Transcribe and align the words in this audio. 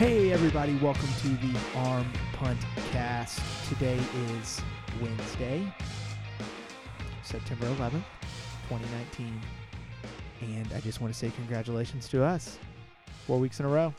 Hey, 0.00 0.32
everybody, 0.32 0.74
welcome 0.76 1.10
to 1.20 1.28
the 1.28 1.58
Arm 1.76 2.10
Punt 2.32 2.58
Cast. 2.90 3.38
Today 3.68 4.00
is 4.40 4.58
Wednesday, 4.98 5.70
September 7.22 7.66
11th, 7.66 8.02
2019. 8.70 9.38
And 10.40 10.72
I 10.74 10.80
just 10.80 11.02
want 11.02 11.12
to 11.12 11.18
say 11.18 11.30
congratulations 11.36 12.08
to 12.08 12.24
us. 12.24 12.58
Four 13.26 13.40
weeks 13.40 13.60
in 13.60 13.66
a 13.66 13.68
row. 13.68 13.92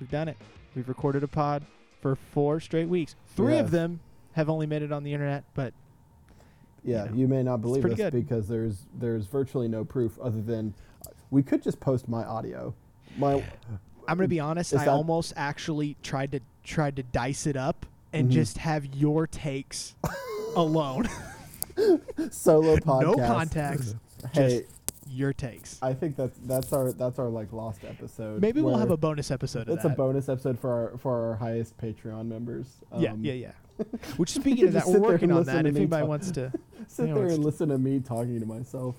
We've 0.00 0.10
done 0.10 0.28
it. 0.28 0.38
We've 0.74 0.88
recorded 0.88 1.22
a 1.22 1.28
pod 1.28 1.66
for 2.00 2.16
four 2.16 2.58
straight 2.58 2.88
weeks. 2.88 3.14
Three 3.36 3.58
of 3.58 3.70
them 3.70 4.00
have 4.32 4.48
only 4.48 4.66
made 4.66 4.80
it 4.80 4.90
on 4.90 5.02
the 5.02 5.12
internet, 5.12 5.44
but 5.52 5.74
Yeah, 6.82 7.04
you 7.04 7.10
know, 7.10 7.16
you 7.16 7.28
may 7.28 7.42
not 7.42 7.60
believe 7.60 7.82
this 7.82 7.94
good. 7.96 8.14
because 8.14 8.48
there's 8.48 8.86
there's 8.94 9.26
virtually 9.26 9.68
no 9.68 9.84
proof 9.84 10.18
other 10.18 10.40
than 10.40 10.72
uh, 11.06 11.10
we 11.30 11.42
could 11.42 11.62
just 11.62 11.78
post 11.78 12.08
my 12.08 12.24
audio. 12.24 12.74
My 13.18 13.44
I'm 14.08 14.16
gonna 14.16 14.28
be 14.28 14.40
honest. 14.40 14.74
I 14.74 14.86
almost 14.86 15.32
actually 15.36 15.96
tried 16.02 16.32
to 16.32 16.40
tried 16.64 16.96
to 16.96 17.02
dice 17.02 17.46
it 17.46 17.56
up 17.56 17.86
and 18.12 18.28
Mhm. 18.28 18.32
just 18.32 18.58
have 18.58 18.84
your 18.94 19.26
takes 19.26 19.94
alone, 20.56 21.08
solo 22.30 22.76
podcast. 22.76 23.02
no 23.02 23.14
context, 23.26 23.96
Hey, 24.32 24.48
just 24.60 24.64
your 25.08 25.32
takes. 25.32 25.78
I 25.82 25.92
think 25.94 26.16
that's 26.16 26.38
that's 26.44 26.72
our 26.72 26.92
that's 26.92 27.18
our 27.18 27.28
like 27.28 27.52
lost 27.52 27.84
episode. 27.84 28.40
Maybe 28.40 28.60
we'll 28.62 28.78
have 28.78 28.90
a 28.90 28.96
bonus 28.96 29.30
episode 29.30 29.68
of 29.68 29.76
It's 29.76 29.84
a 29.84 29.88
bonus 29.90 30.28
episode 30.28 30.58
for 30.58 30.70
our 30.92 30.98
for 30.98 31.30
our 31.30 31.36
highest 31.36 31.76
Patreon 31.78 32.26
members. 32.26 32.66
yeah, 32.98 33.12
Um, 33.12 33.24
yeah, 33.24 33.32
yeah. 33.32 33.52
Which 34.16 34.30
speaking 34.32 34.66
of 34.68 34.74
that, 34.74 34.86
we're 34.86 35.00
working 35.00 35.32
on 35.32 35.44
that. 35.44 35.66
If 35.66 35.74
anybody 35.76 36.02
talk. 36.02 36.08
wants 36.08 36.30
to, 36.32 36.52
Sit 36.88 37.08
Yeah, 37.08 37.14
there 37.14 37.26
and 37.28 37.44
listen 37.44 37.68
to 37.70 37.78
me 37.78 38.00
talking 38.00 38.38
to 38.40 38.46
myself. 38.46 38.96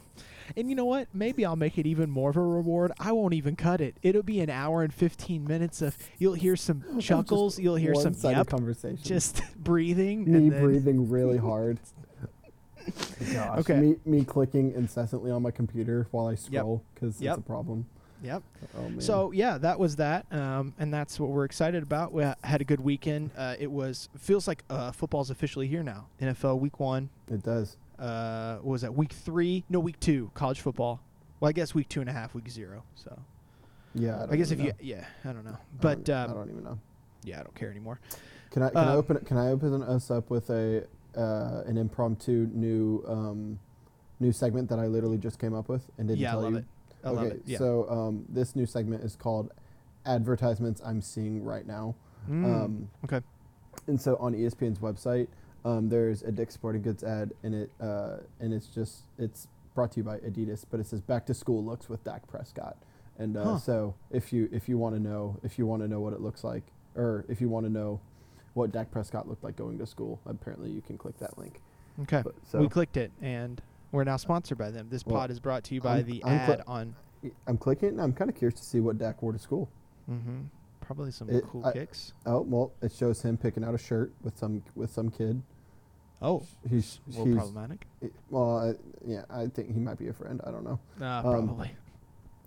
And 0.57 0.69
you 0.69 0.75
know 0.75 0.85
what? 0.85 1.07
Maybe 1.13 1.45
I'll 1.45 1.55
make 1.55 1.77
it 1.77 1.85
even 1.85 2.09
more 2.09 2.29
of 2.29 2.37
a 2.37 2.41
reward. 2.41 2.91
I 2.99 3.11
won't 3.11 3.33
even 3.33 3.55
cut 3.55 3.81
it. 3.81 3.95
It'll 4.01 4.23
be 4.23 4.39
an 4.41 4.49
hour 4.49 4.83
and 4.83 4.93
fifteen 4.93 5.45
minutes 5.45 5.81
of. 5.81 5.97
You'll 6.17 6.33
hear 6.33 6.55
some 6.55 6.83
chuckles. 6.99 7.59
You'll 7.59 7.75
hear 7.75 7.95
some 7.95 8.15
yep, 8.23 8.47
conversation. 8.47 8.99
just 9.03 9.41
breathing. 9.57 10.25
me 10.25 10.37
and 10.37 10.51
then, 10.51 10.61
breathing 10.63 11.09
really 11.09 11.37
hard. 11.49 11.79
Gosh, 13.33 13.59
Okay. 13.59 13.79
Me 13.79 13.95
me 14.05 14.25
clicking 14.25 14.73
incessantly 14.73 15.31
on 15.31 15.41
my 15.41 15.51
computer 15.51 16.07
while 16.11 16.27
I 16.27 16.35
scroll 16.35 16.83
because 16.93 17.21
Yep. 17.21 17.37
it's 17.37 17.45
a 17.45 17.47
problem. 17.49 17.85
Yep. 18.23 18.43
Oh 18.77 18.81
man. 18.89 19.01
So 19.01 19.31
yeah, 19.31 19.57
that 19.57 19.79
was 19.79 19.97
that, 19.97 20.25
um, 20.31 20.73
and 20.79 20.93
that's 20.93 21.19
what 21.19 21.29
we're 21.29 21.45
excited 21.45 21.83
about. 21.83 22.13
We 22.13 22.23
ha- 22.23 22.35
had 22.43 22.61
a 22.61 22.63
good 22.65 22.79
weekend. 22.81 23.31
Uh, 23.37 23.55
it 23.59 23.71
was 23.71 24.09
feels 24.17 24.47
like 24.47 24.63
uh, 24.69 24.91
football's 24.91 25.29
officially 25.29 25.67
here 25.67 25.83
now. 25.83 26.07
NFL 26.21 26.59
Week 26.59 26.79
One. 26.79 27.09
it 27.29 27.43
does. 27.43 27.77
Uh, 27.99 28.55
what 28.57 28.71
was 28.71 28.81
that 28.81 28.93
Week 28.95 29.11
Three? 29.11 29.63
No, 29.69 29.79
Week 29.79 29.99
Two. 29.99 30.31
College 30.33 30.61
football. 30.61 31.01
Well, 31.39 31.49
I 31.49 31.51
guess 31.51 31.73
Week 31.75 31.89
Two 31.89 32.01
and 32.01 32.09
a 32.09 32.13
half, 32.13 32.33
Week 32.33 32.49
Zero. 32.49 32.83
So 32.95 33.17
Yeah. 33.93 34.11
I, 34.19 34.23
I, 34.23 34.25
don't 34.27 34.37
guess 34.37 34.51
if 34.51 34.59
even 34.59 34.65
you, 34.65 34.73
yeah, 34.95 35.05
I 35.25 35.33
don't 35.33 35.45
know, 35.45 35.51
I 35.51 35.57
but 35.81 36.03
don't, 36.05 36.15
I 36.15 36.23
um, 36.23 36.33
don't 36.33 36.49
even 36.49 36.63
know. 36.63 36.79
yeah, 37.23 37.39
I 37.39 37.43
don't 37.43 37.55
care 37.55 37.69
anymore. 37.69 37.99
Can 38.51 38.63
I 38.63 38.69
can 38.69 38.77
I 38.77 38.91
um, 38.91 38.97
open 38.97 39.17
can 39.25 39.37
I 39.37 39.49
open 39.49 39.81
us 39.83 40.11
up 40.11 40.29
with 40.29 40.49
a 40.49 40.85
uh, 41.17 41.61
an 41.65 41.77
impromptu 41.77 42.47
new 42.53 43.03
um, 43.07 43.59
new 44.19 44.31
segment 44.31 44.69
that 44.69 44.79
I 44.79 44.87
literally 44.87 45.17
just 45.17 45.39
came 45.39 45.53
up 45.53 45.69
with 45.69 45.83
and 45.97 46.07
didn't 46.07 46.19
yeah, 46.21 46.29
I 46.29 46.31
tell 46.33 46.41
love 46.41 46.51
you? 46.53 46.57
it. 46.59 46.65
I 47.03 47.07
okay, 47.09 47.15
love 47.15 47.25
it. 47.27 47.41
Yeah. 47.45 47.57
so 47.57 47.89
um, 47.89 48.25
this 48.29 48.55
new 48.55 48.65
segment 48.65 49.03
is 49.03 49.15
called 49.15 49.51
advertisements 50.05 50.81
I'm 50.85 51.01
seeing 51.01 51.43
right 51.43 51.65
now. 51.65 51.95
Mm, 52.29 52.45
Um, 52.45 52.89
okay. 53.03 53.21
and 53.87 53.99
so 53.99 54.15
on 54.17 54.33
ESPN's 54.33 54.79
website, 54.79 55.27
um, 55.65 55.89
there's 55.89 56.23
a 56.23 56.31
Dick's 56.31 56.53
Sporting 56.53 56.81
Goods 56.81 57.03
ad, 57.03 57.33
and 57.43 57.53
it 57.55 57.71
uh, 57.79 58.17
and 58.39 58.53
it's 58.53 58.67
just 58.67 59.03
it's 59.17 59.47
brought 59.75 59.91
to 59.93 59.97
you 59.99 60.03
by 60.03 60.17
Adidas, 60.19 60.65
but 60.69 60.79
it 60.79 60.85
says 60.85 61.01
back 61.01 61.25
to 61.27 61.33
school 61.33 61.63
looks 61.63 61.89
with 61.89 62.03
Dak 62.03 62.27
Prescott. 62.27 62.77
And 63.17 63.37
uh, 63.37 63.43
Huh. 63.43 63.57
so 63.59 63.95
if 64.11 64.33
you 64.33 64.49
if 64.51 64.67
you 64.67 64.77
want 64.77 64.95
to 64.95 65.01
know 65.01 65.39
if 65.43 65.57
you 65.57 65.65
want 65.65 65.81
to 65.81 65.87
know 65.87 65.99
what 65.99 66.13
it 66.13 66.21
looks 66.21 66.43
like, 66.43 66.63
or 66.95 67.25
if 67.29 67.39
you 67.41 67.49
want 67.49 67.65
to 67.65 67.71
know 67.71 67.99
what 68.53 68.71
Dak 68.71 68.91
Prescott 68.91 69.27
looked 69.27 69.43
like 69.43 69.55
going 69.55 69.77
to 69.79 69.85
school, 69.85 70.19
apparently 70.25 70.69
you 70.69 70.81
can 70.81 70.97
click 70.97 71.17
that 71.19 71.37
link. 71.37 71.59
Okay. 72.03 72.21
But, 72.23 72.35
so 72.49 72.59
we 72.59 72.67
clicked 72.69 72.97
it, 72.97 73.11
and 73.21 73.61
we're 73.91 74.03
now 74.03 74.17
sponsored 74.17 74.57
by 74.57 74.69
them. 74.71 74.87
This 74.89 75.05
Well, 75.05 75.17
pod 75.17 75.31
is 75.31 75.39
brought 75.39 75.63
to 75.65 75.75
you 75.75 75.81
by 75.81 75.97
I'm- 75.97 76.05
the 76.05 76.23
I'm 76.23 76.31
ad 76.31 76.63
on. 76.67 76.95
I'm 77.47 77.57
clicking, 77.57 77.89
and 77.89 78.01
I'm 78.01 78.11
kind 78.13 78.29
of 78.29 78.35
curious 78.35 78.59
to 78.59 78.65
see 78.65 78.79
what 78.81 78.97
Dak 78.97 79.21
wore 79.21 79.31
to 79.31 79.39
school. 79.39 79.69
Mm-hmm. 80.11 80.41
Probably 80.81 81.09
some 81.11 81.29
It- 81.29 81.45
cool 81.45 81.65
I- 81.65 81.71
kicks. 81.71 82.13
Oh 82.25 82.41
well, 82.41 82.73
it 82.81 82.91
shows 82.91 83.21
him 83.21 83.37
picking 83.37 83.63
out 83.63 83.73
a 83.73 83.77
shirt 83.77 84.11
with 84.23 84.37
some 84.37 84.61
with 84.75 84.91
some 84.91 85.09
kid. 85.09 85.41
Oh, 86.21 86.45
He's 86.69 86.99
more 87.13 87.25
he's 87.25 87.35
problematic. 87.35 87.85
it- 88.01 88.13
well, 88.29 88.57
I, 88.57 88.73
yeah, 89.05 89.25
I 89.29 89.47
think 89.47 89.73
he 89.73 89.79
might 89.79 89.97
be 89.99 90.07
a 90.07 90.13
friend. 90.13 90.39
I 90.45 90.51
don't 90.51 90.63
know. 90.63 90.79
Uh, 91.01 91.05
um, 91.05 91.21
probably. 91.47 91.71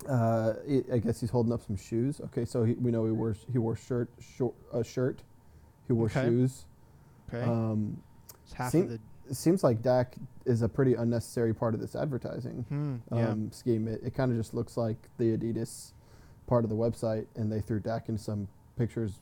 Uh, 0.07 0.53
I 0.69 0.83
I 0.93 0.97
guess 0.99 1.19
he's 1.19 1.29
holding 1.29 1.51
up 1.53 1.61
some 1.65 1.75
shoes. 1.75 2.21
Okay, 2.25 2.45
so 2.45 2.63
he, 2.63 2.73
we 2.75 2.91
know 2.91 3.05
he 3.05 3.11
wore 3.11 3.35
he 3.51 3.57
wore 3.57 3.75
shirt 3.75 4.09
short 4.19 4.53
a 4.73 4.83
shirt. 4.83 5.21
He 5.87 5.93
wore 5.93 6.05
Okay. 6.07 6.25
shoes. 6.25 6.65
Okay. 7.33 7.43
Um, 7.43 8.01
it's 8.43 8.53
half 8.53 8.71
seem- 8.71 8.83
of 8.83 8.89
the. 8.89 8.99
it 9.29 9.35
seems 9.35 9.63
like 9.63 9.81
Dak 9.81 10.15
is 10.45 10.61
a 10.61 10.69
pretty 10.69 10.93
unnecessary 10.93 11.53
part 11.53 11.73
of 11.73 11.79
this 11.81 11.95
advertising 11.95 12.63
Hmm, 12.69 12.95
yeah. 13.15 13.29
um, 13.29 13.51
scheme. 13.51 13.87
It, 13.87 14.01
it 14.03 14.13
kind 14.15 14.31
of 14.31 14.37
just 14.37 14.53
looks 14.53 14.77
like 14.77 14.97
the 15.17 15.37
Adidas 15.37 15.91
part 16.47 16.63
of 16.63 16.69
the 16.69 16.75
website, 16.75 17.25
and 17.35 17.51
they 17.51 17.59
threw 17.59 17.79
Dak 17.79 18.07
in 18.09 18.17
some 18.17 18.47
pictures. 18.77 19.19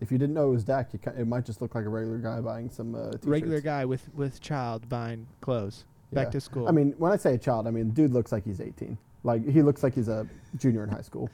If 0.00 0.10
you 0.10 0.18
didn't 0.18 0.34
know 0.34 0.48
it 0.48 0.52
was 0.52 0.64
Dak, 0.64 0.92
you 0.92 0.98
ki- 0.98 1.10
it 1.18 1.26
might 1.26 1.44
just 1.44 1.60
look 1.60 1.74
like 1.74 1.84
a 1.84 1.88
regular 1.88 2.18
guy 2.18 2.40
buying 2.40 2.70
some 2.70 2.94
uh, 2.94 3.06
t-shirts. 3.06 3.26
Regular 3.26 3.60
guy 3.60 3.84
with 3.84 4.08
with 4.14 4.40
child 4.40 4.88
buying 4.88 5.26
clothes. 5.40 5.84
Back 6.12 6.26
Yeah. 6.28 6.30
to 6.32 6.40
school. 6.40 6.68
I 6.68 6.72
mean, 6.72 6.94
when 6.98 7.12
I 7.12 7.16
say 7.16 7.34
a 7.34 7.38
child, 7.38 7.66
I 7.66 7.70
mean 7.70 7.90
dude 7.90 8.12
looks 8.12 8.32
like 8.32 8.44
he's 8.44 8.60
18. 8.60 8.96
Like 9.24 9.46
he 9.48 9.62
looks 9.62 9.82
like 9.82 9.94
he's 9.94 10.08
a 10.08 10.26
junior 10.56 10.82
in 10.84 10.90
high 10.90 11.02
school. 11.02 11.28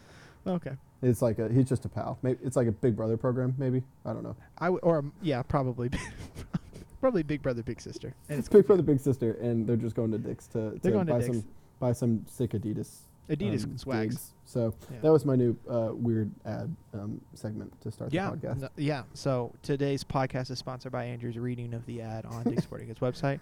okay. 0.47 0.73
It's 1.03 1.21
like 1.23 1.39
a 1.39 1.49
he's 1.49 1.69
just 1.69 1.85
a 1.85 1.89
pal. 1.89 2.19
Maybe 2.23 2.39
it's 2.43 2.57
like 2.57 2.67
a 2.67 2.73
Big 2.73 2.97
Brother 2.97 3.17
program. 3.17 3.55
Maybe 3.59 3.83
I 4.05 4.13
don't 4.13 4.23
know. 4.25 4.35
I 4.59 4.67
w- 4.67 4.81
or 4.83 4.99
um, 4.99 5.13
yeah, 5.23 5.43
probably. 5.43 5.91
probably 7.01 7.23
big 7.23 7.43
brother, 7.43 7.63
big 7.63 7.81
sister. 7.81 8.15
And 8.29 8.39
It's 8.39 8.49
Big 8.49 8.67
Brother, 8.67 8.83
Big 8.83 8.99
Sister, 8.99 9.33
and 9.35 9.67
they're 9.67 9.77
just 9.77 9.95
going 9.95 10.11
to 10.13 10.19
Dick's 10.19 10.47
to, 10.49 10.73
to 10.73 10.79
They're 10.83 10.93
going 10.93 11.07
to 11.07 11.13
buy 11.13 11.19
Dick's. 11.21 11.29
some 11.37 11.45
buy 11.79 11.93
some 11.93 12.25
sick 12.27 12.51
Adidas 12.53 13.01
Adidas 13.29 13.65
um, 13.65 13.77
swags. 13.79 14.33
So 14.45 14.75
Yeah. 14.91 14.99
that 15.03 15.13
was 15.13 15.25
my 15.25 15.35
new 15.37 15.57
uh, 15.69 15.91
weird 15.93 16.31
ad 16.45 16.75
um, 16.95 17.21
segment 17.35 17.79
to 17.83 17.91
start 17.91 18.13
yeah, 18.13 18.31
the 18.31 18.37
podcast. 18.37 18.61
no- 18.61 18.69
yeah. 18.77 19.03
So 19.15 19.53
today's 19.63 20.05
podcast 20.05 20.51
is 20.51 20.59
sponsored 20.59 20.93
by 20.93 21.05
Andrew's 21.05 21.39
reading 21.39 21.75
of 21.75 21.85
the 21.87 22.03
ad 22.03 22.25
on 22.27 22.45
Dick's 22.45 22.63
Sporting 22.65 22.87
Goods 22.89 23.01
website. 23.01 23.41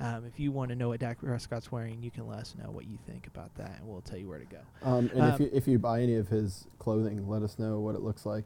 Um, 0.00 0.24
if 0.26 0.38
you 0.38 0.52
want 0.52 0.68
to 0.70 0.76
know 0.76 0.88
what 0.90 1.00
Dak 1.00 1.18
Prescott's 1.20 1.72
wearing, 1.72 2.02
you 2.02 2.10
can 2.12 2.26
let 2.28 2.38
us 2.38 2.54
know 2.62 2.70
what 2.70 2.86
you 2.86 2.98
think 3.06 3.26
about 3.26 3.52
that, 3.56 3.78
and 3.80 3.88
we'll 3.88 4.00
tell 4.00 4.16
you 4.16 4.28
where 4.28 4.38
to 4.38 4.44
go. 4.44 4.58
Um, 4.84 5.10
and 5.12 5.22
Um, 5.22 5.30
if 5.32 5.40
you 5.40 5.50
if 5.52 5.66
you 5.68 5.78
buy 5.80 6.02
any 6.02 6.14
of 6.14 6.28
his 6.28 6.66
clothing, 6.78 7.28
let 7.28 7.42
us 7.42 7.58
know 7.58 7.80
what 7.80 7.94
it 7.96 8.02
looks 8.02 8.24
like. 8.24 8.44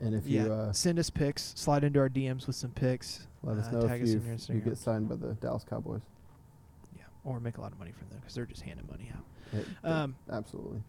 And 0.00 0.14
if 0.14 0.26
yeah, 0.26 0.44
you 0.44 0.52
uh, 0.52 0.72
send 0.72 0.98
us 0.98 1.10
pics. 1.10 1.52
Slide 1.56 1.84
into 1.84 2.00
our 2.00 2.08
DMs 2.08 2.46
with 2.46 2.56
some 2.56 2.70
pics. 2.70 3.26
let 3.42 3.58
us 3.58 3.68
uh, 3.68 3.72
know 3.72 3.86
tag 3.86 4.00
if 4.00 4.08
us 4.26 4.48
you 4.48 4.54
you 4.56 4.60
get 4.62 4.78
signed 4.78 5.08
by 5.10 5.16
the 5.16 5.34
Dallas 5.34 5.62
Cowboys. 5.68 6.00
Yeah, 6.96 7.02
or 7.24 7.38
make 7.38 7.58
a 7.58 7.60
lot 7.60 7.72
of 7.72 7.78
money 7.78 7.92
from 7.92 8.08
them 8.08 8.18
because 8.20 8.34
they're 8.34 8.46
just 8.46 8.62
handing 8.62 8.86
money 8.90 9.12
out. 9.14 9.22
It- 9.52 9.66
Um, 9.84 10.16
absolutely. 10.30 10.82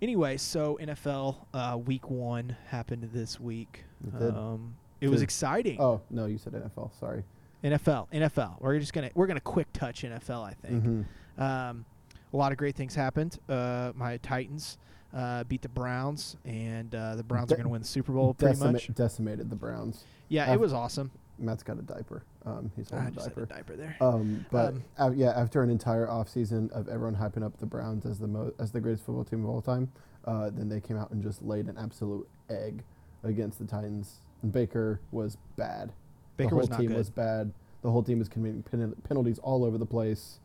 Anyway, 0.00 0.36
so 0.36 0.78
NFL 0.80 1.36
uh, 1.52 1.76
Week 1.84 2.08
One 2.10 2.56
happened 2.68 3.10
this 3.12 3.40
week. 3.40 3.84
It 4.06 4.18
did. 4.18 4.34
Um, 4.34 4.76
it 5.00 5.08
was 5.08 5.20
exciting. 5.22 5.80
Oh 5.80 6.00
no, 6.10 6.26
you 6.26 6.38
said 6.38 6.52
NFL. 6.54 6.92
Sorry. 6.98 7.24
NFL, 7.62 8.08
NFL. 8.12 8.60
We're 8.60 8.78
just 8.78 8.92
gonna 8.92 9.10
we're 9.14 9.26
gonna 9.26 9.40
quick 9.40 9.72
touch 9.72 10.02
NFL. 10.02 10.44
I 10.44 10.52
think. 10.54 10.84
Mhm. 10.84 11.04
Um, 11.42 11.84
a 12.32 12.36
lot 12.36 12.52
of 12.52 12.58
great 12.58 12.76
things 12.76 12.94
happened. 12.94 13.38
Uh, 13.48 13.92
my 13.94 14.16
Titans 14.18 14.78
uh, 15.12 15.44
beat 15.44 15.62
the 15.62 15.68
Browns, 15.68 16.36
and 16.44 16.92
uh, 16.94 17.16
the 17.16 17.22
Browns 17.22 17.52
are 17.52 17.56
going 17.56 17.64
to 17.66 17.70
win 17.70 17.80
the 17.82 17.86
Super 17.86 18.12
Bowl 18.12 18.34
pretty 18.34 18.54
Decima- 18.54 18.72
much. 18.72 18.88
decimated 18.94 19.50
the 19.50 19.56
Browns. 19.56 20.04
Yeah, 20.28 20.52
it 20.52 20.58
was 20.58 20.72
awesome. 20.72 21.10
Matt's 21.38 21.62
got 21.62 21.78
a 21.78 21.82
diaper. 21.82 22.22
Um, 22.46 22.70
he's 22.76 22.92
I 22.92 22.96
holding 22.96 23.12
a 23.12 23.14
just 23.16 23.26
had 23.26 23.34
diaper. 23.34 23.42
a 23.42 23.46
diaper 23.46 23.76
there. 23.76 23.96
Um, 24.00 24.46
but 24.50 24.74
Um, 24.98 25.14
yeah, 25.16 25.30
after 25.30 25.62
an 25.62 25.70
entire 25.70 26.06
offseason 26.06 26.70
of 26.72 26.88
everyone 26.88 27.16
hyping 27.16 27.42
up 27.42 27.56
the 27.58 27.66
Browns 27.66 28.06
as 28.06 28.18
the 28.18 28.28
mo- 28.28 28.52
as 28.58 28.70
the 28.72 28.80
greatest 28.80 29.04
football 29.04 29.24
team 29.24 29.44
of 29.44 29.50
all 29.50 29.60
time, 29.62 29.90
uh, 30.26 30.50
then 30.50 30.68
they 30.68 30.80
came 30.80 30.96
out 30.96 31.10
and 31.10 31.22
just 31.22 31.42
laid 31.42 31.66
an 31.66 31.76
absolute 31.78 32.28
egg 32.50 32.82
against 33.22 33.58
the 33.58 33.64
Titans. 33.64 34.20
And 34.42 34.52
Baker 34.52 35.00
was 35.10 35.36
bad. 35.56 35.92
Baker 36.36 36.50
the 36.50 36.50
whole 36.50 36.58
was 36.60 36.70
not 36.70 36.80
team 36.80 36.88
good. 36.88 36.96
was 36.98 37.10
bad. 37.10 37.52
The 37.82 37.90
whole 37.90 38.02
team 38.02 38.18
was 38.18 38.28
committing 38.28 38.62
pen- 38.62 38.94
penalties 39.08 39.38
all 39.40 39.64
over 39.64 39.76
the 39.78 39.86
place. 39.86 40.38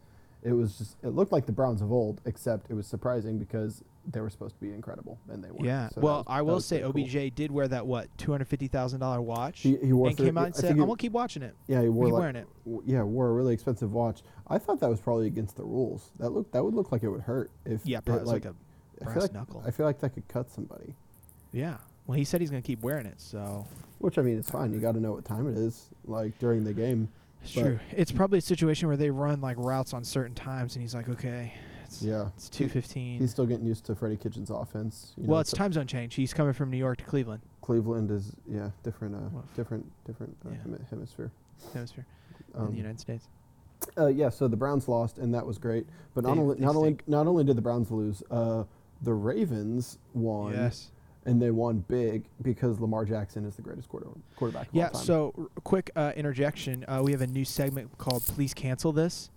It 0.44 0.54
was 0.54 0.78
just 0.78 0.96
it 1.04 1.10
looked 1.10 1.32
like 1.32 1.46
the 1.46 1.52
Browns 1.52 1.82
of 1.82 1.92
old, 1.92 2.22
except 2.26 2.70
it 2.72 2.74
was 2.74 2.88
surprising 2.88 3.38
because 3.40 3.84
they 4.12 4.22
were 4.22 4.30
supposed 4.30 4.56
to 4.56 4.62
be 4.62 4.72
incredible 4.74 5.20
and 5.30 5.44
they 5.44 5.50
weren't. 5.52 5.66
yeah. 5.66 5.90
So 5.90 6.02
well, 6.02 6.18
was- 6.18 6.26
I 6.28 6.42
will 6.42 6.60
say 6.62 6.80
pretty 6.82 7.10
cool. 7.10 7.24
OBJ 7.26 7.36
did 7.36 7.52
wear 7.52 7.68
that 7.68 7.86
what 7.86 8.08
two 8.18 8.32
hundred 8.32 8.48
fifty 8.48 8.68
thousand 8.68 9.00
dollar 9.02 9.22
watch, 9.22 9.62
He, 9.62 9.76
he 9.78 9.94
wore 9.94 10.08
and 10.08 10.18
through- 10.18 10.26
came 10.28 10.38
out 10.38 10.42
I 10.42 10.46
and 10.48 10.56
think 10.56 10.62
said, 10.62 10.72
"I'm 10.72 10.78
gonna 10.80 10.96
keep 10.96 11.12
watching 11.12 11.44
it." 11.44 11.56
Yeah, 11.68 11.82
he 11.82 11.90
wore 11.90 12.06
like 12.10 12.20
wearing 12.20 12.36
it. 12.38 12.48
w- 12.66 12.82
yeah 12.86 13.04
wore 13.04 13.30
a 13.30 13.34
really 13.34 13.54
expensive 13.54 13.92
watch. 13.92 14.22
I 14.48 14.58
thought 14.58 14.80
that 14.80 14.90
was 14.90 15.00
probably 15.00 15.28
against 15.28 15.58
the 15.58 15.64
rules. 15.64 16.12
That 16.20 16.30
look 16.30 16.52
that 16.52 16.64
would 16.64 16.74
look 16.74 16.92
like 16.92 17.04
it 17.04 17.10
would 17.10 17.22
hurt 17.22 17.52
if 17.66 17.86
Yeah, 17.86 18.00
it, 18.00 18.06
probably 18.06 18.26
like, 18.26 18.46
a 18.46 18.56
I 19.02 19.04
brass 19.04 19.14
feel 19.14 19.22
like 19.24 19.34
knuckle. 19.34 19.64
I 19.66 19.72
feel 19.72 19.86
like 19.86 20.00
that 20.00 20.10
could 20.14 20.28
cut 20.28 20.50
somebody. 20.50 20.96
yeah. 21.52 21.78
Well, 22.08 22.18
he 22.18 22.24
said 22.24 22.42
he's 22.42 22.50
gonna 22.50 22.62
keep 22.64 22.82
wearing 22.82 23.06
it, 23.06 23.22
so 23.22 23.68
Which 24.00 24.18
I 24.18 24.24
mean, 24.24 24.40
it's 24.40 24.50
fine. 24.50 24.74
You 24.74 24.80
got 24.80 24.94
to 24.94 25.00
know 25.00 25.12
what 25.12 25.26
time 25.26 25.48
it 25.48 25.58
is, 25.58 25.90
like 26.06 26.38
during 26.40 26.64
the 26.64 26.74
game. 26.74 27.10
it's 27.44 27.52
true. 27.52 27.80
It's 27.92 28.12
probably 28.12 28.40
a 28.40 28.42
situation 28.42 28.88
where 28.88 28.98
they 28.98 29.12
run 29.12 29.42
like 29.42 29.58
routes 29.60 29.94
on 29.94 30.04
certain 30.04 30.34
times, 30.34 30.76
and 30.76 30.82
he's 30.82 30.96
like, 30.96 31.08
"Okay, 31.08 31.54
it's, 32.00 32.08
Yeah. 32.08 32.30
it's 32.36 32.50
two 32.50 32.68
fifteen. 32.70 33.20
He's 33.20 33.32
still 33.32 33.46
getting 33.46 33.66
used 33.66 33.86
to 33.86 33.96
Freddie 33.96 34.18
Kitchens' 34.18 34.50
offense. 34.50 35.14
You 35.18 35.24
know, 35.24 35.30
Well, 35.32 35.40
it's 35.42 35.52
so 35.52 35.58
time 35.58 35.74
zone 35.74 35.88
change. 35.88 36.16
He's 36.16 36.34
coming 36.34 36.54
from 36.54 36.70
New 36.72 36.78
York 36.78 36.98
to 37.00 37.04
Cleveland. 37.04 37.42
Cleveland 37.62 38.10
is 38.12 38.32
yeah 38.48 38.72
different 38.84 39.16
uh 39.16 39.20
Well, 39.32 39.46
different 39.56 39.86
different 40.06 40.36
uh, 40.46 40.50
yeah. 40.52 40.58
hemi- 40.64 40.80
hemisphere. 40.90 41.32
Hemisphere 41.74 42.06
in 42.56 42.62
Um, 42.62 42.72
the 42.72 42.78
United 42.78 43.00
States. 43.00 43.28
Uh, 43.98 44.08
yeah, 44.08 44.30
so 44.30 44.48
the 44.48 44.58
Browns 44.58 44.88
lost, 44.90 45.20
and 45.20 45.34
that 45.34 45.46
was 45.46 45.58
great. 45.58 45.86
But 46.14 46.24
not 46.26 46.38
only 46.38 46.56
they 46.56 46.62
not 46.66 46.76
only 46.76 46.98
not 47.08 47.28
only 47.28 47.44
did 47.44 47.56
the 47.56 47.62
Browns 47.62 47.92
lose, 47.92 48.24
uh, 48.32 48.64
the 49.02 49.14
Ravens 49.14 49.98
won, 50.14 50.54
Yes. 50.54 50.92
and 51.26 51.42
they 51.42 51.52
won 51.52 51.86
big 51.88 52.26
because 52.42 52.80
Lamar 52.82 53.06
Jackson 53.06 53.46
is 53.46 53.56
the 53.56 53.62
greatest 53.62 53.88
quarter, 53.88 54.08
quarterback 54.36 54.68
of 54.70 54.76
Yeah. 54.76 54.86
all 54.88 54.92
time. 54.92 55.04
So, 55.04 55.34
r- 55.38 55.46
quick 55.64 55.92
uh, 55.96 56.12
interjection. 56.18 56.84
Uh, 56.88 57.02
we 57.04 57.12
have 57.14 57.22
a 57.22 57.28
new 57.28 57.46
segment 57.46 57.98
called 57.98 58.24
"Please 58.24 58.54
Cancel 58.54 58.92
This." 58.92 59.30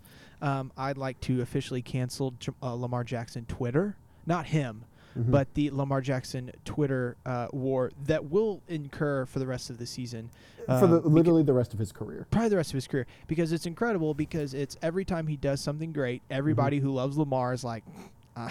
Um, 0.43 0.73
I'd 0.77 0.99
like 0.99 1.19
to 1.23 1.41
officially 1.41 1.81
cancel 1.81 2.35
uh, 2.63 2.75
Lamar 2.75 3.05
Jackson 3.05 3.45
Twitter. 3.47 3.97
Not 4.27 4.47
him, 4.47 4.85
Mhm. 5.17 5.31
but 5.31 5.55
the 5.55 5.71
Lamar 5.71 6.01
Jackson 6.01 6.51
Twitter 6.65 7.17
uh, 7.25 7.47
war 7.53 7.91
that 8.07 8.31
will 8.31 8.61
incur 8.69 9.25
for 9.27 9.39
the 9.39 9.47
rest 9.47 9.71
of 9.71 9.79
the 9.79 9.87
season. 9.87 10.31
for 10.67 10.87
the 10.87 11.03
um, 11.03 11.13
literally 11.15 11.43
the 11.43 11.53
rest 11.53 11.73
of 11.73 11.79
his 11.81 11.91
career. 11.93 12.27
probably 12.31 12.49
the 12.51 12.57
rest 12.57 12.71
of 12.71 12.75
his 12.77 12.87
career 12.87 13.05
because 13.27 13.51
it's 13.53 13.67
incredible 13.67 14.15
because 14.15 14.55
it's 14.55 14.77
every 14.81 15.05
time 15.05 15.27
he 15.27 15.37
does 15.37 15.61
something 15.61 15.93
great, 15.93 16.23
everybody 16.31 16.79
who 16.79 16.93
loves 16.93 17.17
Lamar 17.19 17.53
is 17.53 17.65
like, 17.65 17.83
uh, 18.37 18.49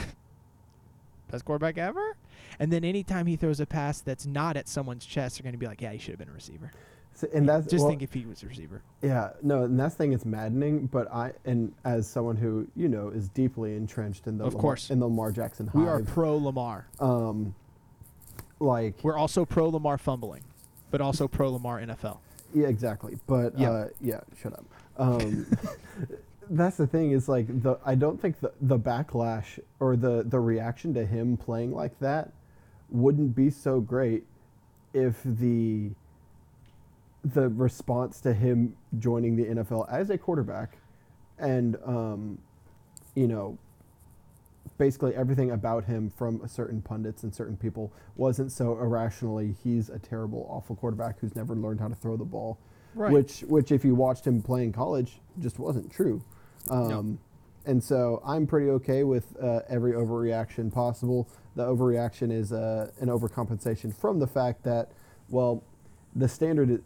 best 1.29 1.45
quarterback 1.45 1.77
ever. 1.77 2.15
And 2.59 2.71
then 2.71 2.83
anytime 2.83 3.27
he 3.27 3.37
throws 3.37 3.59
a 3.61 3.65
pass 3.65 4.01
that's 4.01 4.25
not 4.25 4.57
at 4.57 4.67
someone's 4.67 5.05
chest, 5.05 5.37
they're 5.37 5.43
going 5.43 5.53
to 5.53 5.57
be 5.57 5.67
like, 5.67 5.81
yeah, 5.81 5.93
he 5.93 5.97
should 5.97 6.11
have 6.11 6.19
been 6.19 6.29
a 6.29 6.33
receiver. 6.33 6.71
So, 7.21 7.27
and 7.33 7.47
that's 7.47 7.67
Just 7.67 7.81
well, 7.83 7.89
think 7.91 8.01
if 8.01 8.13
he 8.13 8.25
was 8.25 8.41
a 8.41 8.47
receiver. 8.47 8.81
Yeah, 9.03 9.29
no, 9.43 9.63
and 9.65 9.79
that 9.79 9.93
thing 9.93 10.11
is 10.13 10.25
maddening. 10.25 10.87
But 10.87 11.11
I, 11.13 11.33
and 11.45 11.71
as 11.85 12.07
someone 12.07 12.35
who 12.35 12.67
you 12.75 12.87
know 12.87 13.09
is 13.09 13.29
deeply 13.29 13.75
entrenched 13.75 14.25
in 14.25 14.39
the 14.39 14.45
Of 14.45 14.53
Lamar, 14.53 14.61
course. 14.61 14.89
in 14.89 14.99
the 14.99 15.05
Lamar 15.05 15.31
Jackson 15.31 15.67
hive, 15.67 15.75
We 15.81 15.87
are 15.87 15.99
pro 16.01 16.35
Lamar. 16.37 16.87
um, 16.99 17.53
like 18.59 18.95
We're 19.03 19.17
also 19.17 19.45
pro 19.45 19.69
Lamar 19.69 19.97
fumbling, 19.99 20.43
but 20.89 20.99
also 20.99 21.27
pro 21.27 21.51
Lamar 21.51 21.79
NFL. 21.79 22.17
yeah, 22.55 22.67
exactly. 22.67 23.17
But 23.27 23.57
Yeah. 23.57 23.69
uh, 23.71 23.87
yeah, 24.01 24.21
shut 24.41 24.53
up. 24.53 24.65
Um, 24.97 25.45
that's 26.49 26.77
the 26.77 26.87
thing 26.87 27.11
is 27.11 27.29
like 27.29 27.45
the 27.61 27.77
I 27.85 27.93
don't 27.95 28.19
think 28.19 28.39
the 28.39 28.51
the 28.61 28.79
backlash 28.79 29.59
or 29.79 29.95
the 29.95 30.23
the 30.27 30.39
reaction 30.39 30.93
to 30.95 31.05
him 31.05 31.37
playing 31.37 31.71
like 31.73 31.97
that 31.99 32.31
wouldn't 32.89 33.35
be 33.35 33.49
so 33.51 33.79
great 33.79 34.25
if 34.93 35.21
the 35.23 35.91
the 37.23 37.49
response 37.49 38.19
to 38.21 38.33
him 38.33 38.75
joining 38.99 39.35
the 39.35 39.45
NFL 39.45 39.87
as 39.91 40.09
a 40.09 40.17
quarterback 40.17 40.77
and 41.37 41.77
um, 41.85 42.37
you 43.15 43.27
know 43.27 43.57
basically 44.77 45.13
everything 45.15 45.51
about 45.51 45.85
him 45.85 46.09
from 46.09 46.41
certain 46.47 46.81
pundits 46.81 47.23
and 47.23 47.33
certain 47.33 47.55
people 47.57 47.91
wasn't 48.15 48.51
so 48.51 48.71
irrationally 48.79 49.55
he's 49.63 49.89
a 49.89 49.99
terrible 49.99 50.47
awful 50.49 50.75
quarterback 50.75 51.19
who's 51.19 51.35
never 51.35 51.55
learned 51.55 51.79
how 51.79 51.87
to 51.87 51.95
throw 51.95 52.17
the 52.17 52.25
ball 52.25 52.57
Right. 52.93 53.13
which 53.13 53.41
which 53.41 53.71
if 53.71 53.85
you 53.85 53.95
watched 53.95 54.27
him 54.27 54.41
play 54.41 54.63
in 54.63 54.73
college 54.73 55.21
just 55.39 55.59
wasn't 55.59 55.89
true 55.91 56.21
um, 56.69 56.89
No. 56.89 57.17
and 57.65 57.81
so 57.83 58.21
i'm 58.25 58.45
pretty 58.45 58.69
okay 58.71 59.03
with 59.05 59.33
uh, 59.41 59.61
every 59.69 59.93
overreaction 59.93 60.73
possible 60.73 61.29
the 61.55 61.63
overreaction 61.65 62.31
is 62.33 62.51
uh, 62.51 62.91
an 62.99 63.07
overcompensation 63.07 63.95
from 63.95 64.19
the 64.19 64.27
fact 64.27 64.63
that 64.63 64.91
well 65.29 65.63
the 66.17 66.27
standard 66.27 66.83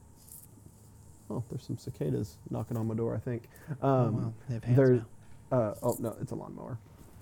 oh 1.30 1.44
there's 1.50 1.64
some 1.64 1.78
cicadas 1.78 2.38
knocking 2.50 2.78
on 2.78 2.88
my 2.88 2.94
door 2.96 3.16
i 3.16 3.20
think 3.20 3.44
um, 3.82 3.90
oh, 3.90 4.12
wow. 4.12 4.34
They 4.48 4.54
have 4.56 4.64
hands 4.64 5.02
now. 5.52 5.58
uh, 5.58 5.74
oh 5.84 5.96
no 6.00 6.16
it's 6.22 6.32
a 6.32 6.36
lawnmower 6.36 6.78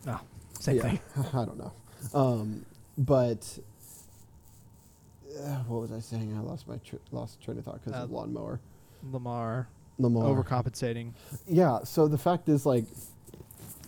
Oh, 0.05 0.19
same 0.59 0.79
thing. 0.81 0.99
I 1.33 1.45
don't 1.45 1.57
know. 1.57 1.71
Um, 2.13 2.65
but 2.97 3.57
uh, 5.41 5.55
what 5.67 5.79
was 5.81 5.91
I 5.93 5.99
saying? 5.99 6.35
I 6.37 6.41
lost 6.41 6.67
my 6.67 6.75
tr- 6.77 6.97
lost 7.13 7.41
train 7.41 7.57
of 7.57 7.63
thought 7.63 7.81
because 7.83 7.93
Uh, 7.99 8.03
of 8.03 8.11
lawnmower. 8.11 8.59
Lamar 9.11 9.69
Lamar. 9.97 10.23
overcompensating. 10.25 11.13
Yeah. 11.47 11.85
So 11.85 12.09
the 12.09 12.17
fact 12.17 12.49
is, 12.49 12.65
like, 12.65 12.83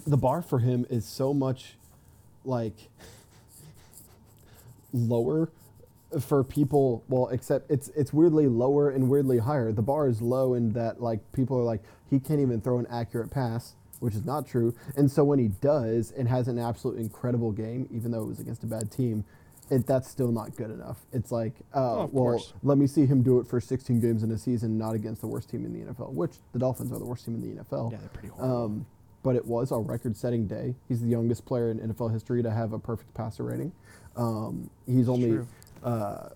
the 0.07 0.15
bar 0.15 0.41
for 0.41 0.59
him 0.59 0.85
is 0.89 1.06
so 1.06 1.33
much, 1.33 1.75
like, 2.45 2.75
lower 4.94 5.50
for 6.19 6.44
people. 6.44 7.04
Well, 7.10 7.28
except 7.30 7.69
it's 7.69 7.90
it's 7.90 8.13
weirdly 8.13 8.48
lower 8.48 8.90
and 8.90 9.10
weirdly 9.10 9.40
higher. 9.40 9.72
The 9.72 9.81
bar 9.81 10.07
is 10.07 10.22
low 10.22 10.54
in 10.54 10.74
that 10.74 11.02
like 11.02 11.19
people 11.34 11.57
are 11.57 11.63
like 11.63 11.81
he 12.10 12.19
can't 12.19 12.40
even 12.40 12.62
throw 12.62 12.78
an 12.80 12.88
accurate 12.90 13.31
pass, 13.31 13.75
which 14.00 14.16
is 14.16 14.25
not 14.25 14.48
true. 14.48 14.74
And 14.96 15.10
so 15.12 15.24
when 15.24 15.40
he 15.40 15.48
does 15.50 16.12
and 16.12 16.28
has 16.28 16.48
an 16.48 16.60
absolute 16.60 16.98
incredible 17.00 17.52
game, 17.52 17.88
even 17.92 18.12
though 18.12 18.22
it 18.24 18.28
was 18.28 18.40
against 18.40 18.63
a 18.63 18.68
bad 18.68 18.92
team. 18.92 19.25
It, 19.72 19.88
that's 19.88 20.07
still 20.07 20.31
not 20.31 20.56
good 20.56 20.69
enough. 20.69 21.00
It's 21.12 21.31
like, 21.31 21.54
uh, 21.74 21.80
Oh, 21.80 22.10
well, 22.12 22.24
course. 22.38 22.54
let 22.62 22.78
me 22.78 22.86
see 22.86 23.08
him 23.08 23.24
do 23.24 23.40
it 23.40 23.48
for 23.48 23.60
16 23.60 24.00
games 24.00 24.22
in 24.22 24.30
a 24.30 24.38
season, 24.38 24.78
not 24.78 24.94
against 24.94 25.22
the 25.22 25.28
worst 25.28 25.50
team 25.50 25.66
in 25.66 25.74
the 25.74 25.92
NFL, 25.92 26.13
which 26.13 26.34
the 26.54 26.60
Dolphins 26.60 26.92
are 26.92 27.00
the 27.00 27.06
worst 27.06 27.25
team 27.25 27.34
in 27.34 27.42
the 27.42 27.63
NFL. 27.63 27.92
Yeah, 27.92 27.98
they're 27.98 28.10
pretty 28.10 28.28
horrible. 28.28 28.63
Um, 28.66 28.86
but 29.24 29.36
it 29.36 29.44
was 29.44 29.72
a 29.72 29.78
record-setting 29.78 30.46
day. 30.46 30.75
He's 30.88 31.01
the 31.01 31.08
youngest 31.08 31.46
player 31.48 31.72
in 31.72 31.80
NFL 31.80 32.13
history 32.13 32.44
to 32.44 32.51
have 32.51 32.74
a 32.74 32.78
perfect 32.78 33.12
passer 33.16 33.42
rating. 33.42 33.72
Um, 34.16 34.69
he's 34.86 35.10
only. 35.10 35.30
true. 35.30 35.48
Uh, 35.86 36.30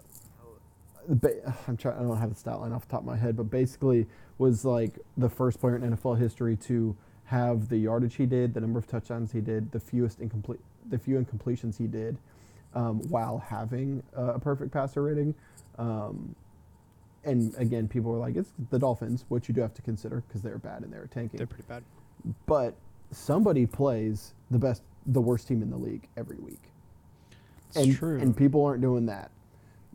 ba- 1.08 1.56
I'm 1.68 1.76
trying. 1.78 1.98
I 1.98 2.02
don't 2.04 2.18
have 2.18 2.30
the 2.30 2.36
stat 2.40 2.60
line 2.60 2.72
off 2.72 2.86
the 2.88 2.92
top 2.92 3.02
of 3.02 3.06
my 3.08 3.18
head, 3.18 3.36
but 3.36 3.50
basically 3.50 4.06
was 4.38 4.64
like 4.64 4.98
the 5.18 5.30
first 5.30 5.60
player 5.60 5.76
in 5.76 5.82
NFL 5.82 6.18
history 6.18 6.56
to 6.56 6.96
have 7.26 7.68
the 7.70 7.78
yardage 7.78 8.16
he 8.16 8.26
did, 8.26 8.54
the 8.54 8.62
number 8.62 8.80
of 8.80 8.88
touchdowns 8.88 9.32
he 9.32 9.42
did, 9.42 9.72
the 9.72 9.80
fewest 9.80 10.20
incomplete, 10.22 10.60
the 10.90 10.98
few 10.98 11.20
incompletions 11.20 11.78
he 11.78 11.88
did, 11.88 12.18
um, 12.74 13.00
while 13.10 13.38
having 13.40 14.02
uh, 14.18 14.34
a 14.36 14.40
perfect 14.40 14.72
passer 14.72 15.02
rating. 15.04 15.34
Um, 15.78 16.36
and 17.26 17.54
again, 17.58 17.88
people 17.88 18.12
were 18.12 18.18
like, 18.18 18.36
"It's 18.36 18.52
the 18.70 18.80
Dolphins," 18.80 19.26
which 19.30 19.48
you 19.50 19.54
do 19.56 19.62
have 19.62 19.74
to 19.74 19.82
consider 19.82 20.24
because 20.28 20.42
they're 20.42 20.58
bad 20.58 20.84
and 20.84 20.94
they're 20.94 21.08
tanking 21.08 21.38
they're 21.38 21.48
pretty 21.48 21.66
bad. 21.68 21.84
but 22.46 22.76
somebody 23.12 23.66
plays 23.66 24.34
the 24.52 24.60
best 24.60 24.84
the 25.08 25.20
worst 25.22 25.48
team 25.48 25.62
in 25.64 25.70
the 25.72 25.78
league 25.78 26.08
every 26.16 26.38
week 26.38 26.62
It's 27.70 27.78
and 27.78 27.96
true. 27.96 28.20
and 28.20 28.36
people 28.38 28.64
aren't 28.64 28.82
doing 28.82 29.08
that 29.08 29.32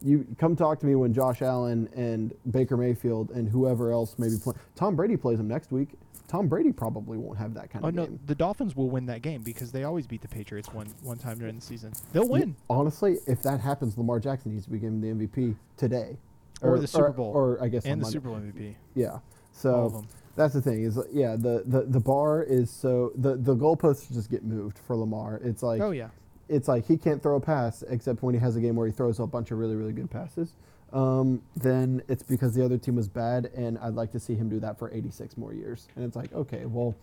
you 0.05 0.27
come 0.39 0.55
talk 0.55 0.79
to 0.81 0.87
me 0.87 0.95
when 0.95 1.13
Josh 1.13 1.43
Allen 1.43 1.89
and 1.97 2.33
Baker 2.51 2.77
Mayfield 2.77 3.31
and 3.31 3.49
whoever 3.49 3.91
else 3.91 4.19
may 4.19 4.29
be 4.29 4.37
playing 4.37 4.59
Tom 4.77 4.95
Brady 4.95 5.17
plays 5.17 5.39
them 5.39 5.49
next 5.49 5.73
week 5.73 5.91
Tom 6.27 6.49
Brady 6.49 6.73
probably 6.73 7.19
won't 7.19 7.39
have 7.39 7.55
that 7.55 7.71
kind 7.71 7.85
of. 7.85 7.87
Oh 7.87 7.89
of 7.89 7.95
no, 7.95 8.07
game 8.07 8.19
the 8.27 8.35
Dolphins 8.35 8.75
will 8.75 8.89
win 8.91 9.07
that 9.07 9.23
game 9.23 9.43
because 9.43 9.71
they 9.73 9.85
always 9.85 10.07
beat 10.07 10.23
the 10.23 10.29
Patriots 10.29 10.73
one 10.73 10.89
one 11.03 11.19
time 11.19 11.39
during 11.39 11.55
the 11.55 11.61
season. 11.61 11.93
They'll 12.13 12.29
win. 12.29 12.57
honestly 12.71 13.19
if 13.27 13.43
that 13.43 13.61
happens 13.61 13.97
Lamar 13.99 14.21
Jackson 14.21 14.53
needs 14.53 14.65
to 14.65 14.71
be 14.71 14.79
given 14.79 15.01
the 15.01 15.09
MVP 15.27 15.57
today 15.77 16.17
Or 16.63 16.79
the 16.79 16.87
Super 16.87 17.13
Bowl. 17.13 17.33
or, 17.35 17.63
I 17.63 17.69
guess 17.69 17.85
and 17.85 18.01
the 18.01 18.05
Monday. 18.05 18.13
Super 18.13 18.29
Bowl 18.29 18.39
MVP. 18.39 18.75
yeah 18.95 19.19
so 19.53 19.75
All 19.75 19.87
of 19.87 19.93
them. 19.93 20.09
That's 20.37 20.55
the 20.55 20.63
thing 20.63 20.83
is 20.83 20.99
yeah 21.13 21.37
the, 21.37 21.63
the, 21.67 21.83
the 21.83 22.01
bar 22.01 22.43
is 22.43 22.71
so 22.71 23.13
the 23.17 23.37
the 23.37 23.55
goalposts 23.55 24.13
just 24.13 24.31
get 24.31 24.45
moved 24.45 24.79
for 24.79 24.97
Lamar. 24.97 25.41
It's 25.45 25.63
like 25.63 25.81
oh 25.81 25.91
yeah. 25.93 26.09
It's 26.49 26.69
like 26.69 26.87
he 26.87 26.97
can't 26.97 27.23
throw 27.23 27.37
a 27.37 27.41
pass 27.41 27.83
except 27.89 28.23
when 28.23 28.35
he 28.35 28.41
has 28.41 28.57
a 28.57 28.61
game 28.61 28.77
where 28.77 28.87
he 28.87 28.93
throws 28.93 29.19
a 29.21 29.27
bunch 29.27 29.51
of 29.51 29.59
really 29.59 29.77
really 29.77 29.93
good 29.93 30.11
passes. 30.11 30.55
Um, 30.93 31.43
then 31.57 32.03
it's 32.09 32.23
because 32.23 32.55
the 32.55 32.65
other 32.65 32.79
team 32.79 32.95
was 32.97 33.09
bad, 33.09 33.47
and 33.57 33.79
I'd 33.79 33.95
like 33.95 34.13
to 34.13 34.21
see 34.21 34.35
him 34.37 34.49
do 34.49 34.61
that 34.61 34.79
for 34.79 34.93
86 34.93 35.37
more 35.37 35.53
years. 35.53 35.89
And 35.97 36.05
it's 36.05 36.15
like 36.17 36.33
okay, 36.33 36.67
well, 36.67 36.95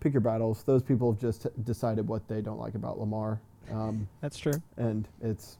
pick 0.00 0.12
your 0.12 0.20
battles. 0.22 0.62
Those 0.64 0.82
people 0.82 1.12
have 1.12 1.20
just 1.20 1.46
decided 1.64 2.08
what 2.08 2.26
they 2.28 2.40
don't 2.40 2.58
like 2.58 2.74
about 2.74 2.98
Lamar, 2.98 3.40
um, 3.70 4.08
That's 4.20 4.38
true. 4.38 4.54
and 4.76 5.06
it's 5.22 5.58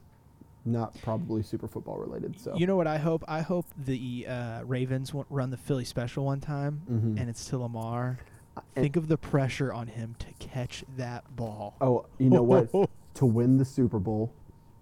not 0.65 0.93
probably 1.01 1.41
super 1.41 1.67
football 1.69 1.97
related. 1.97 2.37
So 2.39 2.53
You 2.55 2.67
know 2.67 2.75
what 2.75 2.85
I 2.85 2.97
hope? 2.97 3.23
I 3.29 3.39
hope 3.41 3.65
the 3.77 4.27
uh, 4.27 4.63
Ravens 4.65 5.13
won't 5.13 5.27
run 5.29 5.49
the 5.51 5.57
Philly 5.57 5.85
special 5.85 6.25
one 6.25 6.41
time, 6.41 6.81
Mhm. 6.91 7.19
and 7.19 7.29
it's 7.29 7.45
to 7.49 7.57
Lamar. 7.59 8.19
and- 8.75 8.83
Think 8.83 8.97
of 8.97 9.07
the 9.07 9.17
pressure 9.17 9.71
on 9.71 9.87
him 9.87 10.15
to 10.19 10.27
catch 10.37 10.83
that 10.97 11.23
ball. 11.37 11.75
oh, 11.79 12.05
you 12.17 12.29
know 12.29 12.43
what? 12.43 12.69
to 13.19 13.25
win 13.25 13.57
the 13.57 13.65
Super 13.65 13.99
Bowl, 13.99 14.31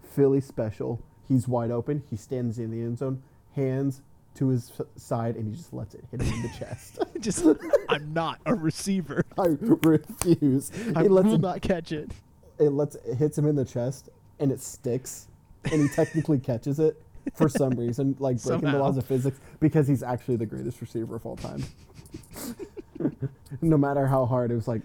Philly 0.04 0.42
special. 0.42 1.02
He's 1.28 1.48
wide 1.48 1.72
open. 1.72 2.04
He 2.08 2.16
stands 2.16 2.60
in 2.60 2.70
the 2.70 2.80
end 2.82 3.00
zone, 3.00 3.24
hands 3.56 4.04
to 4.36 4.50
his 4.50 4.72
side, 4.96 5.36
and 5.36 5.48
he 5.48 5.56
just 5.58 5.74
lets 5.74 5.96
it 5.96 6.04
hit 6.12 6.22
him 6.22 6.32
in 6.36 6.42
the 6.44 6.50
chest. 6.60 7.00
Just, 7.20 7.44
I'm 7.90 8.14
not 8.14 8.40
a 8.46 8.54
receiver. 8.54 9.26
I 9.40 9.48
refuse. 9.60 10.72
I 10.96 11.02
He 11.02 11.08
lets 11.10 11.26
will 11.26 11.34
it, 11.34 11.42
not 11.42 11.62
catch 11.62 11.92
it. 11.92 12.12
it 12.60 12.70
lets 12.70 12.94
it 12.96 13.16
hits 13.16 13.36
him 13.40 13.48
in 13.48 13.56
the 13.56 13.66
chest, 13.66 14.10
and 14.40 14.52
it 14.52 14.62
sticks, 14.62 15.30
and 15.72 15.82
he 15.82 15.88
technically 15.88 16.38
catches 16.38 16.80
it 16.80 17.02
for 17.34 17.50
some 17.50 17.72
reason, 17.72 18.16
like 18.20 18.40
breaking 18.44 18.70
the 18.72 18.78
laws 18.78 18.98
of 18.98 19.06
physics, 19.08 19.40
because 19.60 19.88
he's 19.88 20.04
actually 20.04 20.36
the 20.36 20.46
greatest 20.46 20.80
receiver 20.80 21.16
of 21.16 21.26
all 21.26 21.36
time. 21.38 21.64
no 23.64 23.78
matter 23.78 24.06
how 24.06 24.28
hard, 24.28 24.52
it 24.52 24.56
was 24.56 24.68
like, 24.68 24.84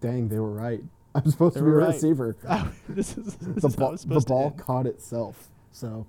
dang, 0.00 0.28
they 0.28 0.40
were 0.40 0.50
right. 0.50 0.82
I'm 1.24 1.30
supposed 1.30 1.56
They 1.56 1.60
to 1.60 1.64
be 1.66 1.70
a 1.72 1.74
right. 1.74 1.88
receiver. 1.94 2.36
Oh, 2.48 2.70
this 2.88 3.16
is 3.16 3.34
this 3.36 3.62
the 3.62 3.68
ball, 3.78 3.96
the 3.96 4.20
ball 4.20 4.50
caught 4.52 4.86
itself. 4.86 5.48
So, 5.72 6.06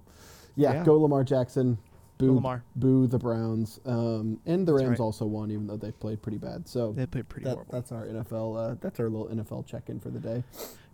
yeah, 0.55 0.73
Yeah. 0.73 0.83
go 0.83 0.99
Lamar 0.99 1.23
Jackson. 1.23 1.77
boo, 2.17 2.35
Lamar. 2.35 2.63
boo 2.75 3.07
the 3.07 3.19
Browns. 3.19 3.79
Um, 3.85 4.39
and 4.45 4.67
the 4.67 4.73
Rams 4.73 4.89
right. 4.89 4.99
also 4.99 5.25
won, 5.25 5.51
even 5.51 5.67
though 5.67 5.77
they 5.77 5.91
played 5.91 6.21
pretty 6.21 6.37
bad. 6.39 6.67
So 6.67 6.91
They 6.93 7.05
played 7.05 7.29
pretty 7.29 7.45
that, 7.45 7.53
horrible. 7.53 7.71
that's 7.71 7.91
our 7.91 8.05
NFL. 8.05 8.57
Uh, 8.71 8.75
that's 8.81 8.99
our 8.99 9.07
little 9.09 9.27
NFL 9.27 9.65
check-in 9.67 9.99
for 9.99 10.09
the 10.09 10.19
day. 10.19 10.43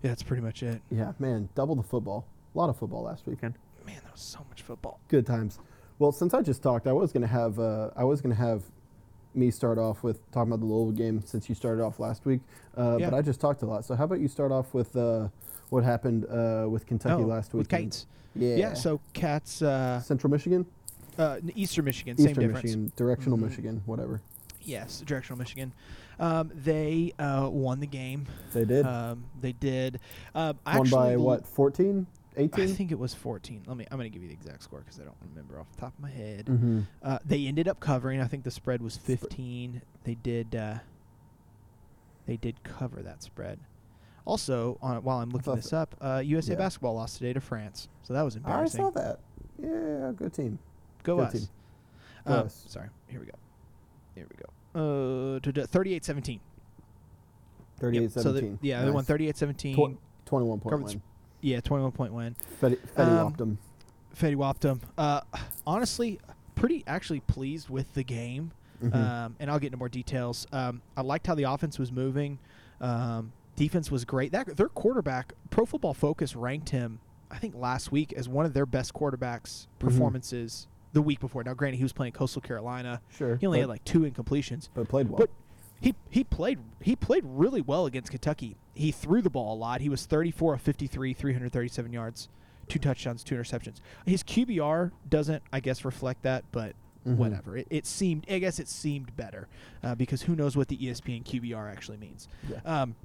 Yeah, 0.01 0.09
that's 0.11 0.23
pretty 0.23 0.43
much 0.43 0.63
it. 0.63 0.81
Yeah, 0.91 1.13
man, 1.19 1.49
double 1.55 1.75
the 1.75 1.83
football. 1.83 2.25
A 2.53 2.57
lot 2.57 2.69
of 2.69 2.77
football 2.77 3.03
last 3.03 3.25
weekend. 3.25 3.55
Man, 3.85 3.99
that 4.03 4.11
was 4.11 4.21
so 4.21 4.39
much 4.49 4.61
football. 4.61 4.99
Good 5.07 5.25
times. 5.25 5.59
Well, 5.99 6.11
since 6.11 6.33
I 6.33 6.41
just 6.41 6.61
talked, 6.61 6.87
I 6.87 6.91
was 6.93 7.11
gonna 7.13 7.27
have 7.27 7.57
uh, 7.59 7.91
I 7.95 8.03
was 8.03 8.19
gonna 8.21 8.35
have 8.35 8.63
me 9.35 9.51
start 9.51 9.77
off 9.77 10.03
with 10.03 10.19
talking 10.31 10.51
about 10.51 10.59
the 10.59 10.65
Louisville 10.71 10.91
game 10.91 11.21
since 11.25 11.49
you 11.49 11.55
started 11.55 11.83
off 11.83 11.99
last 11.99 12.25
week. 12.25 12.41
Uh, 12.77 12.97
Yeah. 12.99 13.09
But 13.09 13.17
I 13.17 13.21
just 13.21 13.39
talked 13.39 13.61
a 13.61 13.65
lot. 13.65 13.85
So 13.85 13.95
how 13.95 14.03
about 14.05 14.19
you 14.19 14.27
start 14.27 14.51
off 14.51 14.73
with 14.73 14.95
uh, 14.95 15.27
what 15.69 15.83
happened 15.83 16.25
uh, 16.25 16.67
with 16.69 16.85
Kentucky 16.85 17.23
Oh, 17.23 17.27
last 17.27 17.53
with 17.53 17.71
week? 17.71 17.81
Cates. 17.81 18.05
Yeah. 18.35 18.55
Yeah. 18.55 18.73
so 18.73 18.99
Cats, 19.13 19.61
uh, 19.61 19.99
Central 20.01 20.31
Michigan, 20.31 20.65
uh, 21.17 21.37
Eastern 21.55 21.85
Michigan, 21.85 22.17
same 22.17 22.29
Eastern 22.29 22.43
difference. 22.47 22.63
Michigan, 22.63 22.91
directional 22.95 23.37
Mhm. 23.37 23.41
Michigan, 23.49 23.81
whatever. 23.85 24.21
Yes, 24.61 25.01
directional 25.05 25.37
Michigan. 25.37 25.73
Um, 26.19 26.51
they 26.55 27.13
uh, 27.19 27.49
won 27.51 27.79
the 27.79 27.87
game. 27.87 28.27
They 28.53 28.65
did. 28.65 28.85
Um, 28.85 29.25
they 29.41 29.51
did. 29.51 29.99
Um, 30.33 30.57
I 30.65 30.77
Won 30.77 30.89
by 30.89 31.17
what? 31.17 31.45
14? 32.35 32.49
I 32.63 32.67
think 32.73 32.91
it 32.91 32.99
was 32.99 33.13
14. 33.13 33.63
Let 33.67 33.77
me. 33.77 33.85
I'm 33.91 33.97
going 33.97 34.09
to 34.11 34.13
give 34.13 34.21
you 34.23 34.27
the 34.29 34.33
exact 34.33 34.63
score 34.63 34.79
because 34.79 34.99
I 34.99 35.03
don't 35.03 35.15
remember 35.29 35.59
off 35.59 35.69
the 35.71 35.81
top 35.81 35.93
of 35.95 35.99
my 36.01 36.09
head. 36.09 36.45
mm-hmm. 36.47 36.81
Uh, 37.01 37.19
they 37.25 37.45
ended 37.47 37.67
up 37.67 37.79
covering. 37.79 38.21
I 38.21 38.25
think 38.27 38.43
the 38.43 38.51
spread 38.51 38.81
was 38.81 38.97
15. 38.97 39.81
They 40.03 40.15
did. 40.15 40.55
Uh, 40.55 40.75
they 42.25 42.37
did 42.37 42.63
cover 42.63 43.01
that 43.01 43.21
spread. 43.23 43.59
Also, 44.25 44.77
on, 44.81 45.03
while 45.03 45.17
I'm 45.19 45.29
looking 45.29 45.53
this 45.55 45.73
up, 45.73 45.95
uh, 45.99 46.21
USA 46.23 46.53
yeah. 46.53 46.57
basketball 46.57 46.95
lost 46.95 47.17
today 47.17 47.33
to 47.33 47.41
France, 47.41 47.89
so 48.03 48.13
that 48.13 48.21
was 48.21 48.37
embarrassing. 48.37 48.79
I 48.79 48.83
saw 48.85 48.89
that. 48.91 49.19
Yeah, 49.61 50.11
good 50.15 50.33
team. 50.33 50.59
Go 51.03 51.17
Good 51.17 51.25
us. 51.27 51.33
team. 51.33 51.47
Go 52.25 52.33
Um, 52.33 52.45
us. 52.45 52.65
Sorry. 52.67 52.87
Here 53.07 53.19
we 53.19 53.25
go. 53.25 53.33
Here 54.15 54.25
we 54.29 54.35
go. 54.37 55.35
Uh, 55.35 55.39
to 55.41 55.51
38-17. 55.51 56.39
38 57.79 58.01
Yep, 58.01 58.11
so 58.11 58.31
they- 58.31 58.39
17. 58.39 58.59
yeah, 58.61 58.79
they 58.85 58.91
won 58.91 59.03
Nice. 59.07 59.07
38-17. 59.07 59.75
Tw- 59.75 59.99
21 60.25 60.59
point 60.61 60.81
win. 60.83 61.01
Yeah, 61.43 61.59
21 61.59 61.91
point 61.91 62.13
win. 62.13 62.35
Fetty, 62.61 62.77
Fetty 62.95 63.07
Um, 63.07 63.25
whopped 63.25 63.41
'em. 63.41 63.57
Fetty 64.15 64.35
whopped 64.35 64.61
them. 64.61 64.81
Uh, 64.97 65.21
honestly, 65.67 66.19
pretty 66.55 66.83
actually 66.87 67.19
pleased 67.21 67.69
with 67.69 67.93
the 67.93 68.03
game. 68.03 68.51
Mhm. 68.81 68.93
Um, 68.95 69.35
and 69.39 69.49
I'll 69.49 69.59
get 69.59 69.67
into 69.67 69.77
more 69.77 69.89
details. 69.89 70.45
Um, 70.51 70.81
I 70.97 71.01
liked 71.01 71.27
how 71.27 71.35
the 71.35 71.43
offense 71.43 71.79
was 71.79 71.91
moving. 71.91 72.39
Um, 72.81 73.31
defense 73.55 73.89
was 73.91 74.03
great. 74.05 74.31
That 74.33 74.57
their 74.57 74.67
quarterback, 74.69 75.33
Pro 75.49 75.65
Football 75.65 75.93
Focus 75.93 76.35
ranked 76.35 76.69
him, 76.69 76.99
I 77.31 77.37
think 77.37 77.55
last 77.55 77.91
week 77.91 78.11
as 78.13 78.27
one 78.27 78.45
of 78.45 78.53
their 78.53 78.65
best 78.65 78.93
quarterbacks 78.93 79.65
Mhm. 79.65 79.79
performances 79.79 80.67
the 80.91 81.01
week 81.01 81.19
before. 81.19 81.43
Now, 81.43 81.53
granted, 81.53 81.77
he 81.77 81.83
was 81.83 81.93
playing 81.93 82.13
Coastal 82.13 82.41
Carolina. 82.41 83.01
sure. 83.09 83.37
He 83.37 83.47
only 83.47 83.59
had 83.61 83.69
like 83.69 83.83
two 83.85 84.01
incompletions, 84.01 84.69
but 84.73 84.87
played 84.89 85.07
well. 85.09 85.17
but 85.19 85.29
he 85.83 85.93
he 86.09 86.23
played 86.23 86.59
he 86.81 86.95
played 86.95 87.23
really 87.25 87.59
well 87.61 87.85
against 87.85 88.09
Kentucky. 88.09 88.55
He 88.73 88.91
threw 88.91 89.21
the 89.21 89.29
ball 89.29 89.53
a 89.53 89.59
lot. 89.59 89.81
He 89.81 89.89
was 89.89 90.05
34 90.05 90.53
of 90.55 90.61
53, 90.61 91.13
337 91.13 91.91
yards, 91.93 92.29
two 92.69 92.79
touchdowns, 92.79 93.23
two 93.23 93.35
interceptions. 93.35 93.81
His 94.05 94.23
QBR 94.23 94.91
doesn't, 95.09 95.43
I 95.51 95.59
guess, 95.59 95.83
reflect 95.85 96.23
that, 96.23 96.45
but 96.51 96.73
Mhm. 97.05 97.17
whatever. 97.17 97.57
It, 97.57 97.67
it 97.69 97.85
seemed, 97.85 98.25
I 98.29 98.39
guess, 98.39 98.59
it 98.59 98.69
seemed 98.69 99.13
better 99.17 99.49
uh, 99.83 99.93
because 99.93 100.21
who 100.21 100.35
knows 100.37 100.55
what 100.55 100.69
the 100.69 100.77
ESPN 100.77 101.23
QBR 101.25 101.69
actually 101.69 101.97
means. 101.97 102.29
Yeah. 102.49 102.59
Um, 102.63 102.95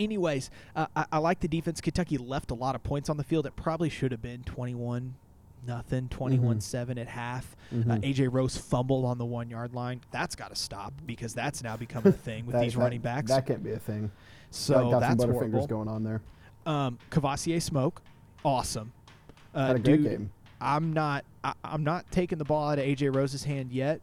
anyways, 0.00 0.50
uh, 0.74 0.86
I, 0.96 1.04
I 1.12 1.18
like 1.18 1.40
the 1.40 1.48
defense. 1.48 1.80
Kentucky 1.82 2.16
left 2.18 2.50
a 2.50 2.54
lot 2.54 2.74
of 2.74 2.82
points 2.82 3.10
on 3.10 3.18
the 3.18 3.24
field. 3.24 3.44
It 3.46 3.56
probably 3.56 3.90
should 3.90 4.10
have 4.10 4.22
been 4.22 4.42
21 4.44 5.16
nothing, 5.66 6.08
21 6.08 6.60
7 6.60 6.98
at 6.98 7.08
half. 7.08 7.56
Uh, 7.72 7.76
Mhm. 7.76 8.02
AJ 8.04 8.28
Rose 8.32 8.56
fumbled 8.56 9.04
on 9.04 9.18
the 9.18 9.24
one 9.24 9.48
yard 9.50 9.74
line. 9.74 10.00
That's 10.10 10.34
got 10.36 10.50
to 10.50 10.56
stop 10.56 10.92
because 11.06 11.34
that's 11.34 11.62
now 11.62 11.76
becoming 11.76 12.08
a 12.08 12.12
thing 12.16 12.46
with 12.46 12.54
That- 12.54 12.62
these 12.62 12.74
that- 12.74 12.80
running 12.80 13.00
backs. 13.00 13.30
That 13.30 13.46
can't 13.46 13.62
be 13.62 13.72
a 13.72 13.78
thing. 13.78 14.10
so 14.50 14.90
got 14.90 15.00
that's 15.00 15.20
some 15.20 15.30
butterfingers 15.30 15.36
horrible. 15.50 15.66
going 15.66 15.88
on 15.88 16.04
there. 16.04 16.20
Um, 16.66 16.98
Kavosiey 17.10 17.60
Smoke, 17.60 18.00
awesome. 18.44 18.92
Uh, 19.54 19.66
Had 19.68 19.76
a 19.76 19.78
great 19.80 19.96
dude, 20.02 20.04
game. 20.10 20.30
I'm 20.60 20.92
not. 20.92 21.24
I, 21.42 21.52
I'm 21.62 21.84
not 21.84 22.10
taking 22.10 22.38
the 22.38 22.44
ball 22.44 22.70
out 22.70 22.78
of 22.78 22.84
AJ 22.84 23.14
Rose's 23.14 23.44
hand 23.44 23.70
yet, 23.72 24.00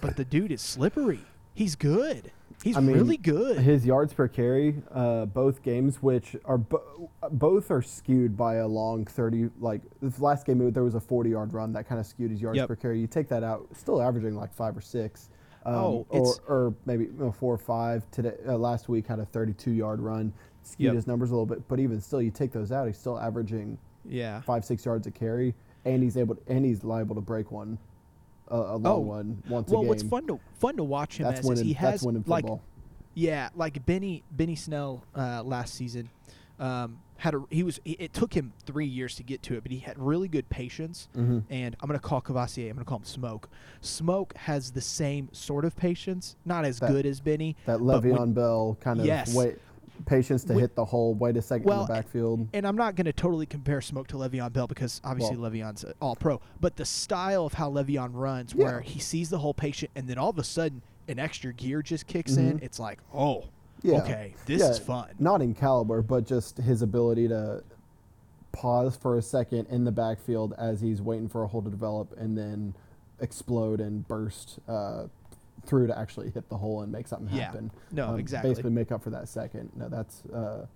but 0.00 0.16
the 0.16 0.24
dude 0.24 0.50
is 0.52 0.62
slippery. 0.62 1.20
He's 1.54 1.76
good. 1.76 2.30
He's 2.62 2.76
I 2.76 2.80
mean, 2.80 2.94
really 2.96 3.16
good. 3.16 3.58
His 3.58 3.86
yards 3.86 4.12
per 4.12 4.28
carry, 4.28 4.82
uh, 4.92 5.24
both 5.26 5.62
games, 5.62 6.02
which 6.02 6.36
are 6.44 6.58
bo- 6.58 7.10
both 7.32 7.70
are 7.70 7.80
skewed 7.80 8.36
by 8.36 8.56
a 8.56 8.66
long 8.68 9.06
thirty. 9.06 9.48
Like 9.58 9.80
the 10.02 10.12
last 10.22 10.44
game, 10.46 10.70
there 10.70 10.84
was 10.84 10.94
a 10.94 11.00
forty-yard 11.00 11.54
run 11.54 11.72
that 11.72 11.88
kind 11.88 11.98
of 11.98 12.06
skewed 12.06 12.30
his 12.30 12.42
yards 12.42 12.58
Yep. 12.58 12.68
per 12.68 12.76
carry. 12.76 13.00
You 13.00 13.06
take 13.06 13.28
that 13.28 13.42
out, 13.42 13.66
still 13.74 14.02
averaging 14.02 14.34
like 14.36 14.52
five 14.52 14.76
or 14.76 14.82
six. 14.82 15.30
Um, 15.64 15.74
Oh, 15.74 16.06
or, 16.10 16.34
or 16.48 16.74
maybe 16.86 17.04
you 17.04 17.12
know, 17.18 17.32
four 17.32 17.54
or 17.54 17.58
five. 17.58 18.10
Today, 18.10 18.34
uh, 18.46 18.56
last 18.58 18.88
week 18.90 19.06
had 19.06 19.20
a 19.20 19.24
thirty-two-yard 19.26 20.00
run, 20.00 20.32
skewed 20.62 20.86
Yep. 20.86 20.94
his 20.96 21.06
numbers 21.06 21.30
a 21.30 21.34
little 21.34 21.46
bit. 21.46 21.66
But 21.66 21.80
even 21.80 21.98
still, 22.00 22.20
you 22.20 22.30
take 22.30 22.52
those 22.52 22.72
out, 22.72 22.86
he's 22.86 22.98
still 22.98 23.18
averaging 23.18 23.78
yeah. 24.04 24.40
five, 24.42 24.66
six 24.66 24.84
yards 24.84 25.06
a 25.06 25.10
carry, 25.10 25.54
and 25.86 26.02
he's 26.02 26.16
able, 26.18 26.36
and 26.46 26.64
he's 26.64 26.84
liable 26.84 27.14
to 27.14 27.20
break 27.22 27.50
one, 27.50 27.78
uh, 28.50 28.54
a 28.56 28.76
long 28.76 28.86
Oh, 28.86 28.98
one 28.98 29.42
once 29.48 29.70
Well, 29.70 29.80
a 29.80 29.82
game. 29.82 29.88
what's 29.88 30.02
fun 30.02 30.26
to 30.26 30.40
fun 30.54 30.76
to 30.76 30.84
watch 30.84 31.18
him 31.18 31.24
That's 31.26 31.40
as 31.40 31.50
is 31.50 31.60
he 31.60 31.72
has 31.74 32.04
like. 32.26 32.44
Yeah, 33.14 33.48
like 33.56 33.84
Benny 33.86 34.22
Benny 34.30 34.54
Snell 34.54 35.04
uh, 35.16 35.42
last 35.42 35.74
season 35.74 36.08
um, 36.60 36.98
had 37.16 37.34
a 37.34 37.42
he 37.50 37.62
was 37.64 37.80
it 37.84 38.12
took 38.12 38.32
him 38.34 38.52
three 38.66 38.86
years 38.86 39.16
to 39.16 39.22
get 39.22 39.42
to 39.44 39.54
it, 39.56 39.62
but 39.62 39.72
he 39.72 39.78
had 39.78 39.98
really 39.98 40.28
good 40.28 40.48
patience. 40.48 41.08
Mhm. 41.16 41.42
And 41.50 41.76
I'm 41.80 41.86
gonna 41.88 41.98
call 41.98 42.22
Kavosiey. 42.22 42.68
I'm 42.70 42.74
gonna 42.76 42.84
call 42.84 42.98
him 42.98 43.04
Smoke. 43.04 43.48
Smoke 43.80 44.34
has 44.36 44.70
the 44.72 44.80
same 44.80 45.28
sort 45.32 45.64
of 45.64 45.74
patience, 45.76 46.36
not 46.44 46.64
as 46.64 46.78
That- 46.78 46.90
good 46.92 47.04
as 47.04 47.20
Benny. 47.20 47.56
that 47.66 47.78
but 47.78 47.84
when- 48.02 48.12
Le'Veon 48.14 48.34
Bell 48.34 48.76
kind 48.80 49.00
of 49.00 49.06
Yes. 49.06 49.34
wait 49.34 49.58
patience 50.06 50.44
to 50.44 50.54
hit 50.54 50.74
the 50.74 50.84
hole. 50.84 51.14
Wait 51.14 51.36
a 51.36 51.42
second 51.42 51.66
Well, 51.66 51.82
in 51.82 51.86
the 51.86 51.92
backfield. 51.94 52.48
And 52.52 52.66
I'm 52.66 52.76
not 52.76 52.96
going 52.96 53.04
to 53.06 53.12
totally 53.12 53.46
compare 53.46 53.80
Smoke 53.80 54.08
to 54.08 54.16
Le'Veon 54.16 54.52
Bell 54.52 54.66
because 54.66 55.00
obviously 55.04 55.36
Well- 55.36 55.50
Le'Veon's 55.50 55.84
all 56.00 56.16
pro. 56.16 56.40
But 56.60 56.76
the 56.76 56.84
style 56.84 57.46
of 57.46 57.54
how 57.54 57.70
Le'Veon 57.70 58.10
runs, 58.12 58.54
Yeah. 58.54 58.64
where 58.64 58.80
he 58.80 58.98
sees 59.00 59.30
the 59.30 59.38
whole 59.38 59.54
patient 59.54 59.90
and 59.94 60.08
then 60.08 60.18
all 60.18 60.30
of 60.30 60.38
a 60.38 60.44
sudden 60.44 60.82
an 61.08 61.18
extra 61.18 61.52
gear 61.52 61.82
just 61.82 62.06
kicks 62.06 62.36
in, 62.36 62.58
Mhm. 62.58 62.62
it's 62.62 62.78
like, 62.78 62.98
oh, 63.14 63.44
Yeah. 63.82 63.98
okay, 64.02 64.34
this 64.46 64.60
Yeah, 64.60 64.68
is 64.70 64.78
fun. 64.78 65.08
Not 65.18 65.42
in 65.42 65.54
caliber, 65.54 66.02
but 66.02 66.26
just 66.26 66.58
his 66.58 66.82
ability 66.82 67.28
to 67.28 67.62
pause 68.52 68.96
for 68.96 69.16
a 69.16 69.22
second 69.22 69.66
in 69.68 69.84
the 69.84 69.92
backfield 69.92 70.54
as 70.58 70.80
he's 70.80 71.00
waiting 71.00 71.28
for 71.28 71.42
a 71.44 71.46
hole 71.46 71.62
to 71.62 71.70
develop 71.70 72.12
and 72.18 72.36
then 72.36 72.74
explode 73.20 73.80
and 73.80 74.06
burst 74.08 74.58
uh, 74.68 75.04
through 75.66 75.86
to 75.88 75.98
actually 75.98 76.30
hit 76.30 76.48
the 76.48 76.56
hole 76.56 76.82
and 76.82 76.90
make 76.92 77.06
something 77.08 77.28
Yeah. 77.34 77.44
happen. 77.44 77.70
No, 77.92 78.08
Um, 78.08 78.18
exactly. 78.18 78.50
Basically, 78.50 78.70
make 78.70 78.92
up 78.92 79.02
for 79.02 79.10
that 79.10 79.28
second. 79.28 79.70
No, 79.76 79.88
that's. 79.88 80.24
Uh, 80.26 80.66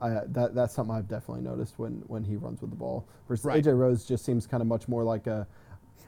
I, 0.00 0.10
that 0.26 0.54
that's 0.54 0.74
something 0.74 0.94
I've 0.94 1.08
definitely 1.08 1.42
noticed 1.44 1.78
when, 1.78 2.02
when 2.08 2.24
he 2.24 2.36
runs 2.36 2.60
with 2.60 2.70
the 2.70 2.76
ball. 2.76 3.06
Versus 3.28 3.44
Right. 3.44 3.62
AJ 3.64 3.78
Rose 3.78 4.04
just 4.04 4.24
seems 4.24 4.46
kind 4.46 4.60
of 4.60 4.66
much 4.66 4.88
more 4.88 5.04
like 5.04 5.26
a. 5.26 5.46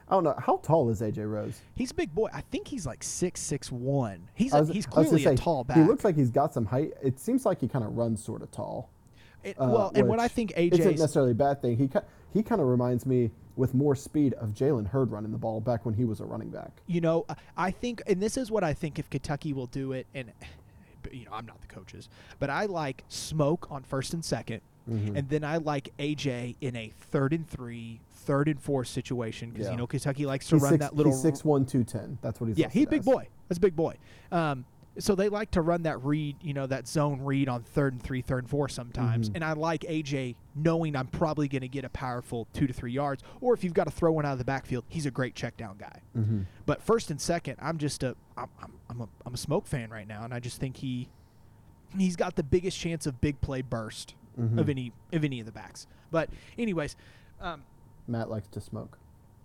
I 0.09 0.13
don't 0.15 0.23
know 0.23 0.35
how 0.37 0.57
tall 0.57 0.89
is 0.89 1.01
AJ 1.01 1.29
Rose. 1.29 1.61
He's 1.73 1.91
a 1.91 1.93
big 1.93 2.13
boy. 2.13 2.29
I 2.33 2.41
think 2.41 2.67
he's 2.67 2.85
like 2.85 3.01
six 3.03 3.39
six 3.41 3.71
one. 3.71 4.29
He's 4.35 4.53
I 4.53 4.57
a, 4.57 4.61
was- 4.61 4.69
he's 4.69 4.87
was 4.87 5.07
clearly 5.09 5.25
a 5.25 5.35
tall 5.35 5.63
back. 5.63 5.77
He 5.77 5.83
looks 5.83 6.03
like 6.03 6.15
he's 6.15 6.29
got 6.29 6.53
some 6.53 6.65
height. 6.65 6.93
It 7.01 7.19
seems 7.19 7.45
like 7.45 7.59
he 7.61 7.67
kind 7.67 7.83
of 7.85 7.97
runs 7.97 8.23
sort 8.23 8.41
of 8.41 8.51
tall. 8.51 8.89
It- 9.43 9.55
uh, 9.59 9.65
well, 9.67 9.91
and 9.95 10.07
what 10.07 10.19
I 10.19 10.27
think 10.27 10.53
isn't 10.57 10.99
necessarily 10.99 11.31
a 11.31 11.35
bad 11.35 11.61
thing. 11.61 11.77
He 11.77 11.89
he 12.33 12.43
kind 12.43 12.61
of 12.61 12.67
reminds 12.67 13.05
me 13.05 13.31
with 13.55 13.73
more 13.73 13.95
speed 13.95 14.33
of 14.35 14.49
Jalen 14.49 14.87
Hurd 14.87 15.11
running 15.11 15.31
the 15.31 15.37
ball 15.37 15.59
back 15.59 15.85
when 15.85 15.95
he 15.95 16.05
was 16.05 16.19
a 16.19 16.25
running 16.25 16.49
back. 16.49 16.71
you 16.85 17.01
know, 17.01 17.25
I- 17.57 17.71
think, 17.71 18.01
and 18.07 18.21
this 18.21 18.37
is 18.37 18.51
what 18.51 18.63
I 18.63 18.73
think 18.73 18.99
if 18.99 19.09
Kentucky 19.09 19.53
will 19.53 19.65
do 19.67 19.91
it, 19.93 20.05
and 20.13 20.31
you 21.11 21.25
know, 21.25 21.31
I'm 21.33 21.45
not 21.45 21.59
the 21.61 21.67
coaches, 21.67 22.09
but 22.39 22.49
I 22.49 22.65
like 22.65 23.03
smoke 23.07 23.67
on 23.71 23.83
first 23.83 24.13
and 24.13 24.23
2nd 24.23 24.59
Mhm. 24.89 25.17
and 25.17 25.29
then 25.29 25.43
I 25.43 25.57
like 25.57 25.91
AJ 25.99 26.55
in 26.61 26.75
a 26.75 26.89
third 27.11 27.33
and 27.33 27.47
three, 27.47 27.99
third 28.11 28.47
and 28.47 28.59
four 28.59 28.83
situation 28.85 29.49
because 29.51 29.65
Yeah. 29.67 29.71
you 29.71 29.77
know 29.77 29.87
Kentucky 29.87 30.25
likes 30.25 30.47
to 30.49 30.55
He's 30.55 30.63
run 30.63 30.71
six, 30.73 30.79
that 30.81 30.95
little. 30.95 31.11
he's 31.11 31.21
six 31.21 31.43
one 31.45 31.65
two 31.65 31.83
ten. 31.83 32.17
That's 32.21 32.39
what 32.39 32.47
he's. 32.47 32.57
yeah, 32.57 32.69
he's 32.69 32.85
a 32.85 32.89
big 32.89 32.99
as. 32.99 33.05
boy. 33.05 33.27
That's 33.47 33.57
a 33.57 33.61
big 33.61 33.75
boy. 33.75 33.95
Um, 34.31 34.65
so 34.99 35.15
they 35.15 35.29
like 35.29 35.51
to 35.51 35.61
run 35.61 35.83
that 35.83 36.03
read, 36.03 36.35
you 36.41 36.53
know, 36.53 36.65
that 36.67 36.87
zone 36.87 37.21
read 37.21 37.47
on 37.49 37.63
third 37.63 37.93
and 37.93 38.01
three, 38.01 38.21
third 38.21 38.43
and 38.45 38.49
four 38.49 38.67
sometimes. 38.67 39.29
Mhm. 39.29 39.35
And 39.35 39.43
I 39.43 39.53
like 39.53 39.81
AJ 39.81 40.35
knowing 40.55 40.95
I'm 40.95 41.07
probably 41.07 41.47
going 41.47 41.61
to 41.61 41.67
get 41.67 41.85
a 41.85 41.89
powerful 41.89 42.47
two 42.53 42.65
to 42.67 42.73
three 42.73 42.91
yards. 42.91 43.23
Or 43.41 43.53
if 43.53 43.63
you've 43.63 43.73
got 43.73 43.83
to 43.85 43.91
throw 43.91 44.11
one 44.11 44.25
out 44.25 44.31
of 44.33 44.37
the 44.39 44.45
backfield, 44.45 44.85
he's 44.87 45.05
a 45.05 45.11
great 45.11 45.35
check 45.35 45.55
down 45.57 45.77
guy. 45.77 46.01
Mhm. 46.17 46.45
But 46.65 46.81
first 46.81 47.11
and 47.11 47.21
second, 47.21 47.57
I'm 47.61 47.77
just 47.77 48.01
a 48.03 48.15
I'm, 48.37 48.49
I'm, 48.61 48.73
I'm 48.89 49.01
a 49.01 49.09
I'm 49.25 49.33
a 49.33 49.37
smoke 49.37 49.67
fan 49.67 49.89
right 49.89 50.07
now, 50.07 50.23
and 50.23 50.33
I 50.33 50.39
just 50.39 50.59
think 50.59 50.77
he 50.77 51.09
he's 51.97 52.15
got 52.15 52.35
the 52.35 52.43
biggest 52.43 52.77
chance 52.79 53.05
of 53.07 53.21
big 53.21 53.39
play 53.41 53.61
burst 53.61 54.15
Mhm. 54.39 54.59
of 54.59 54.69
any 54.69 54.91
of 55.13 55.23
any 55.23 55.39
of 55.39 55.45
the 55.45 55.51
backs. 55.51 55.87
But 56.11 56.29
anyways, 56.57 56.95
um, 57.39 57.63
Matt 58.07 58.29
likes 58.29 58.47
to 58.49 58.61
smoke. 58.61 58.97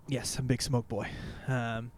yes, 0.08 0.38
I'm 0.38 0.44
a 0.44 0.48
big 0.48 0.62
smoke 0.62 0.88
boy. 0.88 1.08
Um, 1.48 1.90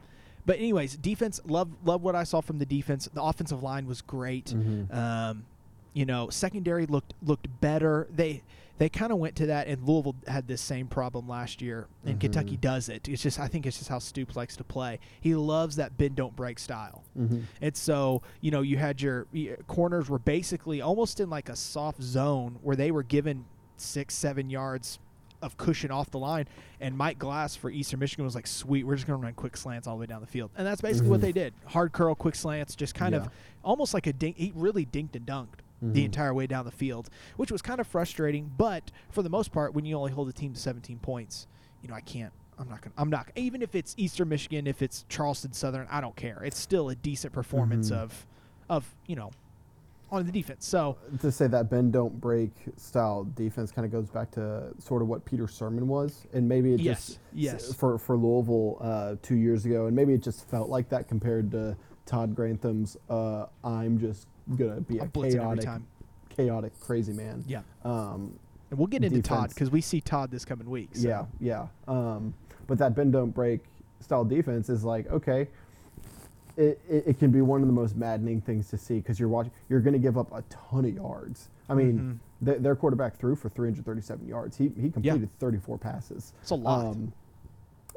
but 0.46 0.58
anyways, 0.58 0.96
defense 0.96 1.40
love 1.46 1.68
love 1.84 2.02
what 2.02 2.14
I 2.14 2.24
saw 2.24 2.40
from 2.40 2.58
the 2.58 2.66
defense. 2.66 3.08
The 3.12 3.22
offensive 3.22 3.62
line 3.62 3.86
was 3.86 4.00
great. 4.02 4.46
Mhm. 4.46 4.92
Um, 4.94 5.44
you 5.92 6.04
know, 6.04 6.28
secondary 6.30 6.86
looked 6.86 7.14
looked 7.22 7.48
better. 7.60 8.06
They 8.14 8.42
they 8.76 8.88
kind 8.88 9.12
of 9.12 9.18
went 9.18 9.36
to 9.36 9.46
that, 9.46 9.68
and 9.68 9.86
Louisville 9.86 10.16
had 10.26 10.48
this 10.48 10.60
same 10.60 10.88
problem 10.88 11.28
last 11.28 11.62
year, 11.62 11.86
and 12.04 12.18
Kentucky 12.18 12.56
Mhm. 12.56 12.60
does 12.60 12.88
it. 12.88 13.08
It's 13.08 13.22
just 13.22 13.38
I 13.38 13.46
think 13.46 13.66
it's 13.66 13.78
just 13.78 13.88
how 13.88 14.00
Stoops 14.00 14.34
likes 14.34 14.56
to 14.56 14.64
play. 14.64 14.98
He 15.20 15.36
loves 15.36 15.76
that 15.76 15.96
bend 15.96 16.16
don't 16.16 16.34
break 16.34 16.58
style. 16.58 17.04
Mm-hmm. 17.16 17.42
And 17.62 17.76
so, 17.76 18.22
you 18.40 18.50
know, 18.50 18.62
you 18.62 18.76
had 18.76 19.00
your 19.00 19.28
y- 19.32 19.56
corners 19.68 20.10
were 20.10 20.18
basically 20.18 20.80
almost 20.80 21.20
in 21.20 21.30
like 21.30 21.48
a 21.48 21.54
soft 21.54 22.02
zone 22.02 22.56
where 22.62 22.74
they 22.74 22.90
were 22.90 23.04
given 23.04 23.44
six, 23.76 24.14
seven 24.16 24.50
yards 24.50 24.98
of 25.44 25.56
cushion 25.56 25.90
off 25.90 26.10
the 26.10 26.18
line. 26.18 26.46
And 26.80 26.96
Mike 26.96 27.18
Glass 27.18 27.54
for 27.54 27.70
Eastern 27.70 28.00
Michigan 28.00 28.24
was 28.24 28.34
like, 28.34 28.46
sweet, 28.46 28.84
we're 28.86 28.94
just 28.96 29.06
going 29.06 29.20
to 29.20 29.24
run 29.24 29.34
quick 29.34 29.56
slants 29.56 29.86
all 29.86 29.96
the 29.96 30.00
way 30.00 30.06
down 30.06 30.20
the 30.20 30.26
field. 30.26 30.50
And 30.56 30.66
that's 30.66 30.80
basically 30.80 31.10
what 31.10 31.20
Mhm. 31.20 31.22
they 31.24 31.32
did 31.32 31.54
hard 31.66 31.92
curl, 31.92 32.14
quick 32.14 32.34
slants, 32.34 32.74
just 32.74 32.94
kind 32.94 33.14
Yeah. 33.14 33.20
of 33.22 33.30
almost 33.62 33.94
like 33.94 34.06
a 34.06 34.12
dink. 34.12 34.36
He 34.36 34.52
really 34.54 34.86
dinked 34.86 35.14
and 35.14 35.26
dunked. 35.26 35.60
The 35.82 36.00
Mhm. 36.00 36.04
entire 36.06 36.32
way 36.32 36.46
down 36.46 36.64
the 36.64 36.70
field, 36.70 37.10
which 37.36 37.52
was 37.52 37.60
kind 37.60 37.78
of 37.78 37.86
frustrating, 37.86 38.50
but 38.56 38.90
for 39.10 39.22
the 39.22 39.28
most 39.28 39.52
part, 39.52 39.74
when 39.74 39.84
you 39.84 39.96
only 39.98 40.12
hold 40.12 40.28
a 40.28 40.32
team 40.32 40.54
to 40.54 40.60
17 40.60 40.98
points, 40.98 41.46
you 41.82 41.88
know 41.90 41.94
I 41.94 42.00
can't. 42.00 42.32
I'm 42.58 42.68
not 42.70 42.80
gonna. 42.80 42.94
I'm 42.96 43.10
not. 43.10 43.30
Even 43.36 43.60
if 43.60 43.74
it's 43.74 43.92
Eastern 43.98 44.30
Michigan, 44.30 44.66
if 44.66 44.80
it's 44.80 45.04
Charleston 45.10 45.52
Southern, 45.52 45.86
I 45.90 46.00
don't 46.00 46.16
care. 46.16 46.42
It's 46.42 46.58
still 46.58 46.88
a 46.88 46.94
decent 46.94 47.34
performance 47.34 47.90
Mhm. 47.90 47.96
of, 47.96 48.26
of 48.70 48.94
you 49.06 49.14
know, 49.16 49.30
on 50.10 50.24
the 50.26 50.32
defense. 50.32 50.66
So 50.66 50.96
to 51.20 51.32
say 51.32 51.46
that 51.48 51.70
bend 51.70 51.92
don't 51.92 52.20
break 52.20 52.50
style 52.76 53.24
defense 53.34 53.72
kind 53.72 53.84
of 53.84 53.92
goes 53.92 54.10
back 54.10 54.30
to 54.32 54.72
sort 54.78 55.02
of 55.02 55.08
what 55.08 55.24
Peter 55.24 55.44
Sirmon 55.44 55.82
was, 55.84 56.26
and 56.32 56.48
maybe 56.48 56.74
it 56.74 56.80
Yes, 56.80 57.06
just 57.06 57.18
yes. 57.32 57.74
for 57.74 57.98
for 57.98 58.16
Louisville 58.16 58.78
uh, 58.80 59.16
two 59.22 59.36
years 59.36 59.64
ago, 59.64 59.86
and 59.86 59.96
maybe 59.96 60.12
it 60.12 60.22
just 60.22 60.48
felt 60.48 60.68
like 60.68 60.88
that 60.90 61.08
compared 61.08 61.50
to 61.52 61.76
Todd 62.06 62.34
Grantham's. 62.34 62.96
Uh, 63.08 63.46
I'm 63.64 63.98
just 63.98 64.26
gonna 64.56 64.80
be 64.80 64.98
a 64.98 65.08
chaotic, 65.08 65.68
chaotic, 66.28 66.78
crazy 66.80 67.12
man. 67.12 67.44
Yeah, 67.46 67.62
Um, 67.84 68.38
and 68.70 68.78
we'll 68.78 68.88
get 68.88 69.04
into 69.04 69.22
Todd 69.22 69.48
because 69.50 69.70
we 69.70 69.80
see 69.80 70.00
Todd 70.00 70.30
this 70.30 70.44
coming 70.44 70.68
week. 70.68 70.90
So. 70.94 71.08
Yeah, 71.08 71.24
yeah. 71.40 71.66
Um, 71.88 72.34
but 72.66 72.78
that 72.78 72.94
bend 72.94 73.12
don't 73.12 73.30
break 73.30 73.64
style 74.00 74.24
defense 74.24 74.68
is 74.68 74.84
like 74.84 75.08
okay. 75.10 75.48
It, 76.56 76.80
it, 76.88 77.04
it 77.06 77.18
can 77.18 77.30
be 77.30 77.40
one 77.40 77.62
of 77.62 77.66
the 77.66 77.72
most 77.72 77.96
maddening 77.96 78.40
things 78.40 78.68
to 78.70 78.78
see 78.78 78.96
because 78.96 79.18
you're 79.18 79.28
watching. 79.28 79.52
You're 79.68 79.80
going 79.80 79.94
to 79.94 79.98
give 79.98 80.16
up 80.16 80.30
a 80.32 80.42
ton 80.50 80.84
of 80.84 80.94
yards. 80.94 81.48
I 81.68 81.74
mean, 81.74 81.98
Mhm. 81.98 82.18
their, 82.44 82.58
their 82.58 82.76
quarterback 82.76 83.16
threw 83.16 83.34
for 83.34 83.48
337 83.48 84.28
yards. 84.28 84.56
He 84.56 84.68
he 84.80 84.90
completed 84.90 85.30
34 85.40 85.78
passes. 85.78 86.32
It's 86.42 86.50
a 86.50 86.54
lot. 86.54 86.86
Um, 86.86 87.12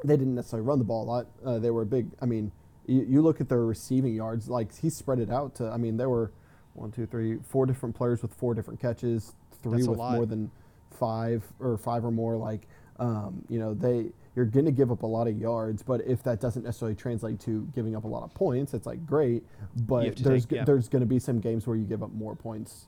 they 0.04 0.16
didn't 0.16 0.34
necessarily 0.34 0.66
run 0.66 0.78
the 0.78 0.84
ball 0.84 1.04
a 1.04 1.08
lot. 1.08 1.26
Uh, 1.44 1.58
they 1.58 1.70
were 1.70 1.82
a 1.82 1.86
big. 1.86 2.08
I 2.20 2.26
mean, 2.26 2.50
you, 2.86 3.04
you 3.08 3.22
look 3.22 3.40
at 3.40 3.48
their 3.48 3.64
receiving 3.64 4.14
yards. 4.14 4.48
Like 4.48 4.74
he 4.76 4.90
spread 4.90 5.18
it 5.20 5.30
out 5.30 5.54
to. 5.56 5.68
I 5.70 5.76
mean, 5.76 5.96
there 5.96 6.08
were 6.08 6.30
one, 6.74 6.90
two, 6.90 7.06
three, 7.06 7.38
four 7.48 7.66
different 7.66 7.94
players 7.94 8.22
with 8.22 8.32
four 8.34 8.54
different 8.54 8.80
catches. 8.80 9.34
Three 9.62 9.72
That's 9.78 9.88
with 9.88 9.98
more 9.98 10.26
than 10.26 10.50
five 10.90 11.44
or 11.60 11.76
five 11.76 12.04
or 12.04 12.10
more. 12.10 12.36
Like, 12.36 12.66
um, 12.98 13.44
you 13.48 13.58
know, 13.58 13.74
they 13.74 14.06
you're 14.38 14.46
going 14.46 14.66
to 14.66 14.70
give 14.70 14.92
up 14.92 15.02
a 15.02 15.06
lot 15.06 15.26
of 15.26 15.36
yards. 15.36 15.82
But 15.82 16.00
if 16.06 16.22
that 16.22 16.40
doesn't 16.40 16.62
necessarily 16.62 16.94
translate 16.94 17.40
to 17.40 17.68
giving 17.74 17.96
up 17.96 18.04
a 18.04 18.06
lot 18.06 18.22
of 18.22 18.32
points, 18.34 18.72
it's 18.72 18.86
like 18.86 19.04
great. 19.04 19.42
But 19.76 20.14
there's 20.16 20.44
take- 20.44 20.50
g- 20.50 20.56
yeah. 20.56 20.64
there's 20.64 20.88
going 20.88 21.00
to 21.00 21.06
be 21.06 21.18
some 21.18 21.40
games 21.40 21.66
where 21.66 21.76
you 21.76 21.84
give 21.84 22.04
up 22.04 22.12
more 22.12 22.36
points 22.36 22.86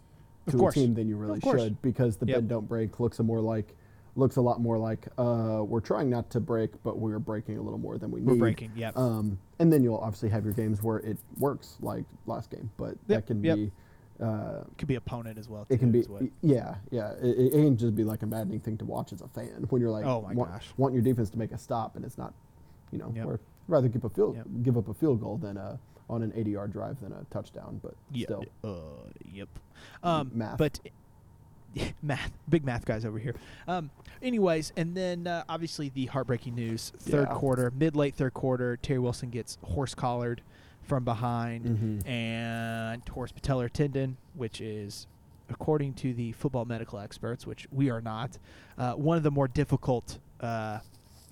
to 0.49 0.69
a 0.69 0.73
team 0.73 0.95
than 0.95 1.09
you 1.09 1.16
really 1.16 1.40
should 1.40 1.83
because 1.83 2.16
the 2.19 2.26
Yep. 2.26 2.37
bend 2.37 2.49
don't 2.50 2.69
break 2.69 3.00
looks 3.00 3.19
a 3.19 3.25
more 3.25 3.40
like 3.40 3.75
looks 4.14 4.37
a 4.37 4.40
lot 4.40 4.61
more 4.61 4.78
like 4.78 5.09
uh, 5.19 5.62
we're 5.66 5.80
trying 5.80 6.09
not 6.09 6.30
to 6.30 6.38
break, 6.40 6.71
but 6.85 6.99
we're 6.99 7.19
breaking 7.19 7.59
a 7.59 7.62
little 7.62 7.78
more 7.78 7.99
than 7.99 8.12
we 8.12 8.21
need. 8.21 8.28
We're 8.28 8.37
breaking. 8.37 8.71
Yep. 8.76 8.97
Um, 8.97 9.37
and 9.59 9.73
then 9.73 9.83
you'll 9.83 9.99
obviously 9.99 10.28
have 10.28 10.45
your 10.45 10.54
games 10.54 10.85
where 10.85 10.99
it 10.99 11.19
works, 11.38 11.78
like 11.80 12.04
last 12.26 12.50
game, 12.50 12.71
but 12.76 12.95
that 13.09 13.26
can 13.26 13.42
yep. 13.42 13.57
be. 13.57 13.73
Uh, 14.21 14.65
Could 14.77 14.89
be 14.89 14.97
opponent 14.97 15.39
as 15.39 15.49
well. 15.49 15.67
it 15.71 15.79
can 15.79 15.91
be, 15.91 16.03
what- 16.03 16.23
yeah, 16.43 16.75
yeah. 16.91 17.12
It, 17.23 17.39
it 17.39 17.50
can 17.53 17.77
just 17.77 17.95
be 17.95 18.05
like 18.05 18.23
a 18.23 18.27
maddening 18.27 18.61
thing 18.61 18.77
to 18.79 18.85
watch 18.85 19.12
as 19.15 19.23
a 19.23 19.29
fan 19.29 19.65
when 19.71 19.81
you're 19.81 19.91
like, 19.91 20.05
Oh 20.05 20.21
my 20.21 20.35
want, 20.35 20.50
gosh. 20.53 20.69
want 20.77 20.93
your 20.93 21.03
defense 21.03 21.31
to 21.31 21.39
make 21.39 21.53
a 21.53 21.59
stop, 21.59 21.97
and 21.97 22.04
it's 22.04 22.19
not, 22.19 22.35
you 22.93 22.99
know, 22.99 23.13
Yep. 23.17 23.26
or 23.26 23.41
rather 23.67 23.89
give 23.89 24.04
a 24.04 24.11
field, 24.11 24.37
Yep. 24.37 24.47
give 24.63 24.76
up 24.76 24.89
a 24.89 24.95
field 24.95 25.21
goal 25.23 25.39
than 25.39 25.56
a 25.56 25.78
on 26.11 26.23
an 26.23 26.33
80 26.35 26.50
yard 26.50 26.73
drive 26.73 27.00
than 27.00 27.13
a 27.13 27.25
touchdown. 27.30 27.80
But 27.83 27.95
Yeah. 28.13 28.26
still, 28.26 28.45
Uh, 28.63 29.09
yep. 29.33 29.49
Um, 30.02 30.30
Math. 30.35 30.59
But 30.59 30.80
math, 32.02 32.33
big 32.49 32.65
math 32.65 32.85
guys 32.85 33.04
over 33.04 33.19
here. 33.19 33.35
Um, 33.69 33.91
anyways, 34.21 34.73
and 34.76 34.95
then 34.97 35.26
uh, 35.26 35.45
obviously 35.49 35.89
the 35.89 36.06
heartbreaking 36.06 36.54
news: 36.56 36.93
third 36.99 37.28
Yeah. 37.30 37.35
quarter, 37.37 37.71
mid 37.75 37.95
late 37.97 38.17
third 38.17 38.35
quarter, 38.35 38.76
Terry 38.76 38.99
Wilson 38.99 39.30
gets 39.30 39.56
horse 39.63 39.95
collared 39.95 40.43
from 40.82 41.04
behind 41.04 41.64
Mhm. 41.64 42.06
and 42.08 43.04
torse 43.06 43.32
patellar 43.32 43.71
tendon, 43.71 44.16
which 44.34 44.60
is. 44.60 45.06
According 45.52 45.95
to 45.95 46.14
the 46.14 46.30
football 46.30 46.64
medical 46.64 47.00
experts, 47.00 47.45
which 47.45 47.66
we 47.73 47.90
are 47.90 48.00
not, 48.00 48.38
uh, 48.78 48.93
one 48.95 49.16
of 49.16 49.25
the 49.25 49.32
more 49.32 49.49
difficult 49.49 50.21
uh, 50.40 50.78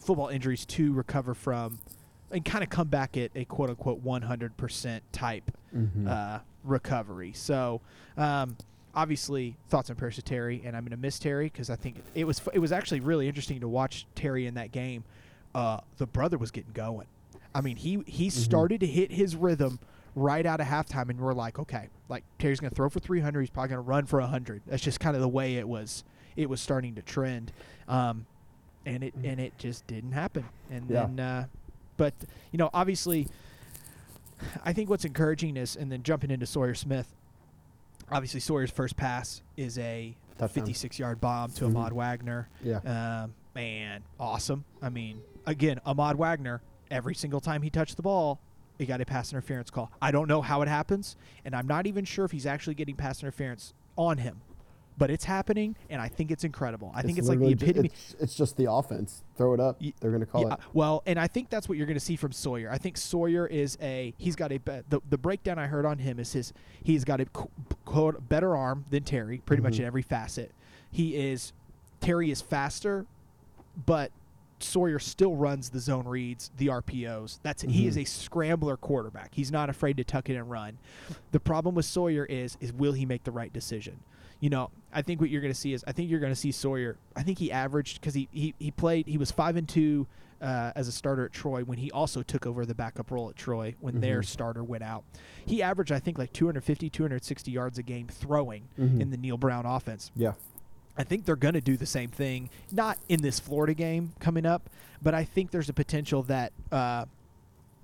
football 0.00 0.26
injuries 0.26 0.66
to 0.66 0.92
recover 0.92 1.34
from 1.34 1.78
and 2.32 2.44
kind 2.44 2.64
of 2.64 2.68
come 2.68 2.88
back 2.88 3.16
at 3.16 3.30
a 3.37 3.44
quote 3.44 3.70
unquote 3.70 4.02
100% 4.02 5.00
type 5.12 5.50
Mhm. 5.74 6.08
uh, 6.08 6.40
recovery. 6.64 7.32
So, 7.32 7.80
um, 8.16 8.56
obviously, 8.92 9.56
thoughts 9.68 9.88
on 9.88 9.94
prayers 9.96 10.16
to 10.16 10.22
Terry, 10.22 10.61
and 10.64 10.76
I'm 10.76 10.82
going 10.82 10.90
to 10.90 10.96
miss 10.96 11.18
Terry 11.20 11.46
because 11.46 11.70
I 11.70 11.76
think 11.76 12.02
it 12.16 12.24
was 12.26 12.42
it 12.52 12.58
was 12.58 12.72
actually 12.72 12.98
really 13.00 13.28
interesting 13.28 13.61
to 13.61 13.68
watch 13.68 14.04
Terry 14.16 14.46
in 14.46 14.54
that 14.54 14.72
game. 14.72 15.04
Uh, 15.54 15.78
the 15.98 16.06
brother 16.06 16.37
was 16.38 16.50
getting 16.50 16.72
going. 16.72 17.06
I 17.54 17.61
mean, 17.61 17.76
he 17.76 18.02
he 18.06 18.30
started 18.30 18.80
to 18.80 18.87
hit 18.87 19.11
his 19.12 19.34
rhythm 19.37 19.78
right 20.14 20.44
out 20.46 20.61
of 20.61 20.66
halftime, 20.66 21.11
and 21.11 21.20
we're 21.20 21.32
like, 21.34 21.58
okay, 21.58 21.88
like 22.08 22.24
Terry's 22.38 22.61
going 22.61 22.70
to 22.70 22.74
throw 22.76 22.88
for 22.88 23.00
300. 23.00 23.40
He's 23.40 23.50
probably 23.50 23.68
going 23.70 23.78
to 23.84 23.88
run 23.88 24.06
for 24.06 24.20
100. 24.20 24.62
That's 24.66 24.82
just 24.82 25.00
kind 25.00 25.14
of 25.16 25.22
the 25.22 25.28
way 25.28 25.56
it 25.56 25.68
was. 25.68 26.04
It 26.37 26.48
was 26.48 26.61
starting 26.61 26.94
to 26.96 27.02
trend, 27.02 27.52
um, 27.88 28.26
and 28.87 29.02
it 29.02 29.14
and 29.24 29.40
it 29.40 29.56
just 29.58 29.87
didn't 29.87 30.12
happen. 30.12 30.44
And 30.70 30.88
Yeah. 30.90 31.06
then, 31.06 31.20
uh, 31.20 31.46
but 31.96 32.14
you 32.52 32.58
know, 32.58 32.70
obviously, 32.74 33.28
I 34.64 34.72
think 34.72 34.88
what's 34.90 35.04
encouraging 35.04 35.56
is, 35.56 35.74
and 35.76 35.90
then 35.90 36.02
jumping 36.02 36.30
into 36.30 36.46
Sawyer 36.46 36.74
Smith. 36.74 37.12
Obviously, 38.11 38.40
Sawyer's 38.40 38.70
first 38.70 38.96
pass 38.96 39.42
is 39.56 39.76
a 39.78 40.16
Touchdown. 40.38 40.64
56-yard 40.66 41.20
bomb 41.20 41.50
to 41.52 41.64
Mhm. 41.64 41.76
Ahmad 41.76 41.92
Wagner. 41.92 42.48
Yeah. 42.62 42.78
Um, 43.24 43.34
man, 43.54 44.02
awesome. 44.18 44.64
I 44.80 44.88
mean, 44.88 45.20
again, 45.46 45.80
Ahmad 45.84 46.16
Wagner. 46.16 46.62
Every 46.90 47.14
single 47.14 47.40
time 47.40 47.62
he 47.62 47.70
touched 47.70 47.96
the 47.96 48.03
ball, 48.03 48.38
he 48.79 48.87
got 48.87 49.01
a 49.01 49.05
pass 49.05 49.33
interference 49.33 49.70
call. 49.70 49.90
I 50.01 50.11
don't 50.11 50.29
know 50.29 50.40
how 50.40 50.62
it 50.62 50.68
happens, 50.68 51.16
and 51.44 51.55
I'm 51.55 51.66
not 51.66 51.87
even 51.87 52.05
sure 52.05 52.24
if 52.24 52.31
he's 52.31 52.46
actually 52.46 52.74
getting 52.74 52.94
pass 52.96 53.22
interference 53.22 53.74
on 53.96 54.18
him, 54.18 54.40
but 54.96 55.11
it's 55.11 55.24
happening, 55.24 55.74
and 55.90 56.01
I 56.01 56.09
think 56.09 56.31
it's 56.31 56.44
incredible. 56.44 56.92
I 56.94 57.03
think 57.03 57.18
it's, 57.18 57.29
like 57.29 57.40
the 57.40 57.48
epitome. 57.51 57.88
It's, 57.88 58.16
it's 58.20 58.35
just 58.37 58.57
the 58.57 58.70
offense. 58.70 59.22
Throw 59.37 59.53
it 59.55 59.61
up. 59.61 59.81
They're 60.01 60.11
going 60.12 60.20
to 60.20 60.27
call 60.27 60.42
Yeah, 60.42 60.55
it. 60.55 60.61
well, 60.72 61.03
and 61.07 61.18
I 61.18 61.27
think 61.27 61.51
that's 61.51 61.68
what 61.68 61.77
you're 61.77 61.87
going 61.88 61.98
to 61.98 62.05
see 62.05 62.16
from 62.16 62.33
Sawyer. 62.33 62.70
I 62.70 62.79
think 62.79 62.96
Sawyer 62.96 63.46
is 63.46 63.77
a 63.83 64.14
he's 64.16 64.37
got 64.37 64.53
a 64.53 64.59
the 64.88 65.01
the 65.11 65.18
breakdown 65.18 65.59
I 65.59 65.66
heard 65.66 65.85
on 65.85 65.98
him 65.98 66.18
is 66.20 66.33
his 66.33 66.53
he's 66.83 67.05
got 67.05 67.20
a 67.20 67.27
quote 67.85 68.29
better 68.29 68.57
arm 68.57 68.85
than 68.90 69.03
Terry 69.03 69.38
pretty 69.44 69.62
much 69.62 69.74
Mhm. 69.74 69.81
in 69.81 69.85
every 69.87 70.03
facet. 70.03 70.53
He 70.90 71.16
is 71.16 71.53
Terry 72.01 72.31
is 72.31 72.40
faster, 72.40 73.07
but 73.87 74.12
Sawyer 74.61 74.99
still 74.99 75.37
runs 75.37 75.71
the 75.71 75.79
zone 75.81 76.07
reads, 76.07 76.51
the 76.57 76.68
RPOs. 76.68 77.38
That's 77.42 77.62
he 77.62 77.87
is 77.87 77.97
Mhm. 77.97 78.03
a 78.03 78.05
scrambler 78.05 78.77
quarterback. 78.77 79.35
He's 79.35 79.53
not 79.53 79.68
afraid 79.71 79.97
to 79.99 80.05
tuck 80.05 80.29
it 80.29 80.35
and 80.35 80.51
run. 80.51 80.79
The 81.33 81.40
problem 81.40 81.75
with 81.75 81.85
Sawyer 81.87 82.25
is 82.25 82.57
is 82.61 82.73
will 82.73 82.92
he 82.92 83.07
make 83.07 83.25
the 83.25 83.31
right 83.33 83.53
decision? 83.53 84.01
You 84.40 84.51
know, 84.51 84.71
I 84.92 85.03
think 85.03 85.21
what 85.21 85.31
you're 85.31 85.40
going 85.40 85.53
to 85.53 85.59
see 85.59 85.73
is 85.73 85.85
I 85.87 85.92
think 85.92 86.11
you're 86.11 86.21
going 86.21 86.33
to 86.33 86.37
see 86.37 86.53
Sawyer. 86.53 86.97
I 87.16 87.23
think 87.23 87.38
he 87.38 87.51
averaged 87.51 88.01
because 88.01 88.14
he, 88.14 88.29
he 88.33 88.55
he 88.59 88.71
played 88.71 89.07
he 89.07 89.18
was 89.18 89.31
five 89.31 89.57
and 89.57 89.68
two 89.68 90.07
uh, 90.40 90.71
as 90.77 90.87
a 90.87 90.92
starter 90.92 91.25
at 91.25 91.33
Troy 91.33 91.64
when 91.64 91.79
he 91.79 91.90
also 91.90 92.23
took 92.23 92.47
over 92.47 92.64
the 92.64 92.75
backup 92.75 93.11
role 93.11 93.29
at 93.29 93.35
Troy 93.35 93.75
when 93.81 94.01
their 94.01 94.21
Mhm. 94.21 94.27
starter 94.27 94.62
went 94.62 94.85
out. 94.85 95.03
He 95.44 95.61
averaged 95.62 95.90
I 95.90 95.99
think 95.99 96.16
like 96.18 96.33
250 96.33 96.88
260 96.88 97.51
yards 97.51 97.77
a 97.79 97.83
game 97.83 98.07
throwing 98.07 98.68
Mhm. 98.79 99.01
in 99.01 99.11
the 99.11 99.16
Neal 99.16 99.37
Brown 99.37 99.66
offense. 99.66 100.12
Yeah. 100.14 100.35
I 100.98 101.04
think 101.04 101.24
they're 101.24 101.37
going 101.37 101.54
to 101.54 101.61
do 101.61 101.76
the 101.76 101.87
same 101.87 102.11
thing, 102.11 102.50
not 102.72 102.98
in 103.08 103.22
this 103.22 103.38
Florida 103.38 103.72
game 103.72 104.12
coming 104.18 104.44
up, 104.44 104.68
but 105.00 105.14
I 105.14 105.24
think 105.24 105.52
there's 105.52 105.68
a 105.68 105.72
potential 105.72 106.24
that 106.24 106.52
uh, 106.72 107.04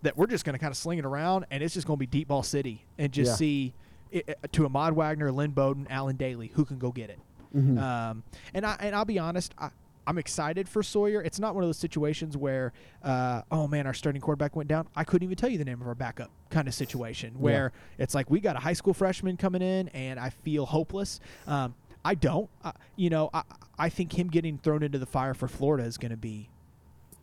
that 0.02 0.16
we're 0.18 0.26
just 0.26 0.44
going 0.44 0.54
to 0.54 0.58
kind 0.58 0.70
of 0.72 0.76
sling 0.76 0.98
it 0.98 1.04
around, 1.06 1.46
and 1.50 1.62
it's 1.62 1.72
just 1.72 1.86
going 1.86 1.96
to 1.96 2.00
be 2.00 2.06
deep 2.06 2.28
ball 2.28 2.42
city, 2.42 2.84
and 2.98 3.12
just 3.12 3.30
Yeah. 3.32 3.36
see 3.36 3.74
it, 4.10 4.28
uh, 4.28 4.46
to 4.52 4.66
Ahmad 4.66 4.94
Wagner, 4.94 5.30
Lynn 5.32 5.52
Bowden, 5.52 5.86
Allen 5.88 6.16
Dailey, 6.16 6.50
who 6.52 6.64
can 6.64 6.78
go 6.78 6.90
get 6.92 7.08
it. 7.08 7.18
Mhm. 7.56 7.78
Um, 7.80 8.22
and 8.52 8.66
I 8.66 8.76
and 8.80 8.94
I'll 8.96 9.04
be 9.04 9.18
honest, 9.18 9.54
I, 9.58 9.70
I'm 10.06 10.18
excited 10.18 10.68
for 10.68 10.82
Sawyer. 10.82 11.22
It's 11.22 11.38
not 11.38 11.54
one 11.54 11.64
of 11.64 11.68
those 11.68 11.78
situations 11.78 12.36
where, 12.36 12.72
uh, 13.02 13.40
oh 13.50 13.66
man, 13.66 13.86
our 13.86 13.94
starting 13.94 14.20
quarterback 14.20 14.54
went 14.54 14.68
down. 14.68 14.86
I 14.94 15.04
couldn't 15.04 15.24
even 15.24 15.36
tell 15.36 15.48
you 15.48 15.56
the 15.56 15.64
name 15.64 15.80
of 15.80 15.86
our 15.88 15.94
backup 15.94 16.30
kind 16.50 16.68
of 16.68 16.74
situation 16.74 17.32
where 17.38 17.72
it's 17.96 18.14
like 18.14 18.28
we 18.28 18.40
got 18.40 18.54
a 18.56 18.58
high 18.58 18.74
school 18.74 18.92
freshman 18.92 19.36
coming 19.38 19.62
in, 19.62 19.88
and 19.88 20.20
I 20.20 20.28
feel 20.30 20.66
hopeless. 20.66 21.20
Um, 21.46 21.74
I 22.04 22.14
don't. 22.14 22.50
I, 22.62 22.72
you 22.96 23.10
know, 23.10 23.30
I 23.32 23.42
I 23.78 23.88
think 23.88 24.16
him 24.18 24.28
getting 24.28 24.58
thrown 24.58 24.82
into 24.82 24.98
the 24.98 25.06
fire 25.06 25.34
for 25.34 25.48
Florida 25.48 25.84
is 25.84 25.96
going 25.98 26.10
to 26.10 26.16
be 26.16 26.48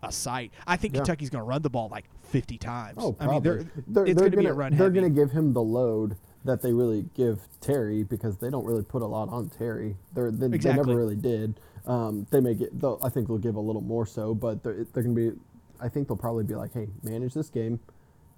a 0.04 0.12
sight. 0.12 0.52
I 0.65 0.78
think 0.78 0.94
Yeah. 0.94 1.00
Kentucky's 1.02 1.30
going 1.30 1.41
to 1.44 1.48
run 1.48 1.62
the 1.62 1.70
ball 1.70 1.88
like 1.89 2.06
50 2.24 2.58
times. 2.58 2.98
Oh, 2.98 3.15
I 3.20 3.24
mean, 3.26 3.30
probably. 3.41 3.52
they're, 3.52 3.72
they're, 3.88 4.06
it's 4.08 4.20
going 4.20 4.32
to 4.32 4.38
be 4.38 4.46
a 4.48 4.54
run 4.54 4.76
They're 4.76 4.89
going 4.89 5.04
to 5.06 5.10
give 5.15 5.32
him 5.32 5.54
the 5.54 5.62
load 5.62 6.17
that 6.44 6.62
they 6.63 6.74
really 6.74 7.06
give 7.13 7.39
Terry 7.60 8.04
because 8.04 8.38
they 8.38 8.50
don't 8.50 8.65
really 8.65 8.84
put 8.84 9.04
a 9.04 9.06
lot 9.06 9.30
on 9.30 9.50
Terry. 9.50 9.96
They're, 10.13 10.32
they, 10.32 10.48
they 10.48 10.74
never 10.74 10.96
really 10.96 11.15
did. 11.15 11.60
Um, 11.86 12.26
they 12.32 12.39
may 12.39 12.56
get, 12.56 12.70
I 13.04 13.10
think 13.10 13.28
they'll 13.28 13.38
give 13.38 13.56
a 13.56 13.60
little 13.60 13.82
more 13.82 14.08
so, 14.08 14.34
but 14.34 14.63
they're, 14.63 14.86
they're 14.91 15.04
going 15.04 15.15
to 15.15 15.32
be, 15.34 15.39
I 15.80 15.88
think 15.88 16.08
they'll 16.08 16.17
probably 16.17 16.44
be 16.46 16.56
like, 16.56 16.74
hey, 16.74 16.88
manage 17.04 17.36
this 17.36 17.50
game, 17.50 17.80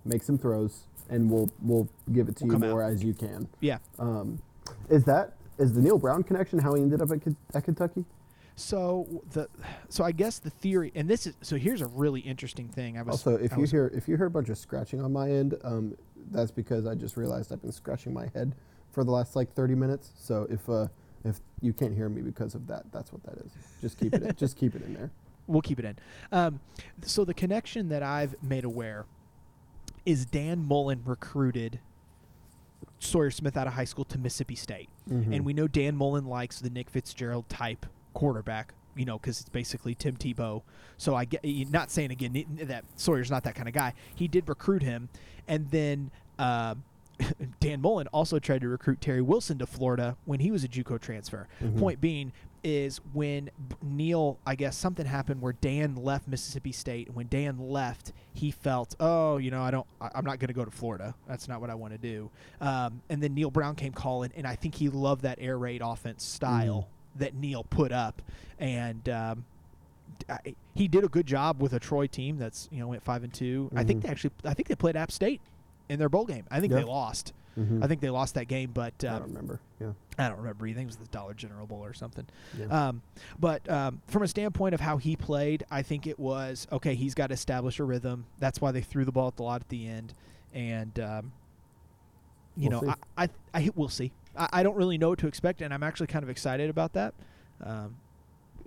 make 0.04 0.22
some 0.24 0.38
throws, 0.38 0.88
and 1.10 1.30
we'll 1.30 1.50
we'll 1.62 1.88
give 2.12 2.28
it 2.30 2.36
to 2.38 2.46
We'll 2.46 2.54
you 2.60 2.60
more 2.70 2.84
out. 2.84 2.92
as 2.92 3.04
you 3.04 3.14
can. 3.14 3.48
Yeah. 3.62 3.78
Um, 4.00 4.42
is 4.90 5.04
that 5.06 5.34
is 5.58 5.74
the 5.74 5.82
Neal 5.82 5.98
Brown 5.98 6.24
connection 6.24 6.60
how 6.60 6.74
he 6.74 6.82
ended 6.82 7.02
up 7.02 7.12
at, 7.12 7.22
at 7.54 7.64
Kentucky? 7.64 8.06
So 8.56 9.24
the 9.32 9.48
so 9.90 10.04
I 10.04 10.12
guess 10.12 10.40
the 10.40 10.52
theory, 10.52 10.92
and 10.96 11.10
this 11.10 11.26
is 11.26 11.34
so 11.42 11.56
here's 11.56 11.82
a 11.82 11.88
really 11.88 12.20
interesting 12.22 12.68
thing. 12.68 12.98
I 12.98 13.02
was 13.02 13.26
Also, 13.26 13.36
if 13.44 13.54
I 13.54 13.58
you 13.58 13.66
hear 13.66 13.92
if 13.96 14.08
you 14.08 14.16
hear 14.16 14.28
a 14.28 14.32
bunch 14.32 14.50
of 14.50 14.58
scratching 14.58 15.02
on 15.02 15.12
my 15.12 15.30
end, 15.30 15.56
um, 15.64 15.98
that's 16.32 16.52
because 16.52 16.86
I 16.86 16.94
just 16.94 17.18
realized 17.18 17.52
I've 17.52 17.62
been 17.62 17.72
scratching 17.72 18.14
my 18.14 18.28
head 18.34 18.54
for 18.92 19.04
the 19.04 19.12
last 19.12 19.36
like 19.36 19.52
30 19.54 19.74
minutes. 19.74 20.12
So 20.16 20.46
if 20.52 20.70
uh, 20.70 20.88
if 21.24 21.40
you 21.62 21.74
can't 21.74 21.96
hear 21.96 22.10
me 22.10 22.22
because 22.22 22.54
of 22.54 22.68
that, 22.68 22.92
that's 22.92 23.12
what 23.12 23.24
that 23.24 23.38
is. 23.44 23.52
Just 23.82 23.98
keep 23.98 24.14
it 24.14 24.22
in, 24.22 24.36
just 24.36 24.56
keep 24.56 24.76
it 24.76 24.84
in 24.84 24.94
there. 24.94 25.10
we'll 25.48 25.62
keep 25.62 25.80
it 25.80 25.86
in. 25.86 25.96
Um, 26.32 26.60
so 27.02 27.26
the 27.26 27.34
connection 27.34 27.90
that 27.90 28.04
I've 28.04 28.36
made 28.44 28.66
aware 28.66 29.06
is 30.06 30.26
Dan 30.26 30.64
Mullen 30.64 31.02
recruited 31.06 31.80
Sawyer 33.04 33.32
Smith 33.32 33.56
out 33.58 33.68
of 33.68 33.74
high 33.74 33.84
school 33.86 34.06
to 34.06 34.18
Mississippi 34.18 34.56
State, 34.56 34.90
Mhm. 35.10 35.36
and 35.36 35.46
we 35.46 35.54
know 35.54 35.68
Dan 35.68 35.96
Mullen 35.96 36.26
likes 36.26 36.60
the 36.60 36.70
Nick 36.70 36.90
Fitzgerald 36.90 37.48
type 37.50 37.86
quarterback. 38.14 38.74
You 38.96 39.06
know, 39.06 39.18
because 39.18 39.40
it's 39.40 39.50
basically 39.50 39.96
Tim 39.96 40.18
Tebow. 40.18 40.62
So 40.98 41.16
I 41.16 41.26
get 41.26 41.44
not 41.72 41.90
saying 41.90 42.12
again 42.12 42.46
that 42.62 42.86
Sawyer's 42.96 43.32
not 43.32 43.44
that 43.44 43.56
kind 43.56 43.68
of 43.68 43.74
guy. 43.74 43.94
He 44.14 44.28
did 44.28 44.48
recruit 44.48 44.84
him, 44.84 45.10
and 45.48 45.70
then. 45.72 46.12
Uh, 46.38 46.76
Dan 47.60 47.80
Mullen 47.80 48.08
also 48.08 48.40
tried 48.40 48.62
to 48.62 48.68
recruit 48.68 49.00
Terry 49.00 49.22
Wilson 49.22 49.60
to 49.60 49.68
Florida 49.68 50.18
when 50.26 50.40
he 50.40 50.50
was 50.52 50.64
a 50.64 50.68
JUCO 50.68 51.00
transfer. 51.00 51.48
Mhm. 51.62 51.78
Point 51.80 52.02
being 52.02 52.34
is 52.64 53.02
when 53.14 53.50
Neal, 53.82 54.40
I 54.46 54.56
guess 54.56 54.78
something 54.78 55.06
happened 55.06 55.42
where 55.42 55.54
Dan 55.54 55.96
left 55.96 56.28
Mississippi 56.28 56.72
State. 56.72 57.08
And 57.08 57.16
when 57.16 57.28
Dan 57.28 57.58
left, 57.60 58.14
he 58.34 58.52
felt, 58.52 58.96
oh, 59.00 59.38
you 59.38 59.52
know, 59.52 59.62
I 59.62 59.72
don't, 59.72 59.86
I, 60.00 60.10
I'm 60.16 60.26
not 60.26 60.40
going 60.40 60.48
to 60.48 60.54
go 60.54 60.64
to 60.66 60.72
Florida. 60.72 61.14
That's 61.28 61.48
not 61.48 61.62
what 61.62 61.70
I 61.70 61.76
want 61.76 61.94
to 61.94 61.98
do. 62.00 62.30
Um, 62.62 63.02
and 63.10 63.22
then 63.22 63.34
Neal 63.34 63.52
Brown 63.52 63.76
came 63.76 63.92
calling, 63.92 64.32
and 64.36 64.48
I 64.48 64.56
think 64.56 64.76
he 64.76 64.90
loved 64.90 65.24
that 65.24 65.38
air 65.42 65.58
raid 65.58 65.82
offense 65.84 66.24
style 66.24 66.88
that 67.18 67.36
Neal 67.36 67.64
put 67.64 67.92
up, 67.92 68.22
and. 68.60 69.08
Um, 69.10 69.46
I, 70.30 70.56
he 70.76 70.88
did 70.88 71.04
a 71.04 71.08
good 71.08 71.26
job 71.26 71.62
with 71.62 71.74
a 71.74 71.80
Troy 71.80 72.08
team 72.08 72.38
that's 72.38 72.70
you 72.72 72.80
know 72.80 72.88
went 72.88 73.04
five 73.04 73.24
and 73.24 73.34
2 73.34 73.72
I 73.76 73.84
think 73.84 74.00
Mhm. 74.00 74.04
they 74.04 74.10
actually 74.10 74.32
I 74.46 74.54
think 74.54 74.68
they 74.70 74.76
played 74.76 74.96
App 74.96 75.12
State 75.12 75.42
in 75.90 75.98
their 76.00 76.08
bowl 76.08 76.26
game. 76.26 76.46
I 76.52 76.60
think 76.62 76.72
Yeah. 76.72 76.80
they 76.80 76.84
lost. 76.86 77.34
Mhm. 77.58 77.84
I 77.84 77.88
think 77.88 78.02
they 78.02 78.10
lost 78.10 78.34
that 78.36 78.48
game, 78.48 78.72
but 78.74 78.94
I 79.04 79.08
um, 79.08 79.20
don't 79.20 79.28
remember. 79.30 79.60
Yeah. 79.80 79.92
I 80.18 80.28
don't 80.30 80.38
remember. 80.38 80.66
I 80.66 80.74
think 80.74 80.84
it 80.84 80.86
was 80.88 80.96
the 80.98 81.08
Dollar 81.08 81.34
General 81.34 81.68
Bowl 81.68 81.84
or 81.84 81.94
something. 81.94 82.26
yeah. 82.58 82.88
Um, 82.88 83.02
but 83.40 83.68
um, 83.70 84.02
from 84.08 84.24
a 84.24 84.28
standpoint 84.28 84.74
of 84.74 84.82
how 84.82 84.98
he 84.98 85.16
played, 85.16 85.64
I 85.70 85.82
think 85.82 86.08
it 86.08 86.18
was 86.20 86.68
okay. 86.72 86.96
He's 86.96 87.14
got 87.14 87.28
to 87.28 87.34
establish 87.34 87.80
a 87.80 87.84
rhythm. 87.84 88.26
That's 88.40 88.60
why 88.62 88.72
they 88.72 88.82
threw 88.82 89.06
the 89.06 89.12
ball 89.12 89.28
at 89.28 89.36
the 89.38 89.44
lot 89.44 89.62
at 89.62 89.70
the 89.70 89.88
end, 89.88 90.14
and 90.54 91.00
um, 91.00 91.32
you 92.56 92.70
We'll 92.70 92.82
know, 92.82 92.88
see. 92.88 93.00
I, 93.18 93.24
I, 93.24 93.30
I 93.54 93.70
we'll 93.76 93.90
see. 93.90 94.12
I, 94.38 94.50
I 94.54 94.64
don't 94.64 94.76
really 94.76 94.98
know 94.98 95.10
what 95.10 95.20
to 95.20 95.28
expect, 95.28 95.62
and 95.62 95.74
I'm 95.74 95.84
actually 95.84 96.08
kind 96.08 96.24
of 96.24 96.30
excited 96.30 96.70
about 96.70 96.94
that 96.94 97.14
um, 97.64 97.96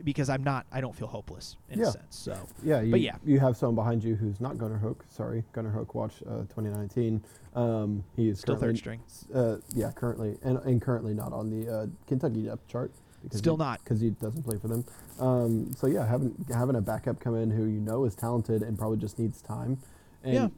because 0.04 0.28
I'm 0.28 0.42
not. 0.44 0.66
I 0.72 0.80
don't 0.80 0.94
feel 0.94 1.06
hopeless 1.08 1.56
in 1.70 1.78
Yeah. 1.80 1.86
a 1.88 1.92
sense. 1.92 2.16
So 2.16 2.36
Yeah, 2.62 2.80
you, 2.80 2.90
But 2.90 3.00
yeah. 3.00 3.16
you 3.24 3.38
have 3.40 3.56
someone 3.56 3.74
behind 3.76 4.02
you 4.04 4.14
who's 4.14 4.40
not 4.40 4.58
Gunnar 4.58 4.78
Hoak. 4.78 5.04
Sorry, 5.08 5.44
Gunnar 5.52 5.70
Hoak. 5.70 5.94
Watch 5.94 6.22
uh, 6.26 6.40
2019. 6.54 7.22
Um, 7.54 8.04
he 8.14 8.28
is 8.28 8.40
still 8.40 8.56
third 8.56 8.76
string. 8.76 9.00
Uh, 9.34 9.56
yeah, 9.74 9.90
currently 9.92 10.36
and, 10.42 10.58
and 10.58 10.80
currently 10.82 11.14
not 11.14 11.32
on 11.32 11.50
the 11.50 11.70
uh, 11.72 11.86
Kentucky 12.06 12.42
depth 12.42 12.66
chart. 12.68 12.92
Still 13.32 13.56
he, 13.56 13.58
not. 13.58 13.82
because 13.82 14.00
he 14.00 14.10
doesn't 14.10 14.42
play 14.44 14.58
for 14.58 14.68
them. 14.68 14.84
Um, 15.18 15.72
so 15.74 15.86
yeah, 15.86 16.06
having 16.06 16.34
having 16.52 16.76
a 16.76 16.80
backup 16.80 17.18
come 17.18 17.34
in 17.34 17.50
who 17.50 17.64
you 17.64 17.80
know 17.80 18.04
is 18.04 18.14
talented 18.14 18.62
and 18.62 18.78
probably 18.78 18.98
just 18.98 19.18
needs 19.18 19.40
time. 19.42 19.78
And 20.22 20.34
Yeah. 20.34 20.48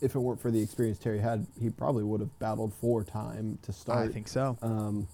if 0.00 0.14
it 0.14 0.18
weren't 0.18 0.40
for 0.40 0.50
the 0.50 0.60
experience 0.62 0.98
Terry 0.98 1.18
had, 1.18 1.46
he 1.60 1.68
probably 1.70 2.04
would 2.04 2.20
have 2.20 2.38
battled 2.38 2.72
for 2.72 3.02
time 3.04 3.58
to 3.62 3.72
start. 3.72 4.08
I 4.08 4.12
think 4.12 4.28
so. 4.28 4.56
Um, 4.62 5.06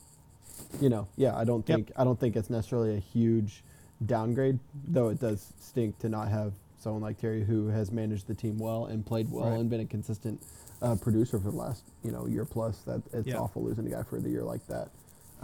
you 0.80 0.88
know, 0.88 1.06
yeah, 1.16 1.36
I 1.36 1.44
don't 1.44 1.66
Yep. 1.68 1.76
think 1.76 1.92
I 1.96 2.04
don't 2.04 2.18
think 2.18 2.36
it's 2.36 2.50
necessarily 2.50 2.96
a 2.96 3.00
huge 3.00 3.62
downgrade, 4.04 4.58
though 4.88 5.08
it 5.08 5.20
does 5.20 5.52
stink 5.60 5.98
to 6.00 6.08
not 6.08 6.28
have 6.28 6.52
someone 6.78 7.02
like 7.02 7.18
Terry 7.18 7.44
who 7.44 7.68
has 7.68 7.90
managed 7.90 8.26
the 8.26 8.34
team 8.34 8.58
well 8.58 8.86
and 8.86 9.04
played 9.06 9.30
well 9.30 9.48
Right. 9.50 9.60
and 9.60 9.70
been 9.70 9.80
a 9.80 9.86
consistent 9.86 10.42
uh, 10.82 10.94
producer 10.96 11.38
for 11.38 11.50
the 11.50 11.56
last 11.56 11.84
you 12.02 12.10
know 12.10 12.26
year 12.26 12.44
plus. 12.44 12.78
That 12.82 13.02
it's 13.12 13.26
Yep. 13.28 13.40
awful 13.40 13.62
losing 13.62 13.86
a 13.86 13.90
guy 13.90 14.02
for 14.02 14.20
the 14.20 14.28
year 14.28 14.42
like 14.44 14.66
that. 14.66 14.88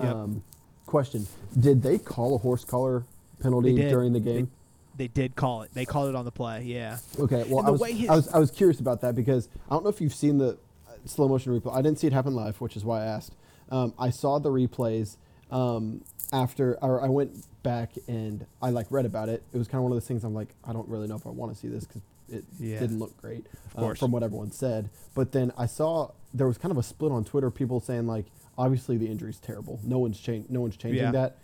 Yep. 0.03 0.15
Um, 0.15 0.43
question: 0.87 1.27
Did 1.59 1.83
they 1.83 1.99
call 1.99 2.35
a 2.35 2.39
horse 2.39 2.65
collar 2.65 3.05
penalty 3.41 3.75
during 3.77 4.13
the 4.13 4.21
game? 4.21 4.51
They 4.97 5.09
did 5.09 5.35
call 5.37 5.63
it. 5.63 5.71
They 5.73 5.87
called 5.87 6.11
it 6.11 6.15
on 6.15 6.27
the 6.27 6.31
play. 6.33 6.65
Yeah. 6.65 6.99
Okay, 7.19 7.47
well, 7.49 7.65
I 7.65 7.71
was, 7.71 7.81
way 7.81 7.93
his- 7.93 8.11
I 8.11 8.17
was 8.17 8.29
I 8.29 8.39
was 8.39 8.51
curious 8.51 8.81
about 8.81 9.01
that 9.01 9.15
because 9.15 9.49
I 9.71 9.75
don't 9.75 9.83
know 9.85 9.89
if 9.89 10.01
you've 10.01 10.15
seen 10.15 10.37
the 10.37 10.59
uh, 10.87 10.93
slow 11.07 11.27
motion 11.29 11.59
replay. 11.59 11.73
I 11.75 11.81
didn't 11.81 11.99
see 12.01 12.07
it 12.09 12.13
happen 12.13 12.35
live, 12.35 12.61
which 12.61 12.77
is 12.77 12.85
why 12.85 13.01
I 13.03 13.07
asked. 13.07 13.35
Um, 13.71 13.95
I 13.99 14.11
saw 14.11 14.39
the 14.39 14.51
replays 14.51 15.17
um, 15.51 16.03
after, 16.33 16.77
or 16.83 17.03
I 17.03 17.09
went 17.09 17.47
back 17.63 17.91
and 18.09 18.47
I 18.63 18.71
like 18.71 18.87
read 18.91 19.07
about 19.07 19.29
it. 19.29 19.43
It 19.53 19.59
was 19.59 19.69
kind 19.69 19.79
of 19.79 19.83
one 19.85 19.93
of 19.93 19.97
those 19.97 20.07
things. 20.09 20.25
I'm 20.25 20.35
like, 20.35 20.49
I 20.65 20.73
don't 20.73 20.89
really 20.89 21.07
know 21.09 21.17
if 21.17 21.27
I 21.27 21.31
want 21.31 21.53
to 21.53 21.59
see 21.59 21.69
this 21.69 21.85
because 21.85 22.03
it 22.29 22.45
Yeah. 22.59 22.79
didn't 22.79 22.99
look 22.99 23.17
great 23.21 23.47
uh, 23.77 23.95
from 23.95 24.11
what 24.13 24.23
everyone 24.23 24.51
said. 24.53 24.91
But 25.15 25.33
then 25.33 25.53
I 25.59 25.67
saw 25.67 26.13
there 26.33 26.47
was 26.47 26.59
kind 26.59 26.71
of 26.73 26.79
a 26.79 26.83
split 26.83 27.13
on 27.13 27.25
Twitter. 27.25 27.51
People 27.51 27.81
saying 27.81 28.07
like, 28.07 28.27
obviously 28.57 28.97
the 28.97 29.07
injury's 29.07 29.39
terrible. 29.39 29.81
No 29.85 29.99
one's 29.99 30.19
changed. 30.21 30.51
No 30.51 30.61
one's 30.61 30.77
changing 30.77 31.03
Yeah. 31.03 31.11
that. 31.13 31.39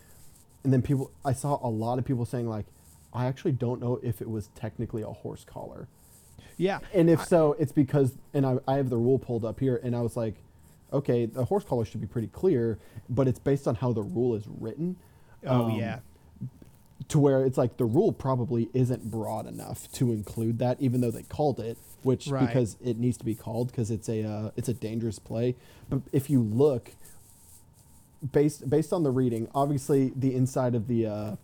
And 0.65 0.73
then 0.73 0.83
people, 0.83 1.11
I 1.25 1.33
saw 1.33 1.59
a 1.63 1.69
lot 1.71 1.99
of 1.99 2.05
people 2.05 2.25
saying 2.25 2.49
like, 2.49 2.67
I 3.13 3.27
actually 3.27 3.53
don't 3.53 3.81
know 3.81 3.99
if 4.03 4.21
it 4.21 4.29
was 4.31 4.49
technically 4.55 5.03
a 5.03 5.07
horse 5.11 5.45
collar. 5.45 5.89
Yeah. 6.57 6.79
And 6.95 7.09
if 7.11 7.21
I- 7.21 7.25
so, 7.25 7.53
it's 7.59 7.73
because, 7.73 8.13
and 8.35 8.45
I, 8.47 8.59
I 8.67 8.77
have 8.77 8.91
the 8.91 8.97
rule 8.97 9.19
pulled 9.19 9.45
up 9.45 9.61
here, 9.61 9.79
and 9.83 9.95
I 9.95 10.01
was 10.03 10.17
like, 10.17 10.35
okay, 10.93 11.27
the 11.27 11.45
horse 11.45 11.65
collar 11.65 11.85
should 11.85 12.01
be 12.01 12.07
pretty 12.07 12.29
clear, 12.29 12.79
but 13.09 13.29
it's 13.29 13.39
based 13.39 13.67
on 13.67 13.75
how 13.77 13.93
the 13.93 14.03
rule 14.03 14.35
is 14.35 14.45
written. 14.47 14.97
Oh 15.45 15.65
um, 15.65 15.71
yeah. 15.73 16.01
To 17.09 17.19
where 17.19 17.45
it's 17.45 17.59
like 17.59 17.77
the 17.77 17.85
rule 17.85 18.13
probably 18.13 18.69
isn't 18.73 19.11
broad 19.11 19.47
enough 19.47 19.91
to 19.93 20.13
include 20.13 20.59
that, 20.59 20.81
even 20.81 21.01
though 21.01 21.11
they 21.11 21.23
called 21.23 21.61
it, 21.61 21.79
which 22.03 22.29
Right. 22.29 22.47
because 22.47 22.77
it 22.83 22.99
needs 22.99 23.17
to 23.19 23.25
be 23.25 23.35
called 23.35 23.69
because 23.69 23.91
it's 23.91 24.09
a 24.09 24.25
uh, 24.25 24.51
it's 24.57 24.69
a 24.69 24.75
dangerous 24.75 25.19
play. 25.19 25.57
But 25.89 26.03
if 26.13 26.31
you 26.31 26.41
look, 26.43 26.93
based 28.33 28.69
based 28.69 28.93
on 28.93 29.03
the 29.03 29.11
reading, 29.11 29.49
obviously 29.55 30.13
the 30.17 30.35
inside 30.35 30.75
of 30.75 30.89
the 30.89 31.07
uh, 31.07 31.37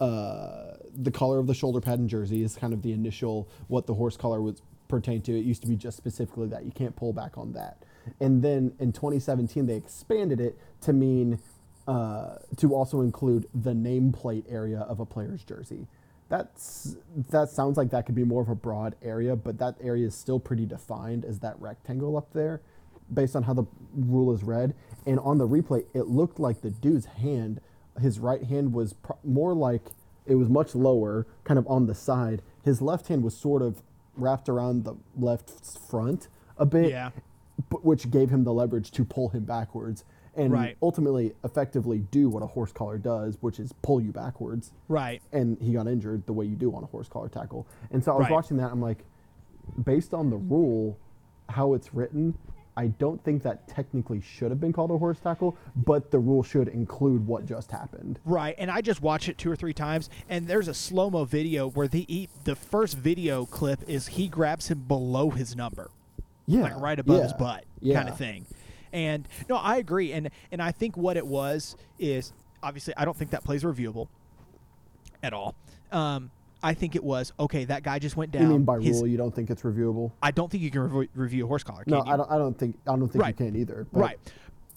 uh, 0.00 0.76
the 0.94 1.10
collar 1.10 1.38
of 1.38 1.46
the 1.46 1.54
shoulder 1.54 1.80
pad 1.80 1.98
and 1.98 2.08
jersey 2.08 2.42
is 2.42 2.56
kind 2.56 2.72
of 2.72 2.82
the 2.82 2.92
initial 2.92 3.48
what 3.68 3.86
the 3.86 3.94
horse 3.94 4.16
collar 4.16 4.40
was 4.40 4.60
pertain 4.88 5.22
to. 5.22 5.32
It 5.38 5.44
used 5.44 5.62
to 5.62 5.68
be 5.68 5.76
just 5.76 5.96
specifically 5.96 6.48
that 6.48 6.64
you 6.64 6.72
can't 6.72 6.96
pull 6.96 7.12
back 7.12 7.38
on 7.38 7.52
that. 7.52 7.78
And 8.20 8.42
then 8.42 8.74
in 8.78 8.92
2017 8.92 9.66
they 9.66 9.74
expanded 9.74 10.40
it 10.40 10.58
to 10.82 10.92
mean 10.92 11.38
uh, 11.86 12.36
to 12.56 12.74
also 12.74 13.00
include 13.00 13.46
the 13.54 13.72
nameplate 13.72 14.44
area 14.48 14.80
of 14.80 15.00
a 15.00 15.06
player's 15.06 15.44
jersey. 15.44 15.86
That's 16.28 16.96
that 17.30 17.50
sounds 17.50 17.76
like 17.76 17.90
that 17.90 18.06
could 18.06 18.16
be 18.16 18.24
more 18.24 18.42
of 18.42 18.48
a 18.48 18.54
broad 18.56 18.96
area, 19.02 19.36
but 19.36 19.58
that 19.58 19.76
area 19.80 20.06
is 20.08 20.14
still 20.14 20.40
pretty 20.40 20.66
defined 20.66 21.24
as 21.24 21.38
that 21.40 21.60
rectangle 21.60 22.16
up 22.16 22.32
there, 22.32 22.60
based 23.12 23.36
on 23.36 23.44
how 23.44 23.54
the 23.54 23.64
rule 23.94 24.32
is 24.34 24.42
read. 24.42 24.74
And 25.06 25.20
on 25.20 25.38
the 25.38 25.46
replay, 25.46 25.84
it 25.94 26.08
looked 26.08 26.40
like 26.40 26.62
the 26.62 26.70
dude's 26.70 27.06
hand, 27.06 27.60
his 28.00 28.18
right 28.18 28.42
hand 28.42 28.72
was 28.72 28.96
more 29.22 29.54
like 29.54 29.82
it 30.26 30.34
was 30.34 30.48
much 30.48 30.74
lower, 30.74 31.28
kind 31.44 31.58
of 31.58 31.66
on 31.68 31.86
the 31.86 31.94
side. 31.94 32.42
His 32.64 32.82
left 32.82 33.06
hand 33.06 33.22
was 33.22 33.36
sort 33.36 33.62
of 33.62 33.82
wrapped 34.16 34.48
around 34.48 34.82
the 34.84 34.96
left 35.16 35.78
front 35.88 36.26
a 36.58 36.66
bit, 36.66 36.90
Yeah. 36.90 37.10
Which 37.82 38.10
gave 38.10 38.30
him 38.30 38.44
the 38.44 38.52
leverage 38.52 38.90
to 38.92 39.04
pull 39.04 39.28
him 39.30 39.44
backwards 39.44 40.04
and 40.34 40.52
Right. 40.52 40.76
ultimately 40.82 41.32
effectively 41.44 42.00
do 42.10 42.28
what 42.28 42.42
a 42.42 42.46
horse 42.46 42.70
collar 42.72 42.98
does, 42.98 43.38
which 43.40 43.58
is 43.58 43.72
pull 43.82 44.00
you 44.00 44.12
backwards. 44.12 44.72
Right. 44.88 45.22
And 45.32 45.56
he 45.60 45.72
got 45.72 45.86
injured 45.88 46.26
the 46.26 46.34
way 46.34 46.44
you 46.44 46.56
do 46.56 46.74
on 46.74 46.82
a 46.82 46.86
horse 46.86 47.08
collar 47.08 47.28
tackle. 47.30 47.66
And 47.90 48.04
so 48.04 48.12
I 48.12 48.16
was 48.16 48.24
Right. 48.24 48.32
watching 48.32 48.58
that. 48.58 48.70
I'm 48.70 48.82
like, 48.82 49.04
based 49.84 50.12
on 50.12 50.28
the 50.30 50.36
rule, 50.36 50.98
how 51.48 51.72
it's 51.74 51.94
written, 51.94 52.34
I 52.78 52.88
don't 52.88 53.24
think 53.24 53.42
that 53.44 53.66
technically 53.66 54.20
should 54.20 54.50
have 54.50 54.60
been 54.60 54.74
called 54.74 54.90
a 54.90 54.98
horse 54.98 55.18
tackle, 55.18 55.56
but 55.74 56.10
the 56.10 56.18
rule 56.18 56.42
should 56.42 56.68
include 56.68 57.26
what 57.26 57.46
just 57.46 57.70
happened. 57.70 58.20
Right, 58.26 58.54
and 58.58 58.70
I 58.70 58.82
just 58.82 59.00
watched 59.00 59.30
it 59.30 59.38
two 59.38 59.50
or 59.50 59.56
three 59.56 59.72
times, 59.72 60.10
and 60.28 60.46
there's 60.46 60.68
a 60.68 60.74
slow 60.74 61.08
mo 61.08 61.24
video 61.24 61.70
where 61.70 61.88
the 61.88 62.04
he, 62.06 62.28
the 62.44 62.54
first 62.54 62.98
video 62.98 63.46
clip 63.46 63.80
is 63.88 64.08
he 64.08 64.28
grabs 64.28 64.68
him 64.68 64.80
below 64.80 65.30
his 65.30 65.56
number, 65.56 65.88
Yeah, 66.46 66.62
like 66.62 66.80
right 66.80 66.98
above 66.98 67.22
his 67.22 67.32
yeah, 67.32 67.36
butt, 67.38 67.64
yeah. 67.80 67.96
kind 67.96 68.08
of 68.08 68.16
thing. 68.16 68.46
And 68.92 69.26
no, 69.48 69.56
I 69.56 69.76
agree, 69.78 70.12
and 70.12 70.30
and 70.52 70.62
I 70.62 70.72
think 70.72 70.96
what 70.96 71.16
it 71.16 71.26
was 71.26 71.76
is 71.98 72.32
obviously 72.62 72.94
I 72.96 73.04
don't 73.04 73.16
think 73.16 73.32
that 73.32 73.44
plays 73.44 73.62
reviewable 73.64 74.08
at 75.22 75.32
all. 75.32 75.54
Um, 75.92 76.30
I 76.62 76.74
think 76.74 76.94
it 76.96 77.04
was 77.04 77.32
okay. 77.38 77.64
That 77.64 77.82
guy 77.82 77.98
just 77.98 78.16
went 78.16 78.32
down. 78.32 78.42
You 78.42 78.48
mean 78.48 78.64
by 78.64 78.80
His- 78.80 78.98
rule 78.98 79.06
you 79.08 79.16
don't 79.16 79.34
think 79.34 79.50
it's 79.50 79.62
reviewable? 79.62 80.12
I 80.22 80.30
don't 80.30 80.50
think 80.50 80.62
you 80.62 80.70
can 80.70 80.82
rev- 80.88 81.08
review 81.14 81.44
a 81.44 81.48
horse 81.48 81.62
collar. 81.64 81.84
No? 81.86 82.02
I 82.06 82.16
don't. 82.16 82.30
I 82.30 82.38
don't 82.38 82.56
think. 82.58 82.76
I 82.86 82.96
don't 82.96 83.08
think 83.08 83.22
Right. 83.22 83.38
you 83.38 83.46
can 83.46 83.56
either. 83.56 83.86
But 83.92 84.00
Right. 84.00 84.18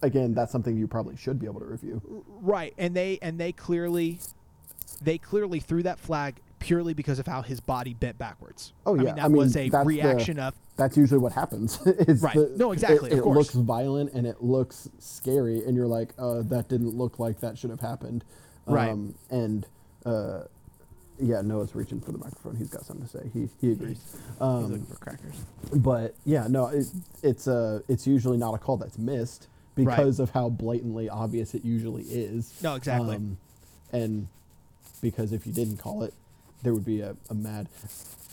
Again, 0.02 0.34
that's 0.34 0.52
something 0.52 0.78
you 0.78 0.88
probably 0.88 1.18
should 1.18 1.40
be 1.40 1.46
able 1.46 1.60
to 1.60 1.66
review. 1.66 2.02
Right, 2.42 2.74
and 2.78 2.96
they 2.96 3.20
and 3.22 3.38
they 3.40 3.52
clearly, 3.52 4.20
they 5.02 5.18
clearly 5.18 5.60
threw 5.60 5.84
that 5.84 6.00
flag 6.00 6.40
purely 6.60 6.94
because 6.94 7.20
of 7.20 7.28
how 7.28 7.42
his 7.42 7.60
body 7.60 7.94
bent 7.94 8.18
backwards. 8.18 8.74
Oh, 8.86 8.96
yeah, 8.96 9.02
I 9.02 9.04
mean, 9.06 9.16
that 9.16 9.24
I 9.26 9.28
mean, 9.28 9.38
was 9.38 9.58
a 9.58 9.70
that's 9.70 9.84
the- 9.84 9.88
reaction 9.88 10.40
of 10.40 10.54
That's 10.80 10.96
usually 10.98 11.20
what 11.20 11.34
happens. 11.34 11.80
is 11.86 12.24
Right. 12.24 12.34
the- 12.34 12.54
No, 12.56 12.72
exactly, 12.72 13.12
It, 13.12 13.20
it 13.20 13.26
looks 13.26 13.52
violent 13.54 14.14
and 14.14 14.26
it 14.26 14.42
looks 14.42 14.90
scary, 15.00 15.64
and 15.66 15.76
you're 15.76 15.88
like, 15.88 16.14
uh, 16.18 16.42
that 16.44 16.70
didn't 16.70 16.96
look 16.98 17.20
like 17.20 17.42
that 17.42 17.58
should 17.58 17.70
have 17.70 17.82
happened. 17.82 18.24
Right. 18.66 18.90
Um, 18.90 19.14
and 19.30 19.68
uh, 20.06 20.44
yeah, 21.20 21.42
Noah's 21.42 21.76
reaching 21.76 22.00
for 22.00 22.12
the 22.14 22.18
microphone. 22.18 22.56
He's 22.56 22.70
got 22.70 22.86
something 22.86 23.06
to 23.06 23.12
say. 23.12 23.30
He 23.34 23.50
he 23.60 23.72
agrees. 23.74 24.00
he's 24.14 24.42
Um, 24.42 24.64
looking 24.72 24.86
for 24.86 24.96
crackers. 24.96 25.36
but 25.76 26.16
yeah, 26.24 26.48
no, 26.48 26.68
it, 26.68 26.86
it's 27.22 27.48
uh, 27.48 27.82
it's 27.90 28.08
usually 28.08 28.38
not 28.38 28.54
a 28.54 28.58
call 28.58 28.78
that's 28.78 28.98
missed 28.98 29.48
Right. 29.76 29.96
because 29.96 30.20
of 30.20 30.30
how 30.32 30.50
blatantly 30.50 31.08
obvious 31.10 31.54
it 31.54 31.64
usually 31.66 32.04
is. 32.04 32.54
No, 32.62 32.76
exactly. 32.76 33.16
Um, 33.16 33.38
and 33.94 34.28
because 35.02 35.32
if 35.34 35.46
you 35.48 35.54
didn't 35.54 35.78
call 35.78 36.04
it, 36.04 36.14
there 36.64 36.74
would 36.74 36.84
be 36.86 37.00
a, 37.02 37.16
a 37.30 37.34
mad. 37.34 37.68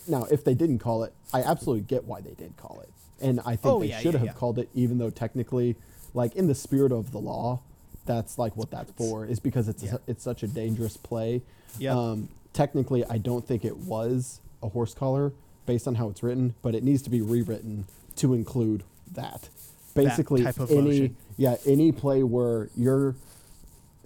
Now, 0.09 0.25
if 0.31 0.45
they 0.45 0.55
didn't 0.55 0.79
call 0.79 1.03
it, 1.05 1.12
I 1.33 1.42
absolutely 1.42 1.83
get 1.85 2.05
why 2.05 2.21
they 2.21 2.35
did 2.35 2.57
call 2.57 2.81
it, 2.83 2.90
and 3.21 3.40
I 3.40 3.57
think 3.57 3.64
Oh, 3.64 3.81
they 3.81 3.88
yeah, 3.88 4.01
should 4.01 4.12
yeah, 4.14 4.19
have 4.21 4.27
yeah. 4.29 4.33
called 4.33 4.59
it, 4.59 4.69
even 4.75 4.99
though 4.99 5.11
technically, 5.11 5.77
like 6.14 6.35
in 6.37 6.47
the 6.47 6.55
spirit 6.55 6.92
of 6.92 7.11
the 7.12 7.19
law, 7.19 7.61
that's 8.05 8.38
like 8.38 8.57
what 8.57 8.71
that's 8.71 8.92
for, 8.92 9.25
is 9.27 9.40
because 9.40 9.69
it's 9.69 9.83
Yeah. 9.83 9.97
it's 10.07 10.23
such 10.23 10.42
a 10.42 10.47
dangerous 10.47 10.97
play. 10.97 11.42
Yep. 11.79 11.95
Um, 11.95 12.29
technically, 12.53 13.05
I 13.05 13.19
don't 13.19 13.47
think 13.47 13.64
it 13.64 13.77
was 13.79 14.40
a 14.62 14.69
horse 14.69 14.95
collar 14.95 15.33
based 15.66 15.88
on 15.88 15.97
how 15.97 16.09
it's 16.09 16.23
written, 16.23 16.55
but 16.62 16.75
it 16.75 16.85
needs 16.85 17.03
to 17.03 17.11
be 17.11 17.21
rewritten 17.21 17.87
to 18.16 18.33
include 18.35 18.85
that. 19.12 19.49
Basically, 19.95 20.45
of 20.45 20.71
any 20.71 20.81
motion. 20.83 21.16
yeah 21.37 21.57
any 21.66 21.90
play 21.90 22.23
where 22.23 22.69
you're 22.77 23.16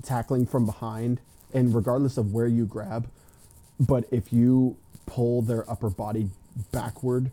tackling 0.02 0.46
from 0.46 0.64
behind, 0.64 1.20
and 1.52 1.74
regardless 1.74 2.16
of 2.16 2.32
where 2.32 2.46
you 2.46 2.64
grab, 2.64 3.08
but 3.78 4.04
if 4.10 4.32
you 4.32 4.76
pull 5.10 5.42
their 5.42 5.68
upper 5.70 5.90
body 5.90 6.30
backward 6.72 7.30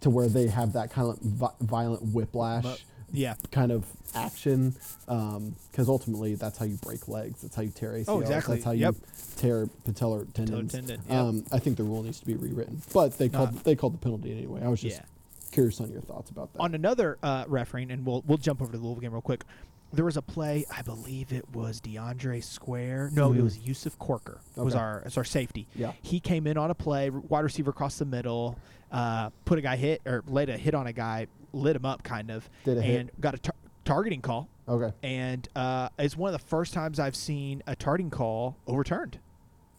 to 0.00 0.10
where 0.10 0.28
they 0.28 0.46
have 0.48 0.72
that 0.72 0.90
kind 0.90 1.08
of 1.10 1.18
violent 1.60 2.02
whiplash 2.14 2.64
But- 2.64 2.82
yeah. 3.12 3.34
kind 3.50 3.70
of 3.70 3.84
action, 4.14 4.74
because 5.06 5.88
ultimately 5.88 6.34
that's 6.34 6.58
how 6.58 6.64
you 6.64 6.76
break 6.76 7.06
legs. 7.08 7.42
That's 7.42 7.54
how 7.54 7.62
you 7.62 7.70
tear 7.70 7.92
ACLs. 7.92 8.04
Oh, 8.08 8.20
exactly. 8.20 8.56
That's 8.56 8.64
how 8.64 8.72
Yep. 8.72 8.94
you 8.94 9.00
tear 9.36 9.66
patellar 9.86 10.32
tendons. 10.32 10.72
tendon, 10.72 11.00
yep. 11.08 11.16
um, 11.18 11.44
I 11.52 11.58
think 11.58 11.76
the 11.76 11.84
rule 11.84 12.02
needs 12.02 12.18
to 12.20 12.26
be 12.26 12.34
rewritten, 12.34 12.80
but 12.92 13.16
they 13.18 13.28
called 13.28 13.50
Uh, 13.50 13.60
they 13.64 13.76
called 13.76 13.94
the 13.94 13.98
penalty 13.98 14.32
anyway. 14.32 14.62
I 14.62 14.68
was 14.68 14.80
just 14.80 14.96
Yeah. 14.96 15.04
curious 15.52 15.80
on 15.80 15.90
your 15.92 16.00
thoughts 16.02 16.30
about 16.30 16.52
that. 16.54 16.60
On 16.60 16.74
another 16.74 17.18
uh, 17.22 17.44
refereeing, 17.48 17.90
and 17.90 18.04
we'll 18.06 18.22
we'll 18.26 18.38
jump 18.38 18.60
over 18.62 18.72
to 18.72 18.78
the 18.78 18.84
Louisville 18.84 19.00
game 19.02 19.12
real 19.12 19.20
quick. 19.22 19.44
There 19.92 20.04
was 20.04 20.16
a 20.16 20.22
play, 20.22 20.64
I 20.70 20.82
believe 20.82 21.32
it 21.32 21.48
was 21.54 21.80
DeAndre 21.80 22.42
Square. 22.42 23.10
No, 23.14 23.32
it 23.32 23.38
Mhm. 23.38 23.42
was 23.44 23.58
Yusuf 23.58 23.98
Corker. 23.98 24.40
Was 24.56 24.74
Okay. 24.74 24.82
our 24.82 25.02
was 25.04 25.16
our 25.16 25.24
safety. 25.24 25.68
Yeah. 25.74 25.92
He 26.02 26.20
came 26.20 26.46
in 26.46 26.58
on 26.58 26.70
a 26.70 26.74
play, 26.74 27.08
wide 27.10 27.44
receiver 27.44 27.70
across 27.70 27.98
the 27.98 28.04
middle, 28.04 28.56
uh, 28.92 29.30
put 29.44 29.58
a 29.58 29.62
guy 29.62 29.76
hit 29.76 30.02
or 30.04 30.22
laid 30.26 30.48
a 30.50 30.56
hit 30.58 30.74
on 30.74 30.86
a 30.86 30.92
guy, 30.92 31.28
lit 31.52 31.76
him 31.76 31.84
up 31.86 32.02
kind 32.02 32.30
of, 32.30 32.50
Did 32.64 32.78
a 32.78 32.82
hit? 32.82 33.00
and 33.00 33.10
got 33.20 33.34
a 33.34 33.38
tar- 33.38 33.54
targeting 33.84 34.20
call. 34.20 34.48
okay. 34.68 34.92
And 35.02 35.48
uh, 35.54 35.88
it's 35.98 36.16
one 36.16 36.34
of 36.34 36.38
the 36.40 36.46
first 36.46 36.74
times 36.74 36.98
I've 36.98 37.16
seen 37.16 37.62
a 37.66 37.76
targeting 37.76 38.10
call 38.10 38.56
overturned. 38.66 39.18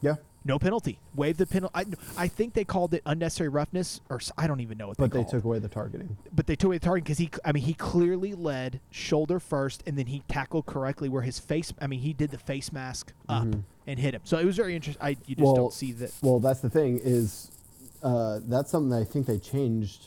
Yeah. 0.02 0.16
No 0.46 0.58
penalty. 0.58 1.00
Waive 1.14 1.36
the 1.38 1.46
penalty. 1.46 1.74
I, 1.76 1.86
I 2.24 2.28
think 2.30 2.54
they 2.54 2.64
called 2.64 2.94
it 2.94 3.02
unnecessary 3.06 3.50
roughness, 3.50 4.00
or 4.10 4.18
s- 4.18 4.32
I 4.38 4.48
don't 4.48 4.62
even 4.62 4.78
know 4.78 4.88
what 4.88 4.98
But 4.98 5.12
they 5.12 5.24
they 5.24 5.30
took 5.30 5.44
away 5.44 5.60
the 5.60 5.68
targeting. 5.68 6.16
but 6.34 6.48
they 6.48 6.56
took 6.56 6.68
away 6.68 6.78
the 6.78 6.86
targeting 6.86 7.04
because 7.04 7.18
he, 7.18 7.30
I 7.44 7.52
mean, 7.52 7.64
he 7.64 7.74
clearly 7.74 8.34
led 8.34 8.80
shoulder 8.90 9.40
first, 9.42 9.84
and 9.86 9.98
then 9.98 10.06
he 10.06 10.24
tackled 10.30 10.66
correctly 10.66 11.10
where 11.10 11.24
his 11.24 11.38
face. 11.38 11.74
I 11.82 11.88
mean, 11.88 12.00
he 12.00 12.14
did 12.14 12.32
the 12.32 12.38
face 12.38 12.72
mask 12.72 13.12
up 13.28 13.46
Mhm. 13.46 13.64
and 13.88 14.00
hit 14.00 14.14
him. 14.14 14.22
So 14.24 14.38
it 14.38 14.46
was 14.46 14.56
very 14.56 14.74
interesting. 14.76 15.04
I 15.06 15.18
you 15.26 15.36
just 15.36 15.40
Well, 15.40 15.56
don't 15.56 15.74
see 15.74 15.92
that. 15.94 16.14
Well, 16.22 16.40
that's 16.40 16.62
the 16.62 16.70
thing 16.70 17.00
is, 17.04 17.52
uh, 18.02 18.40
that's 18.48 18.72
something 18.72 18.90
that 18.92 19.02
I 19.02 19.04
think 19.06 19.26
they 19.26 19.40
changed. 19.40 20.06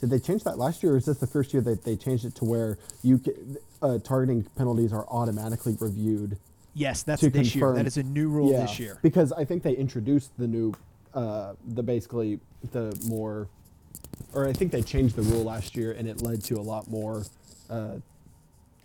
Did 0.00 0.08
they 0.10 0.18
change 0.18 0.44
that 0.44 0.58
last 0.58 0.82
year, 0.82 0.94
or 0.94 0.96
is 0.96 1.04
this 1.04 1.18
the 1.18 1.26
first 1.26 1.52
year 1.52 1.62
that 1.62 1.84
they 1.84 1.94
changed 1.96 2.24
it 2.24 2.34
to 2.36 2.44
where 2.46 2.78
you 3.02 3.20
uh, 3.82 3.98
targeting 3.98 4.44
penalties 4.56 4.92
are 4.94 5.06
automatically 5.08 5.76
reviewed? 5.78 6.38
Yes, 6.74 7.02
that's 7.02 7.22
this 7.22 7.54
year. 7.54 7.72
That 7.74 7.86
is 7.86 7.96
a 7.96 8.02
new 8.02 8.28
rule 8.28 8.50
this 8.52 8.78
year. 8.78 8.98
Because 9.02 9.32
I 9.32 9.44
think 9.44 9.62
they 9.62 9.74
introduced 9.74 10.36
the 10.38 10.46
new, 10.46 10.72
uh, 11.14 11.54
the 11.66 11.82
basically 11.82 12.40
the 12.70 12.98
more, 13.06 13.48
or 14.34 14.48
I 14.48 14.52
think 14.52 14.72
they 14.72 14.82
changed 14.82 15.16
the 15.16 15.22
rule 15.22 15.44
last 15.44 15.76
year, 15.76 15.92
and 15.92 16.08
it 16.08 16.22
led 16.22 16.42
to 16.44 16.54
a 16.54 16.62
lot 16.62 16.88
more, 16.90 17.24
uh, 17.68 17.96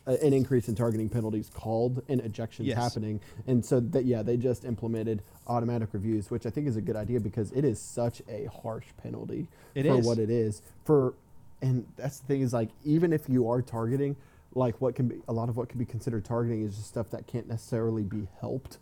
an 0.05 0.31
increase 0.33 0.69
in 0.69 0.75
targeting 0.75 1.09
penalties 1.09 1.49
called 1.53 2.01
and 2.07 2.21
ejections 2.21 2.65
Yes. 2.65 2.77
happening. 2.77 3.19
And 3.45 3.63
so 3.63 3.79
that 3.81 4.05
yeah, 4.05 4.21
they 4.23 4.37
just 4.37 4.63
implemented 4.63 5.21
automatic 5.47 5.89
reviews, 5.93 6.31
which 6.31 6.45
I 6.45 6.49
think 6.49 6.67
is 6.67 6.77
a 6.77 6.81
good 6.81 6.95
idea 6.95 7.19
because 7.19 7.51
it 7.51 7.65
is 7.65 7.77
such 7.79 8.21
a 8.29 8.45
harsh 8.45 8.85
penalty 9.01 9.47
It 9.75 9.85
for 9.85 9.97
is. 9.99 10.05
what 10.05 10.17
it 10.17 10.29
is. 10.29 10.61
For 10.85 11.13
and 11.61 11.85
that's 11.97 12.19
the 12.19 12.27
thing 12.27 12.41
is 12.41 12.53
like 12.53 12.69
even 12.85 13.11
if 13.11 13.27
you 13.27 13.49
are 13.49 13.61
targeting, 13.61 14.15
like 14.53 14.79
what 14.81 14.95
can 14.95 15.07
be 15.07 15.15
a 15.27 15.33
lot 15.33 15.49
of 15.49 15.57
what 15.57 15.69
can 15.69 15.77
be 15.79 15.85
considered 15.85 16.25
targeting 16.25 16.63
is 16.63 16.75
just 16.75 16.87
stuff 16.87 17.09
that 17.11 17.27
can't 17.27 17.47
necessarily 17.47 18.03
be 18.03 18.27
helped 18.39 18.77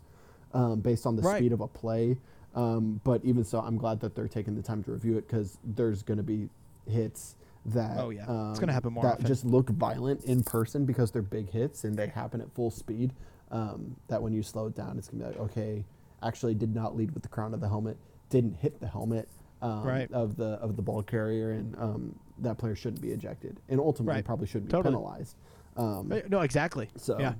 um, 0.54 0.80
based 0.80 1.06
on 1.06 1.16
the 1.16 1.22
Right. 1.22 1.36
speed 1.38 1.52
of 1.52 1.60
a 1.60 1.68
play. 1.68 2.18
Um, 2.54 3.00
but 3.04 3.22
even 3.24 3.44
so, 3.44 3.60
I'm 3.60 3.76
glad 3.76 4.00
that 4.00 4.14
they're 4.14 4.28
taking 4.28 4.54
the 4.54 4.62
time 4.62 4.82
to 4.84 4.92
review 4.92 5.18
it 5.18 5.28
because 5.28 5.58
there's 5.62 6.02
going 6.02 6.16
to 6.16 6.22
be 6.22 6.48
hits 6.90 7.36
that 7.66 7.98
Oh, 7.98 8.10
yeah. 8.10 8.22
It's 8.22 8.30
um, 8.30 8.54
gonna 8.60 8.72
happen 8.72 8.92
more 8.92 9.02
that 9.04 9.14
often. 9.14 9.26
just 9.26 9.44
look 9.44 9.68
violent 9.70 10.24
in 10.24 10.42
person 10.44 10.84
because 10.86 11.10
they're 11.10 11.20
big 11.20 11.50
hits 11.50 11.84
and 11.84 11.96
they 11.96 12.06
happen 12.06 12.40
at 12.40 12.50
full 12.52 12.70
speed. 12.70 13.12
Um, 13.50 13.96
that 14.08 14.22
when 14.22 14.32
you 14.32 14.42
slow 14.42 14.66
it 14.68 14.74
down, 14.76 14.96
it's 14.98 15.08
gonna 15.08 15.24
be 15.24 15.30
like 15.30 15.40
okay, 15.50 15.84
actually 16.22 16.54
did 16.54 16.74
not 16.74 16.96
lead 16.96 17.10
with 17.12 17.22
the 17.24 17.28
crown 17.28 17.52
of 17.54 17.60
the 17.60 17.68
helmet, 17.68 17.96
didn't 18.30 18.54
hit 18.54 18.80
the 18.80 18.86
helmet 18.88 19.28
um, 19.62 19.82
Right. 19.84 20.10
of 20.12 20.36
the 20.36 20.50
of 20.62 20.76
the 20.76 20.82
ball 20.82 21.02
carrier, 21.02 21.50
and 21.52 21.76
um, 21.76 22.18
that 22.38 22.56
player 22.56 22.74
shouldn't 22.76 23.02
be 23.02 23.10
ejected, 23.10 23.58
and 23.68 23.80
ultimately 23.80 24.14
Right. 24.18 24.24
probably 24.24 24.46
shouldn't 24.46 24.70
Totally. 24.70 24.94
be 24.94 24.96
penalized. 24.98 25.34
Um, 25.76 26.10
Uh, 26.12 26.20
No, 26.28 26.40
exactly. 26.40 26.88
so 26.96 27.18
yeah, 27.18 27.34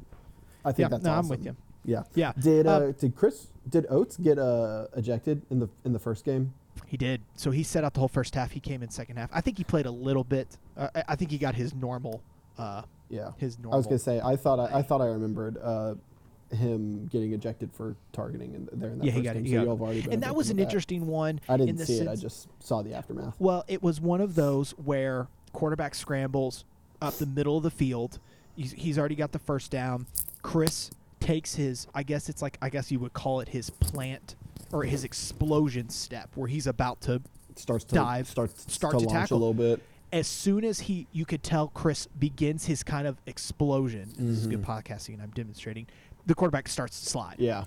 I 0.64 0.72
think 0.72 0.78
yeah. 0.84 0.88
that's 0.88 1.04
no, 1.04 1.10
awesome. 1.12 1.24
I'm 1.24 1.28
with 1.38 1.44
you. 1.46 1.56
Yeah. 1.84 2.02
Yeah. 2.14 2.32
Did 2.38 2.66
uh, 2.66 2.76
Um, 2.76 2.92
did 2.92 3.14
Chris 3.14 3.48
did 3.68 3.86
Oats 3.90 4.16
get 4.16 4.38
uh, 4.38 4.86
ejected 4.96 5.42
in 5.50 5.58
the 5.60 5.68
in 5.84 5.92
the 5.92 5.98
first 5.98 6.24
game? 6.24 6.52
He 6.86 6.96
did. 6.96 7.22
So 7.36 7.50
he 7.50 7.62
set 7.62 7.84
out 7.84 7.94
the 7.94 8.00
whole 8.00 8.08
first 8.08 8.34
half. 8.34 8.52
He 8.52 8.60
came 8.60 8.82
in 8.82 8.90
second 8.90 9.16
half. 9.16 9.30
I 9.32 9.40
think 9.40 9.56
he 9.56 9.64
played 9.64 9.86
a 9.86 9.90
little 9.90 10.24
bit. 10.24 10.58
Uh, 10.76 10.88
I- 11.08 11.16
think 11.16 11.30
he 11.30 11.38
got 11.38 11.54
his 11.54 11.74
normal. 11.74 12.20
Uh, 12.58 12.82
Yeah. 13.08 13.32
his 13.38 13.58
normal. 13.58 13.74
I 13.74 13.76
was 13.78 13.86
gonna 13.86 13.98
say 13.98 14.20
I 14.22 14.36
thought 14.36 14.58
I, 14.60 14.78
I 14.78 14.82
thought 14.82 15.00
I 15.00 15.06
remembered 15.06 15.56
uh, 15.62 15.94
him 16.50 17.06
getting 17.06 17.32
ejected 17.32 17.72
for 17.72 17.96
targeting 18.12 18.54
in, 18.54 18.68
there 18.72 18.90
in 18.90 18.98
that 18.98 19.04
Yeah, 19.04 19.12
he 19.12 19.18
first 19.18 19.24
got 19.24 19.30
it, 19.30 19.34
game. 19.34 19.44
he 19.44 19.50
so 19.50 19.56
got 19.56 19.62
you 19.62 19.66
it. 19.68 19.70
have 19.72 19.82
already 19.82 20.00
been 20.02 20.12
and 20.12 20.22
that 20.22 20.34
was 20.36 20.50
an 20.50 20.58
interesting 20.58 21.06
one. 21.06 21.40
I 21.48 21.56
didn't 21.56 21.76
the 21.76 21.86
see 21.86 21.98
it. 22.00 22.08
I 22.08 22.14
just 22.16 22.48
saw 22.60 22.82
the 22.82 22.94
aftermath. 22.94 23.34
Well, 23.38 23.64
it 23.68 23.82
was 23.82 24.00
one 24.00 24.20
of 24.20 24.34
those 24.34 24.72
where 24.72 25.28
quarterback 25.52 25.94
scrambles 25.94 26.64
up 27.02 27.14
the 27.14 27.26
middle 27.26 27.56
of 27.56 27.62
the 27.62 27.70
field. 27.70 28.18
He's, 28.56 28.72
he's 28.72 28.98
already 28.98 29.14
got 29.14 29.32
the 29.32 29.38
first 29.38 29.70
down. 29.70 30.06
Chris 30.42 30.90
takes 31.20 31.54
his, 31.54 31.86
I 31.94 32.02
guess 32.02 32.28
it's 32.28 32.42
like, 32.42 32.58
I 32.62 32.68
guess 32.70 32.90
you 32.90 32.98
would 33.00 33.12
call 33.12 33.40
it 33.40 33.48
his 33.48 33.70
plant 33.70 34.34
or 34.72 34.82
his 34.84 35.04
explosion 35.04 35.88
step 35.90 36.30
where 36.34 36.48
he's 36.48 36.66
about 36.66 37.00
to, 37.02 37.20
Starts 37.56 37.84
to 37.84 37.94
dive, 37.94 38.28
starts 38.28 38.72
start 38.72 38.98
to, 38.98 39.06
to 39.06 39.06
tackle. 39.06 39.36
a 39.36 39.40
little 39.40 39.54
bit. 39.54 39.80
as 40.12 40.26
soon 40.26 40.62
as 40.64 40.80
he, 40.80 41.06
you 41.12 41.24
could 41.24 41.42
tell 41.42 41.68
Chris 41.68 42.06
begins 42.06 42.66
his 42.66 42.82
kind 42.82 43.06
of 43.06 43.16
explosion. 43.26 44.08
This 44.18 44.38
is 44.40 44.46
good 44.46 44.62
Mhm. 44.62 44.66
podcasting 44.82 45.14
and 45.14 45.22
I'm 45.22 45.30
demonstrating. 45.30 45.86
The 46.26 46.34
quarterback 46.34 46.68
starts 46.68 47.00
to 47.00 47.08
slide. 47.08 47.36
Yeah. 47.38 47.64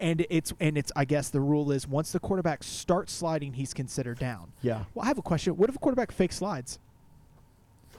And 0.00 0.26
it's, 0.30 0.52
and 0.60 0.76
it's, 0.78 0.90
I 0.96 1.04
guess 1.04 1.30
the 1.30 1.40
rule 1.40 1.70
is 1.72 1.86
once 1.88 2.12
the 2.12 2.20
quarterback 2.20 2.62
starts 2.64 3.12
sliding, 3.12 3.52
he's 3.54 3.72
considered 3.74 4.18
down. 4.18 4.52
Yeah. 4.62 4.84
Well, 4.94 5.04
I 5.04 5.08
have 5.08 5.18
a 5.18 5.22
question. 5.22 5.56
What 5.56 5.68
if 5.70 5.76
a 5.76 5.78
quarterback 5.78 6.10
fake 6.12 6.32
slides? 6.32 6.78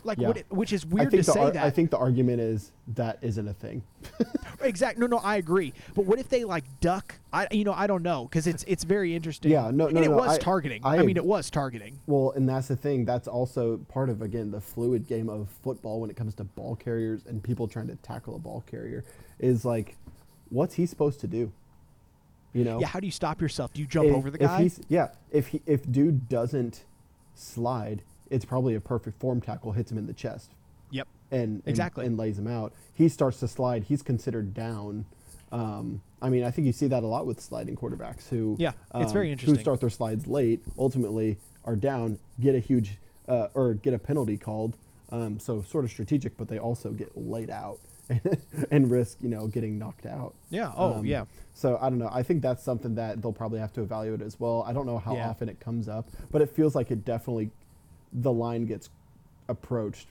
Like, 0.03 0.17
Yeah. 0.17 0.27
what 0.29 0.37
it- 0.37 0.45
which 0.49 0.71
is 0.73 0.85
weird 0.85 1.11
to 1.11 1.23
say 1.23 1.39
ar- 1.39 1.51
that. 1.51 1.63
I 1.63 1.69
think 1.69 1.91
the 1.91 1.97
argument 1.97 2.39
is 2.41 2.71
that 2.95 3.17
isn't 3.21 3.47
a 3.47 3.53
thing. 3.53 3.83
exactly. 4.61 4.99
No, 5.01 5.07
no, 5.07 5.17
I 5.23 5.37
agree. 5.37 5.73
But 5.95 6.05
what 6.05 6.19
if 6.19 6.29
they 6.29 6.43
like 6.45 6.63
duck? 6.79 7.15
I, 7.33 7.47
you 7.51 7.63
know, 7.63 7.73
I 7.73 7.85
don't 7.87 8.03
know 8.03 8.23
because 8.25 8.47
it's 8.47 8.63
it's 8.67 8.83
very 8.83 9.15
interesting. 9.15 9.51
Yeah, 9.51 9.71
no, 9.71 9.87
and 9.87 9.95
no, 9.95 10.01
it 10.01 10.09
no, 10.09 10.15
was 10.17 10.31
I- 10.31 10.37
targeting. 10.37 10.81
I 10.85 10.97
I, 10.97 11.03
mean, 11.03 11.17
it 11.17 11.25
was 11.25 11.49
targeting. 11.49 11.99
Well, 12.07 12.31
and 12.35 12.47
that's 12.47 12.67
the 12.69 12.75
thing. 12.75 13.05
That's 13.05 13.27
also 13.27 13.77
part 13.89 14.09
of 14.09 14.21
again 14.21 14.51
the 14.51 14.61
fluid 14.61 15.07
game 15.07 15.29
of 15.29 15.49
football 15.63 15.99
when 16.01 16.09
it 16.09 16.15
comes 16.15 16.33
to 16.35 16.43
ball 16.43 16.75
carriers 16.75 17.25
and 17.25 17.43
people 17.43 17.67
trying 17.67 17.87
to 17.87 17.95
tackle 17.97 18.35
a 18.35 18.39
ball 18.39 18.63
carrier. 18.67 19.03
Is 19.39 19.65
like, 19.65 19.95
what's 20.49 20.75
he 20.75 20.85
supposed 20.85 21.19
to 21.21 21.27
do? 21.27 21.51
You 22.53 22.63
know? 22.63 22.79
Yeah. 22.79 22.87
How 22.87 22.99
do 22.99 23.05
you 23.05 23.11
stop 23.11 23.41
yourself? 23.41 23.73
Do 23.73 23.81
you 23.81 23.87
jump 23.87 24.07
if, 24.09 24.15
over 24.15 24.31
the 24.31 24.41
if 24.43 24.49
guy? 24.49 24.61
he's- 24.63 24.79
yeah, 24.89 25.09
if 25.31 25.47
he 25.47 25.61
if 25.67 25.89
dude 25.91 26.27
doesn't 26.29 26.83
slide, 27.35 28.01
it's 28.29 28.45
probably 28.45 28.75
a 28.75 28.81
perfect 28.81 29.19
form 29.19 29.41
tackle. 29.41 29.71
Hits 29.71 29.91
him 29.91 29.97
in 29.97 30.05
the 30.07 30.13
chest 30.13 30.51
Yep. 30.91 31.07
and 31.31 31.41
and- 31.41 31.63
Exactly. 31.65 32.05
and, 32.05 32.17
lays 32.17 32.37
him 32.39 32.47
out. 32.47 32.73
He 32.93 33.09
starts 33.09 33.39
to 33.41 33.47
slide. 33.47 33.83
He's 33.83 34.01
considered 34.01 34.53
down. 34.53 35.05
Um, 35.51 36.01
I 36.21 36.29
mean, 36.29 36.43
I 36.43 36.51
think 36.51 36.67
you 36.67 36.73
see 36.73 36.87
that 36.87 37.01
a 37.03 37.07
lot 37.07 37.25
with 37.25 37.39
sliding 37.41 37.75
quarterbacks 37.75 38.27
who 38.29 38.55
Yeah, 38.59 38.73
it's 38.93 39.07
um, 39.07 39.13
very 39.13 39.31
interesting. 39.31 39.55
who 39.55 39.61
start 39.61 39.79
their 39.79 39.89
slides 39.89 40.27
late, 40.27 40.61
ultimately 40.77 41.37
are 41.65 41.75
down, 41.75 42.19
get 42.39 42.53
a 42.55 42.59
huge 42.59 42.97
uh, 43.27 43.47
or 43.53 43.73
get 43.75 43.93
a 43.93 43.99
penalty 43.99 44.37
called. 44.37 44.75
Um, 45.11 45.39
so 45.39 45.61
sort 45.63 45.85
of 45.85 45.91
strategic, 45.91 46.37
but 46.37 46.47
they 46.49 46.59
also 46.59 46.91
get 46.91 47.17
laid 47.17 47.49
out 47.49 47.79
and 48.71 48.89
risk 48.91 49.17
you 49.21 49.29
know 49.29 49.47
getting 49.47 49.79
knocked 49.79 50.05
out. 50.05 50.33
Yeah. 50.51 50.71
Oh, 50.75 50.95
Um, 50.95 51.05
yeah. 51.05 51.25
So 51.55 51.77
I 51.81 51.89
don't 51.89 51.97
know. 51.99 52.09
I 52.11 52.21
think 52.23 52.41
that's 52.43 52.63
something 52.63 52.95
that 52.95 53.21
they'll 53.21 53.33
probably 53.33 53.59
have 53.59 53.73
to 53.73 53.81
evaluate 53.81 54.21
as 54.21 54.39
well. 54.39 54.63
I 54.67 54.73
don't 54.73 54.85
know 54.85 54.97
how 54.99 55.15
Yeah. 55.15 55.29
often 55.29 55.49
it 55.49 55.59
comes 55.59 55.87
up, 55.89 56.07
but 56.31 56.41
it 56.41 56.49
feels 56.51 56.75
like 56.75 56.91
it 56.91 57.03
definitely 57.05 57.49
the 58.13 58.31
line 58.31 58.65
gets 58.65 58.89
approached 59.47 60.07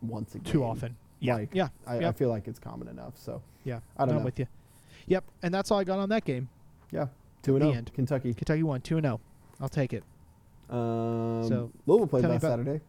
once 0.00 0.34
again. 0.34 0.52
Too 0.52 0.64
often. 0.64 0.96
Yeah. 1.20 1.36
Like, 1.36 1.50
yeah. 1.52 1.68
I, 1.86 2.06
I 2.06 2.12
feel 2.12 2.28
like 2.28 2.48
it's 2.48 2.58
common 2.58 2.88
enough. 2.88 3.16
So 3.16 3.40
Yeah. 3.64 3.80
I 3.96 4.04
don't 4.04 4.14
I'm 4.16 4.18
know. 4.20 4.24
with 4.24 4.38
you. 4.38 4.46
Yep. 5.06 5.24
And 5.42 5.52
that's 5.54 5.70
all 5.70 5.78
I 5.78 5.84
got 5.84 5.98
on 5.98 6.08
that 6.10 6.24
game. 6.24 6.48
yeah, 6.90 7.06
two 7.42 7.54
and 7.56 7.62
The 7.62 7.66
zero, 7.66 7.76
end. 7.78 7.92
Kentucky. 7.94 8.34
Kentucky 8.34 8.62
won 8.62 8.80
two 8.80 8.96
and 8.98 9.04
zero. 9.04 9.20
I'll 9.60 9.68
take 9.68 9.92
it. 9.92 10.04
Um, 10.70 11.44
So, 11.48 11.70
Louisville 11.86 12.06
played 12.06 12.22
tell 12.22 12.30
last 12.32 12.42
Saturday. 12.42 12.80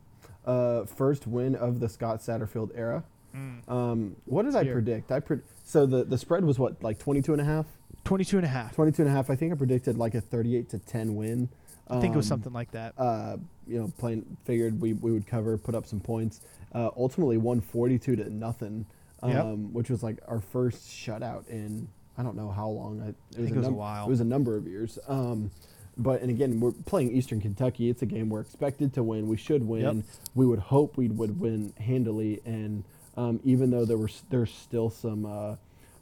Uh, 0.46 0.86
first 0.86 1.26
win 1.28 1.56
of 1.56 1.80
the 1.80 1.88
Scott 1.90 2.20
Satterfield 2.20 2.72
era. 2.76 3.04
Um, 3.68 4.16
what 4.26 4.44
did 4.46 4.56
I 4.56 4.64
Here. 4.64 4.74
predict? 4.74 5.12
I 5.12 5.20
pre- 5.20 5.40
so 5.64 5.88
the 5.88 6.04
the 6.04 6.20
spread 6.20 6.44
was 6.46 6.60
what 6.60 6.84
like 6.84 7.00
22 7.00 7.32
and 7.34 7.42
a 7.42 7.46
half? 7.46 7.66
22 8.04 8.38
and 8.38 8.46
a 8.46 8.50
half. 8.50 8.76
22 8.76 9.02
and 9.04 9.10
a 9.10 9.14
half. 9.14 9.30
I 9.32 9.36
think 9.36 9.52
I 9.52 9.56
predicted 9.56 9.98
like 9.98 10.14
a 10.14 10.22
38 10.22 10.70
to 10.70 10.78
10 10.78 11.16
win. 11.16 11.50
I 11.88 12.00
think 12.00 12.14
it 12.14 12.18
was 12.18 12.28
Um, 12.28 12.30
something 12.38 12.54
like 12.54 12.70
that. 12.72 12.94
uh, 12.98 13.38
you 13.67 13.80
know, 13.80 13.91
playing 13.97 14.38
figured 14.45 14.80
we, 14.82 14.93
we 14.93 15.12
would 15.12 15.28
cover, 15.28 15.58
put 15.58 15.76
up 15.76 15.86
some 15.86 15.99
points. 15.99 16.41
Uh, 16.73 16.89
ultimately, 16.97 17.38
won 17.38 17.62
forty 17.62 17.97
two 17.99 18.15
to 18.15 18.30
nothing, 18.30 18.86
um, 19.21 19.32
Yep. 19.32 19.56
which 19.73 19.89
was 19.89 20.04
like 20.04 20.19
our 20.28 20.39
first 20.41 20.88
shutout 20.89 21.47
in 21.49 21.88
I 22.17 22.23
don't 22.23 22.36
know 22.36 22.52
how 22.52 22.67
long. 22.69 23.02
I, 23.02 23.10
it 23.10 23.15
think 23.36 23.52
it 23.52 23.58
was 23.58 23.67
a 23.67 23.71
while. 23.71 24.06
It 24.06 24.10
was 24.10 24.19
a 24.19 24.26
number 24.26 24.56
of 24.56 24.67
years. 24.67 24.99
Um, 25.08 25.52
but 25.97 26.21
and 26.21 26.30
again, 26.30 26.60
we're 26.60 26.71
playing 26.71 27.12
Eastern 27.12 27.41
Kentucky. 27.41 27.89
It's 27.89 28.02
a 28.02 28.06
game 28.06 28.30
we're 28.30 28.41
expected 28.41 28.93
to 28.95 29.04
win. 29.04 29.28
We 29.28 29.38
should 29.38 29.67
win. 29.67 29.97
Yep. 29.97 30.06
We 30.36 30.45
would 30.45 30.60
hope 30.60 30.97
we 30.97 31.08
would 31.08 31.39
win 31.39 31.73
handily. 31.80 32.41
And 32.45 32.84
um, 33.17 33.39
even 33.43 33.69
though 33.71 33.86
there 33.86 33.97
were 33.97 34.10
there's 34.30 34.54
still 34.54 34.89
some 34.89 35.26
uh, 35.26 35.56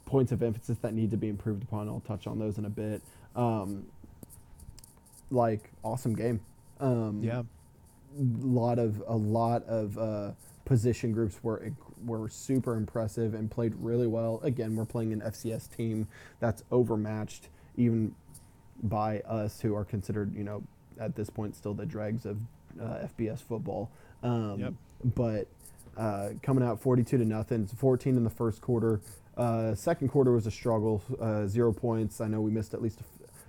points 0.06 0.32
of 0.32 0.42
emphasis 0.42 0.78
that 0.78 0.94
need 0.94 1.10
to 1.10 1.16
be 1.16 1.28
improved 1.28 1.62
upon, 1.62 1.88
I'll 1.88 2.00
touch 2.00 2.26
on 2.26 2.38
those 2.38 2.58
in 2.58 2.64
a 2.64 2.70
bit. 2.70 3.02
Um, 3.36 3.86
like 5.30 5.70
awesome 5.82 6.14
game. 6.14 6.40
Um, 6.82 7.22
yeah. 7.22 7.42
lot 8.18 8.78
of 8.78 9.02
a 9.06 9.16
lot 9.16 9.64
of 9.64 9.96
uh, 9.98 10.32
position 10.64 11.12
groups 11.12 11.42
were 11.42 11.72
were 12.04 12.28
super 12.28 12.74
impressive 12.76 13.34
and 13.34 13.50
played 13.50 13.74
really 13.76 14.06
well. 14.06 14.40
Again, 14.42 14.74
we're 14.74 14.84
playing 14.84 15.12
an 15.12 15.20
FCS 15.20 15.74
team 15.74 16.08
that's 16.40 16.64
overmatched 16.70 17.48
even 17.76 18.14
by 18.82 19.20
us, 19.20 19.60
who 19.60 19.74
are 19.76 19.84
considered, 19.84 20.34
you 20.34 20.44
know, 20.44 20.62
at 20.98 21.14
this 21.14 21.30
point 21.30 21.54
still 21.54 21.74
the 21.74 21.86
dregs 21.86 22.26
of 22.26 22.38
uh, 22.80 23.06
FBS 23.16 23.40
football. 23.40 23.90
Um, 24.22 24.58
Yep. 24.58 24.74
But 25.14 25.48
uh, 25.96 26.30
coming 26.42 26.64
out 26.64 26.80
42 26.80 27.18
to 27.18 27.24
nothing, 27.24 27.62
it's 27.62 27.72
14 27.74 28.16
in 28.16 28.24
the 28.24 28.30
first 28.30 28.60
quarter. 28.60 29.00
Uh, 29.36 29.74
second 29.74 30.08
quarter 30.08 30.32
was 30.32 30.46
a 30.46 30.50
struggle, 30.50 31.02
uh, 31.20 31.46
zero 31.46 31.72
points. 31.72 32.20
I 32.20 32.28
know 32.28 32.40
we 32.40 32.50
missed 32.50 32.74
at 32.74 32.82
least 32.82 33.00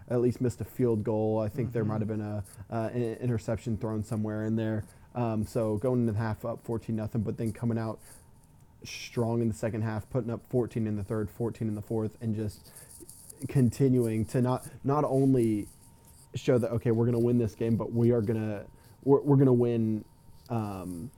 at 0.10 0.22
least 0.22 0.42
missed 0.42 0.62
a 0.62 0.66
field 0.66 1.04
goal. 1.04 1.39
I 1.39 1.50
think 1.50 1.72
there 1.72 1.84
Mhm. 1.84 1.88
might 1.88 2.02
have 2.02 2.08
been 2.08 2.22
a 2.22 2.44
uh, 2.70 2.89
an 2.94 3.02
interception 3.16 3.78
thrown 3.78 4.04
somewhere 4.04 4.46
in 4.46 4.56
there. 4.56 4.84
Um, 5.16 5.46
so 5.46 5.78
going 5.78 6.02
into 6.02 6.12
the 6.13 6.18
half 6.18 6.44
up 6.46 6.63
14 6.63 6.96
nothing, 6.96 7.22
but 7.22 7.38
then 7.38 7.52
coming 7.52 7.78
out 7.78 8.00
strong 8.84 9.42
in 9.42 9.48
the 9.48 9.54
second 9.54 9.82
half, 9.84 10.10
putting 10.10 10.30
up 10.32 10.42
14 10.50 10.88
in 10.88 10.96
the 10.98 11.04
third, 11.04 11.30
14 11.30 11.68
in 11.68 11.76
the 11.76 11.82
fourth, 11.82 12.18
and 12.22 12.36
just 12.36 12.72
continuing 13.48 14.26
to 14.26 14.42
not 14.42 14.66
not 14.84 15.04
only 15.04 15.68
show 16.36 16.58
that 16.58 16.72
okay 16.72 16.92
we're 16.92 17.06
going 17.06 17.18
to 17.18 17.24
win 17.24 17.38
this 17.38 17.56
game, 17.56 17.76
but 17.76 17.92
we 17.94 18.12
are 18.12 18.22
going 18.22 18.39
to 18.39 18.66
we're, 19.04 19.22
we're 19.22 19.36
going 19.36 19.46
to 19.48 19.54
win 19.54 20.04
um, 20.50 21.12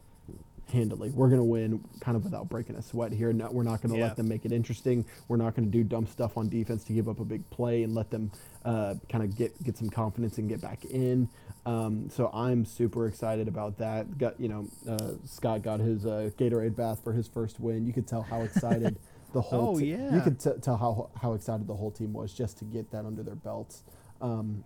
handily. 0.71 1.09
We're 1.11 1.27
going 1.27 1.39
to 1.39 1.43
win 1.45 1.83
kind 1.99 2.17
of 2.17 2.23
without 2.23 2.49
breaking 2.49 2.75
a 2.75 2.81
sweat 2.81 3.11
here. 3.11 3.31
No, 3.33 3.49
we're 3.51 3.63
not 3.63 3.81
going 3.81 3.93
to 3.93 3.99
Yeah. 3.99 4.07
let 4.07 4.15
them 4.17 4.27
make 4.27 4.45
it 4.45 4.51
interesting. 4.51 5.05
We're 5.27 5.37
not 5.37 5.55
going 5.55 5.65
to 5.69 5.71
do 5.71 5.83
dumb 5.83 6.07
stuff 6.07 6.37
on 6.37 6.49
defense 6.49 6.83
to 6.85 6.93
give 6.93 7.07
up 7.07 7.19
a 7.19 7.25
big 7.25 7.49
play 7.49 7.83
and 7.83 7.93
let 7.93 8.09
them 8.09 8.31
uh, 8.63 8.95
kind 9.09 9.23
of 9.23 9.35
get 9.35 9.61
get 9.63 9.77
some 9.77 9.89
confidence 9.89 10.37
and 10.37 10.49
get 10.49 10.61
back 10.61 10.85
in. 10.85 11.29
Um, 11.65 12.09
so 12.09 12.29
I'm 12.33 12.65
super 12.65 13.07
excited 13.07 13.47
about 13.47 13.77
that. 13.77 14.17
Got 14.17 14.39
you 14.39 14.47
know 14.49 14.67
uh, 14.89 15.11
Scott 15.25 15.61
got 15.61 15.79
his 15.79 16.05
uh, 16.05 16.29
Gatorade 16.37 16.75
bath 16.75 17.03
for 17.03 17.13
his 17.13 17.27
first 17.27 17.59
win. 17.59 17.85
You 17.85 17.93
could 17.93 18.07
tell 18.07 18.21
how 18.23 18.41
excited 18.41 18.97
the 19.33 19.41
whole 19.41 19.75
Oh, 19.75 19.79
te- 19.79 19.91
yeah. 19.91 20.15
you 20.15 20.21
could 20.21 20.39
t- 20.39 20.49
tell 20.61 20.77
how 20.77 21.09
how 21.21 21.33
excited 21.33 21.67
the 21.67 21.75
whole 21.75 21.91
team 21.91 22.13
was 22.13 22.33
just 22.33 22.57
to 22.59 22.65
get 22.65 22.91
that 22.91 23.05
under 23.05 23.21
their 23.23 23.35
belts. 23.35 23.83
Um, 24.21 24.63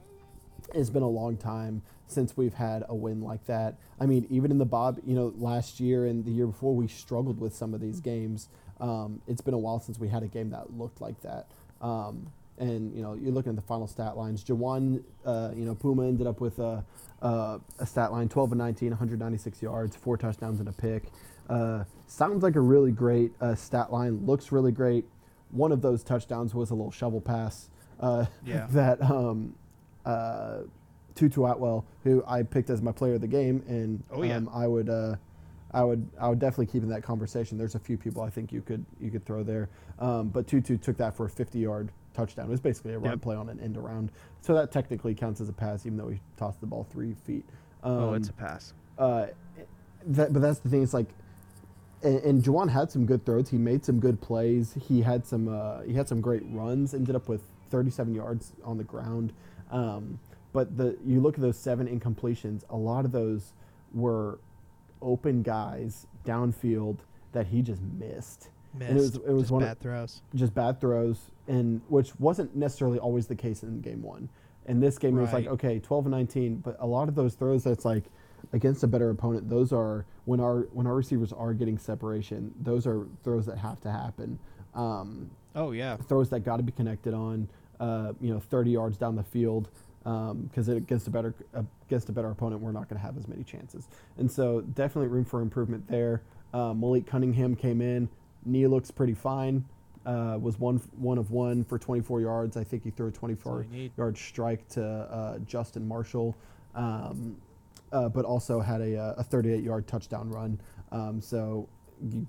it's 0.74 0.90
been 0.90 1.04
a 1.04 1.10
long 1.10 1.38
time 1.38 1.82
since 2.08 2.36
we've 2.36 2.54
had 2.54 2.84
a 2.90 2.96
win 2.96 3.22
like 3.22 3.46
that. 3.46 3.76
I 4.00 4.06
mean, 4.06 4.26
even 4.30 4.52
in 4.52 4.58
the 4.58 4.66
Bob, 4.66 5.00
you 5.06 5.16
know, 5.16 5.34
last 5.38 5.80
year 5.80 6.06
and 6.06 6.26
the 6.26 6.32
year 6.32 6.48
before, 6.48 6.76
we 6.76 6.88
struggled 6.88 7.40
with 7.40 7.56
some 7.56 7.74
of 7.74 7.82
these 7.82 8.00
games. 8.00 8.50
Um, 8.80 9.22
it's 9.28 9.42
been 9.42 9.54
a 9.54 9.60
while 9.60 9.80
since 9.80 10.00
we 10.00 10.08
had 10.08 10.24
a 10.24 10.28
game 10.28 10.50
that 10.52 10.78
looked 10.78 11.02
like 11.02 11.22
that. 11.22 11.48
Um, 11.82 12.32
and 12.58 12.94
you 12.96 13.02
know, 13.02 13.14
you're 13.14 13.32
looking 13.32 13.52
at 13.52 13.56
the 13.56 13.62
final 13.62 13.88
stat 13.88 14.18
lines. 14.18 14.44
Jawon, 14.44 15.04
uh, 15.26 15.52
you 15.56 15.66
know, 15.66 15.76
Puma 15.76 16.08
ended 16.08 16.28
up 16.28 16.42
with 16.42 16.60
a, 16.60 16.84
uh, 17.22 17.60
a 17.80 17.86
stat 17.86 18.12
line: 18.12 18.28
12 18.28 18.52
and 18.52 18.60
19, 18.60 18.90
196 18.90 19.62
yards, 19.62 19.96
four 19.96 20.18
touchdowns 20.18 20.60
and 20.60 20.68
a 20.68 20.74
pick. 20.74 21.04
Uh, 21.50 21.84
sounds 22.08 22.44
like 22.44 22.56
a 22.56 22.60
really 22.62 22.92
great 22.92 23.32
uh, 23.42 23.56
stat 23.56 23.92
line. 23.92 24.26
Looks 24.26 24.52
really 24.52 24.72
great. 24.72 25.06
One 25.52 25.72
of 25.72 25.82
those 25.82 26.04
touchdowns 26.04 26.54
was 26.54 26.70
a 26.70 26.76
little 26.76 26.92
shovel 26.92 27.22
pass. 27.22 27.70
Uh, 28.00 28.26
Yeah. 28.46 28.68
that 28.72 29.02
um, 29.02 29.56
uh, 30.06 30.60
Tutu 31.16 31.44
Atwell, 31.46 31.86
who 32.04 32.24
I 32.28 32.44
picked 32.44 32.70
as 32.70 32.82
my 32.82 32.92
player 32.92 33.16
of 33.16 33.22
the 33.22 33.28
game, 33.28 33.64
and 33.68 34.04
Oh, 34.12 34.24
yeah. 34.24 34.36
um, 34.38 34.50
I 34.54 34.68
would, 34.68 34.90
uh, 34.90 35.16
I 35.72 35.84
would, 35.84 36.08
I 36.20 36.30
would 36.30 36.40
definitely 36.40 36.68
keep 36.68 36.82
in 36.84 36.90
that 36.90 37.04
conversation. 37.04 37.58
There's 37.58 37.76
a 37.76 37.80
few 37.80 37.98
people 37.98 38.22
I 38.24 38.30
think 38.30 38.52
you 38.52 38.62
could 38.62 38.84
you 39.00 39.12
could 39.12 39.26
throw 39.26 39.44
there, 39.44 39.70
um, 40.00 40.30
but 40.30 40.48
Tutu 40.48 40.78
took 40.78 40.98
that 40.98 41.16
for 41.16 41.26
a 41.26 41.30
50-yard 41.30 41.90
touchdown. 42.14 42.46
It 42.48 42.52
was 42.52 42.60
basically 42.62 42.94
a 42.94 43.00
run 43.00 43.12
Yep. 43.12 43.22
play 43.22 43.36
on 43.36 43.50
an 43.50 43.60
end 43.60 43.78
around, 43.78 44.12
so 44.42 44.54
that 44.56 44.72
technically 44.72 45.14
counts 45.14 45.42
as 45.42 45.50
a 45.50 45.54
pass, 45.54 45.86
even 45.86 45.98
though 45.98 46.08
he 46.10 46.20
tossed 46.38 46.60
the 46.62 46.68
ball 46.68 46.88
three 46.90 47.14
feet. 47.26 47.46
Um, 47.84 47.92
oh, 47.94 48.14
it's 48.14 48.30
a 48.30 48.34
pass. 48.34 48.74
uh, 48.98 49.28
that, 50.08 50.32
but 50.34 50.42
that's 50.42 50.60
the 50.60 50.70
thing. 50.70 50.82
It's 50.82 50.94
like, 50.94 51.08
and, 52.02 52.20
and 52.24 52.44
Jawon 52.44 52.70
had 52.70 52.90
some 52.92 53.06
good 53.06 53.26
throws. 53.26 53.50
He 53.50 53.58
made 53.58 53.84
some 53.84 54.00
good 54.00 54.22
plays. 54.22 54.76
He 54.88 55.02
had 55.02 55.26
some. 55.28 55.50
Uh, 55.50 55.82
he 55.82 55.94
had 55.94 56.08
some 56.08 56.22
great 56.22 56.42
runs. 56.46 56.94
Ended 56.94 57.16
up 57.16 57.28
with 57.28 57.42
37 57.70 58.16
yards 58.16 58.54
on 58.64 58.78
the 58.78 58.84
ground. 58.86 59.34
Um, 59.72 60.20
but 60.54 60.78
the 60.78 60.98
you 61.06 61.20
look 61.20 61.36
at 61.36 61.42
those 61.42 61.58
seven 61.58 61.88
incompletions. 61.88 62.64
A 62.70 62.76
lot 62.78 63.06
of 63.06 63.12
those 63.12 63.54
were 63.94 64.40
open 65.02 65.42
guys 65.44 66.08
downfield 66.26 66.98
that 67.32 67.48
he 67.48 67.62
just 67.62 67.82
missed. 67.82 68.50
Missed. 68.78 68.90
And 68.90 68.98
it 68.98 69.02
was 69.02 69.16
it 69.16 69.30
was 69.32 69.42
Just 69.44 69.52
one 69.52 69.64
bad 69.64 69.80
throws. 69.80 70.22
just 70.36 70.54
bad 70.54 70.80
throws, 70.82 71.32
and 71.48 71.82
which 71.88 72.18
wasn't 72.20 72.56
necessarily 72.56 73.00
always 73.00 73.28
the 73.28 73.36
case 73.36 73.64
in 73.64 73.82
game 73.82 74.02
one. 74.02 74.30
In 74.68 74.80
this 74.80 74.98
game, 75.00 75.18
it 75.18 75.22
was 75.22 75.34
like 75.34 75.48
okay, 75.48 75.80
12 75.80 76.06
and 76.06 76.12
19, 76.12 76.58
but 76.58 76.76
a 76.80 76.86
lot 76.86 77.10
of 77.10 77.16
those 77.16 77.34
throws 77.34 77.64
that's 77.64 77.86
like 77.86 78.04
against 78.54 78.84
a 78.84 78.88
better 78.88 79.10
opponent. 79.10 79.50
Those 79.50 79.72
are 79.74 80.06
when 80.26 80.40
our 80.40 80.62
when 80.74 80.86
our 80.86 80.94
receivers 80.96 81.34
are 81.34 81.54
getting 81.54 81.78
separation. 81.80 82.54
Those 82.62 82.86
are 82.86 83.08
throws 83.24 83.46
that 83.48 83.58
have 83.58 83.80
to 83.82 83.92
happen. 83.92 84.38
Um, 84.76 85.32
Oh 85.56 85.72
yeah. 85.72 85.98
throws 85.98 86.30
that 86.30 86.42
got 86.42 86.58
to 86.58 86.64
be 86.64 86.72
connected 86.72 87.14
on. 87.16 87.48
Uh, 87.80 88.14
you 88.20 88.34
know, 88.34 88.40
30 88.40 88.72
yards 88.72 88.98
down 88.98 89.16
the 89.16 89.24
field. 89.24 89.70
Because 90.04 90.70
against 90.70 91.08
a 91.08 91.12
better 91.12 91.36
against 91.88 92.10
a 92.10 92.12
better 92.12 92.32
opponent, 92.32 92.62
we're 92.62 92.72
not 92.72 92.90
going 92.90 93.00
to 93.00 93.06
have 93.06 93.18
as 93.18 93.28
many 93.28 93.44
chances, 93.44 93.90
and 94.18 94.32
so 94.32 94.62
definitely 94.62 95.08
room 95.08 95.26
for 95.26 95.42
improvement 95.42 95.88
there. 95.88 96.24
Uh, 96.54 96.74
Malik 96.74 97.06
Cunningham 97.06 97.56
came 97.56 97.82
in. 97.82 98.10
Knee 98.46 98.66
looks 98.68 98.92
pretty 98.92 99.14
fine. 99.14 99.66
Uh, 100.06 100.38
was 100.42 100.58
one 100.60 100.78
one 100.98 101.18
of 101.18 101.30
one 101.30 101.64
for 101.64 101.78
24 101.78 102.22
yards. 102.22 102.58
I 102.58 102.64
think 102.64 102.84
he 102.84 102.90
threw 102.90 103.08
a 103.08 103.12
24 103.12 103.52
all 103.52 103.62
you 103.62 103.70
need. 103.70 103.92
yard 103.98 104.18
strike 104.18 104.68
to 104.70 104.84
uh, 104.84 105.38
Justin 105.40 105.88
Marshall, 105.88 106.36
um, 106.74 107.36
uh, 107.92 108.08
but 108.10 108.26
also 108.26 108.62
had 108.62 108.82
a, 108.82 108.98
uh, 108.98 109.16
a 109.18 109.24
38 109.24 109.64
yard 109.64 109.88
touchdown 109.88 110.30
run. 110.30 110.60
Um, 110.92 111.22
so 111.22 111.68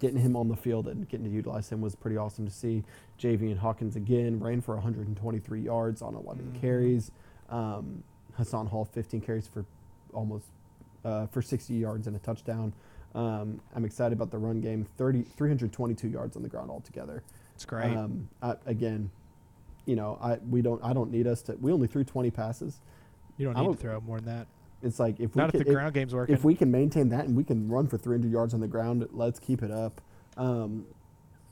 getting 0.00 0.18
him 0.18 0.34
on 0.36 0.48
the 0.48 0.56
field 0.56 0.88
and 0.88 1.08
getting 1.08 1.26
to 1.26 1.32
utilize 1.32 1.70
him 1.70 1.80
was 1.80 1.94
pretty 1.94 2.16
awesome 2.16 2.44
to 2.44 2.52
see. 2.52 2.82
Javian 3.20 3.58
Hawkins 3.58 3.96
again 3.96 4.40
ran 4.40 4.60
for 4.60 4.74
123 4.74 5.60
yards 5.60 6.00
on 6.02 6.14
11 6.14 6.52
Mhm. 6.54 6.60
carries. 6.60 7.10
Um, 7.50 8.02
Hassan 8.34 8.66
Hall 8.66 8.84
15 8.84 9.20
carries 9.20 9.46
for 9.46 9.64
almost 10.12 10.46
uh, 11.04 11.26
for 11.28 11.40
60 11.40 11.72
yards 11.74 12.06
and 12.06 12.14
a 12.14 12.18
touchdown. 12.18 12.74
Um, 13.14 13.60
I'm 13.74 13.84
excited 13.86 14.12
about 14.12 14.30
the 14.30 14.36
run 14.38 14.60
game. 14.60 14.84
30, 14.98 15.22
322 15.22 16.08
yards 16.08 16.36
on 16.36 16.42
the 16.42 16.48
ground 16.48 16.70
altogether. 16.70 17.22
It's 17.54 17.64
great. 17.64 17.96
Um, 17.96 18.28
I, 18.42 18.56
again, 18.66 19.10
you 19.86 19.96
know, 19.96 20.18
I 20.20 20.38
we 20.50 20.60
don't 20.62 20.82
I 20.84 20.92
don't 20.92 21.10
need 21.10 21.26
us 21.26 21.42
to. 21.44 21.56
We 21.60 21.72
only 21.72 21.86
threw 21.88 22.04
20 22.04 22.30
passes. 22.30 22.80
you 23.38 23.46
don't 23.50 23.56
need 23.56 23.72
to 23.72 23.78
throw 23.82 24.00
more 24.02 24.18
than 24.20 24.26
that. 24.26 24.46
It's 24.82 24.98
like 25.00 25.18
if 25.20 25.34
Not 25.34 25.52
we 25.54 25.60
if 25.60 25.64
can, 25.64 25.72
the 25.72 25.78
ground 25.78 25.94
game's 25.94 26.14
working. 26.14 26.34
if 26.34 26.44
we 26.44 26.54
can 26.54 26.70
maintain 26.70 27.08
that 27.10 27.24
and 27.26 27.34
we 27.36 27.44
can 27.44 27.68
run 27.68 27.86
for 27.86 27.96
300 27.98 28.30
yards 28.30 28.52
on 28.54 28.60
the 28.60 28.68
ground, 28.68 29.06
let's 29.12 29.38
keep 29.38 29.62
it 29.62 29.70
up. 29.70 30.00
Um, 30.36 30.84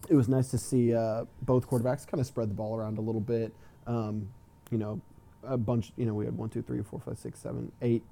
it 0.08 0.14
was 0.14 0.28
nice 0.28 0.48
to 0.50 0.58
see 0.58 0.94
uh, 0.94 1.24
both 1.42 1.68
quarterbacks 1.68 2.06
kind 2.06 2.20
of 2.20 2.26
spread 2.26 2.50
the 2.50 2.54
ball 2.54 2.76
around 2.76 2.98
a 2.98 3.00
little 3.00 3.20
bit. 3.20 3.52
Um, 3.86 4.28
you 4.70 4.78
know, 4.78 5.00
a 5.44 5.56
bunch. 5.56 5.92
You 5.96 6.06
know, 6.06 6.14
we 6.14 6.24
had 6.24 6.36
one, 6.36 6.48
two, 6.48 6.62
three, 6.62 6.82
four, 6.82 7.00
five, 7.00 7.18
six, 7.18 7.38
seven, 7.40 7.72
eight 7.82 8.02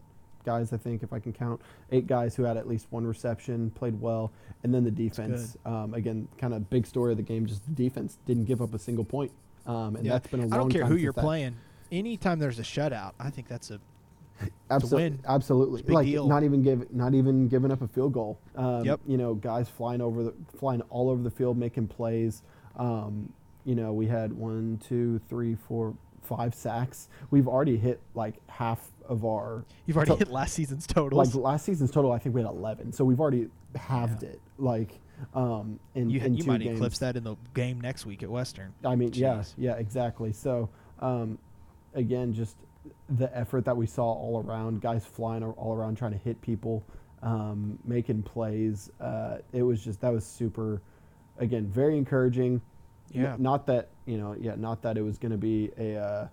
guys. 0.45 0.73
I 0.73 0.77
think 0.77 1.03
if 1.03 1.13
I 1.13 1.19
can 1.19 1.33
count 1.33 1.61
eight 1.93 2.07
guys 2.07 2.35
who 2.35 2.43
had 2.45 2.57
at 2.57 2.67
least 2.69 2.87
one 2.91 3.07
reception, 3.07 3.71
played 3.71 4.01
well, 4.01 4.33
and 4.63 4.73
then 4.75 4.85
the 4.85 4.91
defense. 4.91 5.57
Um, 5.65 5.95
again, 5.95 6.29
kind 6.39 6.55
of 6.55 6.69
big 6.71 6.87
story 6.87 7.13
of 7.13 7.17
the 7.19 7.23
game. 7.23 7.47
Just 7.47 7.65
the 7.67 7.73
defense 7.73 8.19
didn't 8.27 8.45
give 8.45 8.61
up 8.63 8.75
a 8.75 8.79
single 8.79 9.05
point, 9.05 9.33
um, 9.67 9.97
and 9.97 10.05
Yeah. 10.05 10.13
that's 10.13 10.29
been 10.29 10.41
a 10.41 10.45
long 10.45 10.53
I 10.53 10.57
don't 10.57 10.71
care 10.71 10.87
who 10.87 10.97
you're 10.97 11.13
that- 11.13 11.21
playing. 11.23 11.57
Anytime 11.93 12.41
there's 12.41 12.59
a 12.59 12.63
shutout, 12.63 13.13
I 13.21 13.31
think 13.31 13.47
that's 13.47 13.71
a 13.71 13.81
Absol- 14.71 14.97
win. 14.97 15.19
Absolutely, 15.27 15.81
It's 15.81 15.85
a 15.85 15.87
big 15.87 15.95
like 15.95 16.07
deal. 16.07 16.27
not 16.27 16.43
even 16.43 16.63
give, 16.63 16.93
not 16.93 17.15
even 17.15 17.49
giving 17.49 17.71
up 17.71 17.83
a 17.83 17.89
field 17.89 18.13
goal. 18.13 18.39
Um, 18.57 18.85
Yep. 18.85 19.01
You 19.07 19.17
know, 19.17 19.35
guys 19.35 19.69
flying 19.69 20.01
over 20.01 20.23
the, 20.25 20.35
flying 20.59 20.83
all 20.91 21.09
over 21.11 21.23
the 21.23 21.31
field, 21.31 21.57
making 21.57 21.89
plays. 21.89 22.43
Um, 22.77 23.33
you 23.65 23.75
know, 23.75 23.93
we 23.93 24.07
had 24.07 24.33
one, 24.33 24.79
two, 24.87 25.21
three, 25.29 25.55
four, 25.55 25.95
five 26.23 26.55
sacks. 26.55 27.09
We've 27.31 27.49
already 27.49 27.77
hit 27.77 28.01
like 28.15 28.35
half 28.49 28.91
of 29.09 29.25
our. 29.25 29.65
you've 29.87 29.97
already 29.97 30.13
to- 30.13 30.19
hit 30.19 30.29
last 30.31 30.55
season's 30.55 30.87
totals. 30.87 31.35
Like 31.35 31.43
last 31.43 31.65
season's 31.65 31.91
total, 31.91 32.13
I 32.13 32.19
think 32.19 32.35
we 32.35 32.41
had 32.43 32.51
eleven. 32.51 32.93
So 32.93 33.05
we've 33.05 33.21
already 33.21 33.49
halved 33.75 34.23
Yeah. 34.23 34.31
it. 34.31 34.41
Like, 34.59 34.99
um, 35.35 35.79
in 35.95 36.11
you 36.11 36.21
in 36.21 36.35
you 36.35 36.43
two 36.43 36.51
might 36.51 36.61
games. 36.61 36.77
eclipse 36.79 36.99
that 36.99 37.17
in 37.17 37.25
the 37.25 37.37
game 37.55 37.81
next 37.81 38.05
week 38.05 38.23
at 38.23 38.31
Western. 38.31 38.75
I 38.85 38.97
mean, 38.97 39.13
yeah, 39.15 39.43
yeah, 39.57 39.75
exactly. 39.77 40.33
So, 40.33 40.69
um, 41.01 41.39
again, 41.95 42.35
just 42.35 42.57
the 43.09 43.35
effort 43.37 43.65
that 43.65 43.77
we 43.77 43.87
saw 43.87 44.05
all 44.13 44.43
around, 44.47 44.81
guys 44.81 45.05
flying 45.07 45.43
all 45.45 45.75
around 45.75 45.97
trying 45.97 46.13
to 46.13 46.19
hit 46.19 46.41
people, 46.41 46.85
um, 47.23 47.79
making 47.85 48.23
plays. 48.23 48.91
Uh, 49.01 49.39
it 49.53 49.63
was 49.63 49.83
just 49.83 50.01
that 50.01 50.13
was 50.13 50.25
super, 50.27 50.81
again, 51.39 51.67
very 51.67 51.97
encouraging. 51.97 52.61
N- 53.15 53.23
Yeah. 53.23 53.37
not 53.39 53.67
that 53.67 53.89
you 54.07 54.19
know, 54.19 54.35
yeah, 54.41 54.55
not 54.57 54.83
that 54.83 54.97
it 54.99 55.03
was 55.03 55.19
going 55.19 55.33
to 55.33 55.39
be 55.39 55.71
a. 55.79 55.97
Uh, 55.97 56.29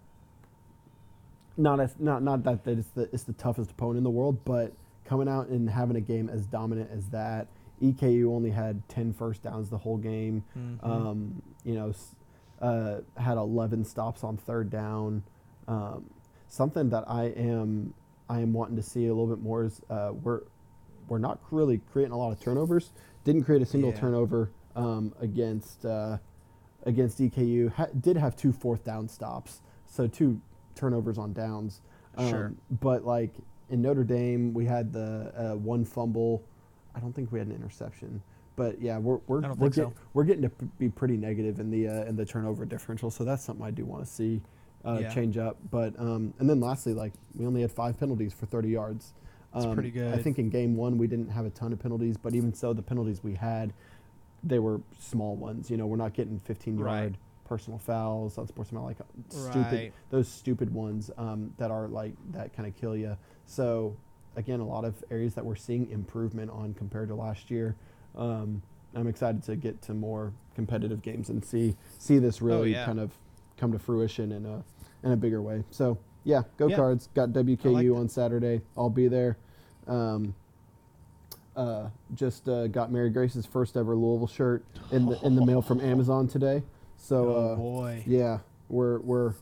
not 1.56 1.80
as 1.80 1.96
not 2.00 2.24
not 2.24 2.44
that, 2.44 2.64
that 2.64 2.80
it's 2.80 2.90
the 2.90 3.04
it's 3.14 3.24
the 3.24 3.34
toughest 3.34 3.72
opponent 3.72 3.98
in 4.00 4.04
the 4.04 4.10
world, 4.10 4.40
but 4.46 4.74
coming 5.06 5.28
out 5.28 5.48
and 5.50 5.70
having 5.70 5.96
a 5.98 6.02
game 6.02 6.30
as 6.30 6.46
dominant 6.46 6.90
as 6.92 7.08
that. 7.10 7.48
EKU 7.82 8.32
only 8.34 8.50
had 8.52 8.88
10 8.88 9.12
first 9.12 9.44
downs 9.44 9.70
the 9.70 9.78
whole 9.78 9.98
game. 9.98 10.42
Mhm. 10.58 10.84
Um, 10.88 11.42
you 11.66 11.76
know, 11.76 11.92
uh, 12.62 13.02
had 13.18 13.38
11 13.38 13.84
stops 13.84 14.24
on 14.24 14.38
third 14.38 14.70
down. 14.70 15.22
Um, 15.68 16.06
something 16.54 16.88
that 16.92 17.04
I 17.10 17.26
am 17.36 17.94
I 18.30 18.40
am 18.40 18.54
wanting 18.54 18.76
to 18.76 18.84
see 18.84 19.08
a 19.08 19.10
little 19.14 19.28
bit 19.28 19.42
more 19.44 19.64
is 19.66 19.82
uh, 19.90 20.12
we're 20.22 20.42
we're 21.08 21.18
not 21.18 21.40
really 21.52 21.82
creating 21.92 22.14
a 22.14 22.18
lot 22.18 22.32
of 22.32 22.40
turnovers. 22.40 22.92
Didn't 23.24 23.44
create 23.44 23.62
a 23.62 23.66
single 23.66 23.90
Yeah. 23.92 24.00
turnover 24.00 24.52
um, 24.76 25.14
against 25.20 25.84
uh, 25.86 26.18
against 26.84 27.20
EKU. 27.20 27.72
Ha- 27.74 27.88
did 28.00 28.16
have 28.18 28.36
two 28.36 28.54
fourth 28.54 28.84
down 28.84 29.08
stops, 29.10 29.62
so 29.88 30.08
two 30.08 30.40
turnovers 30.76 31.18
on 31.18 31.34
downs. 31.34 31.82
Um, 32.18 32.30
Sure. 32.30 32.54
But 32.70 33.04
like 33.06 33.34
in 33.70 33.82
Notre 33.82 34.04
Dame, 34.04 34.54
we 34.54 34.66
had 34.66 34.94
the 34.94 35.34
uh, 35.36 35.56
one 35.58 35.84
fumble. 35.84 36.44
I 36.96 37.00
don't 37.00 37.14
think 37.14 37.32
we 37.32 37.40
had 37.40 37.48
an 37.48 37.56
interception. 37.56 38.22
But 38.56 38.80
yeah, 38.80 39.00
we're 39.00 39.18
we're 39.26 39.42
we're, 39.42 39.56
think 39.56 39.74
so. 39.74 39.94
we're 40.14 40.24
getting 40.26 40.44
to 40.44 40.52
be 40.78 40.88
pretty 40.88 41.18
negative 41.18 41.60
in 41.60 41.72
the 41.72 41.88
uh, 41.88 42.04
in 42.06 42.16
the 42.16 42.26
turnover 42.26 42.64
differential. 42.66 43.10
So 43.10 43.24
that's 43.24 43.44
something 43.44 43.66
I 43.66 43.72
do 43.72 43.84
want 43.86 44.06
to 44.06 44.12
see 44.12 44.42
uh, 44.86 45.00
Yeah. 45.02 45.10
change 45.14 45.38
up. 45.38 45.58
But 45.72 45.98
um, 46.00 46.34
and 46.40 46.50
then 46.50 46.60
lastly, 46.60 46.94
like 46.94 47.14
we 47.36 47.46
only 47.46 47.62
had 47.62 47.72
five 47.72 47.98
penalties 48.00 48.34
for 48.34 48.46
30 48.46 48.70
yards. 48.70 49.14
That's 49.54 49.66
Um, 49.66 49.74
pretty 49.74 49.92
good. 49.92 50.14
I 50.14 50.18
think 50.22 50.40
in 50.40 50.50
game 50.50 50.76
one 50.76 50.98
we 50.98 51.08
didn't 51.08 51.30
have 51.30 51.46
a 51.46 51.50
ton 51.52 51.74
of 51.74 51.80
penalties, 51.80 52.18
but 52.18 52.34
even 52.34 52.54
so, 52.54 52.74
the 52.74 52.82
penalties 52.82 53.24
we 53.24 53.36
had, 53.36 53.72
they 54.44 54.60
were 54.60 54.82
small 55.00 55.36
ones. 55.36 55.70
You 55.70 55.78
know, 55.78 55.86
we're 55.88 55.98
not 55.98 56.14
getting 56.14 56.40
15 56.40 56.78
Right. 56.80 57.02
yard 57.04 57.18
personal 57.46 57.78
fouls, 57.78 58.38
unsportsmanlike, 58.38 58.98
like 59.00 59.10
stupid 59.30 59.72
Right. 59.74 59.94
those 60.10 60.28
stupid 60.28 60.74
ones 60.74 61.12
um, 61.18 61.54
that 61.58 61.70
are 61.72 61.88
like 61.88 62.14
that 62.32 62.54
kind 62.54 62.68
of 62.68 62.76
kill 62.76 62.96
you. 62.96 63.16
So 63.46 63.96
again, 64.36 64.60
a 64.60 64.66
lot 64.66 64.86
of 64.86 65.04
areas 65.12 65.36
that 65.36 65.46
we're 65.46 65.56
seeing 65.56 65.90
improvement 65.92 66.50
on 66.50 66.74
compared 66.74 67.10
to 67.10 67.16
last 67.16 67.52
year. 67.52 67.76
Um, 68.16 68.62
I'm 68.96 69.08
excited 69.08 69.44
to 69.44 69.56
get 69.56 69.82
to 69.84 69.94
more 69.94 70.34
competitive 70.56 71.02
games 71.02 71.30
and 71.30 71.44
see 71.46 71.76
see 72.00 72.18
this 72.18 72.42
really 72.42 72.60
Oh, 72.60 72.64
yeah. 72.64 72.86
kind 72.86 73.00
of 73.00 73.12
come 73.58 73.72
to 73.72 73.80
fruition 73.80 74.32
in 74.32 74.46
a 74.46 74.64
in 75.04 75.12
a 75.12 75.18
bigger 75.18 75.42
way. 75.42 75.64
So 75.72 75.98
yeah, 76.24 76.44
go 76.58 76.68
Yeah. 76.68 76.76
cards. 76.78 77.10
Got 77.14 77.30
WKU 77.34 77.94
that. 77.94 78.00
on 78.00 78.10
Saturday. 78.10 78.62
I'll 78.78 78.90
be 78.90 79.08
there. 79.08 79.38
Um, 79.88 80.34
uh, 81.56 81.90
just 82.16 82.48
uh, 82.50 82.68
got 82.68 82.92
Mary 82.92 83.10
Grace's 83.10 83.46
first 83.46 83.78
ever 83.78 83.96
Louisville 83.96 84.28
shirt 84.28 84.64
in 84.92 85.06
the 85.06 85.20
in 85.26 85.36
the 85.36 85.46
mail 85.46 85.62
from 85.62 85.80
Amazon 85.82 86.28
today. 86.28 86.64
So 86.98 87.28
oh 87.36 87.52
uh, 87.52 87.56
boy. 87.56 88.04
yeah, 88.08 88.40
we're 88.70 89.00
we're 89.00 89.34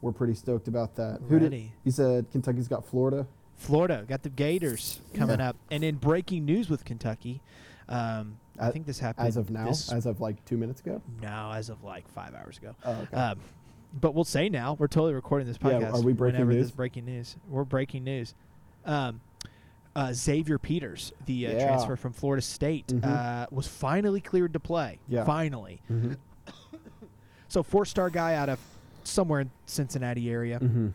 we're 0.00 0.12
pretty 0.12 0.34
stoked 0.34 0.66
about 0.68 0.96
that. 0.96 1.20
Who 1.28 1.38
did 1.38 1.52
Ready. 1.52 1.72
you 1.84 1.92
said 1.92 2.30
Kentucky's 2.32 2.66
got 2.68 2.84
Florida? 2.86 3.26
Florida 3.56 4.04
got 4.08 4.22
the 4.24 4.30
Gators 4.30 5.00
coming 5.14 5.38
Yeah. 5.38 5.50
up, 5.50 5.56
and 5.70 5.84
in 5.84 5.96
breaking 5.96 6.44
news 6.44 6.68
with 6.68 6.84
Kentucky, 6.84 7.40
um, 7.88 8.36
I 8.58 8.68
A- 8.68 8.72
think 8.72 8.84
this 8.86 8.98
happened 8.98 9.28
As 9.28 9.36
of 9.36 9.48
now, 9.50 9.68
as 9.68 10.06
of 10.06 10.20
like 10.20 10.44
two 10.44 10.56
minutes 10.56 10.80
ago. 10.80 11.00
no, 11.22 11.52
as 11.54 11.68
of 11.68 11.84
like 11.84 12.08
five 12.08 12.34
hours 12.34 12.58
ago. 12.58 12.74
Oh, 12.84 12.92
okay. 13.02 13.16
Um, 13.16 13.38
but 14.00 14.14
we'll 14.14 14.24
say 14.24 14.48
now 14.48 14.74
we're 14.78 14.88
totally 14.88 15.14
recording 15.14 15.46
this 15.48 15.58
podcast. 15.58 15.80
Yeah, 15.80 15.90
are 15.92 16.00
we 16.02 16.12
breaking 16.12 16.48
news? 16.48 16.66
This 16.66 16.70
breaking 16.70 17.04
news. 17.04 17.36
We're 17.48 17.64
breaking 17.64 18.04
news. 18.04 18.34
Um, 18.84 19.20
uh, 19.96 20.12
Xavier 20.12 20.58
Peters, 20.58 21.12
the 21.26 21.46
uh, 21.46 21.52
Yeah. 21.52 21.66
transfer 21.66 21.96
from 21.96 22.12
Florida 22.12 22.42
State, 22.42 22.88
Mhm. 22.88 23.04
uh, 23.04 23.46
was 23.50 23.68
finally 23.68 24.20
cleared 24.20 24.52
to 24.54 24.60
play. 24.60 24.98
Yeah. 25.08 25.24
Finally. 25.24 25.80
mm-hmm. 25.90 26.14
So 27.48 27.62
four-star 27.62 28.10
guy 28.10 28.34
out 28.34 28.48
of 28.48 28.58
somewhere 29.04 29.40
in 29.40 29.50
Cincinnati 29.66 30.28
area 30.30 30.58
Mm-hmm. 30.58 30.88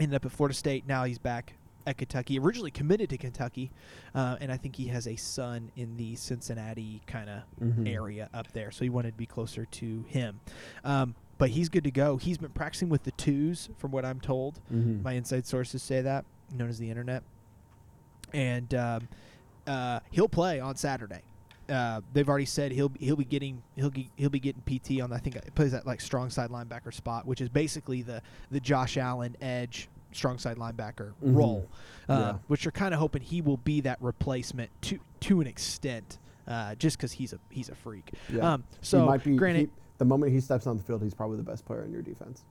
ended 0.00 0.14
up 0.16 0.24
at 0.26 0.32
Florida 0.32 0.54
State. 0.54 0.86
Now 0.86 1.04
he's 1.04 1.18
back 1.18 1.54
at 1.86 1.96
Kentucky. 1.96 2.38
Originally 2.38 2.70
committed 2.70 3.08
to 3.10 3.16
Kentucky, 3.18 3.70
uh, 4.14 4.36
and 4.40 4.52
I 4.52 4.56
think 4.58 4.76
he 4.76 4.88
has 4.88 5.06
a 5.08 5.16
son 5.16 5.72
in 5.74 5.96
the 5.96 6.14
Cincinnati 6.16 7.00
kind 7.06 7.30
of 7.30 7.42
Mhm. 7.60 7.88
area 7.88 8.28
up 8.34 8.52
there, 8.52 8.70
so 8.70 8.84
he 8.84 8.90
wanted 8.90 9.12
to 9.12 9.16
be 9.16 9.26
closer 9.26 9.64
to 9.64 10.04
him. 10.08 10.40
Um, 10.84 11.14
but 11.42 11.50
he's 11.50 11.68
good 11.68 11.82
to 11.82 11.90
go. 11.90 12.18
He's 12.18 12.38
been 12.38 12.50
practicing 12.52 12.88
with 12.88 13.02
the 13.02 13.10
twos, 13.10 13.68
from 13.76 13.90
what 13.90 14.04
I'm 14.04 14.20
told. 14.20 14.60
Mm-hmm. 14.72 15.02
My 15.02 15.14
inside 15.14 15.44
sources 15.44 15.82
say 15.82 16.00
that, 16.00 16.24
known 16.54 16.68
as 16.68 16.78
the 16.78 16.88
internet, 16.88 17.24
and 18.32 18.72
um, 18.74 19.08
uh, 19.66 19.98
he'll 20.12 20.28
play 20.28 20.60
on 20.60 20.76
Saturday. 20.76 21.22
Uh, 21.68 22.00
they've 22.12 22.28
already 22.28 22.44
said 22.44 22.70
he'll 22.70 22.92
he'll 23.00 23.16
be 23.16 23.24
getting 23.24 23.60
he'll 23.74 23.90
ge- 23.90 24.08
he'll 24.14 24.30
be 24.30 24.38
getting 24.38 24.62
PT 24.62 25.00
on 25.02 25.12
I 25.12 25.18
think 25.18 25.34
it 25.34 25.52
plays 25.56 25.72
that 25.72 25.84
like 25.84 26.00
strong 26.00 26.30
side 26.30 26.50
linebacker 26.50 26.94
spot, 26.94 27.26
which 27.26 27.40
is 27.40 27.48
basically 27.48 28.02
the 28.02 28.22
the 28.52 28.60
Josh 28.60 28.96
Allen 28.96 29.36
edge 29.40 29.88
strong 30.12 30.38
side 30.38 30.58
linebacker 30.58 31.12
Mhm. 31.24 31.36
role, 31.36 31.66
uh, 32.08 32.12
Yeah. 32.34 32.38
which 32.46 32.64
you're 32.64 32.70
kind 32.70 32.94
of 32.94 33.00
hoping 33.00 33.22
he 33.22 33.40
will 33.42 33.56
be 33.56 33.80
that 33.80 34.00
replacement 34.00 34.70
to 34.82 35.00
to 35.22 35.40
an 35.40 35.48
extent, 35.48 36.18
uh, 36.46 36.76
just 36.76 36.98
because 36.98 37.10
he's 37.12 37.32
a 37.32 37.40
he's 37.50 37.68
a 37.68 37.74
freak. 37.74 38.12
Yeah. 38.32 38.52
Um, 38.54 38.64
so 38.80 39.00
he 39.00 39.06
might 39.06 39.24
be. 39.24 39.36
granted, 39.36 39.70
the 40.02 40.08
moment 40.08 40.32
he 40.32 40.40
steps 40.40 40.66
on 40.66 40.76
the 40.76 40.82
field, 40.82 41.00
he's 41.00 41.14
probably 41.14 41.36
the 41.36 41.44
best 41.44 41.64
player 41.64 41.84
in 41.84 41.92
your 41.92 42.02
defense. 42.02 42.42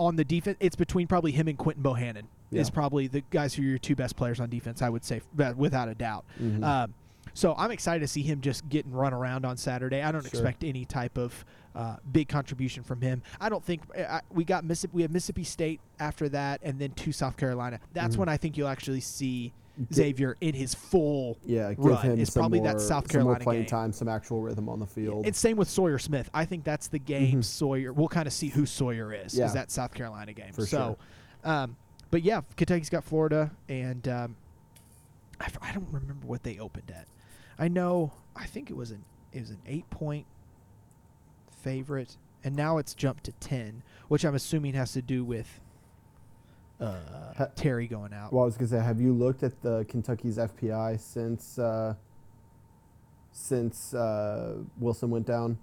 on 0.00 0.14
the 0.14 0.24
defense, 0.24 0.56
it's 0.60 0.76
between 0.76 1.08
probably 1.08 1.32
him 1.32 1.48
and 1.48 1.58
Quinton 1.58 1.82
Bohanna. 1.82 2.22
Is 2.52 2.70
probably 2.70 3.08
the 3.08 3.20
guys 3.30 3.52
who 3.54 3.62
are 3.62 3.66
your 3.66 3.78
two 3.78 3.94
best 3.96 4.14
players 4.16 4.38
on 4.40 4.48
defense. 4.48 4.80
I 4.80 4.88
would 4.88 5.04
say, 5.04 5.20
without 5.56 5.88
a 5.88 5.94
doubt. 5.94 6.24
Mhm. 6.40 6.62
Um, 6.64 6.94
so 7.34 7.54
I'm 7.58 7.70
excited 7.72 8.00
to 8.00 8.06
see 8.08 8.22
him 8.22 8.40
just 8.40 8.68
getting 8.68 8.92
run 8.92 9.12
around 9.12 9.44
on 9.44 9.56
Saturday. 9.56 10.00
I 10.02 10.10
don't 10.12 10.22
Sure. 10.22 10.28
expect 10.30 10.62
any 10.64 10.84
type 10.84 11.18
of 11.18 11.44
uh, 11.74 11.96
big 12.12 12.28
contribution 12.28 12.82
from 12.84 13.00
him. 13.00 13.22
I 13.40 13.48
don't 13.48 13.62
think 13.64 13.82
I, 13.96 14.20
we 14.32 14.44
got 14.44 14.64
Mississippi. 14.64 14.92
We 14.96 15.02
have 15.02 15.10
Mississippi 15.10 15.44
State 15.44 15.80
after 16.00 16.28
that, 16.30 16.60
and 16.62 16.78
then 16.78 16.90
to 16.92 17.12
South 17.12 17.36
Carolina. 17.36 17.78
That's 17.92 18.14
Mhm. 18.16 18.20
when 18.20 18.28
I 18.28 18.36
think 18.36 18.56
you'll 18.56 18.66
actually 18.68 19.00
see 19.00 19.52
Xavier 19.92 20.36
in 20.40 20.54
his 20.54 20.74
full. 20.74 21.38
Yeah, 21.44 21.70
give 21.70 21.78
run. 21.84 22.02
him 22.02 22.20
It's 22.20 22.30
probably 22.30 22.60
more, 22.60 22.72
that 22.72 22.80
South 22.80 23.08
Carolina 23.08 23.40
playing 23.40 23.62
game. 23.62 23.68
time, 23.68 23.92
some 23.92 24.08
actual 24.08 24.40
rhythm 24.42 24.68
on 24.68 24.80
the 24.80 24.86
field. 24.86 25.26
It's 25.26 25.38
same 25.38 25.56
with 25.56 25.68
Sawyer 25.68 25.98
Smith. 25.98 26.28
I 26.34 26.44
think 26.44 26.64
that's 26.64 26.88
the 26.88 26.98
game 26.98 27.40
Mhm. 27.40 27.44
Sawyer. 27.44 27.92
We'll 27.92 28.08
kind 28.08 28.26
of 28.26 28.32
see 28.32 28.48
who 28.48 28.66
Sawyer 28.66 29.12
is. 29.12 29.34
Yeah. 29.36 29.46
Is 29.46 29.52
that 29.54 29.70
South 29.70 29.94
Carolina 29.94 30.32
game? 30.32 30.52
For 30.52 30.66
so, 30.66 30.98
um, 31.44 31.76
but 32.10 32.22
yeah, 32.22 32.40
Kentucky's 32.56 32.90
got 32.90 33.04
Florida, 33.04 33.50
and 33.68 34.06
um, 34.08 34.36
I, 35.40 35.48
I 35.62 35.72
don't 35.72 35.86
remember 35.92 36.26
what 36.26 36.42
they 36.42 36.58
opened 36.58 36.90
at. 36.90 37.06
I 37.58 37.68
know. 37.68 38.12
I 38.34 38.46
think 38.46 38.70
it 38.70 38.76
was 38.76 38.90
an 38.90 39.04
it 39.32 39.40
was 39.40 39.50
an 39.50 39.58
eight 39.66 39.88
point 39.90 40.26
favorite, 41.62 42.16
and 42.44 42.54
now 42.56 42.78
it's 42.78 42.94
jumped 42.94 43.24
to 43.24 43.32
ten, 43.32 43.82
which 44.08 44.24
I'm 44.24 44.34
assuming 44.34 44.74
has 44.74 44.92
to 44.92 45.02
do 45.02 45.24
with 45.24 45.60
uh, 46.80 47.46
Terry 47.56 47.86
going 47.86 48.12
out. 48.12 48.32
well, 48.32 48.42
I 48.42 48.46
was 48.46 48.56
gonna 48.56 48.68
say, 48.68 48.78
have 48.80 49.00
you 49.00 49.12
looked 49.12 49.42
at 49.42 49.60
the 49.62 49.84
Kentucky's 49.88 50.38
FPI 50.38 50.98
since 51.00 51.58
uh, 51.58 51.94
since 53.32 53.94
uh, 53.94 54.56
Wilson 54.78 55.10
went 55.10 55.26
down? 55.26 55.58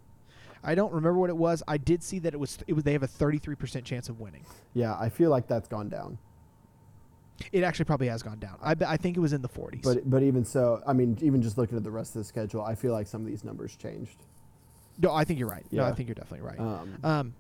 I 0.64 0.74
don't 0.74 0.92
remember 0.92 1.20
what 1.20 1.30
it 1.30 1.38
was. 1.38 1.62
I 1.68 1.78
did 1.78 2.02
see 2.04 2.20
that 2.20 2.34
it 2.34 2.40
was 2.40 2.58
it 2.68 2.74
was 2.74 2.84
they 2.84 2.94
have 2.94 3.04
a 3.04 3.08
33% 3.08 3.84
chance 3.84 4.10
of 4.10 4.20
winning. 4.20 4.44
Yeah, 4.74 4.96
I 5.00 5.10
feel 5.10 5.30
like 5.30 5.48
that's 5.48 5.68
gone 5.68 5.90
down. 5.90 6.18
It 7.52 7.64
actually 7.64 7.86
probably 7.86 8.08
has 8.08 8.24
gone 8.24 8.40
down. 8.40 8.58
I, 8.62 8.74
be- 8.76 8.86
I 8.86 8.96
think 8.96 9.18
it 9.18 9.20
was 9.20 9.34
in 9.34 9.42
the 9.42 9.50
40s. 9.50 9.84
But 9.84 10.10
but 10.10 10.24
even 10.24 10.46
so, 10.46 10.82
I 10.88 10.94
mean, 10.94 11.18
even 11.22 11.42
just 11.42 11.58
looking 11.58 11.78
at 11.78 11.84
the 11.84 11.92
rest 11.92 12.16
of 12.16 12.22
the 12.22 12.24
schedule, 12.24 12.62
I 12.62 12.76
feel 12.76 12.94
like 12.94 13.08
some 13.08 13.22
of 13.22 13.28
these 13.28 13.44
numbers 13.44 13.76
changed. 13.76 14.18
No, 15.02 15.14
I 15.14 15.26
think 15.26 15.40
you're 15.40 15.50
right. 15.50 15.66
No, 15.72 15.84
I 15.84 15.92
think 15.92 16.08
you're 16.08 16.16
definitely 16.16 16.48
right. 16.48 16.60
Um, 16.60 16.98
Um, 17.04 17.34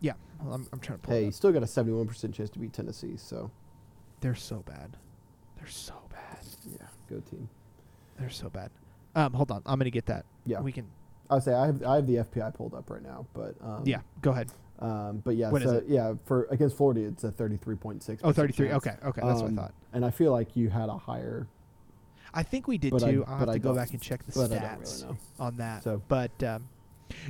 yeah, 0.00 0.12
well, 0.42 0.54
I'm, 0.54 0.66
I'm 0.72 0.80
trying 0.80 0.98
to 0.98 1.06
pull. 1.06 1.14
hey, 1.14 1.24
you 1.26 1.32
still 1.32 1.52
got 1.52 1.62
a 1.62 1.66
71% 1.66 2.32
chance 2.34 2.50
to 2.50 2.58
beat 2.58 2.72
Tennessee. 2.72 3.16
So 3.16 3.50
They're 4.20 4.34
so 4.34 4.62
bad. 4.66 4.96
They're 5.58 5.68
so 5.68 5.94
bad. 6.10 6.38
yeah, 6.70 6.86
go 7.08 7.20
team. 7.20 7.48
They're 8.18 8.30
so 8.30 8.48
bad. 8.50 8.70
Um, 9.14 9.32
hold 9.32 9.50
on. 9.50 9.62
I'm 9.66 9.78
gonna 9.78 9.90
get 9.90 10.06
that. 10.06 10.24
Yeah, 10.46 10.60
We 10.60 10.72
can. 10.72 10.86
I 11.28 11.38
say 11.38 11.52
I 11.54 11.66
have 11.66 11.82
I 11.84 11.96
have 11.96 12.06
the 12.06 12.16
FPI 12.16 12.54
pulled 12.54 12.74
up 12.74 12.90
right 12.90 13.02
now, 13.02 13.26
but 13.34 13.54
um, 13.62 13.82
yeah. 13.84 14.00
Go 14.22 14.30
ahead. 14.32 14.50
Um, 14.80 15.18
but 15.24 15.36
yeah, 15.36 15.50
What 15.50 15.62
so 15.62 15.82
yeah, 15.86 16.14
for 16.24 16.44
against 16.50 16.76
Florida, 16.76 17.02
it's 17.02 17.22
a 17.24 17.30
33.6. 17.30 18.20
Oh, 18.24 18.32
33. 18.32 18.72
Okay. 18.72 18.94
Okay. 19.04 19.20
That's 19.22 19.40
what 19.40 19.44
I 19.44 19.48
Um, 19.48 19.56
thought. 19.56 19.74
And 19.92 20.04
I 20.04 20.10
feel 20.10 20.32
like 20.32 20.56
you 20.56 20.70
had 20.70 20.88
a 20.88 20.96
higher, 20.96 21.46
I 22.32 22.42
think 22.42 22.66
we 22.66 22.78
did 22.78 22.94
I- 22.94 22.98
too. 23.10 23.24
I'll 23.28 23.34
but 23.34 23.38
have 23.40 23.48
I 23.50 23.52
to 23.54 23.58
go 23.58 23.74
back 23.74 23.90
and 23.90 24.00
check 24.00 24.24
the 24.26 24.40
I 24.40 24.46
stats 24.46 25.02
really 25.04 25.16
on 25.38 25.56
that. 25.58 25.82
So 25.84 26.02
But 26.08 26.42
um, 26.42 26.68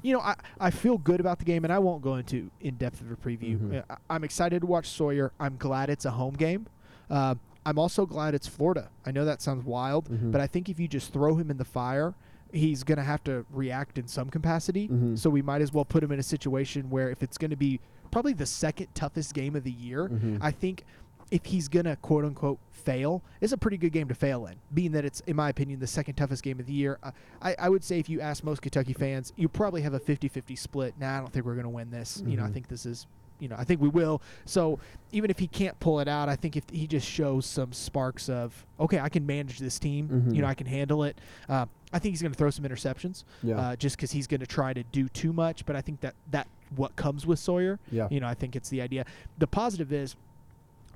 you 0.02 0.12
know, 0.12 0.20
I, 0.20 0.34
I 0.58 0.70
feel 0.70 0.98
good 0.98 1.20
about 1.20 1.38
the 1.38 1.44
game, 1.44 1.64
and 1.64 1.72
I 1.72 1.78
won't 1.78 2.02
go 2.02 2.16
into 2.16 2.50
in 2.60 2.76
depth 2.76 3.00
of 3.00 3.10
a 3.10 3.16
preview. 3.16 3.58
Mhm. 3.58 3.78
Uh, 3.80 3.82
I, 3.90 4.14
I'm 4.14 4.24
excited 4.24 4.60
to 4.60 4.66
watch 4.66 4.88
Sawyer. 4.88 5.32
I'm 5.40 5.56
glad 5.56 5.90
it's 5.90 6.04
a 6.04 6.10
home 6.10 6.34
game. 6.34 6.66
Uh, 7.08 7.34
I'm 7.66 7.78
also 7.78 8.06
glad 8.06 8.34
it's 8.34 8.46
Florida. 8.46 8.88
I 9.04 9.10
know 9.12 9.24
that 9.24 9.42
sounds 9.42 9.64
wild, 9.64 10.08
Mhm. 10.08 10.32
but 10.32 10.40
I 10.40 10.46
think 10.46 10.68
if 10.68 10.80
you 10.80 10.88
just 10.88 11.12
throw 11.12 11.36
him 11.36 11.50
in 11.50 11.56
the 11.58 11.64
fire, 11.64 12.14
he's 12.52 12.82
going 12.84 12.98
to 12.98 13.04
have 13.04 13.22
to 13.24 13.44
react 13.52 13.98
in 13.98 14.08
some 14.08 14.28
capacity. 14.30 14.88
Mhm. 14.88 15.18
So 15.18 15.28
we 15.30 15.42
might 15.42 15.60
as 15.62 15.72
well 15.72 15.84
put 15.84 16.02
him 16.02 16.10
in 16.10 16.18
a 16.18 16.22
situation 16.22 16.90
where 16.90 17.10
if 17.10 17.22
it's 17.22 17.38
going 17.38 17.50
to 17.50 17.56
be 17.56 17.78
probably 18.10 18.32
the 18.32 18.46
second 18.46 18.88
toughest 18.94 19.34
game 19.34 19.54
of 19.54 19.62
the 19.62 19.70
year, 19.70 20.08
Mhm. 20.08 20.38
I 20.40 20.50
think 20.50 20.84
if 21.30 21.44
he's 21.44 21.68
going 21.68 21.84
to 21.84 21.96
quote 21.96 22.24
unquote 22.24 22.58
fail, 22.72 23.22
it's 23.40 23.52
a 23.52 23.56
pretty 23.58 23.76
good 23.76 23.92
game 23.92 24.08
to 24.08 24.14
fail 24.14 24.46
in, 24.46 24.54
being 24.74 24.92
that 24.92 25.04
it's, 25.04 25.20
in 25.20 25.36
my 25.36 25.48
opinion, 25.48 25.78
the 25.80 25.86
second 25.86 26.14
toughest 26.14 26.42
game 26.42 26.58
of 26.58 26.66
the 26.66 26.72
year. 26.72 26.98
Uh, 27.02 27.10
I, 27.42 27.54
I 27.58 27.68
would 27.68 27.84
say 27.84 27.98
if 27.98 28.08
you 28.08 28.20
ask 28.20 28.42
most 28.42 28.62
Kentucky 28.62 28.92
fans, 28.94 29.32
you 29.36 29.48
probably 29.48 29.82
have 29.82 29.94
a 29.94 30.00
50 30.00 30.28
50 30.28 30.56
split. 30.56 30.94
Nah, 30.98 31.16
I 31.18 31.20
don't 31.20 31.32
think 31.32 31.44
we're 31.46 31.54
going 31.54 31.64
to 31.64 31.68
win 31.70 31.90
this. 31.90 32.22
You 32.26 32.36
know, 32.36 32.44
I 32.44 32.48
Mhm. 32.48 32.54
think 32.54 32.68
this 32.68 32.86
is. 32.86 33.06
You 33.38 33.48
know, 33.48 33.56
I 33.58 33.64
think 33.64 33.80
we 33.80 33.88
will. 33.88 34.20
So 34.44 34.78
even 35.12 35.30
if 35.30 35.38
he 35.38 35.46
can't 35.46 35.78
pull 35.80 36.00
it 36.00 36.08
out, 36.08 36.28
I 36.28 36.36
think 36.36 36.58
if 36.58 36.64
he 36.70 36.86
just 36.86 37.08
shows 37.08 37.46
some 37.46 37.72
sparks 37.72 38.28
of, 38.28 38.66
okay, 38.78 38.98
I 39.00 39.08
can 39.08 39.24
manage 39.24 39.58
this 39.58 39.78
team. 39.78 40.08
Mhm. 40.08 40.34
You 40.34 40.42
know, 40.42 40.46
I 40.46 40.52
can 40.52 40.66
handle 40.66 41.04
it. 41.04 41.18
Uh, 41.48 41.64
I 41.90 41.98
think 41.98 42.12
he's 42.12 42.20
going 42.20 42.32
to 42.32 42.36
throw 42.38 42.50
some 42.50 42.66
interceptions 42.66 43.24
yeah, 43.42 43.58
uh, 43.58 43.76
just 43.76 43.96
because 43.96 44.12
he's 44.12 44.26
going 44.26 44.40
to 44.40 44.46
try 44.46 44.74
to 44.74 44.82
do 44.82 45.08
too 45.08 45.32
much. 45.32 45.64
But 45.64 45.74
I 45.74 45.80
think 45.80 46.00
that 46.02 46.16
that 46.32 46.48
what 46.76 46.96
comes 46.96 47.26
with 47.26 47.38
Sawyer. 47.38 47.78
yeah, 47.90 48.08
You 48.10 48.20
know, 48.20 48.26
I 48.28 48.34
think 48.34 48.56
it's 48.56 48.68
the 48.68 48.82
idea. 48.82 49.06
The 49.38 49.46
positive 49.46 49.90
is 49.90 50.16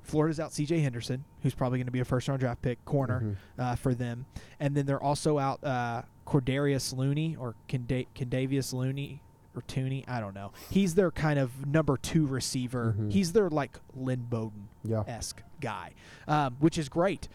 Florida's 0.05 0.39
out 0.39 0.53
C.J. 0.53 0.79
Henderson, 0.79 1.23
who's 1.41 1.53
probably 1.55 1.79
going 1.79 1.87
to 1.87 1.91
be 1.91 1.99
a 1.99 2.05
first 2.05 2.27
round 2.27 2.39
draft 2.39 2.61
pick 2.61 2.83
corner 2.85 3.21
Mhm. 3.21 3.35
uh, 3.63 3.75
for 3.75 3.93
them, 3.93 4.25
and 4.59 4.75
then 4.75 4.85
they're 4.85 5.01
also 5.03 5.37
out 5.39 5.63
uh, 5.63 6.03
Cordarius 6.27 6.95
Looney 6.95 7.35
or 7.35 7.55
Kenda- 7.67 8.07
Kendavius 8.15 8.73
Looney 8.73 9.21
or 9.55 9.61
Tooney. 9.63 10.03
I 10.07 10.19
don't 10.19 10.33
know. 10.35 10.51
He's 10.69 10.95
their 10.95 11.11
kind 11.11 11.39
of 11.39 11.65
number 11.65 11.97
two 11.97 12.25
receiver. 12.27 12.95
Mhm. 12.97 13.11
He's 13.11 13.31
their 13.33 13.49
like 13.49 13.79
Lynn 13.95 14.25
Bowden 14.29 14.67
yeah, 14.83 15.03
esque 15.07 15.41
guy, 15.61 15.91
um, 16.27 16.55
which 16.59 16.77
is 16.77 16.89
great, 16.89 17.27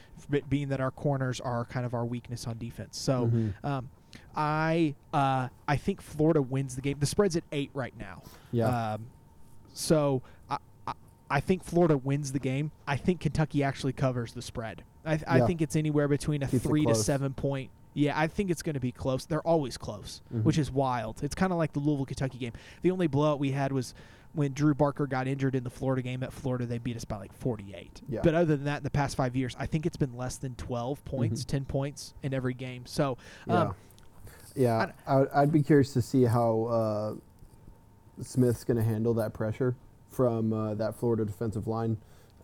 being 0.48 0.68
that 0.68 0.80
our 0.80 0.90
corners 0.90 1.40
are 1.40 1.64
kind 1.64 1.84
of 1.86 1.94
our 1.94 2.04
weakness 2.04 2.46
on 2.46 2.58
defense. 2.58 2.98
So. 2.98 3.26
Mhm. 3.28 3.52
Um, 3.64 3.88
I 4.34 4.96
uh, 5.12 5.48
I 5.68 5.76
think 5.76 6.00
Florida 6.00 6.42
wins 6.42 6.74
the 6.74 6.82
game. 6.82 6.98
The 6.98 7.06
spread's 7.06 7.36
at 7.36 7.44
eight 7.52 7.70
right 7.74 7.96
now. 7.96 8.22
yeah, 8.50 8.94
Um, 8.94 9.06
so 9.72 10.22
I, 11.30 11.34
I 11.34 11.36
I 11.38 11.40
think 11.40 11.64
Florida 11.64 11.96
wins 11.96 12.32
the 12.32 12.38
game. 12.38 12.70
I 12.86 12.96
think 12.96 13.20
Kentucky 13.20 13.62
actually 13.62 13.92
covers 13.92 14.32
the 14.32 14.42
spread. 14.42 14.82
I, 15.06 15.18
I 15.26 15.38
Yeah. 15.38 15.46
think 15.46 15.62
it's 15.62 15.76
anywhere 15.76 16.08
between 16.08 16.42
a 16.42 16.46
Keeps 16.48 16.64
three 16.64 16.84
to 16.84 16.94
seven 16.94 17.32
point. 17.32 17.70
Yeah, 17.94 18.18
I 18.18 18.26
think 18.28 18.50
it's 18.50 18.62
going 18.62 18.74
to 18.74 18.80
be 18.80 18.92
close. 18.92 19.24
They're 19.24 19.40
always 19.46 19.76
close, 19.76 20.20
which 20.30 20.56
Mhm. 20.56 20.60
is 20.60 20.70
wild. 20.70 21.22
It's 21.24 21.34
kind 21.34 21.50
of 21.52 21.58
like 21.58 21.72
the 21.72 21.80
Louisville 21.80 22.06
Kentucky 22.06 22.38
game. 22.38 22.52
The 22.82 22.90
only 22.90 23.06
blowout 23.08 23.40
we 23.40 23.50
had 23.52 23.72
was 23.72 23.94
when 24.32 24.52
Drew 24.52 24.74
Barker 24.74 25.08
got 25.08 25.26
injured 25.26 25.56
in 25.56 25.64
the 25.64 25.70
Florida 25.70 26.02
game 26.02 26.22
at 26.22 26.32
Florida. 26.32 26.66
They 26.66 26.78
beat 26.78 26.96
us 26.96 27.04
by 27.04 27.16
like 27.16 27.32
48. 27.32 28.00
Yeah. 28.08 28.20
But 28.22 28.34
other 28.34 28.54
than 28.56 28.64
that, 28.66 28.76
in 28.78 28.82
the 28.84 28.90
past 28.90 29.16
five 29.16 29.34
years, 29.34 29.56
I 29.58 29.66
think 29.66 29.86
it's 29.86 29.96
been 29.96 30.16
less 30.16 30.36
than 30.36 30.54
12 30.54 31.04
points, 31.04 31.42
Mhm. 31.42 31.46
10 31.48 31.64
points 31.64 32.14
in 32.22 32.32
every 32.32 32.54
game. 32.54 32.86
So 32.86 33.18
yeah. 33.48 33.54
um, 33.60 33.74
yeah, 34.54 34.92
I, 35.08 35.24
I'd 35.34 35.50
be 35.50 35.62
curious 35.62 35.92
to 35.94 36.02
see 36.02 36.22
how 36.24 36.62
uh, 36.66 37.14
Smith's 38.22 38.62
going 38.62 38.76
to 38.76 38.84
handle 38.84 39.14
that 39.14 39.32
pressure 39.32 39.74
from 40.10 40.52
uh, 40.52 40.74
that 40.74 40.96
Florida 40.96 41.24
defensive 41.24 41.66
line. 41.66 41.96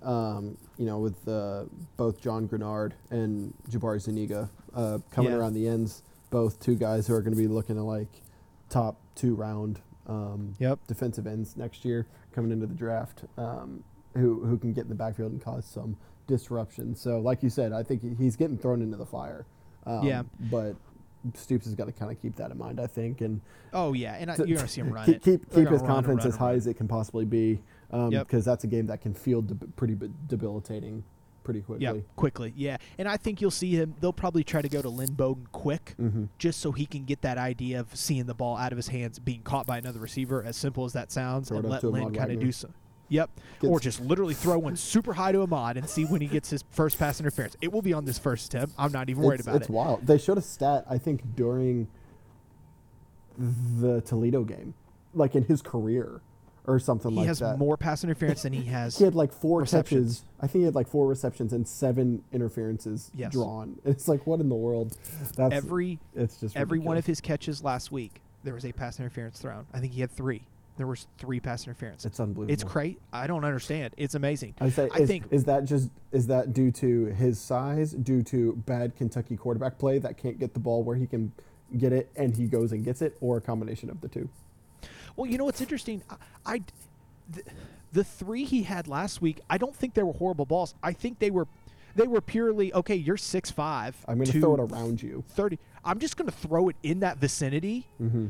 Um, 0.03 0.57
you 0.77 0.87
know, 0.87 0.99
with 0.99 1.27
uh, 1.27 1.65
both 1.97 2.21
Jon 2.21 2.47
Greenard 2.47 2.93
and 3.11 3.53
Jabari 3.71 4.01
Zuniga 4.01 4.51
uh, 4.75 4.99
coming 5.11 5.33
Yeah. 5.33 5.39
around 5.39 5.55
the 5.55 5.67
ends, 5.67 6.03
both 6.31 6.61
two 6.61 6.77
guys 6.77 7.07
who 7.07 7.15
are 7.15 7.23
going 7.23 7.33
to 7.35 7.39
be 7.41 7.49
looking 7.49 7.77
at 7.79 7.83
like 7.83 8.23
top 8.69 9.01
two 9.15 9.35
round 9.35 9.81
um, 10.07 10.55
Yep. 10.59 10.81
defensive 10.87 11.27
ends 11.27 11.57
next 11.57 11.85
year 11.85 12.07
coming 12.33 12.53
into 12.53 12.67
the 12.67 12.75
draft, 12.75 13.25
um, 13.39 13.83
who 14.15 14.45
who 14.45 14.59
can 14.59 14.73
get 14.73 14.83
in 14.85 14.89
the 14.91 14.95
backfield 14.95 15.33
and 15.33 15.41
cause 15.43 15.65
some 15.65 15.97
disruption. 16.29 16.95
So, 16.95 17.19
like 17.19 17.43
you 17.43 17.51
said, 17.51 17.73
I 17.73 17.83
think 17.83 18.03
he's 18.19 18.37
getting 18.37 18.59
thrown 18.59 18.83
into 18.83 18.97
the 18.97 19.07
fire. 19.07 19.47
Um, 19.87 20.05
Yeah. 20.05 20.23
but 20.51 20.77
Stoops 21.35 21.65
has 21.67 21.75
got 21.75 21.87
to 21.87 21.93
kind 21.93 22.11
of 22.13 22.21
keep 22.21 22.37
that 22.37 22.51
in 22.51 22.59
mind, 22.59 22.81
I 22.81 22.87
think, 22.87 23.21
and 23.21 23.41
oh 23.73 23.93
yeah, 23.93 24.17
and 24.19 24.31
I, 24.31 24.37
you're 24.37 24.47
going 24.47 24.59
to 24.61 24.69
see 24.69 24.81
him 24.81 24.93
run 24.93 25.07
keep 25.07 25.17
it. 25.17 25.23
keep, 25.23 25.55
keep 25.55 25.69
his 25.69 25.83
confidence 25.83 26.25
as 26.25 26.37
high 26.37 26.53
as 26.55 26.67
it 26.67 26.75
can 26.75 26.89
possibly 26.89 27.25
be, 27.25 27.61
because 27.91 28.13
Yep. 28.13 28.29
that's 28.45 28.65
a 28.65 28.67
game 28.67 28.87
that 28.87 29.01
can 29.01 29.15
feel 29.15 29.43
deb- 29.43 29.75
pretty 29.77 29.95
b- 29.95 30.11
debilitating 30.27 31.05
pretty 31.45 31.61
quickly. 31.61 31.85
Yeah, 31.85 31.95
quickly. 32.17 32.53
Yeah, 32.57 32.77
and 32.99 33.07
I 33.09 33.17
think 33.17 33.41
you'll 33.41 33.53
see 33.53 33.71
him. 33.71 33.95
They'll 34.01 34.13
probably 34.13 34.43
try 34.43 34.63
to 34.63 34.69
go 34.69 34.83
to 34.83 34.89
Lynn 34.89 35.13
Bowden 35.15 35.47
quick, 35.53 35.95
Mm-hmm. 36.01 36.25
just 36.39 36.59
so 36.61 36.73
he 36.73 36.87
can 36.87 37.05
get 37.05 37.23
that 37.23 37.39
idea 37.39 37.79
of 37.81 37.95
seeing 37.95 38.27
the 38.27 38.35
ball 38.35 38.57
out 38.57 38.73
of 38.73 38.77
his 38.77 38.89
hands, 38.89 39.19
being 39.21 39.43
caught 39.43 39.65
by 39.67 39.79
another 39.79 40.01
receiver. 40.01 40.43
As 40.43 40.57
simple 40.57 40.85
as 40.85 40.93
that 40.95 41.13
sounds, 41.13 41.49
Throw 41.49 41.59
and 41.59 41.69
let 41.69 41.85
Lynn 41.85 42.13
kind 42.13 42.33
of 42.33 42.41
do 42.41 42.51
some. 42.51 42.75
Yep, 43.09 43.31
Gets- 43.61 43.71
or 43.71 43.79
just 43.81 44.01
literally 44.01 44.35
throw 44.35 44.59
one 44.59 44.77
super 44.77 45.13
high 45.13 45.33
to 45.33 45.41
Ahmad 45.43 45.77
and 45.77 45.89
see 45.89 46.05
when 46.05 46.21
he 46.21 46.27
gets 46.27 46.51
his 46.51 46.65
first 46.71 46.99
pass 46.99 47.21
interference. 47.21 47.57
It 47.61 47.73
will 47.73 47.83
be 47.83 47.93
on 47.93 48.05
this 48.05 48.19
first 48.19 48.53
attempt. 48.53 48.75
I'm 48.79 48.91
not 48.93 49.09
even 49.09 49.23
worried 49.23 49.41
it's, 49.41 49.47
about 49.49 49.61
it's 49.63 49.69
it. 49.71 49.73
wild. 49.73 50.07
They 50.07 50.19
showed 50.19 50.39
a 50.39 50.43
stat 50.43 50.85
I 50.91 50.99
think 50.99 51.37
during 51.37 51.87
the 53.39 54.01
Toledo 54.03 54.45
game, 54.45 54.75
like 55.15 55.35
in 55.35 55.45
his 55.45 55.63
career, 55.63 56.21
or 56.67 56.79
something 56.81 57.13
He 57.13 57.19
like 57.19 57.29
that. 57.29 57.37
He 57.39 57.45
has 57.51 57.59
more 57.59 57.77
pass 57.77 58.03
interference 58.03 58.43
than 58.43 58.53
he 58.53 58.65
has. 58.67 58.99
He 58.99 59.05
had 59.05 59.15
like 59.15 59.33
four 59.33 59.61
receptions. 59.61 60.17
catches. 60.21 60.25
I 60.41 60.47
think 60.49 60.61
he 60.63 60.65
had 60.65 60.75
like 60.75 60.89
four 60.89 61.07
receptions 61.07 61.53
and 61.53 61.67
seven 61.69 62.25
interferences 62.33 63.11
Yes. 63.15 63.33
drawn. 63.33 63.77
It's 63.85 64.09
like 64.09 64.27
what 64.27 64.41
in 64.41 64.49
the 64.49 64.55
world? 64.57 64.97
That's 65.37 65.55
every 65.55 66.01
it's 66.15 66.41
just 66.41 66.57
every 66.57 66.79
one 66.81 66.97
of 66.97 67.07
his 67.07 67.21
catches 67.21 67.63
last 67.63 67.93
week, 67.93 68.21
there 68.43 68.55
was 68.55 68.65
a 68.65 68.73
pass 68.73 68.99
interference 68.99 69.39
thrown. 69.39 69.67
I 69.73 69.79
think 69.79 69.93
he 69.93 70.01
had 70.01 70.11
three. 70.11 70.43
There 70.77 70.87
was 70.87 71.07
three 71.19 71.41
pass 71.41 71.65
interference. 71.67 72.05
It's 72.05 72.21
unbelievable. 72.21 72.53
It's 72.53 72.65
crazy. 72.65 72.99
I 73.13 73.27
don't 73.27 73.45
understand. 73.45 73.95
It's 73.97 74.15
amazing. 74.15 74.55
I 74.61 74.69
say, 74.69 74.89
I 74.93 74.99
is, 74.99 75.09
think- 75.09 75.25
is 75.31 75.45
that 75.45 75.65
just 75.65 75.89
is 76.13 76.27
that 76.27 76.53
due 76.53 76.71
to 76.73 77.07
his 77.07 77.41
size, 77.41 77.93
due 77.93 78.23
to 78.25 78.53
bad 78.67 78.95
Kentucky 78.97 79.37
quarterback 79.37 79.79
play 79.79 79.99
that 79.99 80.19
can't 80.19 80.39
get 80.39 80.53
the 80.55 80.61
ball 80.61 80.83
where 80.83 80.97
he 80.97 81.07
can 81.07 81.33
get 81.79 81.93
it 81.93 82.11
and 82.17 82.37
he 82.37 82.47
goes 82.47 82.73
and 82.73 82.85
gets 82.85 83.01
it, 83.03 83.17
or 83.21 83.39
a 83.39 83.41
combination 83.41 83.89
of 83.91 84.01
the 84.01 84.09
two? 84.09 84.29
Well, 85.17 85.31
you 85.31 85.39
know 85.39 85.47
what's 85.47 85.61
interesting? 85.63 86.03
I, 86.11 86.17
I 86.45 86.63
the, 87.31 87.43
the 87.93 88.05
three 88.05 88.45
he 88.45 88.63
had 88.65 88.87
last 88.87 89.23
week, 89.23 89.41
I 89.49 89.57
don't 89.59 89.75
think 89.75 89.95
they 89.95 90.03
were 90.03 90.13
horrible 90.13 90.45
balls. 90.45 90.75
I 90.83 90.93
think 90.93 91.19
they 91.21 91.31
were 91.31 91.49
they 91.95 92.07
were 92.07 92.21
purely 92.21 92.73
okay. 92.75 92.95
You're 92.97 93.17
six 93.17 93.51
five. 93.51 93.97
I'm 94.07 94.17
going 94.19 94.31
to 94.31 94.41
throw 94.41 94.55
it 94.55 94.61
around 94.61 95.03
you. 95.03 95.25
Thirty. 95.31 95.59
I'm 95.83 95.99
just 96.01 96.17
going 96.19 96.29
to 96.29 96.37
throw 96.37 96.69
it 96.69 96.77
in 96.83 97.01
that 97.01 97.17
vicinity, 97.19 97.87
Mm-hmm. 98.03 98.27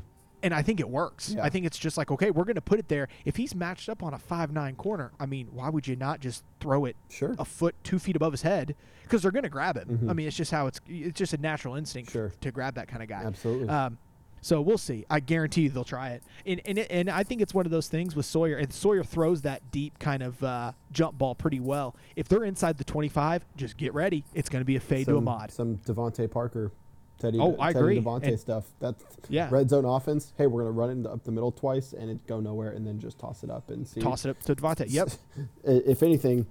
And 0.46 0.54
I 0.54 0.62
think 0.62 0.78
it 0.78 0.88
works. 0.88 1.34
Yeah. 1.34 1.42
I 1.44 1.48
think 1.50 1.66
it's 1.66 1.76
just 1.76 1.96
like 1.98 2.10
okay, 2.12 2.30
we're 2.30 2.44
going 2.44 2.54
to 2.54 2.60
put 2.60 2.78
it 2.78 2.86
there. 2.88 3.08
If 3.24 3.34
he's 3.34 3.52
matched 3.52 3.88
up 3.88 4.00
on 4.04 4.14
a 4.14 4.18
five 4.18 4.52
nine 4.52 4.76
corner, 4.76 5.10
I 5.18 5.26
mean, 5.26 5.48
why 5.50 5.68
would 5.70 5.88
you 5.88 5.96
not 5.96 6.20
just 6.20 6.44
throw 6.60 6.84
it 6.84 6.94
Sure. 7.10 7.34
a 7.36 7.44
foot, 7.44 7.74
two 7.82 7.98
feet 7.98 8.14
above 8.14 8.32
his 8.32 8.42
head? 8.42 8.76
Because 9.02 9.22
they're 9.22 9.32
going 9.32 9.42
to 9.42 9.48
grab 9.48 9.76
him. 9.76 9.98
Mhm. 10.04 10.10
I 10.10 10.12
mean, 10.12 10.28
it's 10.28 10.36
just 10.36 10.52
how 10.52 10.68
it's. 10.68 10.80
It's 10.86 11.18
just 11.18 11.32
a 11.32 11.38
natural 11.38 11.74
instinct 11.74 12.12
Sure. 12.12 12.32
to 12.40 12.52
grab 12.52 12.76
that 12.76 12.86
kind 12.86 13.02
of 13.02 13.08
guy. 13.08 13.24
Absolutely. 13.24 13.68
Um, 13.68 13.98
so 14.40 14.60
we'll 14.60 14.78
see. 14.78 15.04
I 15.10 15.18
guarantee 15.18 15.62
you 15.62 15.70
they'll 15.70 15.82
try 15.82 16.10
it. 16.10 16.22
And 16.46 16.60
and, 16.64 16.78
it, 16.78 16.86
and 16.90 17.10
I 17.10 17.24
think 17.24 17.40
it's 17.40 17.52
one 17.54 17.66
of 17.66 17.72
those 17.72 17.88
things 17.88 18.14
with 18.14 18.26
Sawyer. 18.26 18.56
And 18.56 18.72
Sawyer 18.72 19.02
throws 19.02 19.42
that 19.42 19.72
deep 19.72 19.98
kind 19.98 20.22
of 20.22 20.40
uh, 20.44 20.72
jump 20.92 21.18
ball 21.18 21.34
pretty 21.34 21.58
well. 21.58 21.96
If 22.14 22.28
they're 22.28 22.44
inside 22.44 22.78
the 22.78 22.84
25, 22.84 23.44
just 23.56 23.76
get 23.76 23.92
ready. 23.94 24.24
It's 24.34 24.48
going 24.48 24.60
to 24.60 24.64
be 24.66 24.76
a 24.76 24.80
fade 24.80 25.06
to 25.06 25.16
Ahmad. 25.16 25.50
Some 25.50 25.78
DeVante 25.78 26.30
Parker, 26.30 26.70
Teddy. 27.18 27.38
Oh, 27.40 27.56
I 27.58 27.72
Teddy 27.72 27.78
agree. 27.84 28.00
DeVante 28.00 28.22
And- 28.28 28.40
stuff. 28.40 28.66
That's 28.78 29.02
Yeah. 29.28 29.48
red 29.50 29.70
zone 29.70 29.84
offense. 29.84 30.32
Hey, 30.36 30.46
we're 30.46 30.62
going 30.62 30.74
to 30.74 30.78
run 30.78 31.00
it 31.00 31.06
up 31.06 31.24
the 31.24 31.32
middle 31.32 31.50
twice 31.52 31.92
and 31.94 32.10
it 32.10 32.26
go 32.26 32.40
nowhere, 32.40 32.70
and 32.72 32.86
then 32.86 32.98
just 33.00 33.18
toss 33.18 33.42
it 33.42 33.50
up 33.50 33.70
and 33.70 33.86
see. 33.88 34.00
Toss 34.00 34.24
it 34.26 34.30
up 34.30 34.40
to 34.42 34.54
DeVante. 34.54 34.86
Yep. 34.88 35.10
If 35.64 36.02
anything, 36.02 36.46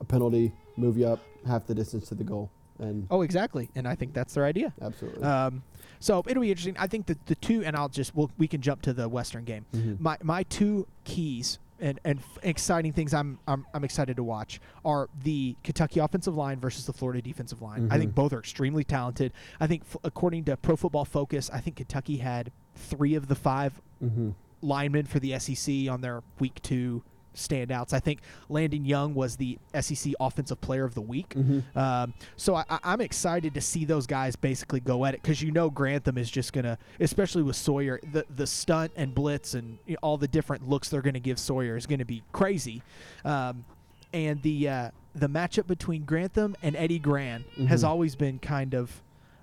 a 0.00 0.04
penalty, 0.04 0.52
move 0.76 0.96
you 0.98 1.06
up 1.06 1.20
half 1.46 1.66
the 1.66 1.74
distance 1.74 2.08
to 2.08 2.14
the 2.14 2.24
goal, 2.24 2.50
and 2.78 3.06
Oh, 3.10 3.22
exactly. 3.22 3.68
And 3.74 3.86
I 3.86 3.94
think 3.94 4.12
that's 4.14 4.34
their 4.34 4.44
idea. 4.44 4.72
absolutely. 4.80 5.22
Um, 5.22 5.62
so 6.00 6.22
it'll 6.26 6.40
be 6.40 6.50
interesting. 6.50 6.76
I 6.78 6.86
think 6.88 7.06
that 7.06 7.24
the 7.26 7.34
two, 7.36 7.62
and 7.64 7.76
I'll 7.76 7.88
just 7.88 8.14
we'll, 8.16 8.30
we 8.38 8.48
can 8.48 8.60
jump 8.60 8.82
to 8.82 8.92
the 8.92 9.08
Western 9.08 9.44
game. 9.44 9.66
Mhm. 9.72 10.00
My 10.00 10.18
my 10.22 10.42
two 10.44 10.86
keys 11.04 11.58
and 11.82 12.00
and 12.04 12.20
f- 12.20 12.38
exciting 12.42 12.92
things 12.92 13.12
I'm, 13.12 13.38
I'm 13.46 13.66
I'm 13.74 13.84
excited 13.84 14.16
to 14.16 14.22
watch 14.22 14.60
are 14.84 15.10
the 15.22 15.56
Kentucky 15.64 16.00
offensive 16.00 16.34
line 16.36 16.58
versus 16.60 16.86
the 16.86 16.92
Florida 16.94 17.20
defensive 17.20 17.60
line. 17.60 17.88
I 17.90 17.98
think 17.98 18.12
Mhm. 18.12 18.14
both 18.14 18.32
are 18.32 18.38
extremely 18.38 18.84
talented. 18.84 19.32
I 19.60 19.66
think 19.66 19.82
f- 19.82 19.96
according 20.04 20.44
to 20.44 20.56
Pro 20.56 20.76
Football 20.76 21.04
Focus, 21.04 21.50
I 21.52 21.60
think 21.60 21.76
Kentucky 21.76 22.18
had 22.18 22.52
three 22.74 23.14
of 23.14 23.28
the 23.28 23.34
five 23.34 23.82
Mm-hmm. 24.02 24.30
linemen 24.62 25.06
for 25.06 25.18
the 25.20 25.38
SEC 25.38 25.88
on 25.88 26.00
their 26.00 26.22
week 26.38 26.60
two 26.62 27.02
standouts. 27.34 27.92
I 27.92 28.00
think 28.00 28.20
Landon 28.48 28.84
Young 28.84 29.14
was 29.14 29.36
the 29.36 29.58
SEC 29.80 30.12
Offensive 30.20 30.60
Player 30.60 30.84
of 30.84 30.94
the 30.94 31.00
Week. 31.00 31.30
Mm-hmm. 31.30 31.78
Um, 31.78 32.14
so 32.36 32.54
I, 32.56 32.64
I'm 32.82 33.00
excited 33.00 33.54
to 33.54 33.60
see 33.60 33.84
those 33.84 34.06
guys 34.06 34.36
basically 34.36 34.80
go 34.80 35.04
at 35.04 35.14
it 35.14 35.22
because 35.22 35.42
you 35.42 35.50
know 35.50 35.70
Grantham 35.70 36.18
is 36.18 36.30
just 36.30 36.52
gonna, 36.52 36.78
especially 37.00 37.42
with 37.42 37.56
Sawyer, 37.56 38.00
the 38.12 38.24
the 38.34 38.46
stunt 38.46 38.92
and 38.96 39.14
blitz 39.14 39.54
and 39.54 39.78
you 39.86 39.94
know, 39.94 39.98
all 40.02 40.16
the 40.16 40.28
different 40.28 40.68
looks 40.68 40.88
they're 40.88 41.02
gonna 41.02 41.20
give 41.20 41.38
Sawyer 41.38 41.76
is 41.76 41.86
gonna 41.86 42.04
be 42.04 42.22
crazy. 42.32 42.82
Um, 43.24 43.64
and 44.12 44.42
the 44.42 44.68
uh, 44.68 44.90
the 45.14 45.28
matchup 45.28 45.66
between 45.66 46.04
Grantham 46.04 46.54
and 46.62 46.76
Eddie 46.76 46.98
Gran 46.98 47.44
has 47.68 47.82
Mhm. 47.82 47.88
always 47.88 48.14
been 48.16 48.38
kind 48.38 48.74
of 48.74 49.02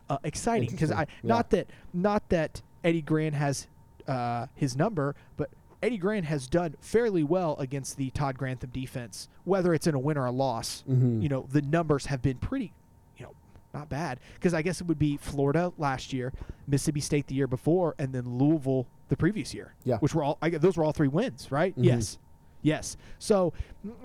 uh, 0.10 0.18
exciting 0.24 0.70
because 0.70 0.92
I 0.92 1.02
Interesting, 1.02 1.28
not 1.28 1.50
that 1.52 1.68
not 1.94 2.30
that 2.30 2.62
Eddie 2.84 3.02
Gran 3.02 3.34
has 3.34 3.68
uh, 4.08 4.48
his 4.56 4.76
number, 4.76 5.16
but 5.38 5.50
Eddie 5.82 5.98
Gran 5.98 6.24
has 6.24 6.48
done 6.48 6.76
fairly 6.82 7.24
well 7.24 7.56
against 7.58 7.96
the 7.98 8.10
Todd 8.10 8.38
Grantham 8.38 8.70
defense, 8.72 9.30
whether 9.46 9.74
it's 9.74 9.88
in 9.88 9.96
a 9.96 10.00
win 10.00 10.18
or 10.18 10.26
a 10.26 10.32
loss 10.32 10.84
Mm-hmm. 10.90 11.22
you 11.22 11.30
know 11.30 11.48
the 11.52 11.62
numbers 11.62 12.08
have 12.08 12.22
been 12.22 12.38
pretty 12.38 12.74
you 13.18 13.26
know 13.26 13.34
not 13.74 13.88
bad 13.90 14.20
because 14.36 14.54
i 14.54 14.62
guess 14.62 14.82
it 14.82 14.88
would 14.88 14.98
be 15.00 15.18
florida 15.18 15.72
last 15.78 16.12
year 16.14 16.34
mississippi 16.68 17.00
state 17.00 17.28
the 17.28 17.36
year 17.36 17.48
before 17.48 17.96
and 18.00 18.14
then 18.14 18.38
louisville 18.38 18.88
the 19.10 19.16
previous 19.18 19.54
year 19.54 19.74
Yeah. 19.84 19.98
which 19.98 20.14
were 20.16 20.24
all 20.24 20.38
I, 20.42 20.50
guess 20.50 20.62
those 20.62 20.78
were 20.78 20.84
all 20.84 20.92
three 20.92 21.08
wins 21.08 21.52
right 21.52 21.78
Mhm. 21.78 21.84
yes 21.86 22.18
yes 22.62 22.98
so 23.20 23.54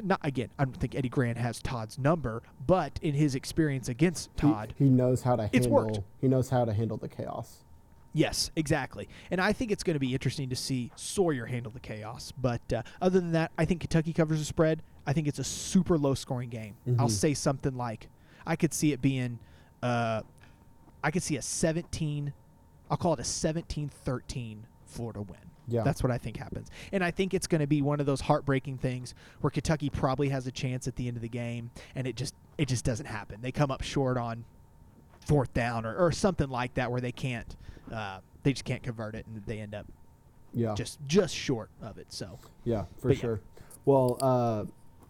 not 0.03 0.21
again 0.23 0.49
i 0.59 0.65
don't 0.65 0.77
think 0.77 0.95
eddie 0.95 1.09
gran 1.09 1.37
has 1.37 1.61
todd's 1.61 1.99
number 1.99 2.43
but 2.67 2.99
in 3.03 3.15
his 3.15 3.35
experience 3.35 3.89
against 3.89 4.35
todd 4.37 4.75
He, 4.79 4.85
he 4.85 4.91
knows 4.91 5.23
how 5.23 5.37
to 5.37 5.45
It's 5.53 5.67
handle. 5.67 5.73
worked. 5.73 6.01
He 6.21 6.29
knows 6.29 6.51
how 6.51 6.65
to 6.65 6.73
handle 6.73 6.97
the 6.97 7.09
chaos. 7.09 7.64
Yes, 8.15 8.51
exactly. 8.57 9.09
And 9.31 9.41
I 9.41 9.53
think 9.53 9.73
it's 9.73 9.83
going 9.83 9.95
to 9.95 10.01
be 10.01 10.13
interesting 10.15 10.49
to 10.49 10.57
see 10.57 10.91
Sawyer 10.95 11.47
handle 11.47 11.73
the 11.73 11.81
chaos. 11.81 12.33
But 12.41 12.73
uh, 12.73 12.83
other 13.03 13.19
than 13.21 13.33
that, 13.33 13.51
I 13.59 13.65
think 13.65 13.81
Kentucky 13.81 14.13
covers 14.13 14.39
the 14.39 14.45
spread. 14.45 14.83
I 15.07 15.13
think 15.13 15.27
it's 15.27 15.41
a 15.41 15.45
super 15.45 15.99
low 15.99 16.15
scoring 16.15 16.49
game. 16.49 16.77
I'll 16.99 17.09
Mhm. 17.09 17.11
say 17.11 17.35
something 17.35 17.77
like 17.77 18.09
I 18.47 18.57
could 18.57 18.73
see 18.73 18.93
it 18.93 19.03
being, 19.03 19.39
uh, 19.83 20.23
I 21.03 21.11
could 21.11 21.23
see 21.23 21.37
a 21.37 21.43
17, 21.43 22.33
I'll 22.91 22.97
call 22.97 23.15
it 23.15 23.21
a 23.21 23.25
17 23.25 23.89
13 23.89 24.67
Florida 24.87 25.21
win. 25.23 25.39
Yeah. 25.67 25.83
That's 25.83 26.03
what 26.03 26.13
I 26.13 26.19
think 26.19 26.37
happens. 26.37 26.71
And 26.93 27.03
I 27.03 27.11
think 27.11 27.33
it's 27.35 27.47
going 27.47 27.63
to 27.63 27.67
be 27.67 27.83
one 27.83 27.99
of 27.99 28.07
those 28.07 28.21
heartbreaking 28.21 28.79
things 28.79 29.15
where 29.41 29.51
Kentucky 29.51 29.89
probably 29.91 30.29
has 30.29 30.47
a 30.47 30.53
chance 30.53 30.87
at 30.87 30.97
the 30.97 31.09
end 31.09 31.17
of 31.17 31.23
the 31.23 31.29
game 31.29 31.71
and 31.95 32.07
it 32.07 32.17
just 32.17 32.35
it 32.59 32.69
just 32.69 32.85
doesn't 32.85 33.07
happen. 33.07 33.41
They 33.41 33.51
come 33.51 33.71
up 33.73 33.83
short 33.83 34.17
on 34.17 34.45
fourth 35.27 35.53
down 35.55 35.87
or, 35.87 35.97
or 35.97 36.13
something 36.13 36.49
like 36.49 36.75
that 36.75 36.91
where 36.91 37.01
they 37.01 37.13
can't 37.13 37.57
uh, 37.93 38.19
they 38.43 38.53
just 38.53 38.65
can't 38.65 38.83
convert 38.83 39.15
it 39.15 39.27
and 39.27 39.43
they 39.47 39.61
end 39.61 39.75
up 39.75 39.87
yeah. 40.53 40.75
just 40.75 40.99
just 41.07 41.35
short 41.35 41.71
of 41.83 41.99
it. 41.99 42.07
So 42.13 42.39
Yeah, 42.65 42.85
for 42.99 43.09
But 43.09 43.17
yeah. 43.17 43.21
sure. 43.21 43.41
Well, 43.85 44.19
uh, 44.21 44.65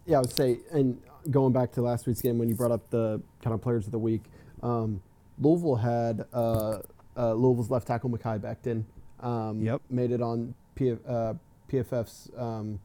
yeah, 0.05 0.17
I 0.17 0.21
would 0.21 0.35
say, 0.35 0.59
and 0.71 0.99
going 1.31 1.53
back 1.53 1.71
to 1.73 1.81
last 1.81 2.05
week's 2.07 2.21
game 2.21 2.37
when 2.37 2.49
you 2.49 2.55
brought 2.55 2.71
up 2.71 2.89
the 2.89 3.21
kind 3.41 3.53
of 3.53 3.61
players 3.61 3.85
of 3.85 3.91
the 3.91 3.99
week, 3.99 4.23
um, 4.61 5.01
Louisville 5.39 5.75
had 5.75 6.25
uh, 6.33 6.79
uh, 7.17 7.33
Louisville's 7.33 7.69
left 7.69 7.87
tackle 7.87 8.09
Mekhi 8.09 8.39
Becton. 8.39 8.83
Um, 9.25 9.61
Yep. 9.61 9.81
Made 9.89 10.11
it 10.11 10.21
on 10.21 10.53
P- 10.75 10.97
uh, 11.07 11.33
PFF's 11.71 12.29
um, 12.37 12.79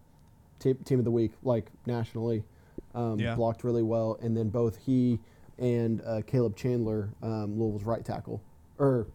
te- 0.58 0.74
team 0.74 0.98
of 0.98 1.04
the 1.04 1.10
week, 1.10 1.32
like 1.42 1.66
nationally. 1.86 2.44
Um, 2.94 3.18
Yeah. 3.18 3.34
Blocked 3.34 3.64
really 3.64 3.82
well, 3.82 4.18
and 4.22 4.36
then 4.36 4.48
both 4.48 4.76
he 4.76 5.18
and 5.60 6.02
uh, 6.04 6.22
Caleb 6.26 6.56
Chandler, 6.56 7.10
um, 7.22 7.58
Louisville's 7.58 7.84
right 7.84 8.04
tackle, 8.04 8.42
or 8.78 9.06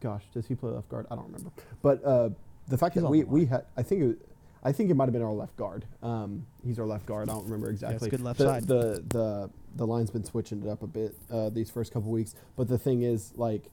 gosh, 0.00 0.24
does 0.34 0.46
he 0.46 0.54
play 0.54 0.70
left 0.70 0.88
guard? 0.88 1.06
I 1.10 1.14
don't 1.14 1.26
remember. 1.26 1.50
But 1.82 2.04
uh, 2.04 2.30
the 2.68 2.76
fact 2.76 2.94
He's 2.94 3.02
that 3.02 3.08
we, 3.08 3.24
we 3.24 3.46
had, 3.46 3.64
I 3.76 3.82
think 3.82 4.02
it, 4.02 4.18
I 4.62 4.72
think 4.72 4.90
it 4.90 4.94
might 4.94 5.04
have 5.04 5.12
been 5.12 5.22
our 5.22 5.32
left 5.32 5.56
guard. 5.56 5.84
Um, 6.02 6.46
he's 6.64 6.78
our 6.78 6.86
left 6.86 7.06
guard. 7.06 7.30
I 7.30 7.32
don't 7.32 7.44
remember 7.44 7.70
exactly. 7.70 8.10
good 8.10 8.20
left 8.20 8.38
the, 8.38 8.44
side. 8.44 8.66
The 8.66 9.04
the 9.08 9.50
the 9.76 9.86
line's 9.86 10.10
been 10.10 10.24
switching 10.24 10.62
it 10.62 10.68
up 10.68 10.82
a 10.82 10.86
bit 10.86 11.14
uh, 11.30 11.50
these 11.50 11.70
first 11.70 11.92
couple 11.92 12.10
weeks. 12.10 12.34
But 12.56 12.68
the 12.68 12.78
thing 12.78 13.02
is, 13.02 13.32
like, 13.36 13.70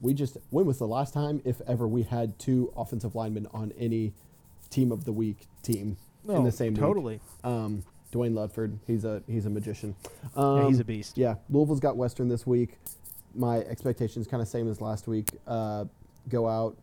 we 0.00 0.14
just 0.14 0.38
when 0.50 0.66
was 0.66 0.78
the 0.78 0.86
last 0.86 1.12
time, 1.14 1.42
if 1.44 1.60
ever, 1.66 1.86
we 1.86 2.02
had 2.02 2.38
two 2.38 2.72
offensive 2.76 3.14
linemen 3.14 3.46
on 3.52 3.72
any 3.78 4.14
team 4.70 4.92
of 4.92 5.04
the 5.04 5.12
week 5.12 5.46
team 5.62 5.96
in 6.28 6.44
the 6.44 6.52
same 6.52 6.74
week? 6.74 6.80
totally. 6.80 7.20
Um, 7.44 7.84
Dwayne 8.12 8.32
Ledford, 8.32 8.78
he's 8.86 9.04
a 9.04 9.22
he's 9.26 9.46
a 9.46 9.50
magician. 9.50 9.94
Um, 10.36 10.58
yeah, 10.62 10.68
he's 10.68 10.80
a 10.80 10.84
beast. 10.84 11.18
yeah, 11.18 11.34
Louisville's 11.50 11.80
got 11.80 11.96
Western 11.96 12.28
this 12.28 12.46
week. 12.46 12.78
My 13.34 13.58
expectations 13.58 14.26
kind 14.26 14.42
of 14.42 14.48
same 14.48 14.68
as 14.68 14.80
last 14.80 15.06
week. 15.06 15.30
Uh, 15.46 15.84
go 16.28 16.48
out, 16.48 16.76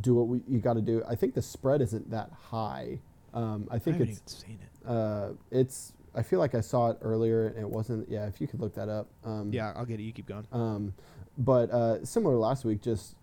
do 0.00 0.14
what 0.14 0.26
we, 0.28 0.40
you 0.48 0.58
got 0.58 0.74
to 0.74 0.82
do. 0.82 1.02
I 1.08 1.14
think 1.14 1.34
the 1.34 1.42
spread 1.42 1.80
isn't 1.80 2.10
that 2.10 2.30
high. 2.50 2.98
Um, 3.32 3.68
I 3.70 3.76
I 3.76 3.78
think 3.78 3.96
haven't 3.98 4.12
it's 4.24 4.44
even 4.44 4.58
seen 4.58 4.58
it. 4.62 4.88
uh, 4.88 5.28
it's. 5.50 5.92
I 6.16 6.22
feel 6.22 6.38
like 6.38 6.54
I 6.54 6.60
saw 6.60 6.90
it 6.90 6.98
earlier 7.02 7.48
and 7.48 7.58
it 7.58 7.68
wasn't. 7.68 8.08
Yeah, 8.08 8.26
if 8.26 8.40
you 8.40 8.46
could 8.46 8.60
look 8.60 8.74
that 8.74 8.88
up. 8.88 9.08
Um, 9.24 9.52
Yeah, 9.52 9.72
I'll 9.74 9.84
get 9.84 9.98
it. 9.98 10.04
You 10.04 10.12
keep 10.12 10.26
going. 10.26 10.46
Um, 10.52 10.94
but 11.38 11.70
uh, 11.70 12.04
similar 12.04 12.34
to 12.34 12.38
last 12.38 12.64
week, 12.64 12.80
just 12.82 13.16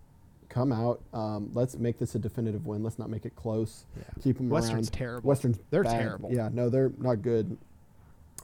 come 0.51 0.71
out. 0.71 1.01
Um, 1.13 1.49
let's 1.53 1.77
make 1.77 1.97
this 1.97 2.13
a 2.15 2.19
definitive 2.19 2.67
win. 2.67 2.83
Let's 2.83 2.99
not 2.99 3.09
make 3.09 3.25
it 3.25 3.35
close. 3.35 3.85
Yeah. 3.97 4.03
Keep 4.21 4.37
them 4.37 4.49
Western's 4.49 4.89
around. 4.89 4.93
terrible. 4.93 5.27
Western's 5.29 5.59
They're 5.69 5.83
bad. 5.83 5.99
terrible. 5.99 6.29
Yeah, 6.31 6.49
no, 6.51 6.69
they're 6.69 6.91
not 6.99 7.21
good. 7.21 7.57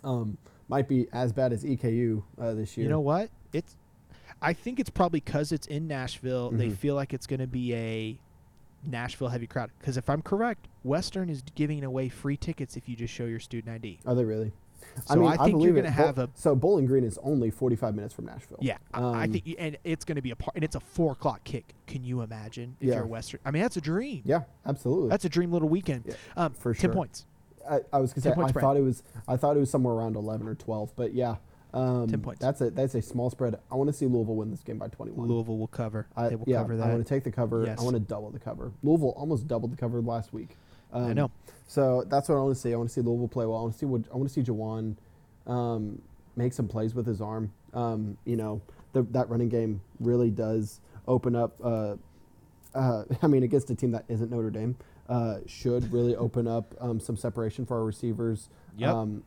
Um, 0.03 0.38
might 0.70 0.88
be 0.88 1.08
as 1.14 1.34
bad 1.34 1.51
as 1.53 1.64
EKU 1.64 2.24
uh, 2.39 2.53
this 2.53 2.78
year. 2.78 2.86
You 2.86 2.89
know 2.89 3.01
what? 3.01 3.30
It's. 3.53 3.76
I 4.41 4.53
think 4.53 4.80
it's 4.80 4.89
probably 4.89 5.20
because 5.20 5.51
it's 5.51 5.68
in 5.68 5.88
Nashville. 5.88 6.51
They 6.51 6.68
Mhm. 6.70 6.78
feel 6.78 6.95
like 6.95 7.14
it's 7.14 7.26
going 7.28 7.39
to 7.39 7.47
be 7.47 7.74
a 7.74 8.18
Nashville 8.86 9.30
heavy 9.30 9.47
crowd. 9.47 9.72
Because 9.80 9.97
if 9.97 10.10
I'm 10.10 10.22
correct, 10.22 10.68
Western 10.84 11.30
is 11.30 11.41
giving 11.55 11.84
away 11.84 12.08
free 12.10 12.38
tickets 12.38 12.78
if 12.78 12.88
you 12.88 12.95
just 12.95 13.14
show 13.14 13.26
your 13.26 13.39
student 13.39 13.74
ID. 13.74 13.99
Are 14.05 14.14
they 14.16 14.24
really? 14.24 14.51
So 15.05 15.25
I 15.25 15.38
think 15.38 15.61
you're 15.63 15.73
gonna 15.73 15.88
it. 15.88 15.91
have 15.91 16.17
a- 16.17 16.30
so 16.36 16.55
Bowling 16.55 16.86
Green 16.86 17.03
is 17.03 17.17
only 17.23 17.49
45 17.51 17.95
minutes 17.95 18.13
from 18.13 18.25
Nashville. 18.25 18.57
Yeah, 18.61 18.78
I- 18.93 19.01
I 19.01 19.23
Um, 19.25 19.32
think, 19.34 19.55
and 19.59 19.78
it's 19.84 20.03
going 20.05 20.15
to 20.17 20.21
be 20.21 20.32
a 20.32 20.36
part, 20.36 20.55
and 20.55 20.63
it's 20.63 20.75
a 20.75 20.80
four 20.80 21.11
o'clock 21.13 21.43
kick. 21.43 21.75
Can 21.86 22.03
you 22.03 22.21
imagine 22.21 22.75
if 22.80 22.89
Yeah. 22.89 22.95
you're 22.95 23.05
Western? 23.07 23.39
I 23.45 23.51
mean, 23.51 23.61
that's 23.61 23.78
a 23.78 23.82
dream. 23.82 24.21
Yeah, 24.25 24.43
absolutely. 24.65 25.09
That's 25.09 25.25
a 25.25 25.30
dream 25.30 25.51
little 25.51 25.69
weekend. 25.69 26.03
Yeah, 26.07 26.13
um, 26.36 26.53
for 26.53 26.73
ten 26.73 26.89
sure. 26.89 26.93
points. 26.93 27.25
I, 27.69 27.82
I 27.91 27.99
was 27.99 28.13
gonna 28.13 28.21
say 28.23 28.30
I 28.32 28.47
spread. 28.49 28.61
thought 28.61 28.78
it 28.78 28.82
was 28.82 29.03
I 29.28 29.36
thought 29.38 29.57
it 29.57 29.59
was 29.59 29.69
somewhere 29.69 29.93
around 29.93 30.15
11 30.15 30.47
or 30.47 30.55
12, 30.55 30.93
but 30.95 31.13
yeah, 31.13 31.36
um, 31.73 32.07
10 32.07 32.21
points. 32.21 32.39
That's 32.41 32.61
a 32.61 32.69
that's 32.71 32.95
a 32.95 33.01
small 33.01 33.30
spread. 33.30 33.59
I 33.69 33.75
want 33.75 33.89
to 33.89 33.93
see 33.93 34.05
Louisville 34.05 34.36
win 34.36 34.51
this 34.51 34.63
game 34.63 34.78
by 34.78 34.88
21. 34.88 35.28
Louisville 35.28 35.57
will 35.57 35.67
cover. 35.67 36.07
I, 36.15 36.30
they 36.30 36.36
will 36.38 36.45
yeah, 36.47 36.61
cover 36.61 36.82
I 36.82 36.88
want 36.89 37.05
to 37.05 37.09
take 37.13 37.23
the 37.25 37.32
cover. 37.32 37.65
Yes. 37.65 37.80
I 37.80 37.84
want 37.84 37.95
to 37.95 37.99
double 37.99 38.30
the 38.32 38.39
cover. 38.39 38.71
Louisville 38.84 39.13
almost 39.17 39.47
doubled 39.47 39.73
the 39.73 39.78
cover 39.78 40.01
last 40.01 40.32
week. 40.34 40.57
Um, 40.93 41.05
I 41.05 41.13
know. 41.13 41.31
So 41.67 42.03
that's 42.07 42.29
what 42.29 42.35
I 42.35 42.41
want 42.41 42.55
to 42.55 42.61
see. 42.61 42.73
I 42.73 42.77
want 42.77 42.89
to 42.89 42.93
see 42.93 43.01
Louisville 43.01 43.27
play 43.27 43.45
well. 43.45 43.57
I 43.57 43.61
want 43.61 43.73
to 43.73 43.79
see 43.79 43.85
what 43.85 44.01
I 44.11 44.15
want 44.15 44.29
to 44.29 44.33
see 44.33 44.41
Jawon 44.41 44.95
um, 45.45 46.01
make 46.35 46.53
some 46.53 46.67
plays 46.67 46.95
with 46.95 47.05
his 47.05 47.21
arm. 47.21 47.51
Um, 47.73 48.17
you 48.25 48.38
know, 48.38 48.61
the, 48.93 49.03
that 49.11 49.29
running 49.29 49.49
game 49.49 49.81
really 49.99 50.29
does 50.29 50.79
open 51.07 51.35
up. 51.35 51.55
Uh, 51.61 51.95
uh, 52.73 53.03
I 53.21 53.27
mean, 53.27 53.43
against 53.43 53.69
a 53.69 53.75
team 53.75 53.91
that 53.91 54.05
isn't 54.07 54.31
Notre 54.31 54.49
Dame, 54.49 54.77
uh, 55.09 55.38
should 55.45 55.91
really 55.91 56.15
open 56.15 56.47
up 56.47 56.73
um, 56.79 56.99
some 56.99 57.17
separation 57.17 57.65
for 57.65 57.77
our 57.77 57.83
receivers. 57.83 58.49
Yep. 58.77 58.89
Um, 58.89 59.23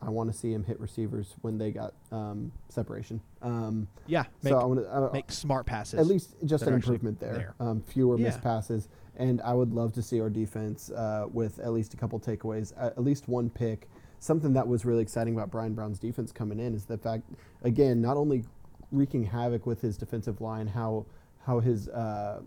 I 0.00 0.10
want 0.10 0.30
to 0.32 0.38
see 0.38 0.52
him 0.52 0.62
hit 0.64 0.78
receivers 0.78 1.34
when 1.40 1.58
they 1.58 1.72
got 1.72 1.92
um, 2.12 2.52
separation. 2.68 3.20
Um, 3.42 3.88
yeah, 4.06 4.24
make, 4.42 4.52
so 4.52 4.60
I 4.60 4.64
want 4.64 4.80
to 4.80 4.94
uh, 4.94 5.10
make 5.12 5.30
smart 5.32 5.66
passes. 5.66 5.98
at 5.98 6.06
least 6.06 6.36
just 6.44 6.64
an 6.64 6.74
improvement 6.74 7.18
there. 7.18 7.32
there. 7.32 7.54
Um, 7.58 7.82
fewer 7.82 8.16
Yeah. 8.16 8.26
missed 8.26 8.42
passes, 8.42 8.88
and 9.16 9.40
I 9.42 9.54
would 9.54 9.72
love 9.72 9.92
to 9.94 10.02
see 10.02 10.20
our 10.20 10.30
defense 10.30 10.90
uh, 10.90 11.26
with 11.32 11.58
at 11.58 11.72
least 11.72 11.94
a 11.94 11.96
couple 11.96 12.18
takeaways, 12.20 12.72
at 12.76 12.92
at 12.92 13.02
least 13.02 13.28
one 13.28 13.50
pick. 13.50 13.88
Something 14.20 14.52
that 14.54 14.66
was 14.66 14.84
really 14.84 15.02
exciting 15.02 15.34
about 15.34 15.50
Bryan 15.50 15.74
Brown's 15.74 15.98
defense 15.98 16.32
coming 16.32 16.58
in 16.60 16.74
is 16.74 16.84
the 16.84 16.98
fact, 16.98 17.24
again, 17.62 18.00
not 18.00 18.16
only 18.16 18.44
wreaking 18.92 19.24
havoc 19.24 19.66
with 19.66 19.80
his 19.80 19.96
defensive 19.96 20.40
line, 20.40 20.68
how 20.68 21.06
how 21.44 21.60
his 21.60 21.88
uh, 21.88 22.40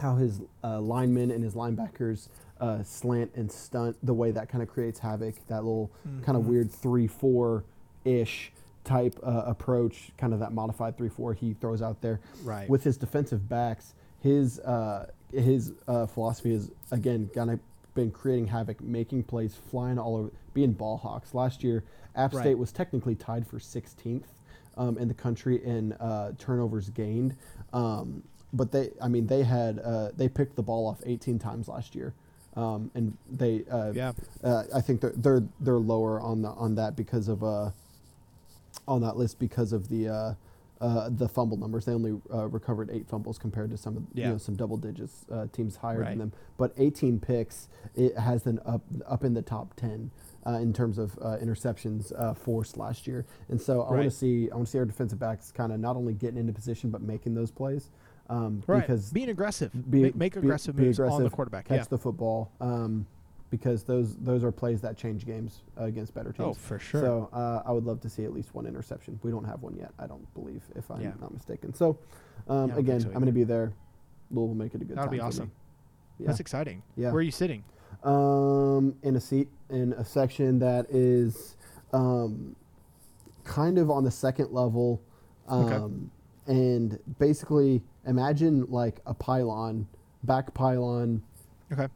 how 0.00 0.16
his 0.16 0.40
uh, 0.64 0.80
linemen 0.80 1.30
and 1.30 1.42
his 1.42 1.54
linebackers 1.54 2.28
uh, 2.60 2.82
slant 2.82 3.30
and 3.34 3.50
stunt 3.50 3.96
the 4.02 4.14
way 4.14 4.30
that 4.30 4.48
kind 4.48 4.62
of 4.62 4.68
creates 4.68 4.98
havoc. 4.98 5.34
That 5.48 5.64
little 5.64 5.90
kind 6.22 6.36
of 6.36 6.46
weird 6.46 6.70
three 6.70 7.06
four 7.06 7.64
ish 8.04 8.52
type 8.84 9.18
uh, 9.22 9.44
approach, 9.46 10.10
kind 10.16 10.32
of 10.32 10.40
that 10.40 10.52
modified 10.52 10.96
three 10.96 11.08
four 11.08 11.34
he 11.34 11.54
throws 11.54 11.82
out 11.82 12.00
there 12.00 12.20
right. 12.44 12.68
with 12.68 12.84
his 12.84 12.96
defensive 12.96 13.48
backs, 13.48 13.94
his 14.20 14.58
uh, 14.60 15.10
his 15.32 15.72
uh, 15.88 16.06
philosophy 16.06 16.52
is 16.52 16.70
again 16.90 17.30
kind 17.34 17.50
of 17.50 17.60
been 17.94 18.10
creating 18.10 18.46
havoc, 18.46 18.80
making 18.80 19.22
plays, 19.24 19.56
flying 19.70 19.98
all 19.98 20.16
over, 20.16 20.30
being 20.54 20.72
ball 20.72 20.96
hawks. 20.96 21.34
Last 21.34 21.64
year, 21.64 21.82
App 22.14 22.34
Right. 22.34 22.42
State 22.42 22.58
was 22.58 22.72
technically 22.72 23.14
tied 23.14 23.46
for 23.46 23.58
16th 23.58 24.24
um, 24.76 24.98
in 24.98 25.08
the 25.08 25.14
country 25.14 25.64
in 25.64 25.92
uh, 25.94 26.32
turnovers 26.38 26.88
gained, 26.90 27.36
um, 27.72 28.22
but 28.52 28.72
they, 28.72 28.90
I 29.00 29.08
mean, 29.08 29.26
they 29.26 29.42
had 29.42 29.78
uh, 29.78 30.10
they 30.16 30.28
picked 30.28 30.56
the 30.56 30.62
ball 30.62 30.86
off 30.86 31.00
18 31.04 31.38
times 31.38 31.68
last 31.68 31.94
year. 31.94 32.12
Um, 32.56 32.90
and 32.94 33.16
they, 33.30 33.62
uh, 33.70 33.92
Yeah. 33.92 34.12
uh, 34.42 34.64
I 34.74 34.80
think 34.80 35.00
they're, 35.00 35.12
they're 35.16 35.42
they're 35.60 35.78
lower 35.78 36.20
on 36.20 36.42
the 36.42 36.48
on 36.50 36.74
that 36.74 36.96
because 36.96 37.28
of 37.28 37.44
uh, 37.44 37.70
on 38.88 39.02
that 39.02 39.16
list 39.16 39.38
because 39.38 39.72
of 39.72 39.88
the 39.88 40.08
uh, 40.08 40.34
uh, 40.80 41.10
the 41.10 41.28
fumble 41.28 41.56
numbers. 41.58 41.84
They 41.84 41.92
only 41.92 42.20
uh, 42.32 42.48
recovered 42.48 42.90
eight 42.90 43.06
fumbles 43.08 43.38
compared 43.38 43.70
to 43.70 43.76
some 43.76 43.96
of 43.96 44.02
Yeah. 44.14 44.26
you 44.26 44.32
know 44.32 44.38
some 44.38 44.56
double 44.56 44.76
digits 44.78 45.26
uh, 45.30 45.46
teams 45.52 45.76
higher 45.76 46.00
Right. 46.00 46.08
than 46.10 46.18
them. 46.18 46.32
But 46.56 46.72
18 46.76 47.20
picks, 47.20 47.68
it 47.94 48.16
has 48.18 48.42
them 48.42 48.60
up 48.66 48.82
up 49.06 49.22
in 49.22 49.34
the 49.34 49.42
top 49.42 49.74
10 49.76 50.10
uh, 50.44 50.50
in 50.52 50.72
terms 50.72 50.98
of 50.98 51.16
uh, 51.22 51.36
interceptions 51.40 52.12
uh, 52.18 52.34
forced 52.34 52.76
last 52.76 53.06
year. 53.06 53.26
And 53.48 53.60
so 53.60 53.82
I 53.82 53.92
want 53.92 54.04
to 54.04 54.10
see 54.10 54.50
I 54.50 54.56
want 54.56 54.66
to 54.66 54.72
see 54.72 54.78
our 54.78 54.84
defensive 54.86 55.20
backs 55.20 55.52
kind 55.52 55.70
of 55.72 55.78
not 55.78 55.94
only 55.94 56.14
getting 56.14 56.38
into 56.38 56.52
position 56.52 56.90
but 56.90 57.00
making 57.02 57.34
those 57.34 57.50
plays. 57.52 57.90
Um, 58.30 58.62
Right. 58.66 58.80
Because 58.80 59.10
Being 59.12 59.28
aggressive. 59.28 59.72
be- 59.90 60.02
make, 60.02 60.14
make 60.16 60.34
be- 60.34 60.38
aggressive 60.40 60.76
be 60.76 60.84
moves 60.84 61.00
on 61.00 61.22
the 61.22 61.28
quarterback. 61.30 61.66
catch 61.66 61.78
Yeah. 61.80 61.84
the 61.90 61.98
football. 61.98 62.50
Um, 62.60 63.06
because 63.50 63.82
those 63.82 64.14
those 64.18 64.44
are 64.44 64.52
plays 64.52 64.80
that 64.82 64.96
change 64.96 65.26
games 65.26 65.62
uh, 65.76 65.82
against 65.84 66.14
better 66.14 66.30
teams. 66.30 66.50
Oh, 66.50 66.54
for 66.54 66.78
sure. 66.78 67.00
So 67.00 67.28
uh, 67.32 67.62
I 67.66 67.72
would 67.72 67.84
love 67.84 68.00
to 68.02 68.08
see 68.08 68.24
at 68.24 68.32
least 68.32 68.54
one 68.54 68.64
interception. 68.64 69.18
We 69.24 69.32
don't 69.32 69.42
have 69.44 69.60
one 69.62 69.74
yet, 69.74 69.90
I 69.98 70.06
don't 70.06 70.32
believe, 70.34 70.62
if 70.76 70.88
I'm 70.88 71.00
Yeah. 71.02 71.14
not 71.20 71.32
mistaken. 71.34 71.74
So 71.74 71.98
um, 72.46 72.68
don't 72.68 72.78
again, 72.78 73.00
so 73.00 73.08
I'm 73.08 73.14
going 73.14 73.26
to 73.26 73.32
be 73.32 73.42
there. 73.42 73.72
We'll 74.30 74.54
make 74.54 74.72
it 74.76 74.82
a 74.82 74.84
good 74.84 74.94
time. 74.94 74.96
That'll 75.06 75.10
be 75.10 75.18
awesome. 75.20 75.50
Yeah. 76.20 76.28
That's 76.28 76.38
exciting. 76.38 76.84
Yeah. 76.96 77.08
Where 77.10 77.18
are 77.18 77.22
you 77.22 77.32
sitting? 77.32 77.64
um, 78.04 78.94
in 79.02 79.16
a 79.16 79.20
seat 79.20 79.48
in 79.68 79.92
a 79.94 80.04
section 80.04 80.60
that 80.60 80.86
is 80.88 81.56
um, 81.92 82.54
kind 83.42 83.78
of 83.78 83.90
on 83.90 84.04
the 84.04 84.10
second 84.12 84.52
level. 84.52 85.02
Okay. 85.50 85.74
Um, 85.74 86.12
And 86.46 86.98
basically, 87.18 87.82
imagine 88.06 88.66
like 88.68 89.00
a 89.06 89.14
pylon, 89.14 89.86
back 90.22 90.54
pylon, 90.54 91.22
Okay. 91.72 91.88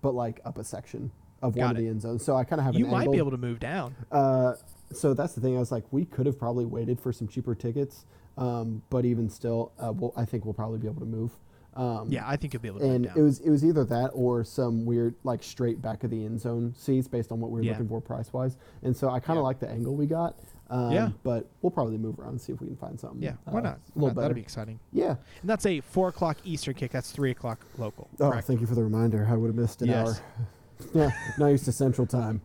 but 0.00 0.14
like 0.14 0.40
up 0.44 0.58
a 0.58 0.64
section 0.64 1.10
of 1.42 1.54
Got 1.54 1.62
one 1.62 1.70
of 1.72 1.76
the 1.78 1.88
end 1.88 2.02
zones. 2.02 2.24
So 2.24 2.36
I 2.36 2.44
kind 2.44 2.60
of 2.60 2.64
have 2.66 2.74
an. 2.74 2.80
You 2.80 2.86
an 2.86 2.92
might 2.92 2.98
angle. 3.00 3.12
be 3.12 3.18
able 3.18 3.30
to 3.32 3.36
move 3.36 3.58
down. 3.60 3.94
Uh, 4.10 4.54
so 4.92 5.14
that's 5.14 5.34
the 5.34 5.40
thing. 5.40 5.56
I 5.56 5.58
was 5.58 5.72
like, 5.72 5.84
we 5.90 6.04
could 6.04 6.26
have 6.26 6.38
probably 6.38 6.64
waited 6.66 7.00
for 7.00 7.12
some 7.12 7.26
cheaper 7.26 7.54
tickets, 7.54 8.04
um, 8.38 8.82
but 8.90 9.04
even 9.04 9.28
still, 9.28 9.72
uh, 9.78 9.92
well, 9.92 10.12
I 10.16 10.24
think 10.24 10.44
we'll 10.44 10.54
probably 10.54 10.78
be 10.78 10.86
able 10.86 11.00
to 11.00 11.06
move. 11.06 11.32
Um, 11.74 12.10
Yeah, 12.10 12.28
I 12.28 12.36
think 12.36 12.52
you'll 12.52 12.60
be 12.62 12.68
able 12.68 12.80
to 12.80 12.84
and 12.84 13.04
move 13.04 13.08
down. 13.14 13.18
it 13.18 13.22
was 13.22 13.40
it 13.40 13.48
was 13.50 13.64
either 13.64 13.82
that 13.86 14.08
or 14.12 14.44
some 14.44 14.84
weird 14.84 15.14
like 15.24 15.42
straight 15.42 15.80
back 15.80 16.04
of 16.04 16.10
the 16.10 16.22
end 16.24 16.38
zone 16.38 16.74
seats 16.76 17.08
based 17.08 17.32
on 17.32 17.40
what 17.40 17.50
we 17.50 17.60
were 17.60 17.64
Yeah. 17.64 17.72
looking 17.72 17.88
for 17.88 18.00
price 18.02 18.30
wise. 18.32 18.58
And 18.82 18.94
so 18.94 19.08
I 19.08 19.20
kind 19.20 19.38
of 19.38 19.42
Yeah. 19.42 19.46
like 19.46 19.58
the 19.60 19.70
angle 19.70 19.96
we 19.96 20.06
got. 20.06 20.36
Um, 20.72 20.90
Yeah. 20.90 21.10
But 21.22 21.48
we'll 21.60 21.70
probably 21.70 21.98
move 21.98 22.18
around 22.18 22.30
and 22.30 22.40
see 22.40 22.52
if 22.52 22.60
we 22.60 22.66
can 22.66 22.76
find 22.76 22.98
something. 22.98 23.22
yeah, 23.22 23.34
why 23.44 23.60
uh, 23.60 23.62
not? 23.62 23.74
A 23.74 23.98
little 23.98 24.08
better. 24.10 24.22
That'd 24.22 24.34
be 24.36 24.40
exciting. 24.40 24.80
yeah. 24.92 25.16
And 25.40 25.50
that's 25.50 25.66
a 25.66 25.80
four 25.80 26.08
o'clock 26.08 26.38
Eastern 26.44 26.74
kick. 26.74 26.90
That's 26.90 27.12
three 27.12 27.30
o'clock 27.30 27.60
local. 27.78 28.08
Oh, 28.18 28.30
correct? 28.30 28.46
thank 28.46 28.60
you 28.60 28.66
for 28.66 28.74
the 28.74 28.82
reminder. 28.82 29.26
I 29.30 29.36
would 29.36 29.48
have 29.48 29.56
missed 29.56 29.82
an 29.82 29.88
Yes. 29.88 30.20
hour. 30.20 30.46
yeah, 30.94 31.10
not 31.38 31.48
used 31.48 31.66
to 31.66 31.72
Central 31.72 32.06
Time. 32.06 32.40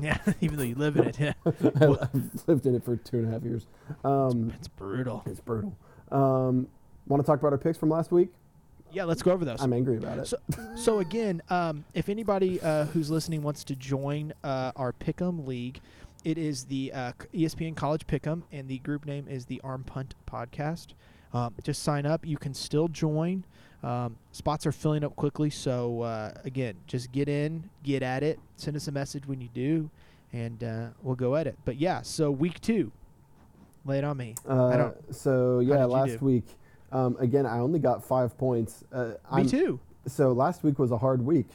Yeah, 0.00 0.16
even 0.40 0.56
though 0.56 0.64
you 0.64 0.76
live 0.76 0.96
in 0.96 1.08
it, 1.08 1.18
yeah. 1.20 1.32
I've 1.44 2.48
lived 2.48 2.66
in 2.66 2.74
it 2.74 2.84
for 2.84 2.96
two 2.96 3.18
and 3.18 3.28
a 3.28 3.30
half 3.32 3.42
years. 3.42 3.66
Um, 4.04 4.52
it's 4.56 4.68
brutal. 4.68 5.22
it's 5.26 5.40
brutal. 5.40 5.76
Um, 6.10 6.68
Want 7.06 7.22
to 7.22 7.26
talk 7.26 7.40
about 7.40 7.52
our 7.52 7.58
picks 7.58 7.76
from 7.78 7.88
last 7.90 8.12
week? 8.12 8.28
Yeah, 8.92 9.04
let's 9.04 9.22
go 9.22 9.32
over 9.32 9.44
those. 9.44 9.60
I'm 9.62 9.72
angry 9.72 9.96
about 9.96 10.18
it. 10.18 10.26
So, 10.28 10.36
so 10.76 10.98
again, 11.00 11.42
um, 11.50 11.84
if 11.94 12.08
anybody 12.08 12.60
uh, 12.60 12.84
who's 12.86 13.10
listening 13.10 13.42
wants 13.42 13.64
to 13.64 13.74
join 13.76 14.32
uh, 14.44 14.72
our 14.76 14.92
Pick'em 14.92 15.46
League, 15.46 15.80
it 16.24 16.38
is 16.38 16.64
the 16.64 16.92
uh, 16.92 17.12
ESPN 17.34 17.76
College 17.76 18.06
Pick'em, 18.06 18.42
and 18.52 18.68
the 18.68 18.78
group 18.78 19.06
name 19.06 19.26
is 19.28 19.46
the 19.46 19.60
Arm 19.62 19.84
Punt 19.84 20.14
Podcast. 20.30 20.88
Um, 21.32 21.54
just 21.62 21.82
sign 21.82 22.06
up. 22.06 22.26
You 22.26 22.36
can 22.38 22.54
still 22.54 22.88
join. 22.88 23.44
Um, 23.82 24.16
spots 24.32 24.66
are 24.66 24.72
filling 24.72 25.04
up 25.04 25.14
quickly, 25.14 25.50
so 25.50 26.02
uh, 26.02 26.32
again, 26.44 26.74
just 26.86 27.12
get 27.12 27.28
in, 27.28 27.68
get 27.84 28.02
at 28.02 28.22
it. 28.22 28.40
Send 28.56 28.76
us 28.76 28.88
a 28.88 28.92
message 28.92 29.26
when 29.26 29.40
you 29.40 29.48
do, 29.54 29.88
and 30.32 30.64
uh, 30.64 30.86
we'll 31.02 31.14
go 31.14 31.36
at 31.36 31.46
it. 31.46 31.56
But 31.64 31.76
yeah, 31.76 32.02
so 32.02 32.30
week 32.30 32.60
two, 32.60 32.90
lay 33.84 33.98
it 33.98 34.04
on 34.04 34.16
me. 34.16 34.34
Uh, 34.48 34.76
don't- 34.76 35.14
So 35.14 35.60
yeah, 35.60 35.84
last 35.84 36.20
week, 36.22 36.44
um, 36.90 37.16
again, 37.20 37.46
I 37.46 37.58
only 37.58 37.78
got 37.78 38.02
five 38.02 38.36
points. 38.36 38.82
Uh, 38.92 39.04
me 39.04 39.14
I'm- 39.30 39.46
too. 39.46 39.78
So 40.06 40.32
last 40.32 40.64
week 40.64 40.78
was 40.78 40.90
a 40.90 40.96
hard 40.98 41.20
week. 41.22 41.48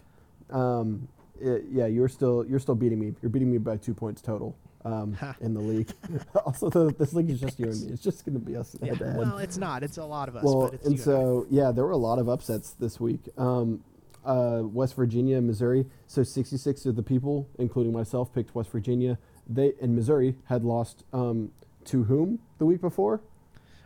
Um, 0.51 1.07
it- 1.43 1.65
yeah, 1.71 1.85
you're 1.85 2.07
still 2.09 2.45
you're 2.47 2.59
still 2.59 2.75
beating 2.75 2.99
me. 2.99 3.13
You're 3.21 3.29
beating 3.29 3.51
me 3.51 3.57
by 3.57 3.77
two 3.77 3.93
points 3.93 4.21
total 4.21 4.55
um, 4.85 5.15
in 5.41 5.53
the 5.53 5.59
league. 5.61 5.91
also, 6.45 6.69
the, 6.69 6.93
this 6.97 7.13
league 7.13 7.29
is 7.29 7.39
just 7.39 7.59
you 7.59 7.67
and 7.67 7.81
me. 7.85 7.93
It's 7.93 8.01
just 8.01 8.25
going 8.25 8.33
to 8.33 8.39
be 8.39 8.55
us 8.55 8.75
Yeah. 8.81 8.89
head 8.89 8.99
to 8.99 9.05
head. 9.07 9.17
Well, 9.17 9.37
it's 9.37 9.57
not. 9.57 9.83
It's 9.83 9.97
a 9.97 10.05
lot 10.05 10.29
of 10.29 10.35
us. 10.35 10.43
Well, 10.43 10.61
but 10.65 10.73
it's 10.75 10.85
and 10.85 10.93
you 10.93 10.97
and 10.97 11.03
so 11.03 11.45
yeah, 11.49 11.71
there 11.71 11.83
were 11.85 11.91
a 11.91 11.97
lot 11.97 12.19
of 12.19 12.27
upsets 12.29 12.71
this 12.71 12.99
week. 12.99 13.21
Um, 13.37 13.83
uh, 14.25 14.61
West 14.63 14.95
Virginia, 14.95 15.37
and 15.37 15.47
Missouri. 15.47 15.85
So 16.07 16.23
66 16.23 16.85
of 16.85 16.95
the 16.95 17.03
people, 17.03 17.47
including 17.59 17.91
myself, 17.91 18.33
picked 18.33 18.55
West 18.55 18.69
Virginia. 18.71 19.17
They 19.49 19.73
in 19.81 19.95
Missouri 19.95 20.35
had 20.45 20.63
lost 20.63 21.03
um, 21.11 21.51
to 21.85 22.03
whom 22.05 22.39
the 22.57 22.65
week 22.65 22.79
before? 22.79 23.19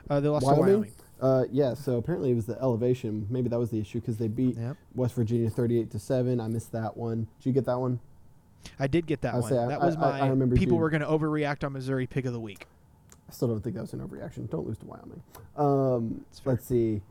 uh, 0.10 0.20
they 0.20 0.30
lost 0.30 0.46
Wyoming? 0.46 0.66
to 0.66 0.72
Wyoming. 0.72 0.92
Uh, 1.20 1.46
yeah, 1.52 1.74
so 1.74 1.98
apparently 1.98 2.32
it 2.32 2.36
was 2.36 2.46
the 2.46 2.60
elevation. 2.62 3.26
Maybe 3.30 3.50
that 3.50 3.58
was 3.60 3.72
the 3.72 3.80
issue 3.80 4.00
because 4.00 4.18
they 4.18 4.28
beat 4.28 4.56
Yep. 4.58 4.78
West 4.96 5.16
Virginia 5.16 5.50
38 5.50 5.90
to 5.92 6.00
seven. 6.00 6.40
I 6.40 6.48
missed 6.48 6.72
that 6.74 6.96
one. 6.96 7.28
Did 7.40 7.46
you 7.48 7.54
get 7.54 7.66
that 7.66 7.80
one? 7.80 8.00
I 8.80 8.88
did 8.88 9.06
get 9.08 9.22
that 9.22 9.34
I'll 9.34 9.42
one. 9.42 9.50
say 9.50 9.58
I- 9.58 9.68
that 9.68 9.82
was 9.82 9.96
I- 9.96 10.00
my 10.00 10.20
I 10.22 10.28
remember 10.28 10.56
people 10.56 10.76
you- 10.76 10.82
were 10.82 10.90
going 10.90 11.02
to 11.02 11.08
overreact 11.08 11.64
on 11.64 11.74
Missouri 11.74 12.06
pick 12.08 12.26
of 12.26 12.34
the 12.34 12.40
week. 12.40 12.68
I 13.30 13.34
still 13.34 13.48
don't 13.48 13.62
think 13.62 13.76
that 13.76 13.82
was 13.82 13.94
an 13.94 14.00
overreaction. 14.00 14.50
Don't 14.50 14.66
lose 14.68 14.78
to 14.78 14.86
Wyoming. 14.86 15.22
Um, 15.58 16.26
let's 16.46 16.66
see. 16.66 17.02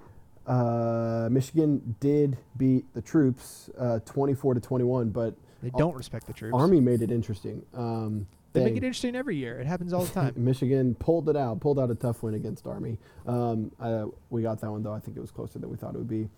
Uh, 0.46 1.28
Michigan 1.30 1.96
did 2.00 2.38
beat 2.57 2.84
the 2.94 3.02
troops 3.02 3.68
uh, 3.76 3.98
24 4.04 4.54
to 4.54 4.61
21, 4.61 5.11
but 5.11 5.34
They 5.62 5.70
don't 5.70 5.96
respect 5.96 6.26
the 6.28 6.32
troops. 6.32 6.54
Army 6.57 6.80
made 6.80 7.02
it 7.02 7.11
interesting. 7.11 7.62
Um, 7.74 8.28
they 8.59 8.64
make 8.64 8.76
it 8.76 8.84
interesting 8.84 9.14
every 9.16 9.36
year. 9.36 9.59
It 9.61 9.66
happens 9.66 9.92
all 9.92 10.04
the 10.04 10.12
time. 10.20 10.32
Michigan 10.36 10.94
pulled 10.94 11.28
it 11.28 11.36
out, 11.36 11.61
pulled 11.61 11.78
out 11.78 11.90
a 11.90 11.94
tough 11.94 12.22
win 12.22 12.34
against 12.34 12.66
Army. 12.66 12.98
Um, 13.26 13.70
uh, 13.80 14.07
we 14.30 14.42
got 14.42 14.61
that 14.61 14.70
one 14.70 14.82
though. 14.82 14.92
I 14.92 15.00
think 15.00 15.16
it 15.16 15.20
was 15.20 15.30
closer 15.30 15.59
than 15.59 15.70
we 15.70 15.76
thought 15.76 15.94
it 15.94 15.98
would 15.98 16.09
be. 16.09 16.28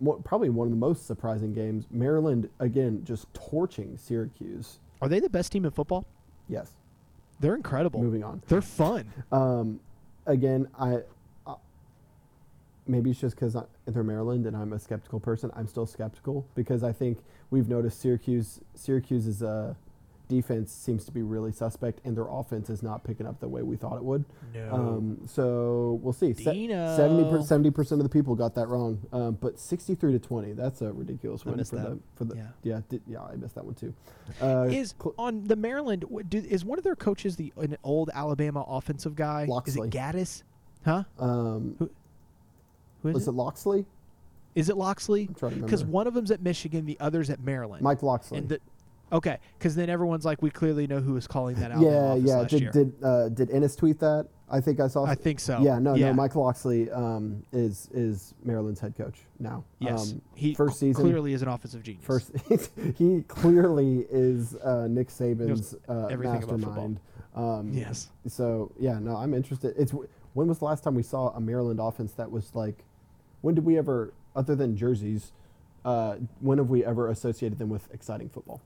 Mo- 0.00 0.20
probably 0.24 0.48
one 0.50 0.66
of 0.66 0.70
the 0.72 0.76
most 0.78 1.06
surprising 1.06 1.52
games. 1.54 1.86
Maryland 1.90 2.48
again, 2.60 3.02
just 3.04 3.32
torching 3.34 3.96
Syracuse. 3.96 4.78
Are 5.00 5.08
they 5.08 5.20
the 5.20 5.30
best 5.30 5.52
team 5.52 5.64
in 5.64 5.70
football? 5.70 6.06
Yes. 6.48 6.72
They're 7.40 7.54
incredible. 7.54 8.02
Moving 8.02 8.24
on. 8.24 8.42
They're 8.48 8.62
fun. 8.62 9.06
Um, 9.32 9.80
again, 10.26 10.68
I, 10.78 10.98
I 11.46 11.54
maybe 12.86 13.10
it's 13.10 13.20
just 13.20 13.36
because 13.36 13.56
they're 13.86 14.02
Maryland 14.02 14.46
and 14.46 14.56
I'm 14.56 14.72
a 14.72 14.78
skeptical 14.78 15.20
person. 15.20 15.50
I'm 15.54 15.66
still 15.66 15.86
skeptical 15.86 16.46
because 16.54 16.82
I 16.84 16.92
think 16.92 17.18
we've 17.50 17.68
noticed 17.68 18.00
Syracuse 18.00 18.60
Syracuse 18.74 19.26
is 19.26 19.42
uh, 19.42 19.74
defense 20.28 20.72
seems 20.72 21.04
to 21.04 21.12
be 21.12 21.22
really 21.22 21.52
suspect, 21.52 22.00
and 22.04 22.16
their 22.16 22.26
offense 22.28 22.70
is 22.70 22.82
not 22.82 23.04
picking 23.04 23.26
up 23.26 23.40
the 23.40 23.48
way 23.48 23.62
we 23.62 23.76
thought 23.76 23.96
it 23.96 24.02
would. 24.04 24.24
No. 24.54 24.72
Um, 24.74 25.18
so 25.26 26.00
we'll 26.02 26.12
see. 26.12 26.32
Se- 26.34 26.52
Dino. 26.52 26.96
70 26.96 27.70
percent 27.70 28.00
of 28.00 28.02
the 28.04 28.08
people 28.08 28.34
got 28.34 28.54
that 28.54 28.68
wrong, 28.68 29.00
um, 29.12 29.38
but 29.40 29.58
sixty 29.58 29.94
three 29.94 30.12
to 30.12 30.18
twenty. 30.18 30.52
That's 30.52 30.80
a 30.82 30.92
ridiculous 30.92 31.42
I 31.46 31.50
win 31.50 31.64
for 31.64 31.76
that. 31.76 31.90
the 31.90 31.98
for 32.16 32.24
the 32.24 32.36
Yeah. 32.36 32.46
yeah 32.62 32.80
did, 32.88 33.02
yeah 33.06 33.22
I 33.22 33.36
missed 33.36 33.54
that 33.56 33.64
one 33.64 33.74
too. 33.74 33.94
Uh, 34.40 34.68
is 34.70 34.94
cl- 35.00 35.14
on 35.18 35.44
the 35.44 35.56
Maryland? 35.56 36.02
w- 36.02 36.24
Do, 36.24 36.38
is 36.38 36.64
one 36.64 36.78
of 36.78 36.84
their 36.84 36.96
coaches 36.96 37.36
the 37.36 37.52
an 37.56 37.76
old 37.84 38.10
Alabama 38.14 38.64
offensive 38.66 39.14
guy? 39.14 39.44
Locksley. 39.48 39.88
Is 39.88 39.94
it 39.94 39.98
Gattis? 39.98 40.42
Huh? 40.84 41.04
um, 41.18 41.76
Who 41.78 43.08
is 43.08 43.14
was 43.14 43.26
it? 43.26 43.30
it 43.30 43.34
Locksley? 43.34 43.86
Is 44.54 44.68
it 44.68 44.76
Locksley? 44.76 45.26
I'm 45.28 45.34
trying 45.34 45.56
to 45.56 45.62
Because 45.62 45.84
one 45.84 46.06
of 46.06 46.14
them's 46.14 46.30
at 46.30 46.40
Michigan, 46.40 46.84
the 46.86 46.96
other's 47.00 47.28
at 47.28 47.40
Maryland. 47.40 47.82
Mike 47.82 48.02
Locksley. 48.04 48.38
And 48.38 48.48
the, 48.48 48.60
okay, 49.12 49.38
because 49.58 49.74
then 49.74 49.88
everyone's 49.90 50.24
like, 50.24 50.42
we 50.42 50.50
clearly 50.50 50.86
know 50.86 51.00
who 51.00 51.14
was 51.14 51.26
calling 51.26 51.56
that 51.56 51.70
Alabama 51.72 52.16
yeah, 52.16 52.38
yeah. 52.38 52.44
Did 52.48 52.60
year. 52.60 52.70
did 52.70 53.04
uh, 53.04 53.28
did 53.28 53.50
Ennis 53.50 53.76
tweet 53.76 53.98
that? 54.00 54.28
I 54.50 54.60
think 54.60 54.78
I 54.78 54.88
saw. 54.88 55.04
I 55.04 55.14
think 55.14 55.40
so. 55.40 55.60
Yeah, 55.62 55.78
no, 55.78 55.94
yeah. 55.94 56.08
no. 56.08 56.14
Mike 56.14 56.36
Locksley 56.36 56.90
um, 56.90 57.42
is 57.52 57.88
is 57.92 58.34
Maryland's 58.44 58.78
head 58.80 58.94
coach 58.96 59.20
now. 59.38 59.64
Yes, 59.78 60.12
Um, 60.12 60.22
he 60.34 60.54
first 60.54 60.78
cl- 60.78 60.90
season- 60.90 61.02
clearly 61.02 61.32
is 61.32 61.42
an 61.42 61.48
offensive 61.48 61.82
genius. 61.82 62.04
First, 62.04 62.32
he 62.96 63.22
clearly 63.22 64.06
is 64.10 64.54
uh, 64.56 64.86
Nick 64.88 65.08
Saban's 65.08 65.74
uh, 65.88 66.06
everything 66.06 66.42
about 66.42 66.50
football. 66.60 66.88
mastermind. 66.88 67.00
Um, 67.34 67.72
yes. 67.72 68.10
So 68.28 68.70
yeah, 68.78 68.98
no, 68.98 69.16
I'm 69.16 69.32
interested. 69.34 69.74
It's 69.78 69.92
when 70.34 70.46
was 70.48 70.58
the 70.58 70.66
last 70.66 70.84
time 70.84 70.94
we 70.94 71.02
saw 71.02 71.28
a 71.30 71.40
Maryland 71.40 71.80
offense 71.80 72.12
that 72.12 72.30
was 72.30 72.54
like? 72.54 72.84
When 73.40 73.54
did 73.54 73.66
we 73.66 73.76
ever, 73.76 74.14
other 74.34 74.54
than 74.56 74.74
jerseys, 74.74 75.32
uh, 75.84 76.14
when 76.40 76.56
have 76.56 76.70
we 76.70 76.82
ever 76.82 77.10
associated 77.10 77.58
them 77.58 77.68
with 77.68 77.92
exciting 77.92 78.30
football? 78.30 78.62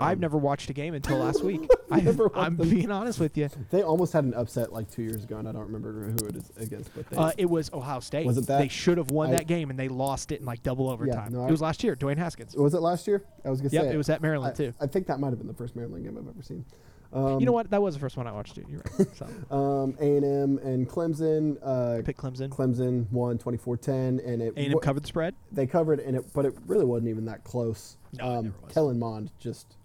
I've 0.00 0.16
Um, 0.16 0.20
never 0.20 0.38
watched 0.38 0.70
a 0.70 0.72
game 0.72 0.94
until 0.94 1.18
last 1.18 1.42
week. 1.42 1.68
I, 1.90 2.00
Never 2.00 2.24
watched 2.24 2.36
I'm 2.36 2.56
them. 2.56 2.68
being 2.68 2.90
honest 2.90 3.18
with 3.18 3.36
you. 3.36 3.48
They 3.70 3.82
almost 3.82 4.12
had 4.12 4.24
an 4.24 4.34
upset 4.34 4.72
like 4.72 4.90
two 4.90 5.02
years 5.02 5.24
ago, 5.24 5.38
and 5.38 5.48
I 5.48 5.52
don't 5.52 5.64
remember 5.66 5.92
who 6.10 6.26
it 6.26 6.36
is 6.36 6.52
against. 6.58 6.94
But 6.94 7.08
they, 7.10 7.16
Uh, 7.16 7.32
it 7.38 7.46
was 7.48 7.72
Ohio 7.72 8.00
State. 8.00 8.26
Was 8.26 8.36
it 8.38 8.46
that? 8.46 8.58
They 8.58 8.68
should 8.68 8.98
have 8.98 9.10
won 9.10 9.28
I- 9.30 9.32
that 9.32 9.46
game, 9.46 9.70
and 9.70 9.78
they 9.78 9.88
lost 9.88 10.30
it 10.32 10.40
in 10.40 10.46
like 10.46 10.62
double 10.62 10.88
overtime. 10.90 11.32
no, 11.32 11.42
it 11.44 11.48
I- 11.48 11.50
was 11.50 11.60
last 11.62 11.82
year. 11.82 11.96
Dwayne 11.96 12.18
Haskins. 12.18 12.54
was 12.56 12.74
it 12.74 12.80
last 12.80 13.06
year? 13.06 13.24
I 13.44 13.50
was 13.50 13.60
gonna 13.60 13.70
Yep, 13.72 13.82
say 13.84 13.94
it 13.94 13.96
was 13.96 14.08
at 14.10 14.20
I, 14.20 14.22
Maryland 14.22 14.54
too. 14.54 14.72
I 14.80 14.86
think 14.86 15.06
that 15.06 15.18
might 15.18 15.30
have 15.30 15.38
been 15.38 15.48
the 15.48 15.54
first 15.54 15.74
Maryland 15.74 16.04
game 16.04 16.16
I've 16.18 16.28
ever 16.28 16.42
seen. 16.42 16.64
Um, 17.10 17.40
you 17.40 17.46
know 17.46 17.52
what? 17.52 17.70
That 17.70 17.80
was 17.80 17.94
the 17.94 18.00
first 18.00 18.18
one 18.18 18.26
I 18.26 18.32
watched 18.32 18.54
too. 18.54 18.64
You're 18.68 18.82
right. 18.98 19.08
So 19.16 19.26
Um, 19.56 19.96
A&M 19.98 20.58
and 20.58 20.86
Clemson. 20.86 21.56
Uh, 21.62 22.02
pick 22.04 22.18
Clemson. 22.18 22.50
Clemson 22.50 23.10
won 23.10 23.38
24-10, 23.38 24.18
and 24.26 24.42
it 24.42 24.52
A&M 24.58 24.72
wa- 24.72 24.80
covered 24.80 25.04
the 25.04 25.06
spread. 25.08 25.34
they 25.50 25.66
covered, 25.66 26.00
and 26.00 26.18
it 26.18 26.24
but 26.34 26.44
it 26.44 26.54
really 26.66 26.84
wasn't 26.84 27.08
even 27.08 27.24
that 27.24 27.44
close. 27.44 27.96
No, 28.12 28.24
it 28.24 28.26
um, 28.28 28.44
never 28.44 28.56
was. 28.62 28.72
Kellen 28.74 28.98
Mond 28.98 29.30
just, 29.38 29.77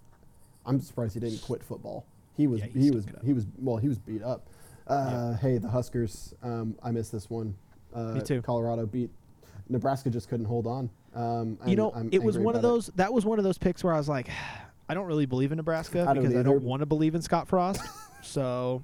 I'm 0.66 0.80
surprised 0.82 1.14
he 1.14 1.20
didn't 1.20 1.41
quit 1.41 1.64
football. 1.64 2.05
He 2.36 2.47
was 2.47 2.61
Yeah, 2.61 2.68
he 2.74 2.82
he 2.82 2.91
was 2.91 3.05
he 3.24 3.34
was 3.34 3.45
well 3.59 3.78
he 3.78 3.88
was 3.88 3.97
beat 3.99 4.24
up. 4.24 4.47
Uh, 4.88 5.36
Hey, 5.38 5.57
the 5.57 5.70
Huskers. 5.70 6.34
Um, 6.43 6.76
I 6.84 6.91
missed 6.91 7.11
this 7.11 7.30
one. 7.30 7.55
Uh, 7.93 8.14
Me 8.14 8.22
too. 8.22 8.41
Colorado 8.41 8.86
beat 8.86 9.09
Nebraska. 9.70 10.09
Just 10.09 10.30
couldn't 10.30 10.45
hold 10.45 10.68
on. 10.68 10.89
Um, 11.14 11.57
you 11.66 11.76
know, 11.76 11.91
I'm 11.95 12.09
it 12.11 12.22
was 12.22 12.38
one 12.38 12.55
of 12.55 12.59
about 12.59 12.68
it. 12.68 12.72
those. 12.72 12.88
That 12.95 13.14
was 13.14 13.26
one 13.26 13.38
of 13.38 13.43
those 13.43 13.57
picks 13.57 13.84
where 13.84 13.93
I 13.93 13.97
was 13.97 14.09
like, 14.09 14.30
I 14.89 14.93
don't 14.93 15.05
really 15.05 15.26
believe 15.26 15.51
in 15.51 15.57
Nebraska 15.57 16.05
I 16.07 16.14
because 16.14 16.36
I 16.36 16.43
don't 16.43 16.64
want 16.64 16.82
to 16.82 16.86
believe 16.86 17.16
in 17.16 17.22
Scott 17.22 17.47
Frost. 17.47 17.82
so 18.22 18.84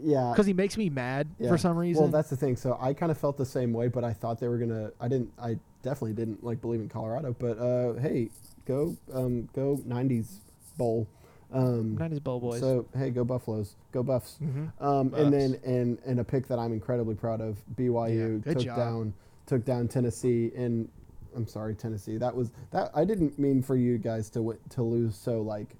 Yeah. 0.00 0.30
because 0.32 0.46
he 0.46 0.52
makes 0.52 0.76
me 0.76 0.88
mad 0.88 1.28
yeah. 1.38 1.48
for 1.48 1.58
some 1.58 1.76
reason. 1.76 2.02
Well, 2.02 2.12
that's 2.12 2.30
the 2.30 2.36
thing. 2.36 2.56
So 2.56 2.78
I 2.80 2.94
kind 2.94 3.10
of 3.10 3.18
felt 3.18 3.36
the 3.36 3.46
same 3.46 3.72
way, 3.72 3.88
but 3.88 4.04
I 4.04 4.12
thought 4.12 4.38
they 4.38 4.48
were 4.48 4.58
gonna. 4.58 4.92
I 5.00 5.08
didn't. 5.08 5.32
I 5.40 5.58
definitely 5.82 6.12
didn't 6.12 6.44
like 6.44 6.60
believe 6.60 6.80
in 6.80 6.88
Colorado. 6.88 7.34
But 7.38 7.58
uh, 7.58 7.94
hey, 7.94 8.30
go 8.66 8.96
um, 9.12 9.48
go 9.54 9.78
'90s 9.86 10.36
bowl. 10.82 11.08
Um, 11.52 11.96
not 11.98 12.10
his 12.10 12.18
bowl 12.20 12.40
boys. 12.40 12.60
So 12.60 12.86
hey, 12.96 13.10
go 13.10 13.24
Buffaloes, 13.24 13.76
go 13.92 14.02
Buffs. 14.02 14.36
hmm 14.38 14.66
Um, 14.80 15.08
Buffs. 15.10 15.22
and 15.22 15.32
then 15.32 15.60
and 15.64 15.98
and 16.06 16.18
a 16.20 16.24
pick 16.24 16.46
that 16.48 16.58
I'm 16.58 16.72
incredibly 16.72 17.14
proud 17.14 17.40
of. 17.40 17.58
BYU 17.76 18.42
Yeah, 18.46 18.52
took 18.54 18.62
job. 18.64 18.76
down 18.76 19.14
took 19.46 19.64
down 19.64 19.86
Tennessee 19.88 20.50
and 20.56 20.88
I'm 21.36 21.46
sorry 21.46 21.74
Tennessee. 21.74 22.16
That 22.16 22.34
was 22.34 22.50
that 22.70 22.90
I 22.94 23.04
didn't 23.04 23.38
mean 23.38 23.62
for 23.62 23.76
you 23.76 23.98
guys 23.98 24.30
to 24.30 24.38
wi- 24.38 24.58
to 24.70 24.82
lose 24.82 25.14
so 25.14 25.42
like 25.42 25.76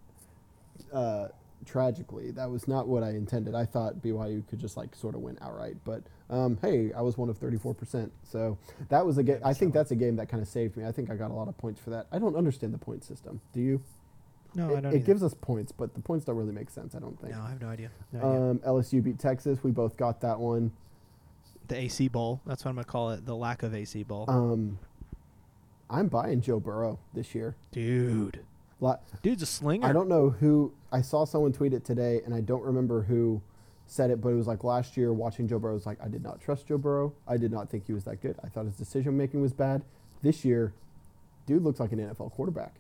uh, 0.93 1.29
tragically. 1.65 2.31
That 2.33 2.51
was 2.51 2.69
not 2.69 2.87
what 2.89 3.03
I 3.03 3.11
intended. 3.11 3.55
I 3.55 3.65
thought 3.65 4.03
BYU 4.03 4.47
could 4.49 4.59
just 4.59 4.77
like 4.77 4.95
sort 4.95 5.15
of 5.15 5.21
win 5.23 5.39
outright. 5.41 5.77
But 5.85 6.03
um, 6.29 6.59
hey, 6.61 6.93
I 6.93 7.01
was 7.03 7.17
one 7.17 7.29
of 7.29 7.39
34%. 7.39 8.11
So 8.25 8.59
that 8.89 9.05
was 9.07 9.17
a 9.19 9.23
game. 9.23 9.39
I 9.45 9.55
think 9.55 9.73
that's 9.73 9.91
a 9.91 9.97
game 9.97 10.17
that 10.17 10.29
kind 10.29 10.43
of 10.43 10.49
saved 10.49 10.77
me. 10.77 10.85
I 10.85 10.93
think 10.93 11.11
I 11.11 11.15
got 11.17 11.31
a 11.31 11.35
lot 11.35 11.49
of 11.49 11.57
points 11.57 11.81
for 11.81 11.91
that. 11.91 12.07
I 12.13 12.19
don't 12.19 12.37
understand 12.37 12.75
the 12.75 12.79
point 12.79 13.05
system. 13.05 13.41
Do 13.55 13.61
you? 13.61 13.81
No, 14.55 14.71
it 14.71 14.77
I 14.79 14.81
don't. 14.81 14.93
it 14.93 14.97
either. 14.97 15.07
gives 15.07 15.23
us 15.23 15.35
points, 15.35 15.73
but 15.73 15.95
the 15.95 16.01
points 16.01 16.25
don't 16.25 16.37
really 16.37 16.53
make 16.53 16.71
sense. 16.71 16.95
I 16.95 16.99
don't 16.99 17.19
think. 17.21 17.33
no, 17.35 17.41
I 17.43 17.51
have 17.51 17.61
no 17.61 17.69
idea. 17.69 17.91
No 18.13 18.19
idea. 18.21 18.51
Um, 18.51 18.59
LSU 18.61 19.03
beat 19.03 19.19
Texas. 19.19 19.59
We 19.63 19.71
both 19.71 19.97
got 19.97 20.21
that 20.23 20.39
one. 20.39 20.73
the 21.69 21.77
AC 21.77 22.09
Bowl. 22.09 22.41
That's 22.47 22.65
what 22.65 22.71
I'm 22.71 22.75
gonna 22.77 22.85
call 22.85 23.11
it. 23.13 23.25
The 23.27 23.37
lack 23.37 23.63
of 23.63 23.75
AC 23.75 24.03
Bowl. 24.03 24.25
Um, 24.29 24.79
I'm 25.91 26.09
buying 26.09 26.41
Joe 26.41 26.59
Burrow 26.61 26.99
this 27.15 27.35
year. 27.35 27.55
Dude, 27.71 28.41
La- 28.81 28.97
dude's 29.23 29.43
a 29.43 29.47
slinger. 29.47 29.87
I 29.87 29.93
don't 29.93 30.09
know 30.09 30.31
who. 30.31 30.73
I 30.91 31.03
saw 31.03 31.25
someone 31.25 31.53
tweet 31.53 31.73
it 31.73 31.85
today, 31.85 32.21
and 32.25 32.35
I 32.35 32.41
don't 32.41 32.63
remember 32.63 33.03
who 33.03 33.41
said 33.87 34.11
it, 34.11 34.21
but 34.21 34.31
it 34.31 34.35
was 34.35 34.47
like 34.47 34.65
last 34.65 34.97
year 34.97 35.13
watching 35.13 35.47
Joe 35.49 35.59
Burrow. 35.59 35.73
I 35.73 35.75
was 35.75 35.87
like, 35.87 35.99
I 36.03 36.09
did 36.09 36.23
not 36.23 36.41
trust 36.41 36.67
Joe 36.67 36.79
Burrow. 36.79 37.13
I 37.29 37.37
did 37.37 37.53
not 37.53 37.69
think 37.71 37.87
he 37.87 37.93
was 37.93 38.05
that 38.05 38.21
good. 38.23 38.37
I 38.43 38.49
thought 38.49 38.65
his 38.65 38.77
decision 38.77 39.17
making 39.17 39.43
was 39.43 39.53
bad. 39.53 39.85
This 40.23 40.45
year, 40.45 40.73
dude 41.47 41.63
looks 41.63 41.79
like 41.81 41.93
an 41.93 41.99
NFL 41.99 42.33
quarterback. 42.33 42.75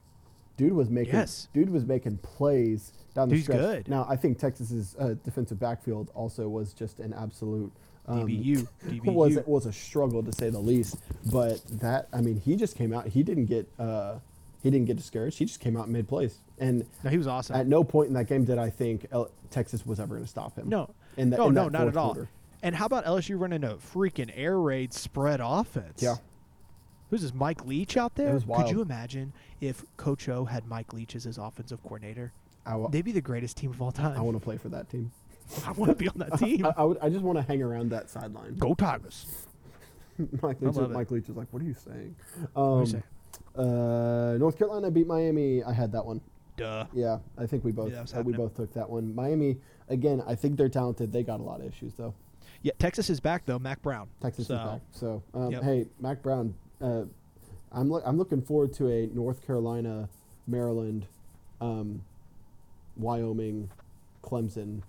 Dude 0.62 0.74
was 0.74 0.90
making. 0.90 1.14
Yes. 1.14 1.48
Dude 1.52 1.70
was 1.70 1.84
making 1.84 2.18
plays 2.18 2.92
down 3.14 3.28
the 3.28 3.34
Dude's 3.34 3.46
stretch. 3.46 3.60
good. 3.60 3.88
Now 3.88 4.06
I 4.08 4.14
think 4.14 4.38
Texas's 4.38 4.94
uh, 4.96 5.14
defensive 5.24 5.58
backfield 5.58 6.10
also 6.14 6.48
was 6.48 6.72
just 6.72 7.00
an 7.00 7.12
absolute. 7.12 7.72
Um, 8.06 8.26
DBU. 8.28 8.66
DBU. 8.86 9.12
was 9.12 9.36
it 9.36 9.48
was 9.48 9.66
a 9.66 9.72
struggle 9.72 10.22
to 10.22 10.32
say 10.32 10.50
the 10.50 10.60
least. 10.60 10.98
But 11.32 11.60
that 11.80 12.08
I 12.12 12.20
mean, 12.20 12.36
he 12.36 12.54
just 12.54 12.76
came 12.76 12.92
out. 12.92 13.08
He 13.08 13.24
didn't 13.24 13.46
get 13.46 13.68
uh, 13.76 14.18
he 14.62 14.70
didn't 14.70 14.86
get 14.86 14.96
discouraged. 14.96 15.38
He 15.38 15.46
just 15.46 15.58
came 15.58 15.76
out 15.76 15.84
and 15.84 15.92
made 15.92 16.06
plays. 16.06 16.38
And 16.58 16.86
no, 17.02 17.10
he 17.10 17.18
was 17.18 17.26
awesome. 17.26 17.56
at 17.56 17.66
no 17.66 17.82
point 17.82 18.06
in 18.08 18.14
that 18.14 18.28
game 18.28 18.44
did 18.44 18.58
I 18.58 18.70
think 18.70 19.06
L- 19.10 19.30
Texas 19.50 19.84
was 19.84 19.98
ever 19.98 20.14
going 20.14 20.24
to 20.24 20.30
stop 20.30 20.56
him. 20.56 20.68
no, 20.68 20.94
in 21.16 21.30
that, 21.30 21.38
no, 21.38 21.48
in 21.48 21.54
no, 21.54 21.68
not 21.68 21.88
at 21.88 21.96
all. 21.96 22.14
quarter. 22.14 22.28
And 22.62 22.76
how 22.76 22.86
about 22.86 23.04
LSU 23.04 23.36
running 23.38 23.64
a 23.64 23.74
freaking 23.74 24.30
air 24.32 24.60
raid 24.60 24.94
spread 24.94 25.40
offense? 25.42 26.00
Yeah, 26.00 26.16
Who's 27.12 27.20
this? 27.20 27.34
Mike 27.34 27.66
Leach 27.66 27.98
out 27.98 28.14
there? 28.14 28.40
Could 28.40 28.70
you 28.70 28.80
imagine 28.80 29.34
if 29.60 29.84
Coach 29.98 30.30
O 30.30 30.46
had 30.46 30.66
Mike 30.66 30.94
Leach 30.94 31.14
as 31.14 31.24
his 31.24 31.36
offensive 31.36 31.82
coordinator? 31.82 32.32
I, 32.64 32.82
They'd 32.88 33.04
be 33.04 33.12
the 33.12 33.20
greatest 33.20 33.58
team 33.58 33.70
of 33.70 33.82
all 33.82 33.92
time. 33.92 34.16
I 34.16 34.22
want 34.22 34.34
to 34.38 34.42
play 34.42 34.56
for 34.56 34.70
that 34.70 34.88
team. 34.88 35.12
I 35.66 35.72
want 35.72 35.90
to 35.90 35.94
be 35.94 36.08
on 36.08 36.16
that 36.16 36.38
team. 36.38 36.64
I, 36.64 36.72
I, 36.74 36.84
would, 36.84 36.96
I 37.02 37.10
just 37.10 37.20
want 37.20 37.36
to 37.36 37.42
hang 37.42 37.62
around 37.62 37.90
that 37.90 38.08
sideline. 38.08 38.56
Go 38.56 38.72
Tigers. 38.72 39.26
Mike 40.42 40.56
Leach. 40.62 40.88
Mike 40.88 41.10
Leach 41.10 41.28
is 41.28 41.36
like, 41.36 41.48
what 41.50 41.60
are 41.60 41.66
you 41.66 41.74
saying? 41.74 42.16
Um, 42.56 42.80
you 42.80 42.86
say? 42.86 43.02
uh, 43.56 44.38
North 44.38 44.56
Carolina 44.56 44.90
beat 44.90 45.06
Miami. 45.06 45.62
I 45.62 45.74
had 45.74 45.92
that 45.92 46.06
one. 46.06 46.22
Duh. 46.56 46.86
Yeah, 46.94 47.18
I 47.36 47.44
think 47.44 47.62
we 47.62 47.72
both 47.72 47.92
was 47.92 48.14
uh, 48.14 48.22
we 48.22 48.32
both 48.32 48.56
took 48.56 48.72
that 48.72 48.88
one. 48.88 49.14
Miami 49.14 49.58
again. 49.90 50.22
I 50.26 50.34
think 50.34 50.56
they're 50.56 50.70
talented. 50.70 51.12
They 51.12 51.24
got 51.24 51.40
a 51.40 51.42
lot 51.42 51.60
of 51.60 51.66
issues 51.66 51.92
though. 51.92 52.14
Yeah, 52.62 52.72
Texas 52.78 53.10
is 53.10 53.20
back 53.20 53.44
though. 53.44 53.58
Mack 53.58 53.82
Brown. 53.82 54.08
Texas 54.22 54.46
so, 54.46 54.54
is 54.54 54.60
back. 54.60 54.80
So 54.92 55.22
um, 55.34 55.50
Yep. 55.50 55.62
hey, 55.62 55.86
Mack 56.00 56.22
Brown. 56.22 56.54
Uh, 56.82 57.04
I'm 57.70 57.90
loo- 57.90 58.02
I'm 58.04 58.18
looking 58.18 58.42
forward 58.42 58.72
to 58.74 58.88
a 58.90 59.06
North 59.14 59.46
Carolina, 59.46 60.08
Maryland, 60.46 61.06
um, 61.60 62.02
Wyoming, 62.96 63.70
Clemson 64.22 64.82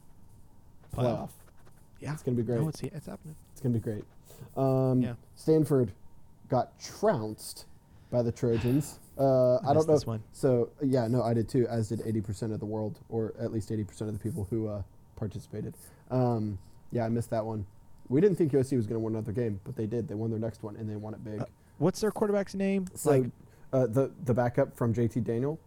Playoff. 0.93 0.95
playoff. 0.95 1.29
Yeah. 2.01 2.13
It's 2.13 2.23
gonna 2.23 2.35
be 2.37 2.43
great. 2.43 2.61
No, 2.61 2.67
it's, 2.69 2.81
it's 2.81 3.05
happening. 3.05 3.35
It's 3.51 3.61
gonna 3.61 3.73
be 3.73 3.79
great. 3.79 4.03
Um, 4.57 5.01
Yeah. 5.01 5.13
Stanford 5.35 5.93
got 6.49 6.77
trounced 6.79 7.65
by 8.11 8.21
the 8.21 8.31
Trojans. 8.31 8.99
Uh, 9.15 9.57
I, 9.59 9.75
don't 9.75 9.87
know. 9.87 9.93
this 9.93 10.07
one. 10.07 10.23
So 10.31 10.71
yeah, 10.81 11.07
no, 11.07 11.21
I 11.21 11.35
did 11.35 11.47
too. 11.47 11.67
As 11.67 11.89
did 11.89 12.01
eighty 12.03 12.19
percent 12.19 12.51
of 12.51 12.59
the 12.59 12.65
world, 12.65 12.99
or 13.09 13.31
at 13.39 13.51
least 13.53 13.71
eighty 13.71 13.83
percent 13.83 14.09
of 14.09 14.17
the 14.17 14.23
people 14.23 14.47
who 14.49 14.67
uh, 14.67 14.81
participated. 15.15 15.75
Um, 16.09 16.57
yeah, 16.91 17.05
I 17.05 17.09
missed 17.09 17.29
that 17.29 17.45
one. 17.45 17.63
We 18.09 18.21
didn't 18.21 18.37
think 18.37 18.53
USC 18.53 18.75
was 18.75 18.87
going 18.87 18.95
to 18.95 18.99
win 18.99 19.13
another 19.13 19.31
game, 19.31 19.59
but 19.65 19.75
they 19.75 19.85
did. 19.85 20.07
They 20.07 20.15
won 20.15 20.31
their 20.31 20.39
next 20.39 20.63
one, 20.63 20.75
and 20.77 20.89
they 20.89 20.95
won 20.95 21.13
it 21.13 21.23
big. 21.23 21.41
Uh, 21.41 21.45
What's 21.77 22.01
their 22.01 22.11
quarterback's 22.11 22.55
name? 22.55 22.85
like, 23.05 23.25
uh, 23.71 23.87
the 23.87 24.11
the 24.25 24.33
backup 24.33 24.75
from 24.75 24.93
JT 24.93 25.23
Daniel. 25.23 25.59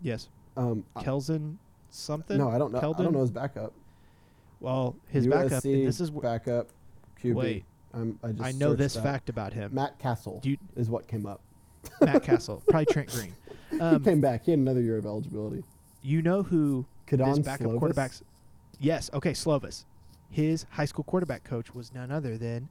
yes, 0.00 0.28
Um, 0.56 0.84
Kelson 1.00 1.58
something. 1.90 2.38
no, 2.38 2.48
I 2.48 2.58
don't 2.58 2.72
know. 2.72 2.78
I 2.78 2.80
don't 3.02 3.12
know 3.12 3.20
his 3.20 3.30
backup. 3.30 3.72
Well, 4.60 4.96
his 5.08 5.26
USC 5.26 5.30
backup. 5.30 5.62
This 5.62 6.00
is 6.00 6.10
backup. 6.10 6.68
QB. 7.22 7.34
Wait. 7.34 7.64
I'm, 7.94 8.18
I 8.24 8.28
just 8.32 8.42
I 8.42 8.52
know 8.52 8.74
this 8.74 8.96
fact 8.96 9.28
about 9.28 9.52
him. 9.52 9.74
Matt 9.74 9.98
Castle 9.98 10.40
you, 10.44 10.56
is 10.76 10.88
what 10.88 11.06
came 11.06 11.26
up. 11.26 11.40
Matt 12.00 12.22
Castle, 12.22 12.62
probably 12.68 12.86
Trent 12.86 13.10
Green. 13.10 13.34
he 13.70 13.78
Um, 13.80 14.02
came 14.02 14.20
back. 14.20 14.44
He 14.46 14.52
had 14.52 14.60
another 14.60 14.80
year 14.80 14.96
of 14.96 15.04
eligibility. 15.04 15.62
you 16.02 16.22
know 16.22 16.42
who 16.42 16.86
his 17.06 17.40
backup 17.40 17.66
Slovis? 17.66 17.78
quarterbacks? 17.80 18.22
Yes. 18.80 19.10
Okay, 19.12 19.32
Slovis. 19.32 19.84
His 20.30 20.64
high 20.70 20.86
school 20.86 21.04
quarterback 21.04 21.44
coach 21.44 21.74
was 21.74 21.92
none 21.92 22.10
other 22.10 22.38
than 22.38 22.70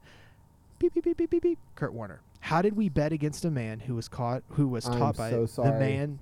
beep 0.80 0.92
beep 0.94 1.04
beep 1.04 1.16
beep 1.16 1.30
beep 1.30 1.42
beep 1.42 1.58
Kurt 1.76 1.92
Warner. 1.92 2.20
How 2.42 2.60
did 2.60 2.76
we 2.76 2.88
bet 2.88 3.12
against 3.12 3.44
a 3.44 3.50
man 3.50 3.78
who 3.80 3.94
was 3.94 4.08
caught 4.08 4.42
who 4.50 4.66
was 4.66 4.86
I'm 4.86 4.98
taught 4.98 5.16
by 5.16 5.30
so 5.30 5.46
the 5.46 5.72
man, 5.78 6.18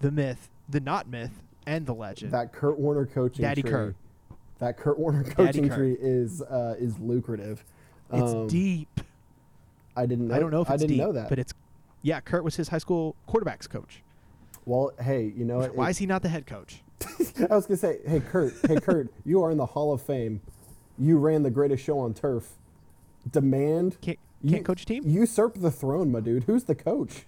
the 0.00 0.12
myth, 0.12 0.48
the 0.68 0.78
not 0.80 1.08
myth, 1.08 1.42
and 1.66 1.84
the 1.86 1.92
legend? 1.94 2.32
That 2.32 2.52
Kurt 2.52 2.78
Warner 2.78 3.04
coaching 3.04 3.42
Daddy 3.42 3.62
tree. 3.62 3.70
Kurt. 3.70 3.96
That 4.60 4.76
Kurt 4.78 4.96
Warner 4.98 5.24
coaching 5.24 5.68
Kurt. 5.68 5.76
tree 5.76 5.96
is 6.00 6.40
uh, 6.40 6.76
is 6.78 6.98
lucrative. 7.00 7.64
it's 8.12 8.32
Um, 8.32 8.46
deep. 8.46 9.00
I 9.96 10.06
didn't 10.06 10.28
know. 10.28 10.34
I 10.36 10.38
don't 10.38 10.52
know 10.52 10.60
if 10.62 10.70
I 10.70 10.76
didn't 10.76 10.90
deep, 10.90 10.98
know 10.98 11.12
that. 11.12 11.28
but 11.28 11.40
it's 11.40 11.52
yeah. 12.02 12.20
Kurt 12.20 12.44
was 12.44 12.54
his 12.54 12.68
high 12.68 12.78
school 12.78 13.16
quarterbacks 13.28 13.68
coach. 13.68 14.02
well, 14.66 14.92
hey, 15.00 15.32
you 15.36 15.44
know? 15.44 15.62
Why 15.74 15.90
is 15.90 15.98
he 15.98 16.06
not 16.06 16.22
the 16.22 16.28
head 16.28 16.46
coach? 16.46 16.80
I 17.50 17.54
was 17.56 17.66
gonna 17.66 17.76
say, 17.76 17.98
hey 18.06 18.20
Kurt, 18.20 18.54
hey 18.68 18.76
Kurt, 18.80 19.12
you 19.24 19.42
are 19.42 19.50
in 19.50 19.56
the 19.58 19.66
Hall 19.66 19.92
of 19.92 20.00
Fame. 20.00 20.40
You 20.96 21.18
ran 21.18 21.42
the 21.42 21.50
greatest 21.50 21.82
show 21.82 21.98
on 21.98 22.14
turf. 22.14 22.52
Demand 23.30 24.00
Can't 24.00 24.18
you, 24.44 24.50
can't 24.50 24.64
coach 24.64 24.82
a 24.82 24.86
team? 24.86 25.04
Usurp 25.06 25.54
the 25.54 25.70
throne, 25.70 26.12
my 26.12 26.20
dude. 26.20 26.44
Who's 26.44 26.64
the 26.64 26.74
coach? 26.74 27.24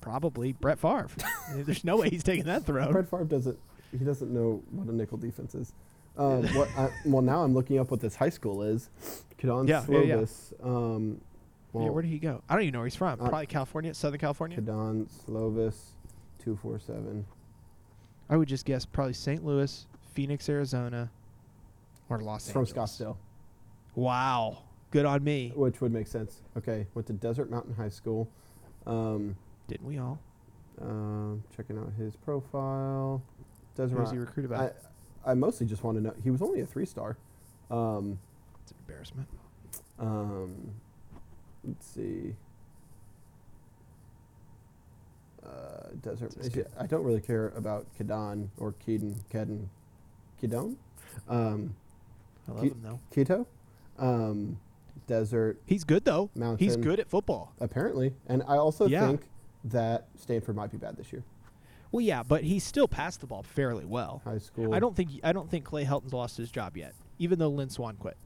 Probably 0.00 0.52
Brett 0.52 0.78
Favre. 0.78 1.08
There's 1.54 1.84
no 1.84 1.96
way 1.96 2.10
he's 2.10 2.22
taking 2.22 2.44
that 2.44 2.64
throne. 2.64 2.92
Brett 2.92 3.10
Favre 3.10 3.24
doesn't. 3.24 3.58
He 3.90 4.04
doesn't 4.04 4.32
know 4.32 4.62
what 4.70 4.86
a 4.88 4.92
nickel 4.94 5.18
defense 5.18 5.54
is. 5.54 5.72
Um, 6.16 6.46
what 6.54 6.68
I, 6.76 6.90
well, 7.04 7.22
now 7.22 7.42
I'm 7.42 7.54
looking 7.54 7.78
up 7.78 7.90
what 7.90 8.00
this 8.00 8.14
high 8.14 8.28
school 8.28 8.62
is. 8.62 8.90
Kadon 9.38 9.68
Yeah, 9.68 9.84
yeah, 9.88 10.00
yeah. 10.00 10.24
Um, 10.62 11.20
well, 11.72 11.84
yeah, 11.84 11.90
where 11.90 12.02
did 12.02 12.08
he 12.10 12.18
go? 12.18 12.42
I 12.48 12.54
don't 12.54 12.62
even 12.62 12.72
know 12.72 12.80
where 12.80 12.86
he's 12.86 12.96
from. 12.96 13.20
Uh, 13.20 13.28
Probably 13.28 13.46
California, 13.46 13.94
Southern 13.94 14.18
California. 14.20 14.60
Kadon 14.60 15.08
Slovis, 15.26 15.76
two 16.42 16.56
four 16.56 16.78
seven. 16.78 17.24
I 18.30 18.36
would 18.36 18.48
just 18.48 18.64
guess 18.66 18.84
probably 18.84 19.14
St. 19.14 19.44
Louis, 19.44 19.86
Phoenix, 20.12 20.48
Arizona, 20.48 21.10
or 22.10 22.20
Los 22.20 22.44
It's 22.44 22.52
from 22.52 22.62
Angeles. 22.66 22.98
Scottsdale, 22.98 23.16
Wow, 23.94 24.58
good 24.90 25.04
on 25.06 25.22
me. 25.24 25.52
which 25.54 25.80
would 25.80 25.92
make 25.92 26.06
sense. 26.06 26.42
Okay, 26.56 26.86
went 26.94 27.06
to 27.08 27.12
Desert 27.12 27.50
Mountain 27.50 27.74
High 27.74 27.88
School. 27.88 28.28
Um, 28.86 29.36
Didn't 29.66 29.86
we 29.86 29.98
all? 29.98 30.18
um, 30.80 31.42
checking 31.56 31.76
out 31.78 31.92
his 31.98 32.14
profile. 32.16 33.22
Desert 33.76 33.94
Who 33.96 34.00
was 34.00 34.10
he 34.10 34.16
Mountain. 34.16 34.20
recruited 34.20 34.50
by? 34.50 34.70
I, 35.26 35.32
I 35.32 35.34
mostly 35.34 35.66
just 35.66 35.82
want 35.84 35.96
to 35.98 36.02
know. 36.02 36.14
He 36.22 36.30
was 36.30 36.40
only 36.42 36.60
a 36.60 36.66
three 36.66 36.86
star. 36.86 37.16
Um, 37.70 38.18
It's 38.62 38.70
an 38.72 38.76
embarrassment. 38.86 39.28
um, 39.98 40.54
let's 41.64 41.86
see. 41.86 42.34
Uh, 45.44 45.88
Desert. 46.02 46.34
I 46.78 46.86
don't 46.86 47.04
really 47.04 47.20
care 47.20 47.48
about 47.56 47.86
Kedon 47.96 48.50
or 48.58 48.72
Keaton. 48.84 49.16
Kedon. 49.30 49.70
Kedon? 50.40 50.76
Um, 51.28 51.74
I 52.48 52.52
love 52.52 52.62
him 52.64 52.80
though. 52.82 53.00
Keto? 53.14 53.46
Um, 53.98 54.58
Desert. 55.08 55.60
He's 55.66 55.82
good 55.82 56.04
though. 56.04 56.30
Mountain. 56.36 56.64
He's 56.64 56.76
good 56.76 57.00
at 57.00 57.08
football. 57.10 57.52
Apparently. 57.58 58.14
And 58.28 58.44
I 58.46 58.56
also 58.56 58.86
Yeah. 58.86 59.08
think 59.08 59.28
that 59.64 60.06
Stanford 60.16 60.54
might 60.54 60.70
be 60.70 60.76
bad 60.78 60.96
this 60.96 61.12
year. 61.12 61.24
Well, 61.90 62.02
yeah, 62.02 62.22
but 62.22 62.44
he 62.44 62.58
still 62.60 62.86
passed 62.86 63.20
the 63.22 63.26
ball 63.26 63.42
fairly 63.42 63.84
well. 63.86 64.20
High 64.24 64.38
school. 64.38 64.72
I 64.74 64.78
don't 64.78 64.94
think 64.94 65.10
I 65.24 65.32
don't 65.32 65.50
think 65.50 65.64
Clay 65.64 65.84
Helton's 65.84 66.12
lost 66.12 66.36
his 66.36 66.50
job 66.52 66.76
yet, 66.76 66.94
even 67.18 67.38
though 67.40 67.48
Lynn 67.48 67.70
Swann 67.70 67.96
quit. 67.96 68.16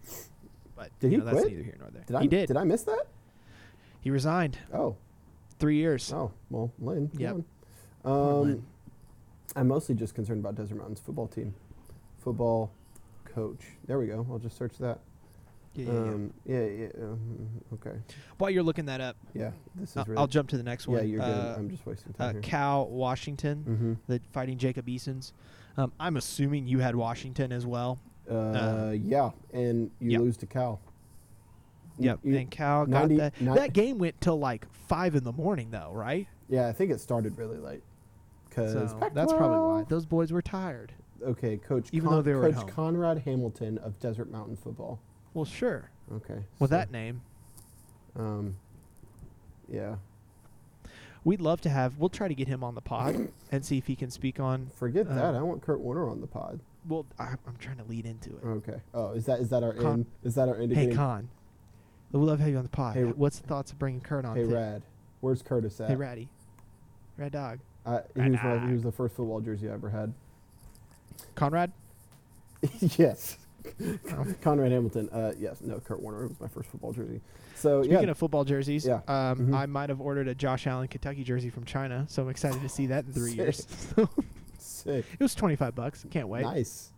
But 0.76 0.91
Did 1.01 1.12
he 1.12 1.16
know, 1.18 1.24
that's 1.24 1.39
quit? 1.41 1.53
neither 1.53 1.62
here 1.62 1.76
nor 1.78 1.91
there. 1.91 2.03
Did 2.07 2.16
I 2.16 2.22
he 2.22 2.28
did. 2.28 2.49
Did 2.49 2.57
I 2.57 2.64
miss 2.64 2.83
that? 2.83 3.07
He 4.01 4.11
resigned. 4.11 4.59
Oh. 4.74 4.97
Three 5.61 5.76
years. 5.76 6.12
Oh. 6.12 6.33
Well, 6.51 6.72
Lynn. 6.80 7.09
come 7.09 7.20
Yep. 7.20 7.35
on. 7.35 7.45
Poor 8.03 8.43
Um. 8.53 8.66
I'm 9.55 9.68
mostly 9.68 9.95
just 9.95 10.14
concerned 10.14 10.41
about 10.41 10.57
Desert 10.57 10.74
Mountains 10.76 10.99
football 10.99 11.28
team, 11.28 11.55
football 12.18 12.72
coach. 13.26 13.61
There 13.87 13.99
we 13.99 14.07
go. 14.07 14.26
I'll 14.30 14.39
just 14.39 14.57
search 14.57 14.76
that. 14.78 14.99
Yeah, 15.75 15.85
yeah, 15.87 15.93
yeah. 15.93 16.01
Um, 16.01 16.35
yeah. 16.45 16.64
yeah, 16.64 16.89
um, 17.03 17.49
okay. 17.75 17.97
While 18.39 18.51
you're 18.51 18.62
looking 18.62 18.87
that 18.87 19.01
up, 19.01 19.16
Yeah. 19.35 19.53
This 19.75 19.91
is 19.91 19.97
I'll, 19.97 20.05
really. 20.05 20.18
I'll 20.18 20.27
jump 20.27 20.49
to 20.51 20.57
the 20.57 20.62
next 20.62 20.87
one. 20.87 20.99
yeah, 20.99 21.05
you're 21.05 21.23
uh, 21.23 21.27
good. 21.27 21.59
I'm 21.59 21.70
just 21.70 21.87
wasting 21.87 22.12
time 22.12 22.29
uh, 22.29 22.33
here. 22.33 22.43
Cal 22.43 22.89
Washington, 22.89 23.64
mm-hmm. 23.68 23.93
the 24.12 24.20
fighting 24.33 24.59
Jacob 24.59 24.89
Easons. 24.89 25.33
Um, 25.77 25.93
I'm 25.99 26.16
assuming 26.16 26.66
you 26.66 26.81
had 26.81 26.95
Washington 26.95 27.53
as 27.53 27.64
well. 27.64 27.99
Uh, 28.31 28.95
yeah, 28.95 29.31
and 29.53 29.91
you 29.99 30.12
yep. 30.12 30.20
lose 30.20 30.37
to 30.39 30.47
Cal. 30.47 30.81
Yep. 31.99 32.20
you- 32.23 32.37
and 32.37 32.51
Cal 32.51 32.87
90 32.87 33.16
got 33.16 33.33
that. 33.35 33.41
ni- 33.41 33.55
that 33.55 33.73
game 33.73 33.99
went 33.99 34.20
till 34.20 34.39
like 34.39 34.66
five 34.73 35.14
in 35.14 35.25
the 35.25 35.33
morning, 35.33 35.70
though, 35.70 35.91
right? 35.93 36.27
yeah, 36.49 36.68
I 36.68 36.73
think 36.73 36.91
it 36.91 37.01
started 37.01 37.39
really 37.39 37.59
late. 37.59 37.83
Cause 38.51 38.73
So 38.73 39.11
that's 39.14 39.33
probably 39.33 39.59
why 39.59 39.85
those 39.89 40.05
boys 40.05 40.31
were 40.33 40.43
tired. 40.43 40.93
Okay, 41.25 41.57
Coach. 41.57 41.89
Even 41.93 42.09
Con- 42.09 42.16
though 42.18 42.23
they 42.23 42.35
were 42.35 42.53
Coach. 42.53 42.66
Conrad 42.68 43.18
Hamilton 43.18 43.79
of 43.79 43.99
Desert 43.99 44.31
Mountain 44.31 44.57
Football. 44.57 45.01
Well, 45.35 45.45
sure. 45.45 45.91
Okay. 46.12 46.45
With 46.59 46.70
so, 46.70 46.76
that 46.76 46.91
name, 46.91 47.22
Um. 48.16 48.57
Yeah. 49.68 49.97
we'd 51.24 51.41
love 51.41 51.61
to 51.62 51.70
have. 51.70 51.97
We'll 51.99 52.09
try 52.11 52.28
to 52.28 52.35
get 52.35 52.49
him 52.49 52.62
on 52.62 52.74
the 52.74 52.80
pod 52.83 53.28
and 53.53 53.64
see 53.64 53.78
if 53.78 53.87
he 53.87 53.97
can 53.97 54.11
speak 54.11 54.39
on. 54.41 54.70
Forget 54.76 55.07
Uh, 55.07 55.14
that. 55.14 55.35
I 55.35 55.43
want 55.43 55.62
Kurt 55.62 55.80
Warner 55.80 56.09
on 56.09 56.20
the 56.20 56.26
pod. 56.26 56.61
Well, 56.89 57.07
I, 57.18 57.35
I'm 57.47 57.57
trying 57.59 57.78
to 57.78 57.85
lead 57.85 58.05
into 58.07 58.30
it. 58.30 58.45
Okay. 58.45 58.80
Oh, 58.93 59.12
is 59.12 59.24
that 59.26 59.39
is 59.41 59.49
that 59.51 59.62
our 59.62 59.72
Con- 59.72 60.01
in? 60.22 60.28
Is 60.28 60.35
that 60.35 60.49
our 60.49 60.57
Hey, 60.57 60.64
indicating? 60.64 60.97
Con. 60.97 61.28
We'd 62.11 62.26
love 62.26 62.39
to 62.39 62.43
have 62.45 62.53
you 62.53 62.59
on 62.59 62.64
the 62.64 62.68
pod. 62.68 62.95
Hey, 62.97 63.05
What's 63.05 63.39
the 63.39 63.47
thoughts 63.47 63.72
of 63.72 63.78
bringing 63.78 64.01
Kurt 64.03 64.24
on? 64.26 64.37
hey, 64.37 64.43
too? 64.43 64.53
Rad. 64.55 64.83
Where's 65.20 65.41
Curtis 65.41 65.80
at? 65.80 65.89
Hey, 65.89 65.97
Ratty. 65.97 66.28
Rad 67.16 67.33
Dog. 67.33 67.61
Uh, 67.87 68.01
he 68.14 68.20
Rad 68.20 68.30
was 68.33 68.41
my, 68.43 68.55
dog. 68.57 68.66
he 68.68 68.72
was 68.74 68.83
the 68.83 68.93
first 68.93 69.14
football 69.14 69.41
jersey 69.41 69.70
I 69.70 69.72
ever 69.74 69.89
had. 69.89 70.12
Conrad? 71.37 71.72
yes. 72.80 73.39
Oh. 74.11 74.27
Conrad 74.43 74.73
Hamilton. 74.73 75.09
Uh, 75.11 75.33
yes. 75.39 75.61
No, 75.61 75.79
Kurt 75.81 76.01
Warner 76.01 76.27
was 76.27 76.41
my 76.41 76.49
first 76.49 76.69
football 76.71 76.93
jersey. 76.93 77.21
So 77.55 77.83
Speaking 77.83 78.05
yeah. 78.05 78.11
of 78.11 78.19
football 78.19 78.45
jerseys, 78.45 78.85
Yeah. 78.87 79.01
um, 79.09 79.49
Mhm. 79.49 79.55
I 79.55 79.67
might 79.67 79.89
have 79.89 80.01
ordered 80.01 80.29
a 80.29 80.35
Josh 80.35 80.67
Allen 80.67 80.89
Kentucky 80.89 81.23
jersey 81.25 81.51
from 81.51 81.65
China, 81.65 82.05
so 82.09 82.23
I'm 82.23 82.29
excited 82.29 82.61
to 82.63 82.69
see 82.69 82.87
that 82.87 83.05
in 83.07 83.13
three 83.13 83.33
years. 83.37 83.67
Sick. 84.59 85.05
it 85.15 85.21
was 85.21 85.35
25 85.35 85.75
bucks. 85.75 86.05
Can't 86.11 86.29
wait. 86.29 86.43
Nice. 86.43 86.93